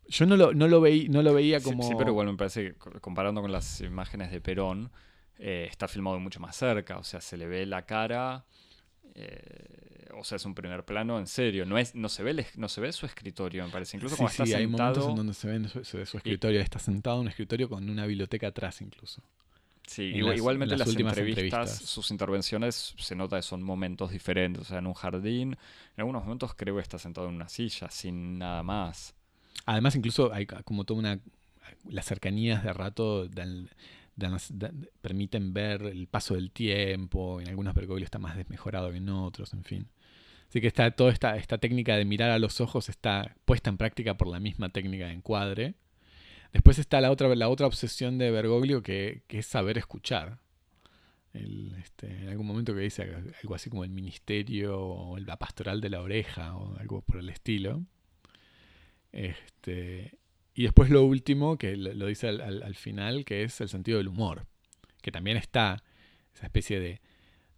yo 0.09 0.27
no 0.27 0.37
lo, 0.37 0.55
no 0.55 0.69
lo, 0.69 0.81
veí, 0.81 1.09
no 1.09 1.23
lo 1.23 1.35
veía 1.35 1.61
como... 1.61 1.83
Sí, 1.83 1.93
pero 1.97 2.11
igual 2.11 2.27
me 2.27 2.37
parece 2.37 2.75
que 2.75 3.01
comparando 3.01 3.43
con 3.43 3.53
las 3.53 3.81
imágenes 3.81 4.31
de 4.31 4.41
Perón, 4.41 4.91
eh, 5.39 5.69
está 5.71 5.87
filmado 5.87 6.19
mucho 6.19 6.41
más 6.41 6.57
cerca, 6.57 6.99
o 6.99 7.05
sea, 7.05 7.21
se 7.21 7.37
le 7.37 7.47
ve 7.47 7.67
la 7.67 7.85
cara, 7.87 8.45
eh, 9.15 10.09
o 10.15 10.25
sea, 10.25 10.37
es 10.37 10.45
un 10.45 10.55
primer 10.55 10.85
plano 10.85 11.19
en 11.19 11.27
serio, 11.27 11.67
no, 11.67 11.79
es, 11.79 11.95
no, 11.95 12.09
se, 12.09 12.23
ve 12.23 12.47
no 12.57 12.69
se 12.69 12.81
ve 12.81 12.93
su 12.93 13.07
escritorio, 13.07 13.65
me 13.65 13.71
parece, 13.71 13.97
incluso 13.97 14.17
como 14.17 14.29
está 14.29 14.47
sí, 14.47 14.55
hay 14.55 14.67
momentos 14.67 15.07
en 15.07 15.15
donde 15.15 15.35
se 15.35 15.47
ve 15.47 15.69
su, 15.69 15.99
escritorio, 15.99 16.61
está 16.61 16.79
sentado 16.79 17.17
en 17.17 17.23
un 17.23 17.29
escritorio 17.29 17.69
con 17.69 17.89
una 17.89 18.07
biblioteca 18.07 18.49
atrás 18.49 18.81
incluso. 18.81 19.23
Sí, 19.87 20.03
igualmente 20.03 20.77
las, 20.77 20.95
entrevistas, 20.95 21.79
sus 21.79 22.11
intervenciones 22.11 22.95
se 22.99 23.15
nota 23.15 23.37
que 23.37 23.43
son 23.43 23.63
momentos 23.63 24.11
diferentes, 24.11 24.63
o 24.63 24.65
sea, 24.65 24.79
en 24.79 24.87
un 24.87 24.93
jardín, 24.93 25.53
en 25.53 26.01
algunos 26.01 26.25
momentos 26.25 26.55
creo 26.55 26.77
que 26.77 26.83
está 26.83 26.99
sentado 26.99 27.29
en 27.29 27.37
una 27.37 27.49
silla, 27.49 27.89
sin 27.91 28.39
nada 28.39 28.63
más. 28.63 29.15
Además, 29.69 29.95
incluso 29.97 30.33
hay 30.33 30.47
como 30.47 30.85
toda 30.85 30.99
una. 30.99 31.21
Las 31.91 32.07
cercanías 32.07 32.65
de 32.65 32.73
rato 32.73 33.29
permiten 35.03 35.53
ver 35.53 35.83
el 35.83 36.07
paso 36.07 36.35
del 36.37 36.51
tiempo. 36.51 37.39
En 37.39 37.49
algunos 37.49 37.75
Bergoglio 37.75 38.07
está 38.07 38.19
más 38.19 38.35
desmejorado 38.35 38.91
que 38.91 38.97
en 38.97 39.11
otros, 39.11 39.53
en 39.53 39.65
fin. 39.65 39.87
Así 40.49 40.63
que 40.63 40.69
está, 40.69 40.91
toda 40.93 41.13
esta, 41.13 41.59
técnica 41.59 41.97
de 41.97 42.07
mirar 42.07 42.31
a 42.31 42.39
los 42.39 42.63
ojos 42.63 42.89
está 42.89 43.37
puesta 43.45 43.69
en 43.69 43.77
práctica 43.77 44.17
por 44.17 44.29
la 44.29 44.41
misma 44.41 44.71
técnica 44.71 45.09
de 45.09 45.13
encuadre. 45.13 45.75
Después 46.55 46.79
está 46.79 47.03
la 47.03 47.11
otra, 47.11 47.35
la 47.35 47.51
otra 47.51 47.67
obsesión 47.67 48.17
de 48.17 48.31
Bergoglio 48.31 48.83
que, 48.83 49.23
es 49.29 49.47
saber 49.47 49.77
escuchar. 49.77 50.39
Este, 51.35 52.07
en 52.07 52.31
algún 52.31 52.47
momento 52.47 52.75
que 52.75 52.81
dice 52.81 53.03
algo 53.43 53.55
así 53.55 53.69
como 53.69 53.85
el 53.85 53.91
ministerio 53.91 54.81
o 54.81 55.19
la 55.19 55.37
pastoral 55.37 55.83
de 55.83 55.91
la 55.91 56.01
oreja 56.01 56.57
o 56.57 56.79
algo 56.79 57.03
por 57.03 57.19
el 57.19 57.29
estilo. 57.29 57.85
Este, 59.13 60.19
y 60.55 60.65
después 60.65 60.91
lo 60.91 61.05
último, 61.05 61.57
que 61.57 61.77
lo 61.77 62.07
dice 62.07 62.29
al, 62.29 62.75
final, 62.75 63.25
que 63.25 63.43
es 63.45 63.61
el 63.61 63.69
sentido 63.69 63.99
del 63.99 64.09
humor, 64.09 64.47
que 65.03 65.13
también 65.13 65.37
está 65.37 65.83
esa 66.35 66.47
especie 66.47 66.81
de, 66.81 67.01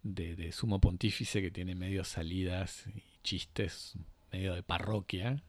de, 0.03 0.51
sumo 0.51 0.79
pontífice 0.79 1.41
que 1.41 1.51
tiene 1.51 1.75
medio 1.75 2.03
salidas 2.03 2.85
y 2.95 3.03
chistes, 3.23 3.97
medio 4.31 4.53
de 4.55 4.63
parroquia, 4.63 5.43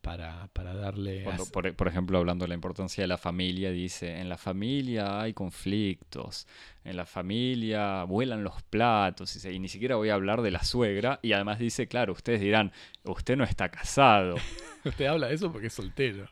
para, 0.00 0.48
para 0.52 0.74
darle... 0.74 1.22
Cuando, 1.24 1.46
por, 1.46 1.74
por 1.74 1.88
ejemplo, 1.88 2.18
hablando 2.18 2.44
de 2.44 2.48
la 2.48 2.54
importancia 2.54 3.02
de 3.02 3.08
la 3.08 3.18
familia, 3.18 3.70
dice, 3.70 4.18
en 4.20 4.28
la 4.28 4.36
familia 4.36 5.20
hay 5.20 5.32
conflictos, 5.34 6.46
en 6.84 6.96
la 6.96 7.06
familia 7.06 8.04
vuelan 8.04 8.44
los 8.44 8.62
platos, 8.64 9.44
y 9.44 9.58
ni 9.58 9.68
siquiera 9.68 9.96
voy 9.96 10.08
a 10.10 10.14
hablar 10.14 10.42
de 10.42 10.50
la 10.50 10.62
suegra, 10.64 11.20
y 11.22 11.32
además 11.32 11.58
dice, 11.58 11.86
claro, 11.88 12.12
ustedes 12.12 12.40
dirán, 12.40 12.72
usted 13.04 13.36
no 13.36 13.44
está 13.44 13.70
casado. 13.70 14.36
Usted 14.84 15.06
habla 15.06 15.28
de 15.28 15.34
eso 15.34 15.50
porque 15.52 15.66
es 15.66 15.72
soltero. 15.74 16.30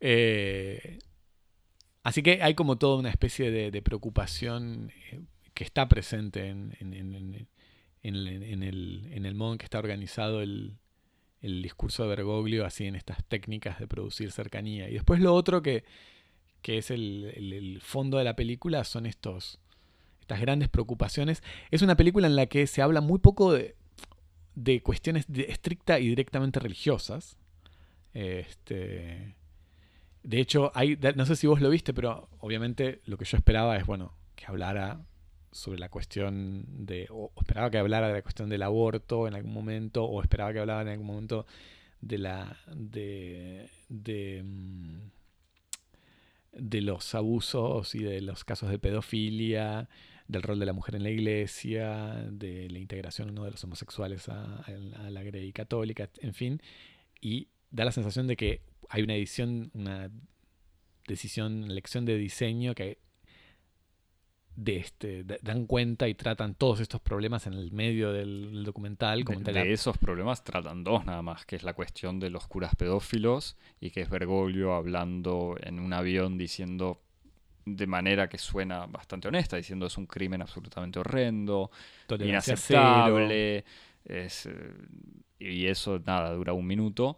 Eh, 0.00 0.98
así 2.02 2.22
que 2.22 2.42
hay 2.42 2.54
como 2.54 2.78
toda 2.78 2.98
una 2.98 3.10
especie 3.10 3.50
de, 3.50 3.70
de 3.70 3.82
preocupación 3.82 4.90
eh, 5.12 5.20
que 5.54 5.64
está 5.64 5.88
presente 5.88 6.48
en, 6.48 6.76
en- 6.80 6.94
en- 6.94 7.14
en- 7.14 7.48
el, 8.02 8.28
en 8.42 8.62
el- 8.62 9.08
en 9.12 9.26
el 9.26 9.34
modo 9.34 9.52
en 9.52 9.58
que 9.58 9.64
está 9.64 9.78
organizado 9.78 10.40
el, 10.42 10.76
el 11.40 11.62
discurso 11.62 12.02
de 12.02 12.10
Bergoglio, 12.10 12.64
así 12.66 12.86
en 12.86 12.96
estas 12.96 13.24
técnicas 13.24 13.78
de 13.78 13.86
producir 13.86 14.32
cercanía. 14.32 14.88
Y 14.88 14.94
después 14.94 15.20
lo 15.20 15.34
otro 15.34 15.62
que, 15.62 15.84
que 16.62 16.78
es 16.78 16.90
el, 16.90 17.32
el- 17.36 17.80
fondo 17.80 18.18
de 18.18 18.24
la 18.24 18.36
película 18.36 18.84
son 18.84 19.06
estos, 19.06 19.58
estas 20.20 20.40
grandes 20.40 20.68
preocupaciones. 20.68 21.42
Es 21.70 21.82
una 21.82 21.96
película 21.96 22.26
en 22.26 22.36
la 22.36 22.46
que 22.46 22.66
se 22.66 22.82
habla 22.82 23.00
muy 23.00 23.18
poco 23.20 23.52
de, 23.52 23.76
de 24.54 24.82
cuestiones 24.82 25.26
estricta 25.32 26.00
y 26.00 26.08
directamente 26.08 26.60
religiosas. 26.60 27.36
Este, 28.14 29.36
de 30.22 30.40
hecho, 30.40 30.72
hay, 30.74 30.98
no 31.14 31.24
sé 31.26 31.36
si 31.36 31.46
vos 31.46 31.60
lo 31.60 31.70
viste, 31.70 31.94
pero 31.94 32.28
obviamente 32.40 33.00
lo 33.06 33.16
que 33.16 33.24
yo 33.24 33.36
esperaba 33.36 33.76
es, 33.76 33.86
bueno, 33.86 34.14
que 34.34 34.46
hablara 34.46 35.00
sobre 35.52 35.78
la 35.78 35.88
cuestión 35.88 36.64
de, 36.86 37.06
o 37.10 37.32
esperaba 37.38 37.70
que 37.70 37.78
hablara 37.78 38.08
de 38.08 38.14
la 38.14 38.22
cuestión 38.22 38.48
del 38.48 38.62
aborto 38.62 39.26
en 39.26 39.34
algún 39.34 39.52
momento, 39.52 40.04
o 40.04 40.20
esperaba 40.22 40.52
que 40.52 40.60
hablara 40.60 40.82
en 40.82 40.88
algún 40.88 41.06
momento 41.06 41.46
de 42.00 42.18
la, 42.18 42.58
de, 42.74 43.68
de, 43.88 44.42
mm, 44.44 44.98
de 46.52 46.80
los 46.82 47.14
abusos 47.14 47.94
y 47.94 48.02
de 48.02 48.20
los 48.20 48.44
casos 48.44 48.70
de 48.70 48.78
pedofilia, 48.78 49.88
del 50.28 50.42
rol 50.42 50.58
de 50.58 50.66
la 50.66 50.74
mujer 50.74 50.94
en 50.96 51.02
la 51.02 51.10
iglesia, 51.10 52.26
de 52.30 52.68
la 52.68 52.78
integración 52.78 53.34
de 53.34 53.50
los 53.50 53.64
homosexuales 53.64 54.28
a, 54.28 54.64
la 55.10 55.22
grey 55.22 55.52
católica, 55.52 56.10
en 56.20 56.34
fin, 56.34 56.62
y 57.20 57.48
da 57.70 57.84
la 57.84 57.92
sensación 57.92 58.26
de 58.26 58.36
que 58.36 58.62
hay 58.90 59.02
una 59.02 59.14
edición, 59.14 59.70
una 59.74 60.10
decisión, 61.06 61.64
elección 61.64 62.04
de 62.04 62.16
diseño 62.18 62.74
que 62.74 62.98
de 64.58 64.76
este, 64.78 65.22
da- 65.22 65.38
dan 65.40 65.66
cuenta 65.66 66.08
y 66.08 66.14
tratan 66.14 66.54
todos 66.54 66.80
estos 66.80 67.00
problemas 67.00 67.46
en 67.46 67.52
el 67.54 67.70
medio 67.70 68.12
del, 68.12 68.52
del 68.52 68.64
documental. 68.64 69.24
Como 69.24 69.38
De, 69.40 69.52
de 69.52 69.72
esos 69.72 69.96
problemas 69.98 70.42
tratan 70.42 70.82
dos 70.82 71.06
nada 71.06 71.22
más, 71.22 71.46
que 71.46 71.54
es 71.54 71.62
la 71.62 71.74
cuestión 71.74 72.18
de 72.18 72.28
los 72.30 72.48
curas 72.48 72.74
pedófilos 72.74 73.56
y 73.80 73.90
que 73.90 74.00
es 74.00 74.10
Bergoglio 74.10 74.74
hablando 74.74 75.56
en 75.60 75.78
un 75.78 75.92
avión 75.92 76.36
diciendo 76.36 77.00
de 77.66 77.86
manera 77.86 78.28
que 78.28 78.38
suena 78.38 78.86
bastante 78.86 79.28
honesta, 79.28 79.56
diciendo 79.56 79.86
es 79.86 79.96
un 79.96 80.06
crimen 80.06 80.42
absolutamente 80.42 80.98
horrendo, 80.98 81.70
tolerancia 82.06 82.52
inaceptable, 82.54 83.64
es, 84.04 84.46
eh, 84.46 84.72
y 85.38 85.66
eso 85.66 86.00
nada, 86.04 86.32
dura 86.32 86.52
un 86.52 86.66
minuto. 86.66 87.16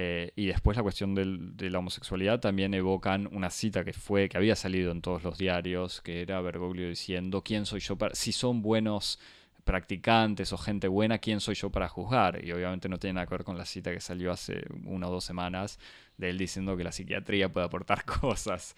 Eh, 0.00 0.32
y 0.36 0.46
después 0.46 0.76
la 0.76 0.84
cuestión 0.84 1.14
del- 1.16 1.56
de 1.56 1.70
la 1.70 1.80
homosexualidad 1.80 2.38
también 2.40 2.72
evocan 2.74 3.28
una 3.32 3.50
cita 3.50 3.84
que 3.84 3.92
fue, 3.92 4.28
que 4.28 4.36
había 4.36 4.54
salido 4.54 4.92
en 4.92 5.02
todos 5.02 5.24
los 5.24 5.38
diarios, 5.38 6.00
que 6.02 6.22
era 6.22 6.40
Bergoglio 6.40 6.88
diciendo, 6.88 7.42
¿quién 7.42 7.66
soy 7.66 7.80
yo 7.80 7.96
para, 7.96 8.14
si 8.14 8.30
son 8.32 8.62
buenos 8.62 9.18
practicantes 9.64 10.52
o 10.52 10.58
gente 10.58 10.86
buena, 10.88 11.18
¿quién 11.18 11.40
soy 11.40 11.54
yo 11.56 11.70
para 11.70 11.88
juzgar? 11.88 12.44
Y 12.44 12.52
obviamente 12.52 12.88
no 12.88 12.98
tiene 12.98 13.14
nada 13.14 13.26
que 13.26 13.34
ver 13.34 13.44
con 13.44 13.58
la 13.58 13.66
cita 13.66 13.92
que 13.92 14.00
salió 14.00 14.30
hace 14.32 14.62
una 14.84 15.08
o 15.08 15.10
dos 15.10 15.24
semanas 15.24 15.78
de 16.16 16.30
él 16.30 16.38
diciendo 16.38 16.76
que 16.76 16.84
la 16.84 16.92
psiquiatría 16.92 17.52
puede 17.52 17.66
aportar 17.66 18.04
cosas. 18.20 18.76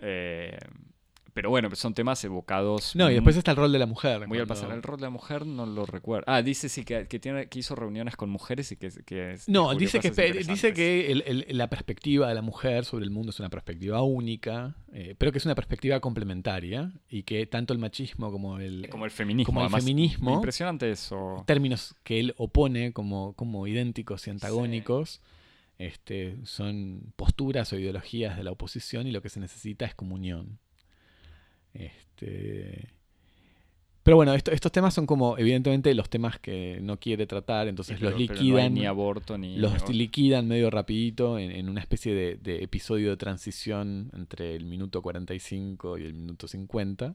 Eh, 0.00 0.56
pero 1.34 1.48
bueno, 1.50 1.74
son 1.74 1.94
temas 1.94 2.22
evocados 2.24 2.94
No, 2.94 3.10
y 3.10 3.14
después 3.14 3.36
está 3.36 3.52
el 3.52 3.56
rol 3.56 3.72
de 3.72 3.78
la 3.78 3.86
mujer. 3.86 4.26
muy 4.28 4.38
al 4.38 4.46
cuando- 4.46 4.62
pasar 4.62 4.76
el 4.76 4.82
rol 4.82 4.96
de 4.98 5.02
la 5.02 5.10
mujer 5.10 5.46
no 5.46 5.64
lo 5.66 5.86
recuerdo. 5.86 6.24
Ah, 6.26 6.42
dice 6.42 6.68
sí 6.68 6.84
que, 6.84 7.06
que, 7.08 7.18
tiene, 7.18 7.46
que 7.48 7.58
hizo 7.58 7.74
reuniones 7.74 8.16
con 8.16 8.28
mujeres 8.30 8.70
y 8.72 8.76
que, 8.76 8.90
que 9.06 9.36
No, 9.46 9.74
dice 9.74 9.98
que, 10.00 10.10
dice 10.10 10.72
que 10.74 11.10
el- 11.10 11.22
el- 11.26 11.46
la 11.58 11.68
perspectiva 11.70 12.28
de 12.28 12.34
la 12.34 12.42
mujer 12.42 12.84
sobre 12.84 13.04
el 13.04 13.10
mundo 13.10 13.30
es 13.30 13.40
una 13.40 13.48
perspectiva 13.50 14.02
única, 14.02 14.76
eh, 14.92 15.14
pero 15.16 15.32
que 15.32 15.38
es 15.38 15.44
una 15.46 15.54
perspectiva 15.54 16.00
complementaria 16.00 16.92
y 17.08 17.22
que 17.22 17.46
tanto 17.46 17.72
el 17.72 17.78
machismo 17.78 18.30
como 18.30 18.58
el, 18.58 18.88
como 18.90 19.04
el 19.04 19.10
feminismo. 19.10 19.46
como 19.46 19.60
el 19.60 19.66
además, 19.66 19.84
feminismo- 19.84 20.34
Impresionante 20.34 20.90
eso. 20.90 21.44
términos 21.46 21.94
que 22.02 22.20
él 22.20 22.34
opone 22.36 22.92
como, 22.92 23.32
como 23.34 23.66
idénticos 23.66 24.26
y 24.26 24.30
antagónicos, 24.30 25.20
este, 25.78 26.36
son 26.44 27.12
posturas 27.16 27.72
o 27.72 27.78
ideologías 27.78 28.36
de 28.36 28.44
la 28.44 28.50
oposición 28.52 29.06
y 29.06 29.12
lo 29.12 29.22
que 29.22 29.28
se 29.30 29.40
necesita 29.40 29.84
es 29.84 29.94
comunión. 29.94 30.58
Este, 31.74 32.88
pero 34.02 34.16
bueno, 34.16 34.34
esto- 34.34 34.50
estos 34.50 34.72
temas 34.72 34.92
son 34.94 35.06
como 35.06 35.38
evidentemente 35.38 35.94
los 35.94 36.10
temas 36.10 36.38
que 36.40 36.78
no 36.82 36.98
quiere 36.98 37.26
tratar, 37.26 37.68
entonces 37.68 38.00
los 38.00 38.12
pero 38.14 38.16
no 38.16 38.16
hay 38.16 38.28
liquidan. 38.28 38.74
ni 38.74 38.84
aborto 38.86 39.38
ni. 39.38 39.56
los 39.56 39.88
liquidan 39.90 40.48
medio 40.48 40.70
rapidito 40.70 41.38
en, 41.38 41.52
en 41.52 41.68
una 41.68 41.80
especie 41.80 42.12
de, 42.14 42.34
de 42.36 42.64
episodio 42.64 43.10
de 43.10 43.16
transición 43.16 44.10
entre 44.14 44.56
el 44.56 44.64
minuto 44.64 45.02
45 45.02 45.98
y 45.98 46.04
el 46.04 46.14
minuto 46.14 46.48
50. 46.48 47.14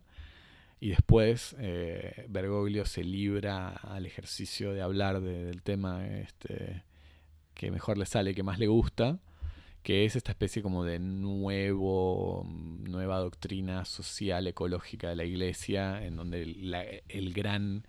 Y 0.79 0.89
después 0.89 1.55
eh, 1.59 2.25
Bergoglio 2.29 2.85
se 2.85 3.03
libra 3.03 3.69
al 3.69 4.05
ejercicio 4.05 4.73
de 4.73 4.81
hablar 4.81 5.19
de- 5.21 5.43
del 5.45 5.63
tema 5.63 6.07
este, 6.07 6.83
que 7.55 7.71
mejor 7.71 7.97
le 7.97 8.05
sale, 8.05 8.33
que 8.35 8.43
más 8.43 8.59
le 8.59 8.67
gusta, 8.67 9.17
que 9.87 10.03
es 10.03 10.17
esta 10.17 10.33
especie 10.33 10.61
como 10.61 10.83
de 10.83 10.99
nuevo, 10.99 12.45
nueva 12.45 13.19
doctrina 13.19 13.85
social, 13.85 14.45
ecológica 14.45 15.07
de 15.07 15.15
la 15.15 15.23
iglesia, 15.23 16.03
en 16.05 16.17
donde 16.17 16.45
la- 16.45 16.83
el 17.07 17.31
gran 17.31 17.85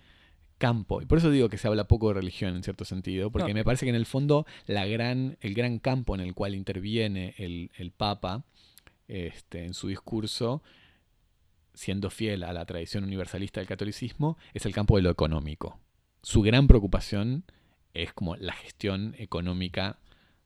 campo. 0.57 1.01
Y 1.01 1.05
por 1.05 1.17
eso 1.17 1.29
digo 1.29 1.49
que 1.49 1.57
se 1.57 1.67
habla 1.67 1.89
poco 1.89 2.07
de 2.07 2.13
religión 2.13 2.55
en 2.55 2.63
cierto 2.63 2.85
sentido, 2.85 3.31
porque 3.31 3.49
No. 3.49 3.53
me 3.53 3.65
parece 3.65 3.85
que 3.85 3.89
en 3.89 3.97
el 3.97 4.05
fondo 4.05 4.45
la 4.65 4.85
gran, 4.85 5.37
el 5.41 5.53
gran 5.53 5.77
campo 5.79 6.15
en 6.15 6.21
el 6.21 6.33
cual 6.33 6.55
interviene 6.55 7.35
el, 7.37 7.69
el 7.77 7.91
Papa 7.91 8.45
este, 9.09 9.65
en 9.65 9.73
su 9.73 9.89
discurso, 9.89 10.63
siendo 11.73 12.09
fiel 12.09 12.43
a 12.43 12.53
la 12.53 12.65
tradición 12.65 13.03
universalista 13.03 13.59
del 13.59 13.67
catolicismo, 13.67 14.37
es 14.53 14.65
el 14.65 14.73
campo 14.73 14.95
de 14.95 15.01
lo 15.01 15.09
económico. 15.09 15.79
Su 16.21 16.43
gran 16.43 16.65
preocupación 16.67 17.43
es 17.93 18.13
como 18.13 18.37
la 18.37 18.53
gestión 18.53 19.15
económica 19.17 19.99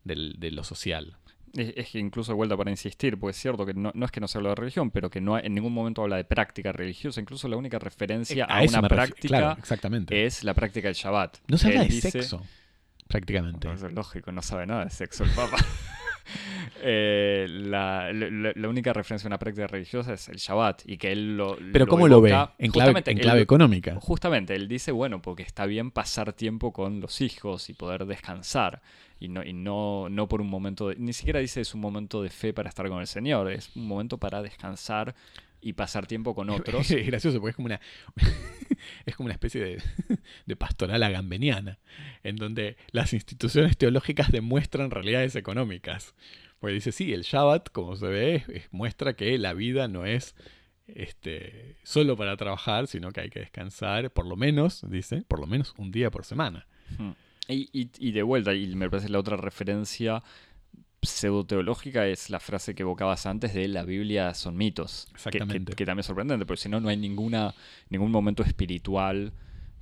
del- 0.03 0.35
de 0.39 0.49
lo 0.49 0.63
social. 0.63 1.17
Es, 1.55 1.89
que 1.91 1.99
incluso 1.99 2.31
de 2.31 2.35
vuelta 2.35 2.57
para 2.57 2.71
insistir, 2.71 3.17
pues 3.19 3.35
es 3.35 3.41
cierto 3.43 3.63
que 3.65 3.75
no, 3.75 3.91
no 3.93 4.05
es 4.05 4.11
que 4.11 4.19
no 4.19 4.27
se 4.27 4.39
habla 4.39 4.49
de 4.49 4.55
religión, 4.55 4.89
pero 4.89 5.09
que 5.11 5.21
no 5.21 5.37
en 5.37 5.53
ningún 5.53 5.71
momento 5.73 6.01
habla 6.01 6.15
de 6.17 6.23
práctica 6.23 6.71
religiosa. 6.71 7.21
Incluso 7.21 7.47
la 7.47 7.57
única 7.57 7.77
referencia 7.77 8.47
a, 8.49 8.63
eso 8.63 8.79
una 8.79 8.87
práctica 8.87 9.27
Claro, 9.37 9.59
exactamente. 9.59 10.25
es 10.25 10.43
la 10.43 10.55
práctica 10.55 10.87
del 10.87 10.95
Shabbat. 10.95 11.37
no 11.47 11.57
se 11.59 11.67
habla 11.67 11.81
de 11.83 11.89
dice- 11.89 12.09
sexo, 12.11 12.41
prácticamente. 13.07 13.67
Bueno, 13.67 13.77
eso 13.77 13.87
es 13.87 13.93
lógico, 13.93 14.31
no 14.31 14.41
sabe 14.41 14.65
nada 14.65 14.85
de 14.85 14.89
sexo 14.89 15.23
el 15.23 15.29
Papa. 15.31 15.57
Eh, 16.81 17.47
la, 17.49 18.11
la- 18.13 18.51
la 18.55 18.67
única 18.69 18.93
referencia 18.93 19.27
a 19.27 19.29
una 19.29 19.37
práctica 19.39 19.67
religiosa 19.67 20.13
es 20.13 20.27
el 20.29 20.37
Shabbat 20.37 20.83
y 20.85 20.97
que 20.97 21.11
él 21.11 21.37
lo. 21.37 21.57
Pero 21.71 21.85
lo 21.85 21.87
¿cómo 21.89 22.07
lo 22.07 22.21
ve? 22.21 22.31
En 22.57 22.71
él- 22.73 23.19
clave 23.21 23.41
económica. 23.41 23.95
Justamente, 23.99 24.55
él 24.55 24.67
dice, 24.67 24.91
bueno, 24.91 25.21
porque 25.21 25.43
está 25.43 25.65
bien 25.65 25.91
pasar 25.91 26.33
tiempo 26.33 26.71
con 26.73 26.99
los 27.01 27.21
hijos 27.21 27.69
y 27.69 27.73
poder 27.73 28.05
descansar. 28.05 28.81
Y 29.23 29.29
no, 29.29 29.41
y 29.41 29.53
no, 29.53 30.09
no 30.09 30.27
por 30.27 30.41
un 30.41 30.49
momento, 30.49 30.89
de- 30.89 30.95
ni 30.97 31.13
siquiera 31.13 31.39
dice 31.39 31.61
es 31.61 31.73
un 31.73 31.79
momento 31.79 32.21
de 32.21 32.29
fe 32.29 32.53
para 32.53 32.67
estar 32.67 32.89
con 32.89 32.99
el 32.99 33.07
Señor, 33.07 33.49
es 33.49 33.71
un 33.75 33.87
momento 33.87 34.17
para 34.17 34.41
descansar 34.41 35.15
y 35.61 35.71
pasar 35.73 36.07
tiempo 36.07 36.35
con 36.35 36.49
otros. 36.49 36.91
Es 36.91 37.07
gracioso 37.07 37.39
porque 37.39 37.51
es 37.51 37.55
como 37.55 37.67
una, 37.67 37.79
es 39.05 39.15
como 39.15 39.25
una 39.27 39.33
especie 39.33 39.61
de, 39.63 39.81
de 40.45 40.55
pastoral 40.57 41.01
agambeniana, 41.03 41.79
en 42.23 42.35
donde 42.35 42.75
las 42.91 43.13
instituciones 43.13 43.77
teológicas 43.77 44.29
demuestran 44.29 44.91
realidades 44.91 45.35
económicas. 45.37 46.15
Porque 46.59 46.73
dice, 46.75 46.91
sí, 46.91 47.13
el 47.13 47.21
Shabbat, 47.23 47.69
como 47.71 47.95
se 47.95 48.07
ve, 48.07 48.35
es- 48.35 48.49
es- 48.49 48.67
muestra 48.71 49.15
que 49.15 49.37
la 49.37 49.53
vida 49.53 49.87
no 49.87 50.05
es 50.05 50.35
este, 50.87 51.77
solo 51.83 52.17
para 52.17 52.35
trabajar, 52.35 52.87
sino 52.87 53.11
que 53.11 53.21
hay 53.21 53.29
que 53.29 53.39
descansar, 53.39 54.11
por 54.11 54.25
lo 54.27 54.35
menos, 54.35 54.83
dice, 54.89 55.23
por 55.27 55.39
lo 55.39 55.47
menos 55.47 55.73
un 55.77 55.91
día 55.91 56.11
por 56.11 56.25
semana. 56.25 56.67
Hmm. 56.97 57.11
Y, 57.47 57.69
y- 57.73 57.89
y 57.99 58.11
de 58.11 58.23
vuelta, 58.23 58.53
y 58.53 58.73
me 58.75 58.89
parece 58.89 59.09
la 59.09 59.19
otra 59.19 59.35
referencia 59.37 60.23
pseudoteológica 61.01 62.07
es 62.07 62.29
la 62.29 62.39
frase 62.39 62.75
que 62.75 62.83
evocabas 62.83 63.25
antes 63.25 63.53
de 63.53 63.67
la 63.67 63.83
Biblia 63.83 64.33
son 64.33 64.55
mitos. 64.55 65.05
Que- 65.07 65.11
que- 65.11 65.15
Exactamente. 65.37 65.73
Que, 65.75 65.85
también 65.85 65.99
es 66.01 66.05
sorprendente, 66.05 66.45
porque 66.45 66.61
si 66.61 66.69
no, 66.69 66.79
no 66.79 66.89
hay 66.89 66.97
ninguna, 66.97 67.53
ningún 67.89 68.11
momento 68.11 68.43
espiritual. 68.43 69.33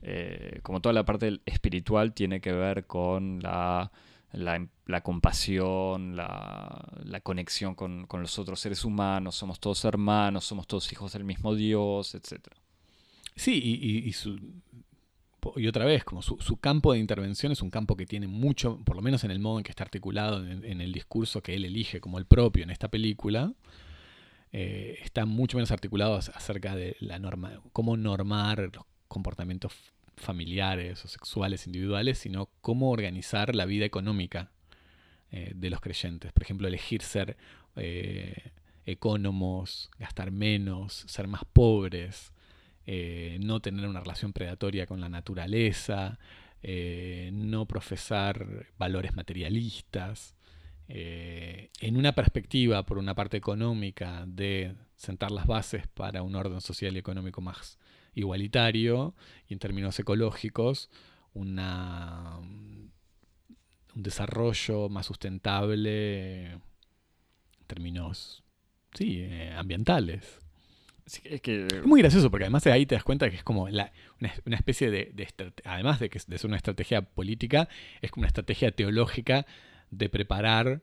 eh, 0.04 0.60
como 0.64 0.82
toda 0.82 0.94
la 0.94 1.06
parte 1.06 1.42
espiritual 1.46 2.14
tiene 2.14 2.42
que 2.42 2.52
ver 2.52 2.88
con 2.88 3.40
la, 3.44 3.92
la, 4.32 4.68
la 4.88 5.02
compasión, 5.04 6.16
la, 6.16 6.84
la 7.04 7.20
conexión 7.22 7.76
con, 7.76 8.08
con 8.08 8.22
los 8.22 8.40
otros 8.40 8.60
seres 8.60 8.84
humanos, 8.84 9.36
somos 9.36 9.60
todos 9.60 9.86
hermanos, 9.86 10.44
somos 10.46 10.66
todos 10.66 10.92
hijos 10.92 11.14
del 11.14 11.24
mismo 11.24 11.54
Dios, 11.54 12.16
etc. 12.16 12.48
Sí, 13.36 13.62
y, 13.64 13.74
y- 13.76 14.10
y 14.10 14.14
su, 14.14 14.40
y 15.56 15.68
otra 15.68 15.86
vez, 15.86 16.04
como 16.04 16.22
su, 16.22 16.38
su, 16.40 16.58
campo 16.58 16.94
de 16.94 17.00
intervención 17.00 17.52
es 17.52 17.62
un 17.62 17.70
campo 17.70 17.96
que 17.96 18.06
tiene 18.06 18.28
mucho, 18.28 18.80
por 18.84 18.96
lo 18.96 19.02
menos 19.02 19.24
en 19.24 19.32
el 19.32 19.40
modo 19.40 19.58
en 19.58 19.64
que 19.64 19.72
está 19.72 19.84
articulado 19.84 20.46
en, 20.46 20.82
el 20.82 20.92
discurso 20.92 21.42
que 21.42 21.56
él 21.56 21.66
elige 21.66 22.00
como 22.00 22.18
el 22.20 22.26
propio 22.26 22.64
en 22.64 22.70
esta 22.70 22.90
película, 22.90 23.54
eh, 24.52 25.00
está 25.04 25.26
mucho 25.26 25.58
menos 25.58 25.72
articulado 25.72 26.16
acerca 26.16 26.76
de 26.76 26.96
la 27.00 27.20
norma, 27.20 27.62
cómo 27.74 27.98
normar 27.98 28.70
los 28.74 28.86
comportamientos 29.08 29.74
familiares 30.16 31.04
o 31.06 31.08
sexuales 31.08 31.66
individuales, 31.66 32.20
sino 32.20 32.50
cómo 32.62 32.92
organizar 32.92 33.56
la 33.56 33.66
vida 33.66 33.86
económica 33.86 34.52
eh, 35.32 35.54
de 35.56 35.70
los 35.70 35.82
creyentes. 35.82 36.32
Por 36.34 36.44
ejemplo, 36.44 36.68
elegir 36.68 37.02
ser 37.02 37.38
eh, 37.76 38.52
ecónomos, 38.86 39.90
gastar 39.98 40.32
menos, 40.32 41.06
ser 41.08 41.28
más 41.28 41.44
pobres, 41.52 42.32
eh, 42.86 43.38
no 43.42 43.60
tener 43.60 43.88
una 43.88 44.02
relación 44.02 44.34
predatoria 44.34 44.86
con 44.86 45.02
la 45.02 45.10
naturaleza, 45.10 46.20
no 46.64 47.66
profesar 47.66 48.68
valores 48.78 49.16
materialistas. 49.16 50.36
en 50.88 51.98
una 51.98 52.14
perspectiva, 52.14 52.84
por 52.86 52.98
una 53.00 53.16
parte 53.16 53.38
económica, 53.38 54.26
de 54.28 54.76
sentar 54.96 55.32
las 55.32 55.48
bases 55.48 55.88
para 55.88 56.22
un 56.22 56.36
orden 56.36 56.62
social 56.62 56.96
y 56.96 57.00
económico 57.00 57.42
más 57.42 57.80
igualitario, 58.14 59.16
y 59.48 59.54
en 59.54 59.60
términos 59.60 60.00
ecológicos, 60.00 60.90
un 61.34 61.60
desarrollo 63.96 64.90
más 64.90 65.06
sustentable 65.06 66.52
en 66.52 66.62
términos, 67.68 68.44
sí, 68.94 69.22
eh, 69.22 69.54
ambientales. 69.56 70.41
Es, 71.24 71.42
que... 71.42 71.68
muy 71.86 72.02
gracioso 72.02 72.30
porque 72.30 72.46
además 72.46 72.66
ahí 72.68 72.86
te 72.86 72.96
das 72.96 73.04
cuenta 73.04 73.30
que 73.30 73.36
es 73.36 73.44
como 73.44 73.64
una, 73.64 73.92
especie 74.46 74.92
de, 74.92 75.14
además 75.66 76.00
de 76.00 76.10
que 76.10 76.20
de 76.26 76.38
ser 76.38 76.48
una 76.48 76.58
estrategia 76.58 77.02
política, 77.02 77.68
es 78.02 78.12
como 78.12 78.22
una 78.22 78.28
estrategia 78.28 78.72
teológica 78.72 79.46
de 79.90 80.10
preparar 80.10 80.82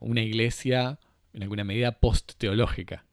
una 0.00 0.22
iglesia 0.22 0.98
en 1.32 1.42
alguna 1.42 1.64
medida 1.64 1.92
post-teológica. 1.92 3.04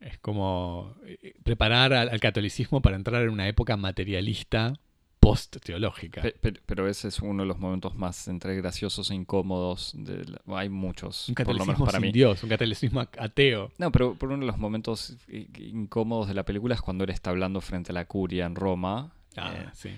Es 0.00 0.18
como 0.18 0.96
eh, 1.04 1.34
preparar 1.42 1.92
al, 1.92 2.20
catolicismo 2.20 2.80
para 2.82 2.96
entrar 2.96 3.22
en 3.22 3.30
una 3.30 3.48
época 3.48 3.76
materialista 3.76 4.74
post-teológica. 5.20 6.22
Pero, 6.66 6.88
ese 6.88 7.08
es 7.08 7.20
uno 7.20 7.42
de 7.42 7.48
los 7.48 7.58
momentos 7.58 7.94
más 7.96 8.28
entre 8.28 8.56
graciosos 8.56 9.10
e 9.10 9.14
incómodos. 9.14 9.92
De 9.96 10.24
hay 10.48 10.68
muchos. 10.68 11.28
Un 11.28 11.34
catolicismo 11.34 11.84
para 11.84 12.00
sin 12.00 12.12
Dios, 12.12 12.42
un 12.42 12.48
catolicismo 12.48 13.00
ateo. 13.00 13.70
No, 13.78 13.92
pero 13.92 14.14
por 14.14 14.30
uno 14.30 14.40
de 14.40 14.46
los 14.46 14.58
momentos 14.58 15.16
incómodos 15.28 16.28
de 16.28 16.34
la 16.34 16.44
película 16.44 16.74
es 16.74 16.80
cuando 16.80 17.04
él 17.04 17.10
está 17.10 17.30
hablando 17.30 17.60
frente 17.60 17.92
a 17.92 17.94
la 17.94 18.04
curia 18.06 18.46
en 18.46 18.54
Roma. 18.54 19.12
Ah, 19.36 19.54
eh, 19.54 19.68
sí. 19.74 19.90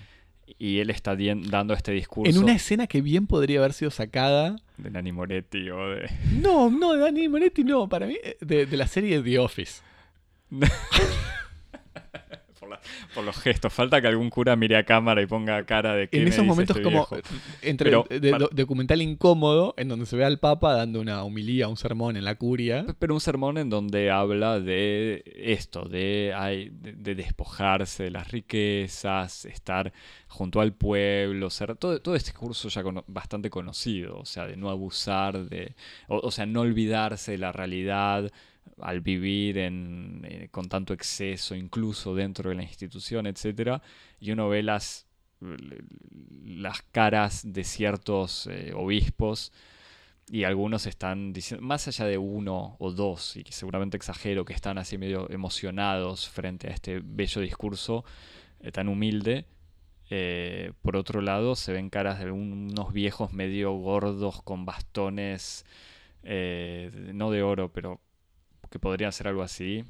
Y 0.59 0.79
él 0.79 0.89
está 0.89 1.15
dando 1.15 1.73
este 1.73 1.93
discurso. 1.93 2.29
En 2.29 2.43
una 2.43 2.53
escena 2.53 2.87
que 2.87 3.01
bien 3.01 3.25
podría 3.25 3.59
haber 3.59 3.73
sido 3.73 3.89
sacada. 3.89 4.57
De 4.77 4.89
Dani 4.89 5.11
Moretti 5.11 5.69
o 5.69 5.89
de. 5.89 6.09
No, 6.41 6.69
no, 6.69 6.93
de 6.93 6.99
Dani 6.99 7.29
Moretti 7.29 7.63
no. 7.63 7.87
Para 7.87 8.05
mí, 8.05 8.17
de, 8.41 8.65
de 8.65 8.77
la 8.77 8.87
serie 8.87 9.21
The 9.21 9.39
Office. 9.39 9.81
por 13.13 13.23
los 13.23 13.37
gestos. 13.37 13.73
Falta 13.73 14.01
que 14.01 14.07
algún 14.07 14.29
cura 14.29 14.55
mire 14.55 14.77
a 14.77 14.83
cámara 14.83 15.21
y 15.21 15.25
ponga 15.25 15.63
cara 15.65 15.95
de 15.95 16.07
que. 16.07 16.21
En 16.21 16.27
esos 16.27 16.45
momentos, 16.45 16.77
como 16.79 17.07
entre 17.61 17.91
documental 18.51 19.01
incómodo, 19.01 19.73
en 19.77 19.87
donde 19.87 20.05
se 20.05 20.15
ve 20.15 20.25
al 20.25 20.39
Papa 20.39 20.73
dando 20.73 21.01
una 21.01 21.23
humilía, 21.23 21.67
un 21.67 21.77
sermón 21.77 22.17
en 22.17 22.25
la 22.25 22.35
curia. 22.35 22.85
Pero 22.99 23.13
un 23.13 23.21
sermón 23.21 23.57
en 23.57 23.69
donde 23.69 24.11
habla 24.11 24.59
de 24.59 25.23
esto, 25.35 25.85
de, 25.85 26.69
de, 26.81 27.15
despojarse 27.15 28.03
de 28.03 28.11
las 28.11 28.29
riquezas, 28.29 29.45
estar 29.45 29.93
junto 30.27 30.61
al 30.61 30.73
pueblo, 30.73 31.49
ser, 31.49 31.75
todo, 31.75 32.01
todo 32.01 32.15
este 32.15 32.33
curso 32.33 32.69
ya 32.69 32.83
bastante 33.07 33.49
conocido, 33.49 34.17
o 34.19 34.25
sea, 34.25 34.47
de 34.47 34.57
no 34.57 34.69
abusar, 34.69 35.45
de, 35.49 35.75
o 36.07 36.31
sea, 36.31 36.45
no 36.45 36.61
olvidarse 36.61 37.31
de 37.31 37.37
la 37.37 37.51
realidad 37.51 38.31
al 38.81 39.01
vivir 39.01 39.57
eh, 39.57 40.47
con 40.51 40.67
tanto 40.67 40.93
exceso, 40.93 41.55
incluso 41.55 42.15
dentro 42.15 42.49
de 42.49 42.55
la 42.55 42.63
institución, 42.63 43.27
etc. 43.27 43.81
Y 44.19 44.31
uno 44.31 44.49
ve 44.49 44.63
las, 44.63 45.07
las 46.43 46.81
caras 46.91 47.41
de 47.45 47.63
ciertos 47.63 48.47
eh, 48.47 48.73
obispos 48.75 49.51
y 50.29 50.43
algunos 50.43 50.85
están 50.87 51.33
diciendo, 51.33 51.65
más 51.65 51.87
allá 51.87 52.05
de 52.05 52.17
uno 52.17 52.75
o 52.79 52.91
dos, 52.91 53.35
y 53.35 53.43
que 53.43 53.51
seguramente 53.51 53.97
exagero, 53.97 54.45
que 54.45 54.53
están 54.53 54.77
así 54.77 54.97
medio 54.97 55.29
emocionados 55.29 56.29
frente 56.29 56.69
a 56.69 56.71
este 56.71 57.01
bello 57.03 57.41
discurso 57.41 58.05
eh, 58.61 58.71
tan 58.71 58.87
humilde. 58.87 59.45
por 60.81 60.97
otro 60.97 61.21
lado, 61.21 61.55
se 61.55 61.71
ven 61.73 61.89
caras 61.89 62.19
de 62.19 62.31
unos 62.31 62.91
viejos 62.93 63.31
medio 63.31 63.71
gordos 63.73 64.41
con 64.41 64.65
bastones, 64.65 65.65
no 66.23 67.31
de 67.31 67.41
oro, 67.43 67.71
pero 67.71 68.01
que 68.71 68.79
podría 68.79 69.09
hacer 69.09 69.27
algo 69.27 69.43
así, 69.43 69.83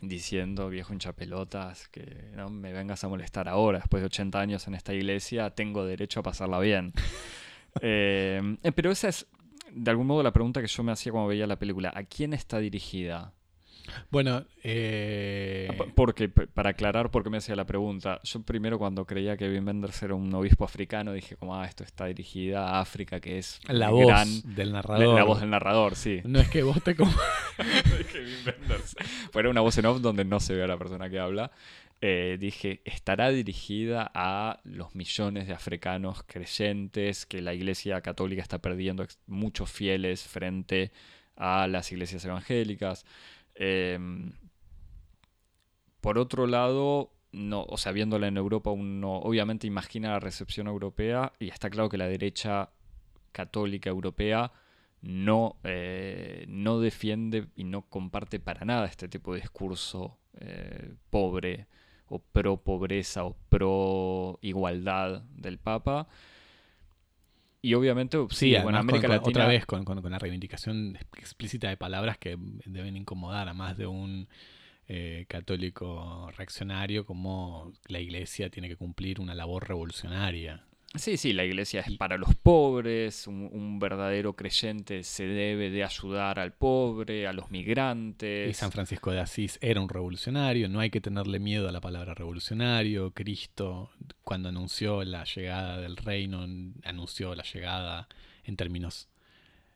diciendo, 0.00 0.68
viejo 0.68 0.92
hincha 0.92 1.12
pelotas, 1.12 1.88
que 1.88 2.30
no 2.36 2.50
me 2.50 2.72
vengas 2.72 3.02
a 3.02 3.08
molestar 3.08 3.48
ahora, 3.48 3.78
después 3.78 4.02
de 4.02 4.06
80 4.06 4.38
años 4.38 4.68
en 4.68 4.74
esta 4.74 4.94
iglesia, 4.94 5.50
tengo 5.50 5.84
derecho 5.84 6.20
a 6.20 6.22
pasarla 6.22 6.60
bien. 6.60 6.92
Eh, 7.82 8.56
eh, 8.64 8.72
pero 8.72 8.90
esa 8.90 9.06
es, 9.06 9.28
de 9.70 9.92
algún 9.92 10.08
modo, 10.08 10.24
la 10.24 10.32
pregunta 10.32 10.60
que 10.60 10.66
yo 10.66 10.82
me 10.82 10.90
hacía 10.90 11.12
cuando 11.12 11.28
veía 11.28 11.46
la 11.46 11.56
película. 11.56 11.92
¿A 11.94 12.02
quién 12.02 12.32
está 12.32 12.58
dirigida? 12.58 13.32
Bueno, 14.10 14.44
eh... 14.62 15.68
porque 15.94 16.28
para 16.28 16.70
aclarar 16.70 17.10
por 17.10 17.22
qué 17.22 17.30
me 17.30 17.38
hacía 17.38 17.56
la 17.56 17.66
pregunta, 17.66 18.20
yo 18.22 18.42
primero 18.42 18.78
cuando 18.78 19.06
creía 19.06 19.36
que 19.36 19.48
Wim 19.48 19.66
Wenders 19.66 20.02
era 20.02 20.14
un 20.14 20.32
obispo 20.34 20.64
africano 20.64 21.12
dije 21.12 21.36
como 21.36 21.56
ah 21.56 21.66
esto 21.66 21.84
está 21.84 22.06
dirigida 22.06 22.68
a 22.68 22.80
África 22.80 23.20
que 23.20 23.38
es 23.38 23.60
la 23.68 23.90
voz 23.90 24.42
del 24.44 24.72
narrador, 24.72 25.14
la, 25.14 25.24
voz 25.24 25.40
del 25.40 25.50
narrador, 25.50 25.96
sí. 25.96 26.20
No 26.24 26.40
es 26.40 26.48
que 26.48 26.62
vos 26.62 26.82
te 26.82 26.94
como 26.94 27.12
fuera 29.32 29.50
una 29.50 29.60
voz 29.60 29.76
en 29.78 29.86
off 29.86 30.00
donde 30.00 30.24
no 30.24 30.40
se 30.40 30.54
ve 30.54 30.62
a 30.62 30.66
la 30.66 30.78
persona 30.78 31.10
que 31.10 31.18
habla. 31.18 31.50
Eh, 32.02 32.38
dije, 32.40 32.80
estará 32.86 33.28
dirigida 33.28 34.10
a 34.14 34.60
los 34.64 34.94
millones 34.94 35.46
de 35.46 35.52
africanos 35.52 36.22
creyentes 36.26 37.26
que 37.26 37.42
la 37.42 37.52
Iglesia 37.52 38.00
Católica 38.00 38.40
está 38.40 38.58
perdiendo 38.58 39.06
muchos 39.26 39.70
fieles 39.70 40.26
frente 40.26 40.92
a 41.36 41.66
las 41.66 41.92
iglesias 41.92 42.24
evangélicas. 42.24 43.04
Em, 43.62 44.32
por 46.00 46.16
otro 46.16 46.46
lado, 46.46 47.12
o 47.32 47.76
sea, 47.76 47.92
viéndola 47.92 48.26
en 48.26 48.38
Europa, 48.38 48.70
uno 48.70 49.18
obviamente 49.18 49.66
imagina 49.66 50.12
la 50.12 50.18
recepción 50.18 50.66
europea 50.66 51.34
y 51.38 51.48
está 51.48 51.68
claro 51.68 51.90
que 51.90 51.98
la 51.98 52.08
derecha 52.08 52.70
católica 53.32 53.90
europea 53.90 54.50
no, 55.02 55.56
eh, 55.62 56.46
no 56.48 56.80
defiende 56.80 57.48
y 57.54 57.64
no 57.64 57.82
comparte 57.82 58.40
para 58.40 58.64
nada 58.64 58.86
este 58.86 59.08
tipo 59.08 59.34
de 59.34 59.42
discurso 59.42 60.16
eh, 60.40 60.94
pobre 61.10 61.66
o 62.08 62.18
pro 62.18 62.56
pobreza 62.56 63.24
o 63.24 63.36
pro 63.50 64.38
igualdad 64.40 65.20
del 65.36 65.58
Papa. 65.58 66.08
Y 67.62 67.74
obviamente, 67.74 68.18
sí, 68.30 68.54
bueno, 68.62 68.78
América 68.78 69.08
Latina... 69.08 69.28
Otra 69.28 69.46
vez 69.46 69.66
con, 69.66 69.84
la 70.10 70.18
reivindicación 70.18 70.96
explícita 71.18 71.68
de 71.68 71.76
palabras 71.76 72.16
que 72.16 72.36
deben 72.64 72.96
incomodar 72.96 73.48
a 73.48 73.54
más 73.54 73.76
de 73.76 73.86
un 73.86 74.28
eh, 74.88 75.26
católico 75.28 76.30
reaccionario, 76.36 77.04
como 77.04 77.72
la 77.86 78.00
iglesia 78.00 78.48
tiene 78.50 78.68
que 78.68 78.76
cumplir 78.76 79.20
una 79.20 79.34
labor 79.34 79.68
revolucionaria. 79.68 80.64
Sí, 80.96 81.16
sí, 81.16 81.32
la 81.32 81.44
iglesia 81.44 81.82
es 81.82 81.96
para 81.96 82.18
los 82.18 82.34
pobres, 82.34 83.28
un, 83.28 83.78
verdadero 83.78 84.34
creyente 84.34 85.04
se 85.04 85.24
debe 85.24 85.70
de 85.70 85.84
ayudar 85.84 86.40
al 86.40 86.52
pobre, 86.52 87.28
a 87.28 87.32
los 87.32 87.52
migrantes. 87.52 88.50
Y 88.50 88.54
San 88.54 88.72
Francisco 88.72 89.12
de 89.12 89.20
Asís 89.20 89.58
era 89.62 89.80
un 89.80 89.88
revolucionario, 89.88 90.68
no 90.68 90.80
hay 90.80 90.90
que 90.90 91.00
tenerle 91.00 91.38
miedo 91.38 91.68
a 91.68 91.72
la 91.72 91.80
palabra 91.80 92.14
revolucionario. 92.14 93.12
Cristo, 93.12 93.92
cuando 94.24 94.48
anunció 94.48 95.04
la 95.04 95.22
llegada 95.22 95.80
del 95.80 95.96
reino, 95.96 96.44
anunció 96.82 97.36
la 97.36 97.44
llegada 97.44 98.08
en 98.42 98.56
términos, 98.56 99.08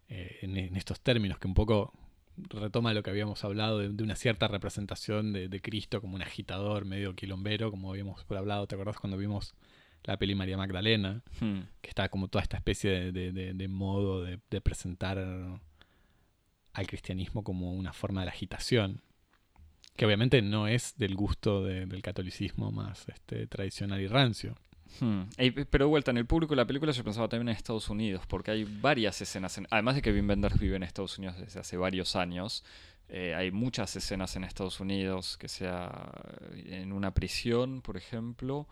eh, 0.09 0.39
en, 0.43 0.77
estos 0.77 1.01
términos 1.01 1.39
que 1.39 1.47
un 1.47 1.55
poco 1.55 1.93
retoma 2.37 2.93
lo 2.93 3.05
que 3.05 3.11
habíamos 3.11 3.45
hablado 3.45 3.79
de, 3.79 4.03
una 4.03 4.17
cierta 4.17 4.49
representación 4.49 5.33
de, 5.33 5.47
de, 5.49 5.61
Cristo 5.61 6.01
como 6.01 6.17
un 6.17 6.23
agitador 6.23 6.85
medio 6.85 7.15
quilombero, 7.15 7.71
como 7.71 7.91
habíamos 7.91 8.27
hablado, 8.31 8.67
¿te 8.67 8.75
acordás 8.75 8.99
cuando 8.99 9.17
vimos 9.17 9.55
la 10.05 10.19
peli 10.19 10.35
María 10.35 10.57
Magdalena, 10.57 11.23
hmm. 11.41 11.61
que 11.81 11.89
está 11.89 12.09
como 12.09 12.29
toda 12.29 12.43
esta 12.43 12.57
especie 12.57 13.13
de, 13.13 13.69
modo 13.69 14.23
de, 14.23 14.39
presentar 14.61 15.19
al 15.19 16.87
cristianismo 16.87 17.43
como 17.43 17.73
una 17.73 17.93
forma 17.93 18.21
de 18.21 18.27
la 18.27 18.33
agitación, 18.33 19.01
que 19.97 20.05
obviamente 20.07 20.43
no 20.43 20.69
es 20.69 20.97
del 20.97 21.15
gusto 21.15 21.63
del 21.65 22.03
catolicismo 22.03 22.71
más 22.71 23.09
este, 23.09 23.47
tradicional 23.47 24.01
y 24.01 24.07
rancio. 24.07 24.57
Hmm. 25.01 25.23
pero 25.71 25.87
de 25.87 25.89
vuelta, 25.89 26.11
en 26.13 26.19
el 26.19 26.27
público 26.27 26.53
de 26.53 26.57
la 26.57 26.67
película 26.67 26.93
yo 26.93 27.03
pensaba 27.03 27.27
también 27.27 27.49
en 27.49 27.57
Estados 27.57 27.89
Unidos, 27.89 28.25
porque 28.29 28.51
hay 28.51 28.65
varias 28.65 29.21
escenas, 29.21 29.59
además 29.71 29.97
de 29.97 30.03
que 30.03 30.13
Wim 30.13 30.29
Wenders 30.29 30.59
vive 30.59 30.77
en 30.77 30.83
Estados 30.83 31.19
Unidos 31.19 31.39
desde 31.39 31.61
hace 31.61 31.77
varios 31.77 32.15
años, 32.15 32.63
eh, 33.09 33.35
hay 33.35 33.51
muchas 33.51 33.97
escenas 33.97 34.37
en 34.37 34.45
Estados 34.45 34.81
Unidos, 34.81 35.37
que 35.37 35.49
sea 35.49 36.13
en 36.55 36.93
una 36.93 37.13
prisión, 37.13 37.83
por 37.83 37.97
ejemplo, 37.97 38.69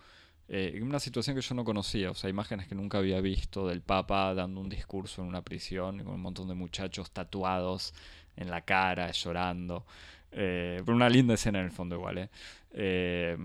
Eh, 0.55 0.79
una 0.83 1.01
situación 1.01 1.35
que 1.35 1.41
yo 1.41 1.55
no 1.55 1.65
conocía, 1.65 2.11
o 2.11 2.15
sea, 2.15 2.29
imágenes 2.29 2.69
que 2.69 2.75
nunca 2.75 2.99
había 2.99 3.23
visto 3.23 3.67
del 3.67 3.81
Papa 3.81 4.35
dando 4.35 4.61
un 4.61 4.69
discurso 4.69 5.23
en 5.23 5.29
una 5.29 5.41
prisión 5.41 6.05
con 6.05 6.13
un 6.13 6.21
montón 6.21 6.47
de 6.47 6.53
muchachos 6.53 7.11
tatuados 7.11 7.95
en 8.37 8.51
la 8.51 8.61
cara, 8.61 9.11
llorando. 9.13 9.87
Eh, 10.31 10.83
pero 10.85 10.95
una 10.95 11.09
linda 11.09 11.33
escena 11.33 11.61
en 11.61 11.65
el 11.65 11.71
fondo 11.71 11.97
igual, 11.97 12.19
¿eh? 12.19 12.29
eh 12.75 13.39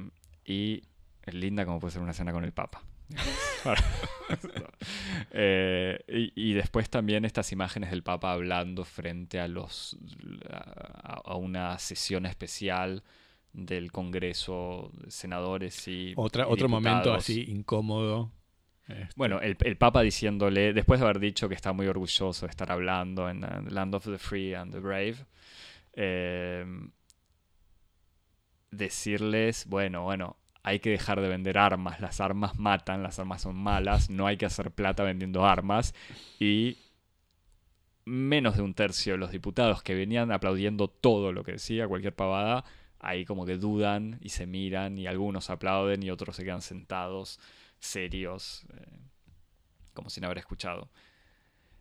y 0.43 0.83
linda 1.27 1.65
como 1.65 1.79
puede 1.79 1.93
ser 1.93 2.01
una 2.01 2.11
escena 2.11 2.33
con 2.33 2.43
el 2.43 2.51
Papa. 2.51 2.81
Y, 6.09 6.53
después 6.53 6.89
también 6.89 7.23
estas 7.23 7.53
imágenes 7.53 7.91
del 7.91 8.03
Papa 8.03 8.33
hablando 8.33 8.83
frente 8.83 9.39
a 9.39 9.47
los 9.47 9.97
a, 10.49 11.35
una 11.35 11.79
sesión 11.79 12.25
especial 12.25 13.01
del 13.57 13.91
Congreso 13.91 14.91
Senadores 15.07 15.87
y 15.87 16.13
Otra, 16.15 16.47
otro 16.47 16.69
momento 16.69 17.13
así 17.13 17.43
incómodo. 17.49 18.31
Este. 18.87 19.09
Bueno, 19.15 19.41
el, 19.41 19.77
Papa 19.77 20.01
diciéndole, 20.01 20.71
después 20.73 20.99
de 20.99 21.05
haber 21.05 21.19
dicho 21.19 21.49
que 21.49 21.55
está 21.55 21.73
muy 21.73 21.87
orgulloso 21.87 22.45
de 22.45 22.51
estar 22.51 22.71
hablando 22.71 23.29
en 23.29 23.41
Land 23.41 23.95
of 23.95 24.05
the 24.05 24.17
Free 24.17 24.53
and 24.53 24.71
the 24.71 24.79
Brave, 24.79 25.15
eh, 25.93 26.65
decirles, 28.71 29.65
bueno, 29.67 30.03
bueno, 30.03 30.37
hay 30.63 30.79
que 30.79 30.91
dejar 30.91 31.19
de 31.19 31.27
vender 31.27 31.57
armas, 31.57 31.99
las 31.99 32.21
armas 32.21 32.57
matan, 32.59 33.01
las 33.01 33.17
armas 33.19 33.41
son 33.41 33.55
malas, 33.55 34.09
no 34.09 34.27
hay 34.27 34.37
que 34.37 34.45
hacer 34.45 34.71
plata 34.71 35.03
vendiendo 35.03 35.45
armas 35.45 35.95
y 36.39 36.77
menos 38.05 38.55
de 38.55 38.61
un 38.61 38.73
tercio 38.73 39.13
de 39.13 39.19
los 39.19 39.31
diputados 39.31 39.81
que 39.81 39.95
venían 39.95 40.31
aplaudiendo 40.31 40.87
todo 40.87 41.33
lo 41.33 41.43
que 41.43 41.53
decía, 41.53 41.87
cualquier 41.87 42.15
pavada, 42.15 42.63
ahí 43.07 43.23
como 43.23 43.45
que 43.45 43.57
dudan 43.57 44.19
y 44.21 44.29
se 44.29 44.45
miran 44.45 44.97
y 44.97 45.07
algunos 45.07 45.49
aplauden 45.49 46.03
y 46.03 46.11
otros 46.11 46.35
se 46.35 46.43
quedan 46.43 46.61
sentados, 46.61 47.39
serios, 47.79 48.65
eh, 48.73 48.99
como 49.93 50.09
sin 50.09 50.25
haber 50.25 50.39
escuchado. 50.39 50.89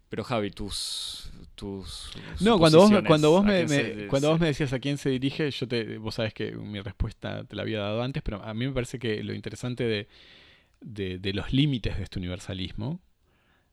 Pero 0.08 0.22
Javi, 0.22 0.52
tus, 0.52 1.32
tus 1.56 2.12
No, 2.40 2.60
cuando 2.60 2.78
vos, 2.78 2.92
cuando 3.08 3.30
vos 3.32 3.44
me, 3.44 4.06
cuando 4.06 4.30
vos 4.30 4.38
me 4.38 4.46
decías 4.46 4.72
a 4.72 4.78
quién 4.78 4.98
se 4.98 5.10
dirige, 5.10 5.50
yo 5.50 5.66
te 5.66 5.98
vos 5.98 6.14
sabes 6.14 6.32
que 6.32 6.52
mi 6.52 6.80
respuesta 6.80 7.42
te 7.42 7.56
la 7.56 7.62
había 7.62 7.80
dado 7.80 8.02
antes, 8.02 8.22
pero 8.22 8.40
a 8.40 8.54
mí 8.54 8.64
me 8.64 8.72
parece 8.72 9.00
que 9.00 9.24
lo 9.24 9.34
interesante 9.34 9.82
de, 9.82 11.18
de, 11.18 11.32
los 11.32 11.52
límites 11.52 11.96
de 11.96 12.04
este 12.04 12.20
universalismo 12.20 13.00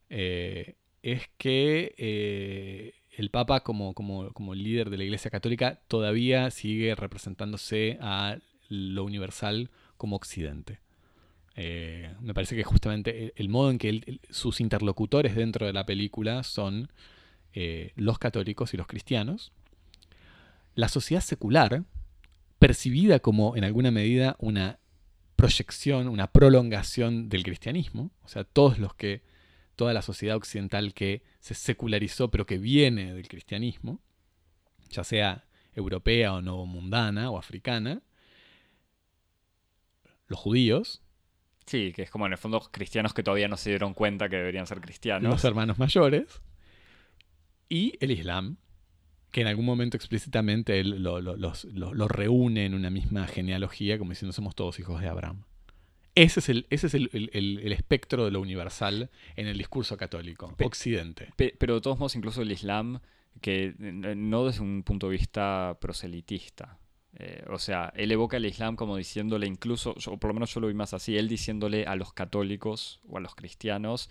eh, 0.09 0.73
es 1.03 1.29
que 1.37 1.93
eh, 1.99 2.95
el 3.15 3.29
Papa 3.29 3.61
como, 3.61 3.93
como, 3.93 4.31
como 4.33 4.55
líder 4.55 4.89
de 4.89 4.97
la 4.97 5.03
Iglesia 5.03 5.31
Católica 5.31 5.79
todavía 5.87 6.49
sigue 6.51 6.95
representándose 6.95 7.97
a 8.01 8.37
lo 8.69 9.03
universal 9.03 9.69
como 9.97 10.15
Occidente. 10.15 10.79
Eh, 11.55 12.11
me 12.19 12.33
parece 12.33 12.55
que 12.55 12.63
justamente 12.63 13.33
el, 13.35 13.49
modo 13.49 13.69
en 13.69 13.77
que 13.77 14.19
sus 14.29 14.59
interlocutores 14.59 15.35
dentro 15.35 15.67
de 15.67 15.73
la 15.73 15.85
película 15.85 16.43
son 16.43 16.91
eh, 17.53 17.91
los 17.95 18.17
católicos 18.17 18.73
y 18.73 18.77
los 18.77 18.87
cristianos. 18.87 19.51
La 20.73 20.89
sociedad 20.89 21.21
secular, 21.21 21.83
percibida 22.57 23.19
como 23.19 23.55
en 23.55 23.63
alguna 23.63 23.91
medida 23.91 24.35
una 24.39 24.79
proyección, 25.35 26.07
una 26.07 26.27
prolongación 26.27 27.29
del 27.29 27.43
cristianismo, 27.43 28.09
o 28.23 28.27
sea, 28.27 28.43
todos 28.43 28.79
los 28.79 28.95
que, 28.95 29.21
toda 29.75 29.93
la 29.93 30.01
sociedad 30.01 30.35
occidental 30.35 30.93
que 30.93 31.23
se 31.39 31.53
secularizó 31.53 32.29
pero 32.29 32.45
que 32.45 32.57
viene 32.57 33.13
del 33.13 33.27
cristianismo, 33.27 33.99
ya 34.89 35.03
sea 35.03 35.45
europea 35.73 36.33
o 36.33 36.41
no 36.41 36.65
mundana 36.65 37.29
o 37.31 37.37
africana, 37.37 38.01
los 40.27 40.39
judíos, 40.39 41.03
Sí, 41.65 41.93
que 41.93 42.01
es 42.01 42.11
como 42.11 42.25
en 42.25 42.33
el 42.33 42.37
fondo 42.37 42.59
cristianos 42.71 43.13
que 43.13 43.23
todavía 43.23 43.47
no 43.47 43.57
se 43.57 43.69
dieron 43.69 43.93
cuenta 43.93 44.29
que 44.29 44.35
deberían 44.35 44.67
ser 44.67 44.81
cristianos. 44.81 45.31
Los 45.31 45.45
hermanos 45.45 45.79
mayores. 45.79 46.41
Y 47.69 47.97
el 48.01 48.11
Islam, 48.11 48.57
que 49.31 49.41
en 49.41 49.47
algún 49.47 49.65
momento 49.65 49.97
explícitamente 49.97 50.79
él 50.79 51.01
lo, 51.01 51.21
los, 51.21 51.65
reúne 52.09 52.65
en 52.65 52.73
una 52.73 52.89
misma 52.89 53.27
genealogía, 53.27 53.97
como 53.97 54.11
diciendo 54.11 54.33
somos 54.33 54.55
todos 54.55 54.79
hijos 54.79 55.01
de 55.01 55.07
Abraham. 55.07 55.43
Ese 56.15 56.39
es 56.41 56.49
el, 56.49 56.67
ese 56.69 56.87
es 56.87 56.93
el, 56.93 57.73
espectro 57.73 58.25
de 58.25 58.31
lo 58.31 58.39
universal 58.39 59.09
en 59.35 59.47
el 59.47 59.57
discurso 59.57 59.97
católico, 59.97 60.55
Occidente. 60.63 61.33
pero 61.35 61.75
de 61.75 61.81
todos 61.81 61.97
modos, 61.97 62.15
incluso 62.15 62.41
el 62.41 62.51
Islam, 62.51 62.99
que 63.41 63.73
no 63.77 64.45
desde 64.45 64.61
un 64.61 64.83
punto 64.83 65.07
de 65.07 65.17
vista 65.17 65.77
proselitista, 65.81 66.77
eh, 67.15 67.43
o 67.49 67.59
sea, 67.59 67.93
él 67.95 68.11
evoca 68.11 68.37
el 68.37 68.45
Islam 68.45 68.75
como 68.75 68.97
diciéndole 68.97 69.45
incluso, 69.47 69.95
o 70.07 70.17
por 70.17 70.29
lo 70.29 70.33
menos 70.33 70.53
yo 70.53 70.59
lo 70.59 70.67
vi 70.67 70.73
más 70.73 70.93
así, 70.93 71.17
él 71.17 71.27
diciéndole 71.27 71.85
a 71.85 71.95
los 71.95 72.13
católicos 72.13 73.01
o 73.07 73.17
a 73.17 73.19
los 73.19 73.35
cristianos, 73.35 74.09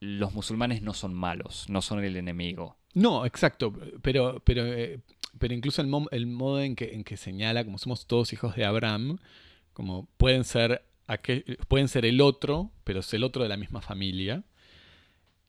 los 0.00 0.34
musulmanes 0.34 0.82
no 0.82 0.92
son 0.92 1.14
malos, 1.14 1.66
no 1.68 1.82
son 1.82 2.04
el 2.04 2.16
enemigo. 2.16 2.76
No, 2.94 3.26
exacto, 3.26 3.72
pero, 4.02 4.40
pero, 4.44 4.64
eh, 4.66 5.00
pero 5.38 5.54
incluso 5.54 5.82
el, 5.82 5.90
el, 6.12 6.26
modo 6.26 6.60
en 6.60 6.76
que, 6.76 6.94
en 6.94 7.02
que 7.02 7.16
señala, 7.16 7.64
como 7.64 7.78
somos 7.78 8.06
todos 8.06 8.32
hijos 8.32 8.54
de 8.54 8.64
Abraham, 8.64 9.18
como 9.74 10.08
pueden 10.16 10.44
ser, 10.44 10.84
pueden 11.68 11.88
ser 11.88 12.06
el 12.06 12.20
otro, 12.20 12.72
pero 12.84 13.00
es 13.00 13.12
el 13.14 13.24
otro 13.24 13.42
de 13.42 13.50
la 13.50 13.56
misma 13.56 13.82
familia. 13.82 14.44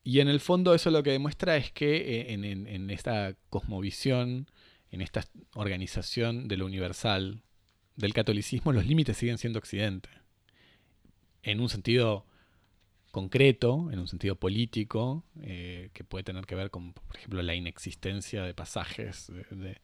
Y 0.04 0.20
en 0.20 0.28
el 0.28 0.40
fondo 0.40 0.74
eso 0.74 0.90
lo 0.90 1.02
que 1.02 1.10
demuestra 1.10 1.56
es 1.56 1.72
que 1.72 2.20
eh, 2.20 2.32
en 2.32 2.90
esta 2.90 3.34
cosmovisión 3.48 4.46
en 4.90 5.02
esta 5.02 5.24
organización 5.54 6.48
de 6.48 6.56
lo 6.56 6.66
universal 6.66 7.42
del 7.96 8.12
catolicismo, 8.12 8.72
los 8.72 8.86
límites 8.86 9.16
siguen 9.16 9.38
siendo 9.38 9.58
Occidente. 9.58 10.08
En 11.42 11.60
un 11.60 11.68
sentido 11.68 12.26
concreto, 13.10 13.90
en 13.92 13.98
un 13.98 14.08
sentido 14.08 14.36
político, 14.36 15.24
eh, 15.42 15.90
que 15.92 16.04
puede 16.04 16.24
tener 16.24 16.44
que 16.46 16.54
ver 16.54 16.70
con, 16.70 16.92
por 16.92 17.16
ejemplo, 17.16 17.42
la 17.42 17.54
inexistencia 17.54 18.42
de 18.42 18.54
pasajes 18.54 19.32
de, 19.50 19.78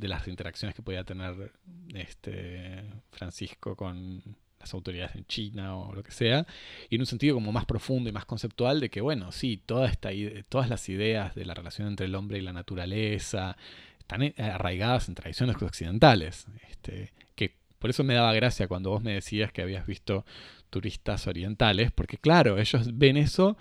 las 0.00 0.28
interacciones 0.28 0.74
que 0.74 0.82
podía 0.82 1.04
tener 1.04 1.52
este 1.94 2.84
Francisco 3.10 3.76
con 3.76 4.22
las 4.58 4.74
autoridades 4.74 5.16
en 5.16 5.26
China 5.26 5.76
o 5.76 5.92
lo 5.92 6.02
que 6.02 6.12
sea, 6.12 6.46
y 6.88 6.94
en 6.94 7.02
un 7.02 7.06
sentido 7.06 7.34
como 7.34 7.50
más 7.50 7.66
profundo 7.66 8.08
y 8.08 8.12
más 8.12 8.24
conceptual 8.24 8.78
de 8.78 8.90
que, 8.90 9.00
bueno, 9.00 9.32
sí, 9.32 9.60
toda 9.64 9.88
esta, 9.88 10.10
todas 10.48 10.68
las 10.68 10.88
ideas 10.88 11.34
de 11.34 11.44
la 11.44 11.54
relación 11.54 11.88
entre 11.88 12.06
el 12.06 12.14
hombre 12.14 12.38
y 12.38 12.42
la 12.42 12.52
naturaleza, 12.52 13.56
están 13.98 14.34
arraigadas 14.38 15.08
en 15.08 15.14
tradiciones 15.14 15.60
occidentales. 15.60 16.46
Este, 16.70 17.12
que 17.34 17.56
por 17.78 17.90
eso 17.90 18.04
me 18.04 18.14
daba 18.14 18.32
gracia 18.32 18.68
cuando 18.68 18.90
vos 18.90 19.02
me 19.02 19.14
decías 19.14 19.52
que 19.52 19.62
habías 19.62 19.86
visto 19.86 20.24
turistas 20.70 21.26
orientales, 21.26 21.90
porque 21.92 22.18
claro, 22.18 22.58
ellos 22.58 22.96
ven 22.98 23.16
eso 23.16 23.56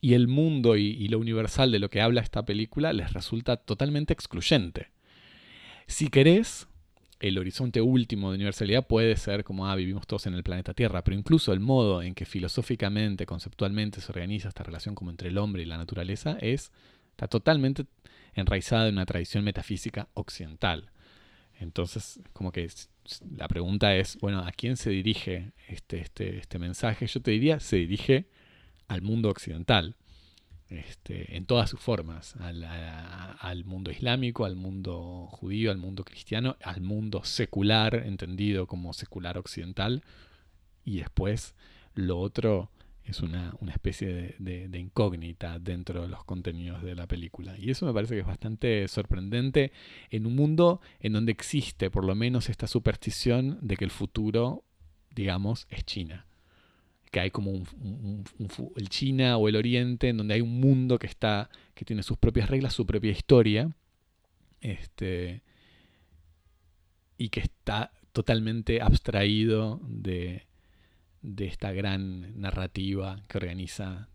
y 0.00 0.14
el 0.14 0.28
mundo 0.28 0.76
y, 0.76 1.08
lo 1.08 1.18
universal 1.18 1.72
de 1.72 1.78
lo 1.78 1.90
que 1.90 2.00
habla 2.00 2.20
esta 2.20 2.44
película 2.44 2.92
les 2.92 3.12
resulta 3.12 3.56
totalmente 3.56 4.12
excluyente. 4.12 4.88
Si 5.86 6.08
querés, 6.08 6.66
el 7.20 7.38
horizonte 7.38 7.80
último 7.80 8.30
de 8.30 8.36
universalidad 8.36 8.86
puede 8.86 9.16
ser 9.16 9.44
como, 9.44 9.66
ah, 9.66 9.76
vivimos 9.76 10.06
todos 10.06 10.26
en 10.26 10.34
el 10.34 10.42
planeta 10.42 10.74
Tierra, 10.74 11.02
pero 11.02 11.16
incluso 11.16 11.52
el 11.52 11.60
modo 11.60 12.02
en 12.02 12.14
que 12.14 12.24
filosóficamente, 12.24 13.26
conceptualmente 13.26 14.00
se 14.00 14.12
organiza 14.12 14.48
esta 14.48 14.64
relación 14.64 14.94
como 14.94 15.10
entre 15.10 15.28
el 15.28 15.38
hombre 15.38 15.62
y 15.62 15.66
la 15.66 15.78
naturaleza 15.78 16.36
es, 16.40 16.72
está 17.10 17.28
totalmente 17.28 17.86
enraizada 18.34 18.88
en 18.88 18.94
una 18.94 19.06
tradición 19.06 19.44
metafísica 19.44 20.08
occidental. 20.14 20.90
Entonces, 21.58 22.20
como 22.32 22.52
que 22.52 22.68
la 23.36 23.48
pregunta 23.48 23.96
es, 23.96 24.18
bueno, 24.20 24.40
¿a 24.40 24.52
quién 24.52 24.76
se 24.76 24.90
dirige 24.90 25.52
este, 25.68 26.00
este, 26.00 26.38
este 26.38 26.58
mensaje? 26.58 27.06
Yo 27.06 27.22
te 27.22 27.30
diría, 27.30 27.60
se 27.60 27.76
dirige 27.76 28.28
al 28.88 29.00
mundo 29.00 29.30
occidental, 29.30 29.96
este, 30.68 31.36
en 31.36 31.46
todas 31.46 31.70
sus 31.70 31.80
formas, 31.80 32.36
al, 32.36 32.64
al, 32.64 33.64
mundo 33.64 33.90
islámico, 33.90 34.44
al 34.44 34.56
mundo 34.56 35.28
judío, 35.30 35.70
al 35.70 35.78
mundo 35.78 36.04
cristiano, 36.04 36.56
al 36.62 36.80
mundo 36.80 37.22
secular, 37.24 37.94
entendido 37.94 38.66
como 38.66 38.92
secular 38.92 39.38
occidental, 39.38 40.02
y 40.84 40.98
después 40.98 41.54
lo 41.94 42.18
otro 42.18 42.70
es 43.06 43.20
una, 43.20 43.54
especie 43.72 44.34
de, 44.38 44.78
incógnita 44.78 45.58
dentro 45.58 46.02
de 46.02 46.08
los 46.08 46.24
contenidos 46.24 46.82
de 46.82 46.94
la 46.94 47.06
película. 47.06 47.56
Y 47.56 47.70
eso 47.70 47.86
me 47.86 47.92
parece 47.92 48.14
que 48.14 48.20
es 48.20 48.26
bastante 48.26 48.88
sorprendente 48.88 49.72
en 50.10 50.26
un 50.26 50.34
mundo 50.34 50.80
en 51.00 51.12
donde 51.12 51.32
existe 51.32 51.90
por 51.90 52.04
lo 52.04 52.14
menos 52.14 52.48
esta 52.48 52.66
superstición 52.66 53.58
de 53.62 53.76
que 53.76 53.84
el 53.84 53.92
futuro, 53.92 54.64
digamos, 55.14 55.66
es 55.70 55.84
China. 55.84 56.26
Que 57.16 57.20
hay 57.20 57.30
como 57.30 57.50
un, 57.50 58.24
el 58.76 58.90
China 58.90 59.38
o 59.38 59.48
el 59.48 59.56
Oriente, 59.56 60.10
en 60.10 60.18
donde 60.18 60.34
hay 60.34 60.42
un 60.42 60.60
mundo 60.60 60.98
que 60.98 61.06
está, 61.06 61.48
que 61.74 61.86
tiene 61.86 62.02
sus 62.02 62.18
propias 62.18 62.50
reglas, 62.50 62.74
su 62.74 62.84
propia 62.84 63.10
historia, 63.10 63.74
este, 64.60 65.40
y 67.16 67.30
que 67.30 67.40
está 67.40 67.90
totalmente 68.12 68.82
abstraído 68.82 69.80
de, 69.88 70.46
de 71.22 71.46
esta 71.46 71.72
gran 71.72 72.38
narrativa 72.38 73.22
que 73.28 73.38
organiza 73.38 74.10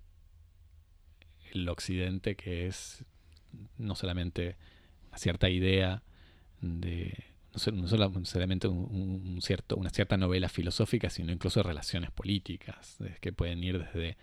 el 1.54 1.68
occidente, 1.70 2.36
que 2.36 2.68
es 2.68 3.04
no 3.80 3.96
solamente 3.96 4.58
una 5.08 5.18
cierta 5.18 5.50
idea 5.50 6.04
de 6.62 7.31
no, 7.74 7.88
solo, 7.88 8.10
necesariamente 8.10 8.68
un, 8.68 8.78
un 9.36 9.42
cierto, 9.42 9.76
una 9.76 9.90
cierta 9.90 10.18
novela 10.18 10.48
filosófica, 10.50 11.10
sino 11.10 11.32
incluso 11.32 11.62
relaciones 11.64 12.12
políticas, 12.12 13.00
eh, 13.02 13.18
que 13.20 13.34
pueden 13.34 13.64
ir 13.64 13.80
desde 13.80 14.18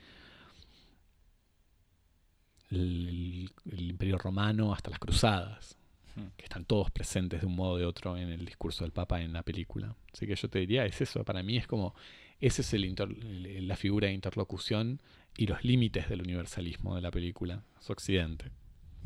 el, 2.70 3.50
el 3.70 3.90
Imperio 3.90 4.18
Romano 4.18 4.72
hasta 4.72 4.90
las 4.90 4.98
Cruzadas, 4.98 5.74
Hmm. 6.16 6.30
que 6.36 6.44
están 6.46 6.64
todos 6.64 6.90
presentes 6.90 7.42
de 7.42 7.46
un 7.46 7.54
modo 7.54 7.72
o 7.74 7.78
de 7.78 7.84
otro 7.84 8.16
en 8.16 8.30
el 8.30 8.44
discurso 8.44 8.82
del 8.82 8.92
Papa 8.92 9.20
en 9.20 9.32
la 9.32 9.42
película. 9.44 9.94
Así 10.12 10.26
que 10.26 10.34
yo 10.34 10.48
te 10.48 10.58
diría, 10.58 10.84
es 10.84 11.00
eso, 11.00 11.22
para 11.22 11.44
mí 11.44 11.56
es 11.56 11.68
como, 11.68 11.94
esa 12.40 12.62
es 12.62 12.72
el- 12.74 13.68
la 13.68 13.76
figura 13.76 14.08
de 14.08 14.14
interlocución 14.14 15.00
y 15.36 15.46
los 15.46 15.62
límites 15.64 16.08
del 16.08 16.22
universalismo 16.22 16.96
de 16.96 17.02
la 17.02 17.12
película, 17.12 17.62
su 17.80 17.92
occidente. 17.92 18.50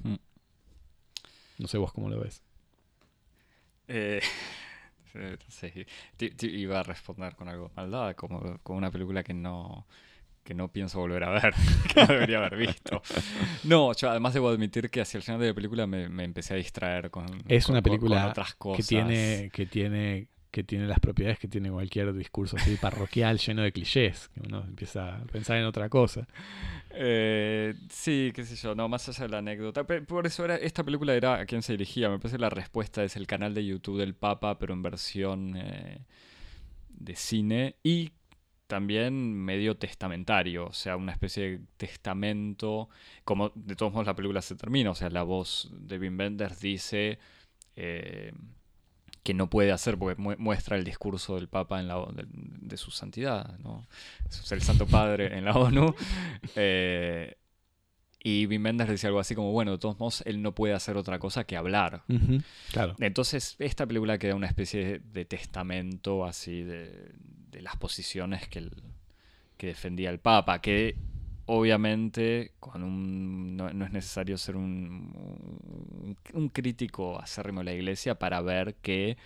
Hmm. 0.04 0.14
No 1.58 1.68
sé 1.68 1.76
vos 1.76 1.92
cómo 1.92 2.08
lo 2.08 2.18
ves. 2.20 2.42
Eh, 3.94 4.20
eh, 5.14 5.36
sí, 5.48 5.70
Te- 6.16 6.30
te 6.30 6.46
iba 6.46 6.80
a 6.80 6.82
responder 6.82 7.34
con 7.36 7.48
algo 7.48 7.70
maldad, 7.76 8.14
como, 8.16 8.58
como 8.62 8.78
una 8.78 8.90
película 8.90 9.22
que 9.22 9.34
no, 9.34 9.86
que 10.42 10.54
no 10.54 10.68
pienso 10.72 10.98
volver 10.98 11.24
a 11.24 11.30
ver, 11.30 11.54
que 11.94 12.00
no 12.00 12.06
debería 12.06 12.38
haber 12.38 12.56
visto. 12.56 13.02
No, 13.64 13.92
yo 13.94 14.10
además 14.10 14.34
debo 14.34 14.48
admitir 14.48 14.90
que 14.90 15.00
hacia 15.02 15.18
el 15.18 15.22
final 15.22 15.40
de 15.40 15.48
la 15.48 15.54
película 15.54 15.86
me, 15.86 16.08
me 16.08 16.24
empecé 16.24 16.54
a 16.54 16.56
distraer 16.56 17.10
con, 17.10 17.26
Es 17.48 17.66
con- 17.66 17.74
una 17.74 17.82
con- 17.82 17.82
con 17.82 17.82
película 17.82 18.28
otras 18.28 18.50
Que 18.54 18.58
cosas. 18.58 18.86
tiene, 18.88 19.50
que 19.52 19.66
tiene 19.66 20.28
que 20.52 20.62
tiene 20.62 20.86
las 20.86 21.00
propiedades 21.00 21.38
que 21.38 21.48
tiene 21.48 21.70
cualquier 21.70 22.12
discurso 22.12 22.56
así 22.56 22.76
parroquial 22.76 23.38
lleno 23.38 23.62
de 23.62 23.72
clichés, 23.72 24.28
que 24.28 24.40
uno 24.46 24.62
empieza 24.68 25.16
a 25.16 25.24
pensar 25.24 25.56
en 25.56 25.64
otra 25.64 25.88
cosa. 25.88 26.28
Eh, 26.90 27.74
sí, 27.88 28.30
qué 28.34 28.44
sé 28.44 28.54
yo, 28.54 28.74
no, 28.74 28.86
más 28.86 29.08
allá 29.08 29.24
de 29.24 29.28
la 29.30 29.38
anécdota. 29.38 29.84
Por 29.84 30.26
eso 30.26 30.44
era, 30.44 30.56
esta 30.56 30.84
película 30.84 31.14
era 31.14 31.40
a 31.40 31.46
quién 31.46 31.62
se 31.62 31.72
dirigía. 31.72 32.10
Me 32.10 32.18
parece 32.18 32.36
que 32.36 32.42
la 32.42 32.50
respuesta 32.50 33.02
es 33.02 33.16
el 33.16 33.26
canal 33.26 33.54
de 33.54 33.64
YouTube 33.64 33.98
del 33.98 34.14
Papa, 34.14 34.58
pero 34.58 34.74
en 34.74 34.82
versión 34.82 35.56
eh, 35.56 36.04
de 36.90 37.16
cine 37.16 37.76
y 37.82 38.12
también 38.66 39.34
medio 39.34 39.76
testamentario, 39.76 40.66
o 40.66 40.72
sea, 40.72 40.96
una 40.96 41.12
especie 41.12 41.42
de 41.50 41.60
testamento. 41.78 42.90
Como 43.24 43.52
de 43.54 43.74
todos 43.74 43.92
modos 43.92 44.06
la 44.06 44.14
película 44.14 44.42
se 44.42 44.54
termina, 44.54 44.90
o 44.90 44.94
sea, 44.94 45.08
la 45.08 45.22
voz 45.22 45.70
de 45.72 45.98
Wim 45.98 46.18
Wenders 46.18 46.60
dice 46.60 47.18
eh, 47.74 48.32
que 49.22 49.34
no 49.34 49.48
puede 49.48 49.70
hacer 49.72 49.98
porque 49.98 50.20
mu- 50.20 50.36
muestra 50.38 50.76
el 50.76 50.84
discurso 50.84 51.36
del 51.36 51.48
Papa 51.48 51.78
en 51.80 51.88
la, 51.88 51.96
de, 52.12 52.24
de 52.28 52.76
su 52.76 52.90
santidad, 52.90 53.56
¿no? 53.58 53.86
Es 54.28 54.50
el 54.52 54.62
Santo 54.62 54.86
Padre 54.86 55.36
en 55.38 55.44
la 55.44 55.52
ONU. 55.52 55.94
Eh, 56.56 57.36
y 58.24 58.46
Wim 58.46 58.64
Wenders 58.64 58.88
decía 58.90 59.08
algo 59.08 59.18
así 59.18 59.34
como, 59.34 59.50
bueno, 59.50 59.72
de 59.72 59.78
todos 59.78 59.98
modos, 59.98 60.22
él 60.26 60.42
no 60.42 60.54
puede 60.54 60.74
hacer 60.74 60.96
otra 60.96 61.18
cosa 61.18 61.42
que 61.44 61.56
hablar. 61.56 62.04
Claro. 62.70 62.94
Entonces, 63.00 63.56
esta 63.58 63.84
película 63.86 64.16
queda 64.18 64.36
una 64.36 64.46
especie 64.46 65.00
de 65.00 65.24
testamento 65.24 66.24
así 66.24 66.62
de, 66.62 67.12
de 67.50 67.62
las 67.62 67.76
posiciones 67.76 68.46
que, 68.48 68.60
el- 68.60 68.82
que 69.56 69.66
defendía 69.68 70.10
el 70.10 70.20
Papa, 70.20 70.60
que 70.60 70.96
obviamente 71.54 72.52
con 72.60 72.82
un, 72.82 73.56
no, 73.58 73.68
es 73.68 73.92
necesario 73.92 74.38
ser 74.38 74.56
un, 74.56 76.16
un, 76.32 76.48
crítico 76.48 77.18
acérrimo 77.18 77.60
de 77.60 77.64
la 77.64 77.72
Iglesia 77.74 78.18
para 78.18 78.40
ver 78.40 78.74
que 78.76 79.18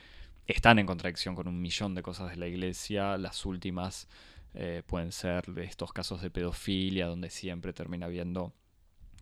están 0.48 0.80
en 0.80 0.86
contradicción 0.86 1.36
con 1.36 1.46
un 1.46 1.60
millón 1.60 1.94
de 1.94 2.02
cosas 2.02 2.30
de 2.30 2.36
la 2.36 2.48
Iglesia. 2.48 3.16
Las 3.16 3.46
últimas 3.46 4.08
eh, 4.54 4.82
pueden 4.86 5.12
ser 5.12 5.44
estos 5.58 5.92
casos 5.92 6.20
de 6.20 6.30
pedofilia, 6.30 7.06
donde 7.06 7.30
siempre 7.30 7.72
termina 7.72 8.06
habiendo 8.06 8.52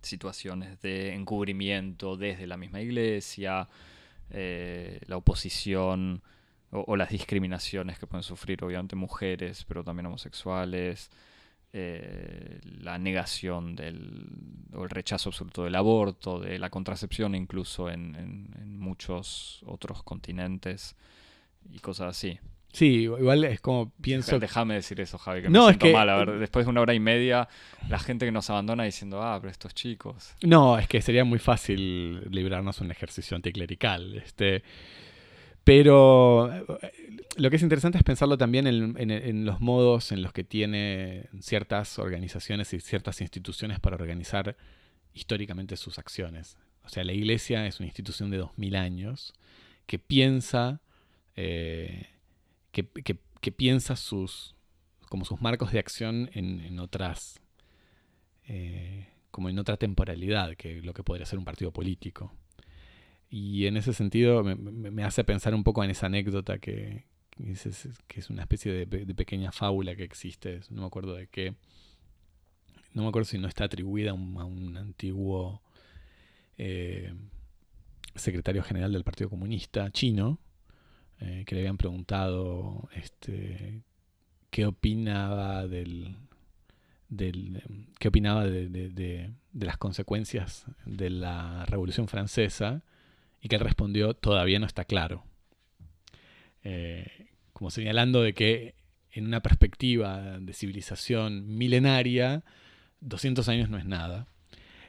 situaciones 0.00 0.80
de 0.80 1.12
encubrimiento 1.12 2.16
desde 2.16 2.46
la 2.46 2.56
misma 2.56 2.80
Iglesia, 2.80 3.68
eh, 4.30 5.00
la 5.06 5.18
oposición 5.18 6.22
o, 6.70 6.84
o 6.86 6.96
las 6.96 7.10
discriminaciones 7.10 7.98
que 7.98 8.06
pueden 8.06 8.22
sufrir 8.22 8.64
obviamente 8.64 8.96
mujeres, 8.96 9.62
pero 9.66 9.84
también 9.84 10.06
homosexuales, 10.06 11.10
eh, 11.76 12.60
la 12.82 12.98
negación 12.98 13.74
del, 13.74 14.26
o 14.74 14.84
el 14.84 14.90
rechazo 14.90 15.30
absoluto 15.30 15.64
del 15.64 15.74
aborto, 15.74 16.38
de 16.38 16.58
la 16.60 16.70
contracepción 16.70 17.34
incluso 17.34 17.90
en, 17.90 18.14
en- 18.14 18.54
en 18.62 18.78
muchos 18.78 19.60
otros 19.66 20.04
continentes 20.04 20.94
y 21.72 21.80
cosas 21.80 22.10
así. 22.16 22.38
Sí, 22.72 23.02
igual 23.02 23.44
es 23.44 23.60
como 23.60 23.90
pienso. 24.00 24.38
Déjame 24.38 24.74
decir 24.74 25.00
eso, 25.00 25.16
Javi, 25.18 25.42
que 25.42 25.48
No, 25.48 25.66
me 25.66 25.70
es 25.72 25.74
siento 25.74 25.86
que- 25.86 25.92
mal. 25.92 26.08
A 26.10 26.16
ver, 26.16 26.38
después 26.38 26.66
de 26.66 26.70
una 26.70 26.80
hora 26.80 26.94
y 26.94 27.00
media, 27.00 27.48
la 27.88 27.98
gente 27.98 28.24
que 28.26 28.32
nos 28.32 28.50
abandona 28.50 28.82
diciendo, 28.84 29.22
ah, 29.22 29.38
pero 29.40 29.50
estos 29.50 29.74
chicos. 29.74 30.34
No, 30.42 30.76
es 30.78 30.86
que 30.88 31.00
sería 31.02 31.24
muy 31.24 31.38
fácil 31.38 32.28
librarnos 32.32 32.80
un 32.80 32.90
ejercicio 32.90 33.36
anticlerical. 33.36 34.16
Este, 34.16 34.62
pero 35.64 36.52
eh, 36.52 36.92
lo 37.36 37.50
que 37.50 37.56
es 37.56 37.62
interesante 37.62 37.98
es 37.98 38.04
pensarlo 38.04 38.38
también 38.38 38.66
en, 38.66 39.44
los 39.44 39.60
modos 39.60 40.12
en 40.12 40.22
los 40.22 40.32
que 40.32 40.44
tiene 40.44 41.28
ciertas 41.40 41.98
organizaciones 41.98 42.72
y 42.74 42.80
ciertas 42.80 43.20
instituciones 43.20 43.80
para 43.80 43.96
organizar 43.96 44.56
históricamente 45.14 45.76
sus 45.76 45.98
acciones. 45.98 46.56
O 46.84 46.88
sea, 46.88 47.02
la 47.02 47.12
iglesia 47.12 47.66
es 47.66 47.80
una 47.80 47.86
institución 47.86 48.30
de 48.30 48.36
2000 48.36 48.76
años 48.76 49.32
que 49.86 49.98
piensa, 49.98 50.80
eh, 51.34 52.08
que, 52.70 52.84
piensa 53.52 53.96
sus, 53.96 54.54
como 55.08 55.24
sus 55.24 55.40
marcos 55.40 55.72
de 55.72 55.78
acción 55.78 56.30
en, 56.34 56.60
en 56.60 56.78
otras, 56.78 57.40
eh, 58.46 59.08
como 59.30 59.48
en 59.48 59.58
otra 59.58 59.76
temporalidad 59.76 60.56
que 60.56 60.82
lo 60.82 60.92
que 60.92 61.02
podría 61.02 61.26
ser 61.26 61.38
un 61.38 61.44
partido 61.44 61.72
político. 61.72 62.32
Y 63.36 63.66
en 63.66 63.76
ese 63.76 63.92
sentido 63.92 64.44
me, 64.44 65.02
hace 65.02 65.24
pensar 65.24 65.56
un 65.56 65.64
poco 65.64 65.82
en 65.82 65.90
esa 65.90 66.06
anécdota 66.06 66.58
que, 66.60 67.02
que 67.30 67.50
es, 67.50 68.30
una 68.30 68.42
especie 68.42 68.72
de, 68.72 68.86
pe- 68.86 69.04
de 69.04 69.12
pequeña 69.12 69.50
fábula 69.50 69.96
que 69.96 70.04
existe, 70.04 70.60
no 70.70 70.82
me 70.82 70.86
acuerdo 70.86 71.14
de 71.14 71.26
qué, 71.26 71.56
no 72.92 73.02
me 73.02 73.08
acuerdo 73.08 73.24
si 73.28 73.38
no 73.38 73.48
está 73.48 73.64
atribuida 73.64 74.12
a 74.12 74.14
un, 74.14 74.76
antiguo 74.76 75.60
eh, 76.58 77.12
secretario 78.14 78.62
general 78.62 78.92
del 78.92 79.02
Partido 79.02 79.28
Comunista 79.30 79.90
chino, 79.90 80.38
eh, 81.18 81.42
que 81.44 81.56
le 81.56 81.62
habían 81.62 81.76
preguntado 81.76 82.88
este, 82.94 83.82
qué 84.50 84.64
opinaba 84.66 85.66
del, 85.66 86.14
qué 87.98 88.06
opinaba 88.06 88.44
de- 88.44 88.68
de 88.68 89.66
las 89.66 89.76
consecuencias 89.76 90.66
de 90.86 91.10
la 91.10 91.66
Revolución 91.66 92.06
Francesa 92.06 92.84
y 93.44 93.48
que 93.48 93.56
él 93.56 93.60
respondió 93.60 94.14
todavía 94.14 94.58
no 94.58 94.64
está 94.66 94.86
claro. 94.86 95.22
Eh, 96.64 97.28
como 97.52 97.70
señalando 97.70 98.22
de 98.22 98.32
que 98.32 98.74
en 99.12 99.26
una 99.26 99.42
perspectiva 99.42 100.38
de 100.40 100.52
civilización 100.54 101.56
milenaria, 101.56 102.42
200 103.00 103.46
años 103.50 103.68
no 103.68 103.76
es 103.76 103.84
nada. 103.84 104.26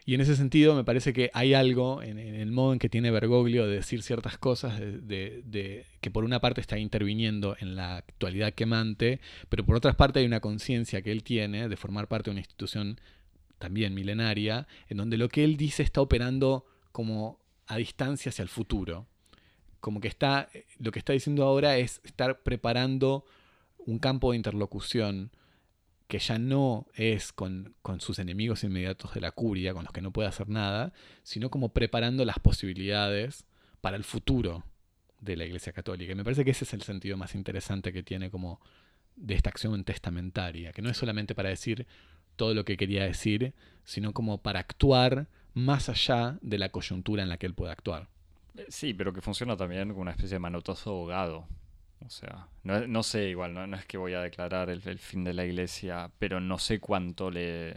Y 0.05 0.13
en 0.13 0.21
ese 0.21 0.37
sentido 0.37 0.73
me 0.73 0.85
parece 0.85 1.11
que 1.11 1.31
hay 1.33 1.53
algo 1.53 2.01
en, 2.01 2.17
el 2.17 2.51
modo 2.51 2.71
en 2.73 2.79
que 2.79 2.87
tiene 2.89 3.11
Bergoglio 3.11 3.67
de 3.67 3.75
decir 3.75 4.01
ciertas 4.03 4.37
cosas, 4.37 4.79
de- 4.79 5.85
que 5.99 6.11
por 6.11 6.23
una 6.23 6.39
parte 6.39 6.61
está 6.61 6.77
interviniendo 6.79 7.57
en 7.59 7.75
la 7.75 7.97
actualidad 7.97 8.53
quemante, 8.53 9.19
pero 9.49 9.65
por 9.65 9.75
otra 9.75 9.93
parte 9.93 10.19
hay 10.19 10.25
una 10.25 10.39
conciencia 10.39 11.01
que 11.01 11.11
él 11.11 11.23
tiene 11.23 11.67
de 11.67 11.75
formar 11.75 12.07
parte 12.07 12.29
de 12.29 12.31
una 12.35 12.39
institución 12.41 13.01
también 13.57 13.93
milenaria, 13.93 14.65
en 14.87 14.97
donde 14.97 15.17
lo 15.17 15.27
que 15.27 15.43
él 15.43 15.57
dice 15.57 15.83
está 15.83 15.99
operando 16.01 16.65
como 16.93 17.43
a 17.67 17.77
distancia 17.77 18.29
hacia 18.29 18.43
el 18.43 18.49
futuro. 18.49 19.07
Como 19.79 20.01
que 20.01 20.07
está, 20.07 20.49
lo 20.79 20.91
que 20.91 20.99
está 20.99 21.13
diciendo 21.13 21.43
ahora 21.43 21.77
es 21.77 22.01
estar 22.03 22.41
preparando 22.41 23.25
un 23.77 23.99
campo 23.99 24.31
de 24.31 24.37
interlocución 24.37 25.31
que 26.07 26.19
ya 26.19 26.37
no 26.37 26.87
es 26.93 27.33
con, 27.33 27.75
con 27.81 27.99
sus 27.99 28.19
enemigos 28.19 28.63
inmediatos 28.63 29.13
de 29.13 29.21
la 29.21 29.31
curia, 29.31 29.73
con 29.73 29.83
los 29.83 29.93
que 29.93 30.01
no 30.01 30.11
puede 30.11 30.27
hacer 30.27 30.49
nada, 30.49 30.93
sino 31.23 31.49
como 31.49 31.69
preparando 31.69 32.25
las 32.25 32.39
posibilidades 32.39 33.45
para 33.81 33.97
el 33.97 34.03
futuro 34.03 34.63
de 35.19 35.35
la 35.35 35.45
Iglesia 35.45 35.73
Católica. 35.73 36.11
Y 36.11 36.15
me 36.15 36.23
parece 36.23 36.45
que 36.45 36.51
ese 36.51 36.65
es 36.65 36.73
el 36.73 36.83
sentido 36.83 37.17
más 37.17 37.33
interesante 37.35 37.91
que 37.91 38.03
tiene 38.03 38.29
como 38.29 38.61
de 39.15 39.33
esta 39.33 39.49
acción 39.49 39.83
testamentaria, 39.83 40.71
que 40.73 40.81
no 40.81 40.89
es 40.89 40.97
solamente 40.97 41.35
para 41.35 41.49
decir 41.49 41.87
todo 42.35 42.53
lo 42.53 42.65
que 42.65 42.77
quería 42.77 43.05
decir, 43.05 43.53
sino 43.83 44.13
como 44.13 44.41
para 44.41 44.59
actuar 44.59 45.27
más 45.55 45.89
allá 45.89 46.37
de 46.41 46.59
la 46.59 46.69
coyuntura 46.69 47.23
en 47.23 47.29
la 47.29 47.37
que 47.37 47.47
él 47.47 47.55
puede 47.55 47.71
actuar. 47.71 48.07
Eh, 48.57 48.65
Sí, 48.69 48.93
pero 48.93 49.13
que 49.13 49.21
funciona 49.21 49.57
también 49.57 49.89
como 49.89 50.01
una 50.01 50.11
especie 50.11 50.35
de 50.35 50.39
manotazo 50.39 50.91
ahogado. 50.91 51.47
O 52.05 52.09
sea, 52.09 52.47
no, 52.63 52.85
no 52.87 53.03
sé, 53.03 53.29
igual, 53.29 53.53
no, 53.53 53.65
no 53.65 53.77
es 53.77 53.85
que 53.85 53.97
voy 53.97 54.13
a 54.13 54.21
declarar 54.21 54.69
el, 54.69 54.81
el 54.85 54.99
fin 54.99 55.23
de 55.23 55.33
la 55.33 55.45
iglesia, 55.45 56.11
pero 56.19 56.39
no 56.39 56.59
sé 56.59 56.79
cuánto 56.79 57.31
le. 57.31 57.73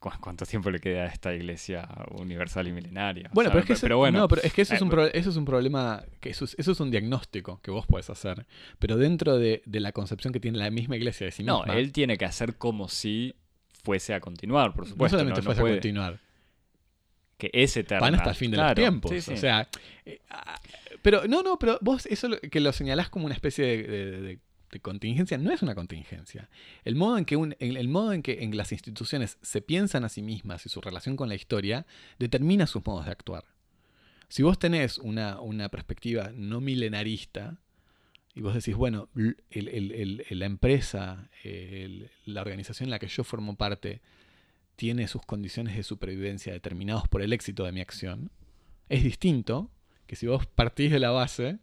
cu- 0.00 0.10
cuánto 0.20 0.44
tiempo 0.46 0.70
le 0.70 0.80
queda 0.80 1.02
a 1.04 1.06
esta 1.06 1.32
iglesia 1.34 1.88
universal 2.12 2.66
y 2.68 2.72
milenaria. 2.72 3.28
O 3.30 3.34
Bueno, 3.34 3.50
sea, 3.50 3.52
pero 3.52 3.60
es 3.60 3.66
que, 3.66 3.72
eso, 3.74 3.86
pero 3.86 3.98
bueno, 3.98 4.20
no, 4.20 4.28
pero 4.28 4.42
es 4.42 4.52
que 4.52 4.62
eso, 4.62 4.74
es 4.74 4.80
eh, 4.80 4.84
un 4.84 4.90
pro- 4.90 5.06
eso 5.06 5.30
es 5.30 5.36
un 5.36 5.44
problema, 5.44 6.04
que 6.20 6.30
eso 6.30 6.44
es, 6.44 6.56
eso 6.58 6.72
es 6.72 6.80
un 6.80 6.90
diagnóstico 6.90 7.60
que 7.62 7.70
vos 7.70 7.86
podés 7.86 8.10
hacer, 8.10 8.46
pero 8.78 8.96
dentro 8.96 9.38
de, 9.38 9.62
de 9.64 9.80
la 9.80 9.92
concepción 9.92 10.32
que 10.32 10.40
tiene 10.40 10.58
la 10.58 10.70
misma 10.70 10.96
iglesia 10.96 11.26
de 11.26 11.30
sí 11.32 11.44
no, 11.44 11.58
misma, 11.58 11.76
él 11.76 11.92
tiene 11.92 12.18
que 12.18 12.24
hacer 12.24 12.56
como 12.56 12.88
si 12.88 13.34
fuese 13.82 14.14
a 14.14 14.20
continuar, 14.20 14.72
por 14.74 14.84
no 14.84 14.90
supuesto. 14.90 15.16
solamente 15.18 15.40
no- 15.40 15.44
no 15.44 15.48
fuese 15.48 15.60
a 15.60 15.62
puede- 15.62 15.74
continuar, 15.76 16.20
que 17.38 17.50
es 17.52 17.76
eterna. 17.76 18.00
Van 18.00 18.14
hasta 18.14 18.30
el 18.30 18.36
fin 18.36 18.50
de 18.50 18.56
los 18.56 18.74
tiempos. 18.74 19.10
sí, 19.10 19.20
sí. 19.20 19.32
O 19.32 19.36
sea, 19.36 19.68
eh, 20.04 20.20
ah, 20.30 20.60
pero 21.02 21.26
no, 21.26 21.42
no, 21.42 21.58
pero 21.58 21.78
vos 21.80 22.06
eso 22.06 22.28
que 22.50 22.60
lo 22.60 22.72
señalás 22.72 23.08
como 23.10 23.26
una 23.26 23.34
especie 23.34 23.64
de, 23.66 23.82
de- 23.82 24.20
de- 24.20 24.38
de 24.70 24.80
contingencia, 24.80 25.36
no 25.36 25.52
es 25.52 25.60
una 25.60 25.74
contingencia. 25.74 26.48
El 26.84 26.94
modo 26.94 27.18
en 27.18 27.24
que 27.26 27.36
un- 27.36 27.54
el, 27.58 27.76
el 27.76 27.88
modo 27.88 28.12
en 28.14 28.22
que 28.22 28.42
en 28.42 28.56
las 28.56 28.72
instituciones 28.72 29.36
se 29.42 29.60
piensan 29.60 30.04
a 30.04 30.08
sí 30.08 30.22
mismas 30.22 30.64
y 30.64 30.70
su 30.70 30.80
relación 30.80 31.14
con 31.16 31.28
la 31.28 31.34
historia 31.34 31.84
determina 32.18 32.66
sus 32.66 32.86
modos 32.86 33.04
de 33.04 33.10
actuar. 33.12 33.44
Si 34.28 34.42
vos 34.42 34.58
tenés 34.58 34.96
una, 34.96 35.40
una 35.42 35.68
perspectiva 35.68 36.30
no 36.34 36.62
milenarista 36.62 37.58
y 38.34 38.40
vos 38.40 38.54
decís, 38.54 38.74
bueno, 38.74 39.08
la 39.50 40.46
empresa, 40.46 41.28
la 42.24 42.40
organización 42.40 42.86
en 42.86 42.90
la 42.90 42.98
que 42.98 43.08
yo 43.08 43.24
formo 43.24 43.56
parte, 43.56 44.00
tiene 44.76 45.06
sus 45.06 45.22
condiciones 45.22 45.76
de 45.76 45.82
supervivencia 45.82 46.52
determinados 46.52 47.06
por 47.08 47.22
el 47.22 47.32
éxito 47.32 47.64
de 47.64 47.72
mi 47.72 47.80
acción, 47.80 48.30
es 48.88 49.04
distinto 49.04 49.70
que 50.06 50.16
si 50.16 50.26
vos 50.26 50.46
partís 50.46 50.90
de 50.90 50.98
la 50.98 51.10
base 51.10 51.58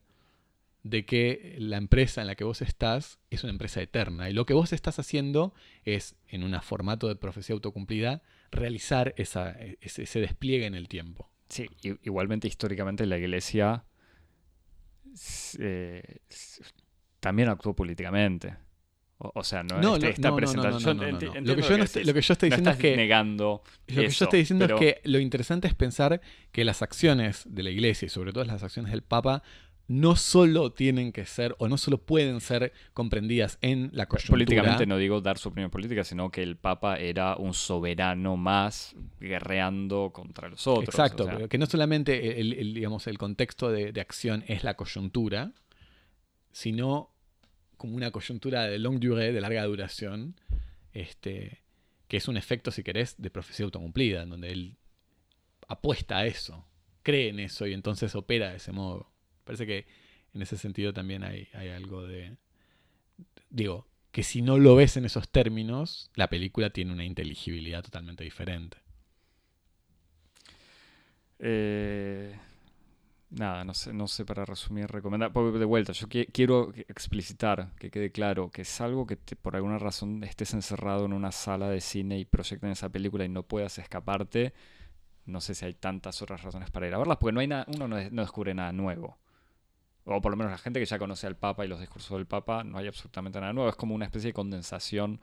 de 0.84 1.06
que 1.06 1.56
la 1.60 1.78
empresa 1.78 2.22
en 2.22 2.28
la 2.28 2.36
que 2.36 2.44
vos 2.46 2.62
estás 2.62 3.20
es 3.30 3.44
una 3.44 3.52
empresa 3.52 3.82
eterna 3.82 4.30
y 4.30 4.34
lo 4.34 4.46
que 4.46 4.54
vos 4.54 4.72
estás 4.72 4.98
haciendo 4.98 5.54
es, 5.84 6.16
en 6.30 6.44
un 6.44 6.60
formato 6.62 7.08
de 7.08 7.16
profecía 7.16 7.54
autocumplida, 7.54 8.22
realizar 8.52 9.14
esa- 9.18 9.52
ese, 9.82 10.04
ese 10.04 10.22
despliegue 10.22 10.66
en 10.66 10.76
el 10.76 10.88
tiempo. 10.88 11.30
Sí, 11.50 11.68
igualmente 12.04 12.48
históricamente 12.48 13.06
la 13.06 13.18
iglesia 13.18 13.84
eh, 15.60 16.02
también 17.20 17.50
actuó 17.50 17.76
políticamente. 17.76 18.56
O, 19.22 19.32
o 19.36 19.44
sea, 19.44 19.64
no, 19.64 19.82
No, 19.82 19.96
este- 19.96 20.12
esta 20.12 20.30
no, 20.30 20.36
presentación. 20.38 20.98
no, 20.98 21.04
Lo 21.04 21.20
que 21.20 21.22
yo 21.22 21.42
que 21.42 21.62
estoy- 21.62 21.78
decís. 21.82 22.08
lo 22.08 22.14
que 22.14 22.22
yo 22.22 22.34
estoy 22.34 22.50
No 22.50 22.56
diciendo 22.56 22.70
es 22.70 22.76
estás 22.78 22.78
que 22.78 22.96
negando 22.96 23.64
Lo 23.66 23.86
que 23.88 23.94
yo 23.96 24.02
eso, 24.04 24.24
estoy 24.24 24.40
diciendo 24.40 24.66
pero- 24.66 24.80
es 24.80 24.82
que 24.96 25.02
lo 25.10 25.20
interesante 25.20 25.68
es 25.68 25.74
pensar 25.74 26.22
que 26.54 26.64
las 26.64 26.82
acciones 26.82 27.44
de 27.46 27.64
la 27.64 27.70
iglesia 27.70 28.06
y 28.06 28.10
sobre 28.10 28.32
todo 28.32 28.46
las 28.46 28.64
acciones 28.64 28.92
del 28.92 29.02
Papa 29.04 29.44
no 29.90 30.16
solo 30.16 30.72
tienen 30.72 31.12
que 31.12 31.26
ser 31.26 31.56
o 31.58 31.68
no 31.68 31.76
solo 31.76 31.98
pueden 31.98 32.42
ser 32.42 32.74
comprendidas 32.94 33.58
en 33.62 33.90
la 33.92 34.06
coyuntura. 34.06 34.34
Políticamente 34.34 34.86
no 34.86 34.98
digo 34.98 35.20
dar 35.20 35.40
su 35.40 35.50
opinión 35.50 35.72
política, 35.72 36.04
sino 36.04 36.30
que 36.30 36.44
el 36.44 36.58
Papa 36.58 36.98
era 36.98 37.36
un 37.36 37.56
soberano 37.56 38.38
más 38.38 38.96
guerreando 39.20 40.12
contra 40.14 40.48
los 40.48 40.68
otros. 40.68 40.90
Exacto, 40.90 41.24
o 41.24 41.26
sea, 41.26 41.36
pero 41.38 41.50
que 41.50 41.58
no 41.58 41.66
solamente 41.66 42.40
el, 42.40 42.54
el, 42.54 42.76
digamos, 42.76 43.08
el 43.08 43.18
contexto 43.18 43.72
de, 43.72 43.92
de 43.92 44.00
acción 44.00 44.44
es 44.48 44.64
la 44.64 44.76
coyuntura, 44.76 45.54
sino 46.52 47.10
como 47.76 47.96
una 47.96 48.12
coyuntura 48.12 48.66
de 48.66 48.78
long 48.78 49.00
durée, 49.00 49.34
de 49.34 49.42
larga 49.42 49.64
duración, 49.66 50.36
este, 50.94 51.64
que 52.08 52.18
es 52.18 52.28
un 52.28 52.38
efecto, 52.38 52.70
si 52.70 52.84
querés, 52.84 53.16
de 53.18 53.32
profecía 53.32 53.66
autocumplida, 53.66 54.22
en 54.22 54.30
donde 54.30 54.52
él 54.52 54.78
apuesta 55.68 56.20
a 56.20 56.28
eso, 56.28 56.68
cree 57.02 57.30
en 57.30 57.40
eso 57.40 57.66
y 57.66 57.74
entonces 57.74 58.14
opera 58.14 58.52
de 58.52 58.58
ese 58.58 58.72
modo. 58.72 59.10
Parece 59.50 59.66
que 59.66 59.88
en 60.36 60.44
ese 60.44 60.58
sentido 60.58 60.94
también 60.94 61.24
hay, 61.24 61.48
algo 61.76 62.04
de... 62.06 62.38
Digo, 63.52 63.86
que 64.12 64.24
si 64.24 64.42
no 64.42 64.58
lo 64.58 64.76
ves 64.76 64.98
en 64.98 65.06
esos 65.06 65.30
términos, 65.30 66.10
la 66.16 66.30
película 66.30 66.72
tiene 66.72 66.94
una 66.94 67.06
inteligibilidad 67.06 67.84
totalmente 67.84 68.24
diferente. 68.24 68.78
Eh, 71.40 72.36
nada, 73.32 73.64
no 73.64 73.74
sé, 73.74 73.94
no 73.94 74.08
sé 74.08 74.26
para 74.26 74.46
resumir, 74.46 74.88
recomendar. 74.88 75.32
De 75.34 75.66
vuelta, 75.66 75.94
yo 75.94 76.08
qui- 76.08 76.28
quiero 76.34 76.74
explicitar, 76.90 77.74
que 77.80 77.92
quede 77.92 78.12
claro, 78.12 78.52
que 78.52 78.66
salvo 78.66 79.06
que 79.08 79.16
te- 79.18 79.36
por 79.36 79.56
alguna 79.56 79.80
razón 79.80 80.24
estés 80.24 80.54
encerrado 80.54 81.06
en 81.06 81.14
una 81.14 81.32
sala 81.32 81.70
de 81.70 81.82
cine 81.82 82.20
y 82.20 82.26
proyecten 82.26 82.72
esa 82.72 82.90
película 82.90 83.26
y 83.26 83.30
no 83.30 83.44
puedas 83.44 83.78
escaparte, 83.80 84.54
no 85.28 85.42
sé 85.42 85.56
si 85.56 85.66
hay 85.66 85.74
tantas 85.76 86.22
otras 86.22 86.44
razones 86.44 86.72
para 86.72 86.88
ir 86.88 86.94
a 86.96 87.00
verlas, 87.00 87.18
porque 87.20 87.34
no 87.34 87.42
hay 87.42 87.48
nada, 87.48 87.66
uno 87.76 87.88
no 87.88 88.22
descubre 88.24 88.54
nada 88.56 88.72
nuevo. 88.74 89.18
O 90.18 90.22
por 90.22 90.32
lo 90.32 90.38
menos 90.38 90.52
la 90.52 90.58
gente 90.58 90.80
que 90.80 90.86
ya 90.86 90.98
conoce 91.00 91.28
al 91.28 91.36
Papa 91.38 91.64
y 91.66 91.68
los 91.68 91.80
discursos 91.80 92.18
del 92.18 92.26
Papa, 92.26 92.64
no 92.64 92.78
hay 92.78 92.88
absolutamente 92.88 93.40
nada 93.40 93.54
nuevo. 93.54 93.70
Es 93.70 93.76
como 93.76 93.94
una 93.96 94.06
especie 94.06 94.30
de 94.30 94.34
condensación 94.34 95.22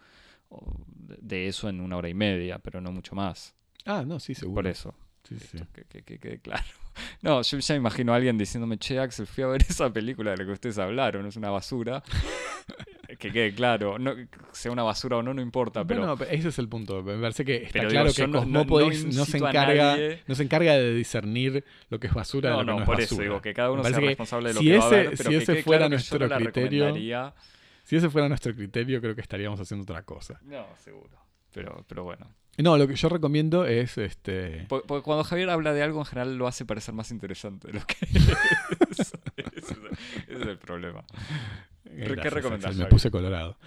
de 0.89 1.49
eso 1.49 1.69
en 1.69 1.81
una 1.81 1.97
hora 1.97 2.09
y 2.09 2.15
media, 2.15 2.59
pero 2.59 2.81
no 2.81 2.93
mucho 2.93 3.15
más. 3.15 3.55
Ah, 3.85 4.05
no, 4.07 4.21
sí, 4.21 4.35
seguro. 4.35 4.55
Por 4.63 4.67
eso. 4.69 4.95
Sí, 5.29 5.39
sí. 5.41 5.57
Esto, 5.57 5.67
que, 5.73 5.85
que- 5.85 6.03
que 6.03 6.19
quede 6.19 6.39
claro. 6.41 6.65
No, 7.21 7.43
yo 7.43 7.59
ya 7.59 7.75
imagino 7.75 8.13
a 8.15 8.17
alguien 8.17 8.39
diciéndome, 8.39 8.79
che, 8.79 8.99
Axel, 8.99 9.27
fui 9.27 9.45
a 9.45 9.49
ver 9.49 9.63
esa 9.69 9.93
película 9.93 10.31
de 10.31 10.39
la 10.39 10.45
que 10.47 10.53
ustedes 10.53 10.79
hablaron, 10.79 11.27
es 11.27 11.37
una 11.37 11.51
basura. 11.51 12.03
que 13.19 13.33
quede 13.33 13.55
claro, 13.55 13.99
no, 13.99 14.15
sea 14.53 14.71
una 14.73 14.83
basura 14.83 15.17
o 15.19 15.23
no, 15.23 15.33
no 15.35 15.41
importa, 15.43 15.85
pero 15.85 16.01
bueno, 16.01 16.17
pero 16.17 16.31
ese 16.31 16.49
es 16.49 16.59
el 16.59 16.69
punto. 16.69 17.03
Me 17.03 17.17
parece 17.19 17.45
que 17.45 17.57
está 17.65 17.79
Pero 17.81 17.89
claro 17.91 18.11
digo, 18.11 18.15
que 18.17 18.23
no- 18.27 18.33
no- 18.33 18.41
Cosmópolis 18.41 19.05
no 19.07 19.13
no, 19.13 19.25
se 19.25 19.37
encarga, 19.39 19.97
no 20.27 20.35
se 20.35 20.43
encarga 20.43 20.73
de 20.75 20.95
discernir 20.95 21.65
lo 21.89 21.99
que 22.01 22.07
es 22.09 22.15
basura 22.15 22.51
no, 22.51 22.59
de 22.59 22.65
lo 22.65 22.67
que 22.67 22.73
no, 22.75 22.81
no, 22.81 22.87
por 22.87 23.01
es 23.01 23.13
eso 23.13 23.21
digo 23.21 23.41
que 23.43 23.55
cada 23.55 23.71
uno 23.71 23.83
sea 23.85 23.99
responsable 24.01 24.49
de 24.49 24.55
lo 24.55 24.61
si 24.61 24.67
que 24.67 24.79
va 24.79 24.85
a 24.85 24.87
ese- 24.87 24.97
ver, 24.97 25.05
pero 25.17 25.23
si 25.23 25.29
que 25.31 25.37
ese 25.43 25.53
quede 25.55 25.63
fuera 25.63 25.79
claro 25.81 25.91
nuestro 25.91 26.29
criterio-. 26.29 27.33
Si 27.85 27.95
ese 27.97 28.11
fuera 28.11 28.29
nuestro 28.29 28.55
criterio, 28.55 29.01
creo 29.01 29.15
que 29.15 29.21
estaríamos 29.21 29.61
haciendo 29.61 29.85
otra 29.85 30.03
cosa. 30.03 30.41
No, 30.43 30.67
seguro. 30.83 31.17
Pero, 31.55 31.85
pero 31.89 32.03
bueno. 32.05 32.29
No, 32.59 32.77
lo 32.79 32.89
que 32.89 32.97
yo 32.97 33.09
recomiendo 33.09 33.65
es 33.67 33.97
este. 33.99 34.65
Po- 34.69 34.83
Porque 34.83 35.05
cuando 35.05 35.23
Javier 35.25 35.51
habla 35.51 35.73
de 35.73 35.83
algo, 35.83 36.01
en 36.01 36.07
general 36.07 36.37
lo 36.37 36.47
hace 36.49 36.65
parecer 36.65 36.95
más 36.95 37.11
interesante 37.11 37.69
de 37.69 37.75
lo 37.79 37.87
que 37.87 37.97
es. 38.01 38.15
ese, 38.91 39.03
es, 39.37 39.71
ese 40.29 40.41
es 40.41 40.41
el 40.49 40.59
problema. 40.59 41.05
Gracias, 41.93 42.23
¿Qué 42.23 42.31
recomendás, 42.31 42.77
Me 42.77 42.87
puse 42.87 43.11
colorado. 43.11 43.59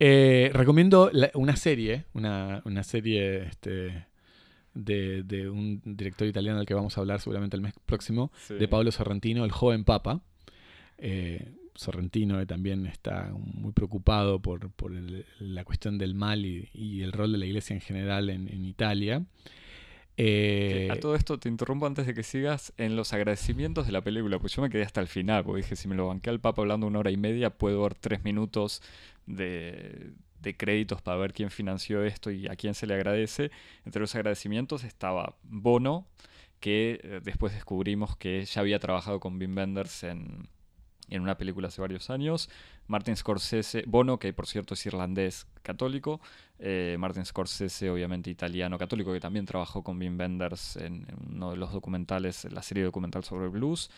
Eh, 0.00 0.50
recomiendo 0.52 1.10
la- 1.12 1.30
una 1.34 1.56
serie, 1.56 2.04
una, 2.12 2.62
una 2.64 2.82
serie 2.84 3.44
este, 3.46 4.06
de, 4.74 5.22
de 5.24 5.48
un 5.48 5.80
director 5.84 6.26
italiano 6.28 6.58
del 6.58 6.66
que 6.66 6.74
vamos 6.74 6.96
a 6.96 7.00
hablar 7.00 7.20
seguramente 7.20 7.56
el 7.56 7.62
mes 7.62 7.74
próximo, 7.86 8.30
Sí. 8.46 8.54
de 8.54 8.68
Pablo 8.68 8.92
Sorrentino, 8.92 9.44
El 9.44 9.50
joven 9.52 9.84
papa. 9.84 10.20
Eh, 10.98 11.52
Sorrentino 11.74 12.38
que 12.38 12.46
también 12.46 12.86
está 12.86 13.32
muy 13.36 13.70
preocupado 13.72 14.40
por, 14.42 14.70
por 14.72 14.92
el- 14.92 15.24
la 15.38 15.64
cuestión 15.64 15.96
del 15.96 16.14
mal 16.14 16.44
y, 16.44 16.68
y 16.74 17.02
el 17.02 17.12
rol 17.12 17.30
de 17.32 17.38
la 17.38 17.46
iglesia 17.46 17.74
en 17.74 17.80
general 17.80 18.30
en, 18.30 18.48
en 18.48 18.64
Italia. 18.64 19.24
Eh, 20.20 20.88
A 20.90 20.98
todo 20.98 21.14
esto 21.14 21.38
te 21.38 21.48
interrumpo 21.48 21.86
antes 21.86 22.04
de 22.04 22.12
que 22.12 22.24
sigas 22.24 22.72
en 22.76 22.96
los 22.96 23.12
agradecimientos 23.12 23.86
de 23.86 23.92
la 23.92 24.02
película, 24.02 24.40
pues 24.40 24.52
yo 24.52 24.62
me 24.62 24.68
quedé 24.68 24.82
hasta 24.82 25.00
el 25.00 25.06
final, 25.06 25.44
porque 25.44 25.62
dije, 25.62 25.76
si 25.76 25.86
me 25.86 25.94
lo 25.94 26.08
banqué 26.08 26.28
al 26.28 26.40
Papa 26.40 26.60
hablando 26.62 26.88
una 26.88 26.98
hora 26.98 27.12
y 27.12 27.16
media, 27.16 27.50
puedo 27.50 27.80
ver 27.82 27.94
tres 27.94 28.24
minutos 28.24 28.82
de, 29.26 30.10
de 30.40 30.56
créditos 30.56 31.02
para 31.02 31.18
ver 31.18 31.32
quién 31.32 31.50
financió 31.50 32.02
esto 32.04 32.32
y 32.32 32.48
a 32.48 32.56
quién 32.56 32.74
se 32.74 32.88
le 32.88 32.94
agradece. 32.94 33.52
Entre 33.84 34.00
los 34.00 34.12
agradecimientos 34.16 34.82
estaba 34.82 35.36
Bono, 35.44 36.04
que 36.58 37.00
eh, 37.04 37.20
después 37.22 37.52
descubrimos 37.52 38.16
que 38.16 38.44
ya 38.44 38.60
había 38.60 38.80
trabajado 38.80 39.20
con 39.20 39.36
Wim 39.38 39.56
Wenders 39.56 40.02
en, 40.02 40.48
en 41.08 41.22
una 41.22 41.36
película 41.36 41.68
hace 41.68 41.80
varios 41.80 42.10
años. 42.10 42.48
Martin 42.86 43.16
Scorsese, 43.16 43.84
Bono, 43.86 44.18
que 44.18 44.32
por 44.32 44.46
cierto 44.46 44.74
es 44.74 44.86
irlandés 44.86 45.46
católico. 45.62 46.20
eh, 46.58 46.96
Martin 46.98 47.24
Scorsese, 47.24 47.90
obviamente 47.90 48.30
italiano 48.30 48.78
católico, 48.78 49.12
que 49.12 49.20
también 49.20 49.46
trabajó 49.46 49.82
con 49.82 49.98
Wim 49.98 50.18
Wenders 50.18 50.76
en, 50.76 51.06
en 51.08 51.34
uno 51.34 51.50
de 51.50 51.56
los 51.56 51.72
documentales, 51.72 52.44
la 52.52 52.62
serie 52.62 52.84
documental 52.84 53.24
sobre 53.24 53.46
el 53.46 53.50
blues. 53.50 53.90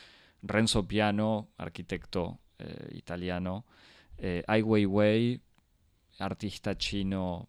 Renzo 0.42 0.86
Piano, 0.86 1.48
arquitecto 1.58 2.38
eh, 2.58 2.90
italiano. 2.94 3.64
Eh, 4.18 4.42
Ai 4.46 4.62
Weiwei, 4.62 5.40
artista 6.18 6.76
chino 6.76 7.48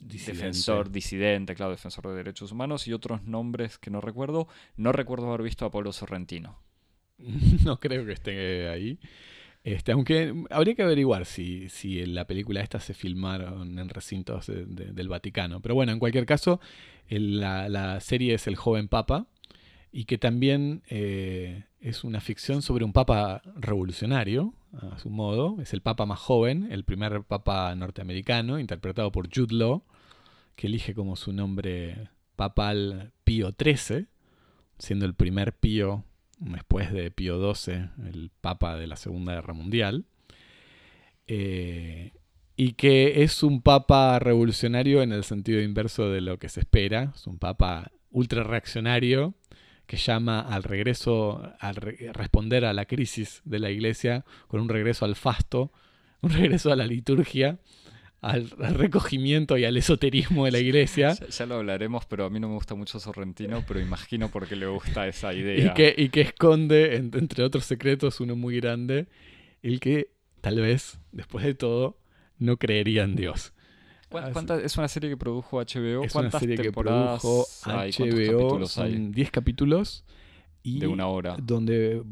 disidente. 0.00 0.32
defensor, 0.32 0.90
disidente, 0.90 1.54
claro, 1.54 1.72
defensor 1.72 2.08
de 2.08 2.14
derechos 2.14 2.52
humanos 2.52 2.86
y 2.88 2.92
otros 2.92 3.22
nombres 3.24 3.78
que 3.78 3.90
no 3.90 4.00
recuerdo. 4.00 4.48
No 4.76 4.92
recuerdo 4.92 5.28
haber 5.28 5.42
visto 5.42 5.64
a 5.66 5.70
Pablo 5.70 5.92
Sorrentino. 5.92 6.58
no 7.64 7.78
creo 7.80 8.04
que 8.06 8.12
esté 8.12 8.68
ahí. 8.68 8.98
Este, 9.64 9.92
aunque 9.92 10.34
habría 10.50 10.74
que 10.74 10.82
averiguar 10.82 11.24
si, 11.24 11.68
si 11.68 12.00
en 12.00 12.14
la 12.16 12.26
película 12.26 12.60
esta 12.62 12.80
se 12.80 12.94
filmaron 12.94 13.78
en 13.78 13.88
recintos 13.88 14.46
de- 14.48 14.66
de- 14.66 14.92
del 14.92 15.08
Vaticano. 15.08 15.60
Pero 15.60 15.74
bueno, 15.76 15.92
en 15.92 16.00
cualquier 16.00 16.26
caso, 16.26 16.60
la, 17.08 17.68
la 17.68 18.00
serie 18.00 18.34
es 18.34 18.46
El 18.48 18.56
joven 18.56 18.88
papa 18.88 19.26
y 19.92 20.04
que 20.06 20.18
también 20.18 20.82
eh, 20.88 21.64
es 21.80 22.02
una 22.02 22.20
ficción 22.20 22.62
sobre 22.62 22.84
un 22.84 22.92
papa 22.92 23.42
revolucionario, 23.56 24.54
a 24.72 24.98
su 24.98 25.10
modo. 25.10 25.60
Es 25.60 25.72
el 25.74 25.80
papa 25.82 26.06
más 26.06 26.18
joven, 26.18 26.68
el 26.72 26.82
primer 26.84 27.22
papa 27.22 27.72
norteamericano, 27.76 28.58
interpretado 28.58 29.12
por 29.12 29.28
Jude 29.32 29.54
Law, 29.54 29.84
que 30.56 30.66
elige 30.66 30.92
como 30.94 31.14
su 31.14 31.32
nombre 31.32 32.08
papal 32.36 33.12
Pío 33.22 33.52
XIII, 33.56 34.06
siendo 34.78 35.04
el 35.06 35.14
primer 35.14 35.52
Pío 35.52 36.04
después 36.44 36.92
de 36.92 37.10
Pío 37.10 37.54
XII, 37.54 37.74
el 38.08 38.30
Papa 38.40 38.76
de 38.76 38.86
la 38.86 38.96
Segunda 38.96 39.34
Guerra 39.34 39.54
Mundial, 39.54 40.04
eh, 41.26 42.12
y 42.56 42.72
que 42.74 43.22
es 43.22 43.42
un 43.42 43.62
Papa 43.62 44.18
revolucionario 44.18 45.02
en 45.02 45.12
el 45.12 45.24
sentido 45.24 45.60
inverso 45.60 46.10
de 46.10 46.20
lo 46.20 46.38
que 46.38 46.48
se 46.48 46.60
espera, 46.60 47.12
es 47.14 47.26
un 47.26 47.38
Papa 47.38 47.90
ultra 48.10 48.42
reaccionario 48.44 49.34
que 49.86 49.96
llama 49.96 50.40
al 50.40 50.62
regreso, 50.62 51.42
a 51.58 51.72
re- 51.72 52.10
responder 52.12 52.64
a 52.64 52.72
la 52.72 52.84
crisis 52.86 53.42
de 53.44 53.58
la 53.58 53.70
Iglesia 53.70 54.24
con 54.48 54.60
un 54.60 54.68
regreso 54.68 55.04
al 55.04 55.16
fasto, 55.16 55.72
un 56.20 56.30
regreso 56.32 56.72
a 56.72 56.76
la 56.76 56.86
liturgia, 56.86 57.58
al, 58.22 58.50
recogimiento 58.50 59.58
y 59.58 59.64
al 59.64 59.76
esoterismo 59.76 60.44
de 60.44 60.52
la 60.52 60.60
iglesia. 60.60 61.14
Ya, 61.14 61.44
lo 61.44 61.56
hablaremos, 61.56 62.06
pero 62.06 62.24
a 62.24 62.30
mí 62.30 62.38
no 62.38 62.48
me 62.48 62.54
gusta 62.54 62.76
mucho 62.76 63.00
Sorrentino, 63.00 63.64
pero 63.66 63.80
imagino 63.80 64.28
por 64.28 64.46
qué 64.46 64.54
le 64.54 64.66
gusta 64.66 65.08
esa 65.08 65.34
idea. 65.34 65.66
Y 65.66 65.74
que, 65.74 65.94
y 65.96 66.08
que 66.08 66.22
esconde, 66.22 66.96
entre 66.96 67.42
otros 67.42 67.64
secretos, 67.64 68.20
uno 68.20 68.36
muy 68.36 68.60
grande, 68.60 69.08
el 69.62 69.80
que 69.80 70.12
tal 70.40 70.60
vez, 70.60 71.00
después 71.10 71.44
de 71.44 71.54
todo, 71.54 71.98
no 72.38 72.56
creería 72.58 73.02
en 73.02 73.16
Dios. 73.16 73.52
es 74.62 74.78
una 74.78 74.88
serie 74.88 75.10
que 75.10 75.16
produjo 75.16 75.58
HBO. 75.58 76.04
Es 76.04 76.14
una 76.14 76.30
serie 76.30 76.56
que 76.56 76.72
produjo 76.72 77.44
HBO. 77.64 78.66
Son 78.66 79.10
10 79.10 79.30
capítulos. 79.32 80.04
Y 80.62 80.78
de 80.78 80.86
una 80.86 81.08
hora. 81.08 81.36
Donde 81.42 82.04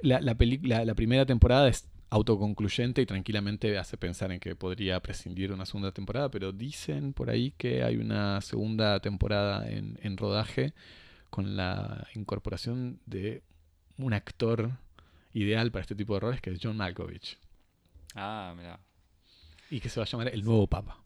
la, 0.00 0.20
la, 0.22 0.84
la 0.86 0.94
primera 0.94 1.26
temporada 1.26 1.68
es 1.68 1.91
autoconcluyente 2.12 3.00
y 3.00 3.06
tranquilamente 3.06 3.78
hace 3.78 3.96
pensar 3.96 4.32
en 4.32 4.38
que 4.38 4.54
podría 4.54 5.00
prescindir 5.00 5.50
una 5.50 5.64
segunda 5.64 5.92
temporada, 5.92 6.30
pero 6.30 6.52
dicen 6.52 7.14
por 7.14 7.30
ahí 7.30 7.52
que 7.52 7.82
hay 7.82 7.96
una 7.96 8.38
segunda 8.42 9.00
temporada 9.00 9.66
en, 9.66 9.98
en 10.02 10.18
rodaje 10.18 10.74
con 11.30 11.56
la 11.56 12.06
incorporación 12.14 13.00
de 13.06 13.42
un 13.96 14.12
actor 14.12 14.72
ideal 15.32 15.72
para 15.72 15.80
este 15.80 15.94
tipo 15.94 16.12
de 16.12 16.20
roles 16.20 16.42
que 16.42 16.50
es 16.50 16.58
John 16.62 16.76
Malkovich. 16.76 17.38
Ah, 18.14 18.52
mira. 18.58 18.78
Y 19.70 19.80
que 19.80 19.88
se 19.88 19.98
va 19.98 20.04
a 20.04 20.06
llamar 20.06 20.28
El 20.28 20.44
Nuevo 20.44 20.66
Papa. 20.66 21.02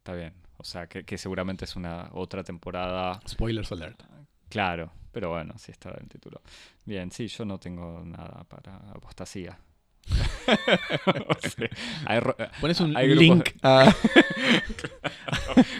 Está 0.00 0.12
bien. 0.12 0.34
O 0.58 0.64
sea, 0.64 0.86
que, 0.86 1.16
seguramente 1.16 1.64
es 1.64 1.76
una 1.76 2.10
otra 2.12 2.44
temporada. 2.44 3.22
Spoilers 3.26 3.72
alert. 3.72 4.02
Claro, 4.50 4.92
pero 5.12 5.30
bueno, 5.30 5.54
sí 5.56 5.72
está 5.72 5.88
el 5.98 6.06
título. 6.10 6.42
Bien, 6.84 7.10
sí, 7.10 7.26
yo 7.26 7.46
no 7.46 7.58
tengo 7.58 8.04
nada 8.04 8.44
para 8.44 8.76
apostasía. 8.90 9.58
Pones 12.60 12.80
un 12.80 12.92
link 12.92 13.50
a... 13.62 13.94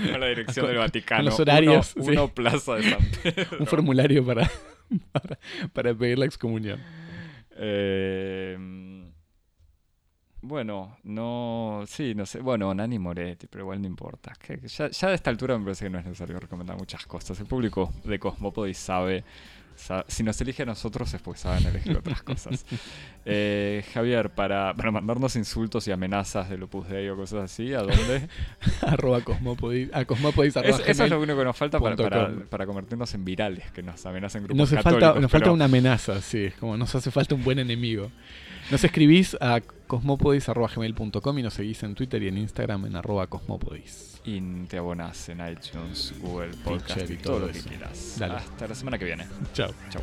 la 0.18 0.26
dirección 0.26 0.66
del 0.66 0.78
Vaticano. 0.78 1.24
los 1.24 1.40
horarios. 1.40 1.94
Uno, 1.96 2.28
Plaza 2.28 2.76
de 2.76 2.90
San 2.90 3.10
Pedro. 3.22 3.58
Un 3.58 3.66
formulario 3.66 4.24
para, 4.24 4.50
para, 5.72 5.94
pedir 5.94 6.18
la 6.18 6.26
excomunión. 6.26 6.80
Eh, 7.56 8.56
bueno, 10.42 10.96
no. 11.02 11.84
Sí, 11.86 12.14
no 12.14 12.26
sé. 12.26 12.40
Bueno, 12.40 12.72
Nani 12.74 12.98
Moretti, 12.98 13.46
pero 13.46 13.64
igual 13.64 13.80
no 13.80 13.86
importa. 13.86 14.32
Que, 14.40 14.58
ya, 14.66 14.90
ya, 14.90 15.08
de 15.08 15.14
esta 15.14 15.30
altura 15.30 15.58
me 15.58 15.64
parece 15.64 15.84
que 15.84 15.90
no 15.90 15.98
es 15.98 16.04
necesario 16.04 16.40
recomendar 16.40 16.76
muchas 16.76 17.06
cosas. 17.06 17.38
El 17.40 17.46
público 17.46 17.92
de 18.04 18.18
Cosmopodis 18.18 18.78
sabe 18.78 19.24
si 20.08 20.22
nos 20.22 20.40
elige 20.40 20.62
a 20.62 20.66
nosotros 20.66 21.12
es 21.14 21.22
porque 21.22 21.40
saben 21.40 21.66
elegir 21.66 21.96
otras 21.96 22.22
cosas. 22.22 22.64
Eh, 23.26 23.84
Javier, 23.92 24.30
para, 24.30 24.72
para, 24.74 24.90
mandarnos 24.90 25.36
insultos 25.36 25.86
y 25.86 25.92
amenazas 25.92 26.48
de 26.48 26.56
Lupus 26.56 26.88
Dei 26.88 27.06
o 27.10 27.16
cosas 27.16 27.44
así, 27.44 27.74
¿a 27.74 27.80
dónde? 27.80 28.28
arroba 28.80 29.20
Cosmopodis. 29.20 29.90
A 29.92 30.06
Cosmopodis 30.06 30.56
eso 30.56 31.04
es 31.04 31.10
lo 31.10 31.20
único 31.20 31.38
que 31.38 31.44
nos 31.44 31.54
falta 31.54 31.78
para, 31.78 32.32
para, 32.48 32.66
convertirnos 32.66 33.12
en 33.12 33.26
virales, 33.26 33.70
que 33.72 33.82
nos 33.82 34.04
amenacen 34.06 34.44
grupos 34.44 34.56
nos 34.56 34.70
católicos. 34.70 35.02
Falta, 35.02 35.20
nos 35.20 35.30
falta 35.30 35.52
una 35.52 35.66
amenaza, 35.66 36.22
sí. 36.22 36.48
Como 36.58 36.78
nos 36.78 36.94
hace 36.94 37.10
falta 37.10 37.34
un 37.34 37.44
buen 37.44 37.58
enemigo. 37.58 38.10
Nos 38.70 38.82
escribís 38.84 39.36
a 39.38 39.60
cosmopodis.gmail.com 39.86 41.38
y 41.38 41.42
nos 41.42 41.52
seguís 41.52 41.82
en 41.82 41.94
Twitter 41.94 42.22
y 42.22 42.28
en 42.28 42.38
Instagram 42.38 42.86
en 42.86 42.96
arroba 42.96 43.26
cosmopodis. 43.26 44.09
Y 44.24 44.40
te 44.66 44.78
abonas 44.78 45.28
en 45.30 45.40
iTunes, 45.40 46.14
Google 46.20 46.50
Podcast 46.62 47.08
y 47.08 47.16
todo, 47.16 47.40
lo 47.40 47.52
que 47.52 47.60
quieras. 47.60 48.20
Hasta 48.20 48.68
la 48.68 48.74
semana 48.74 48.98
que 48.98 49.06
viene. 49.06 49.26
Chao. 49.54 49.72
Chao. 49.88 50.02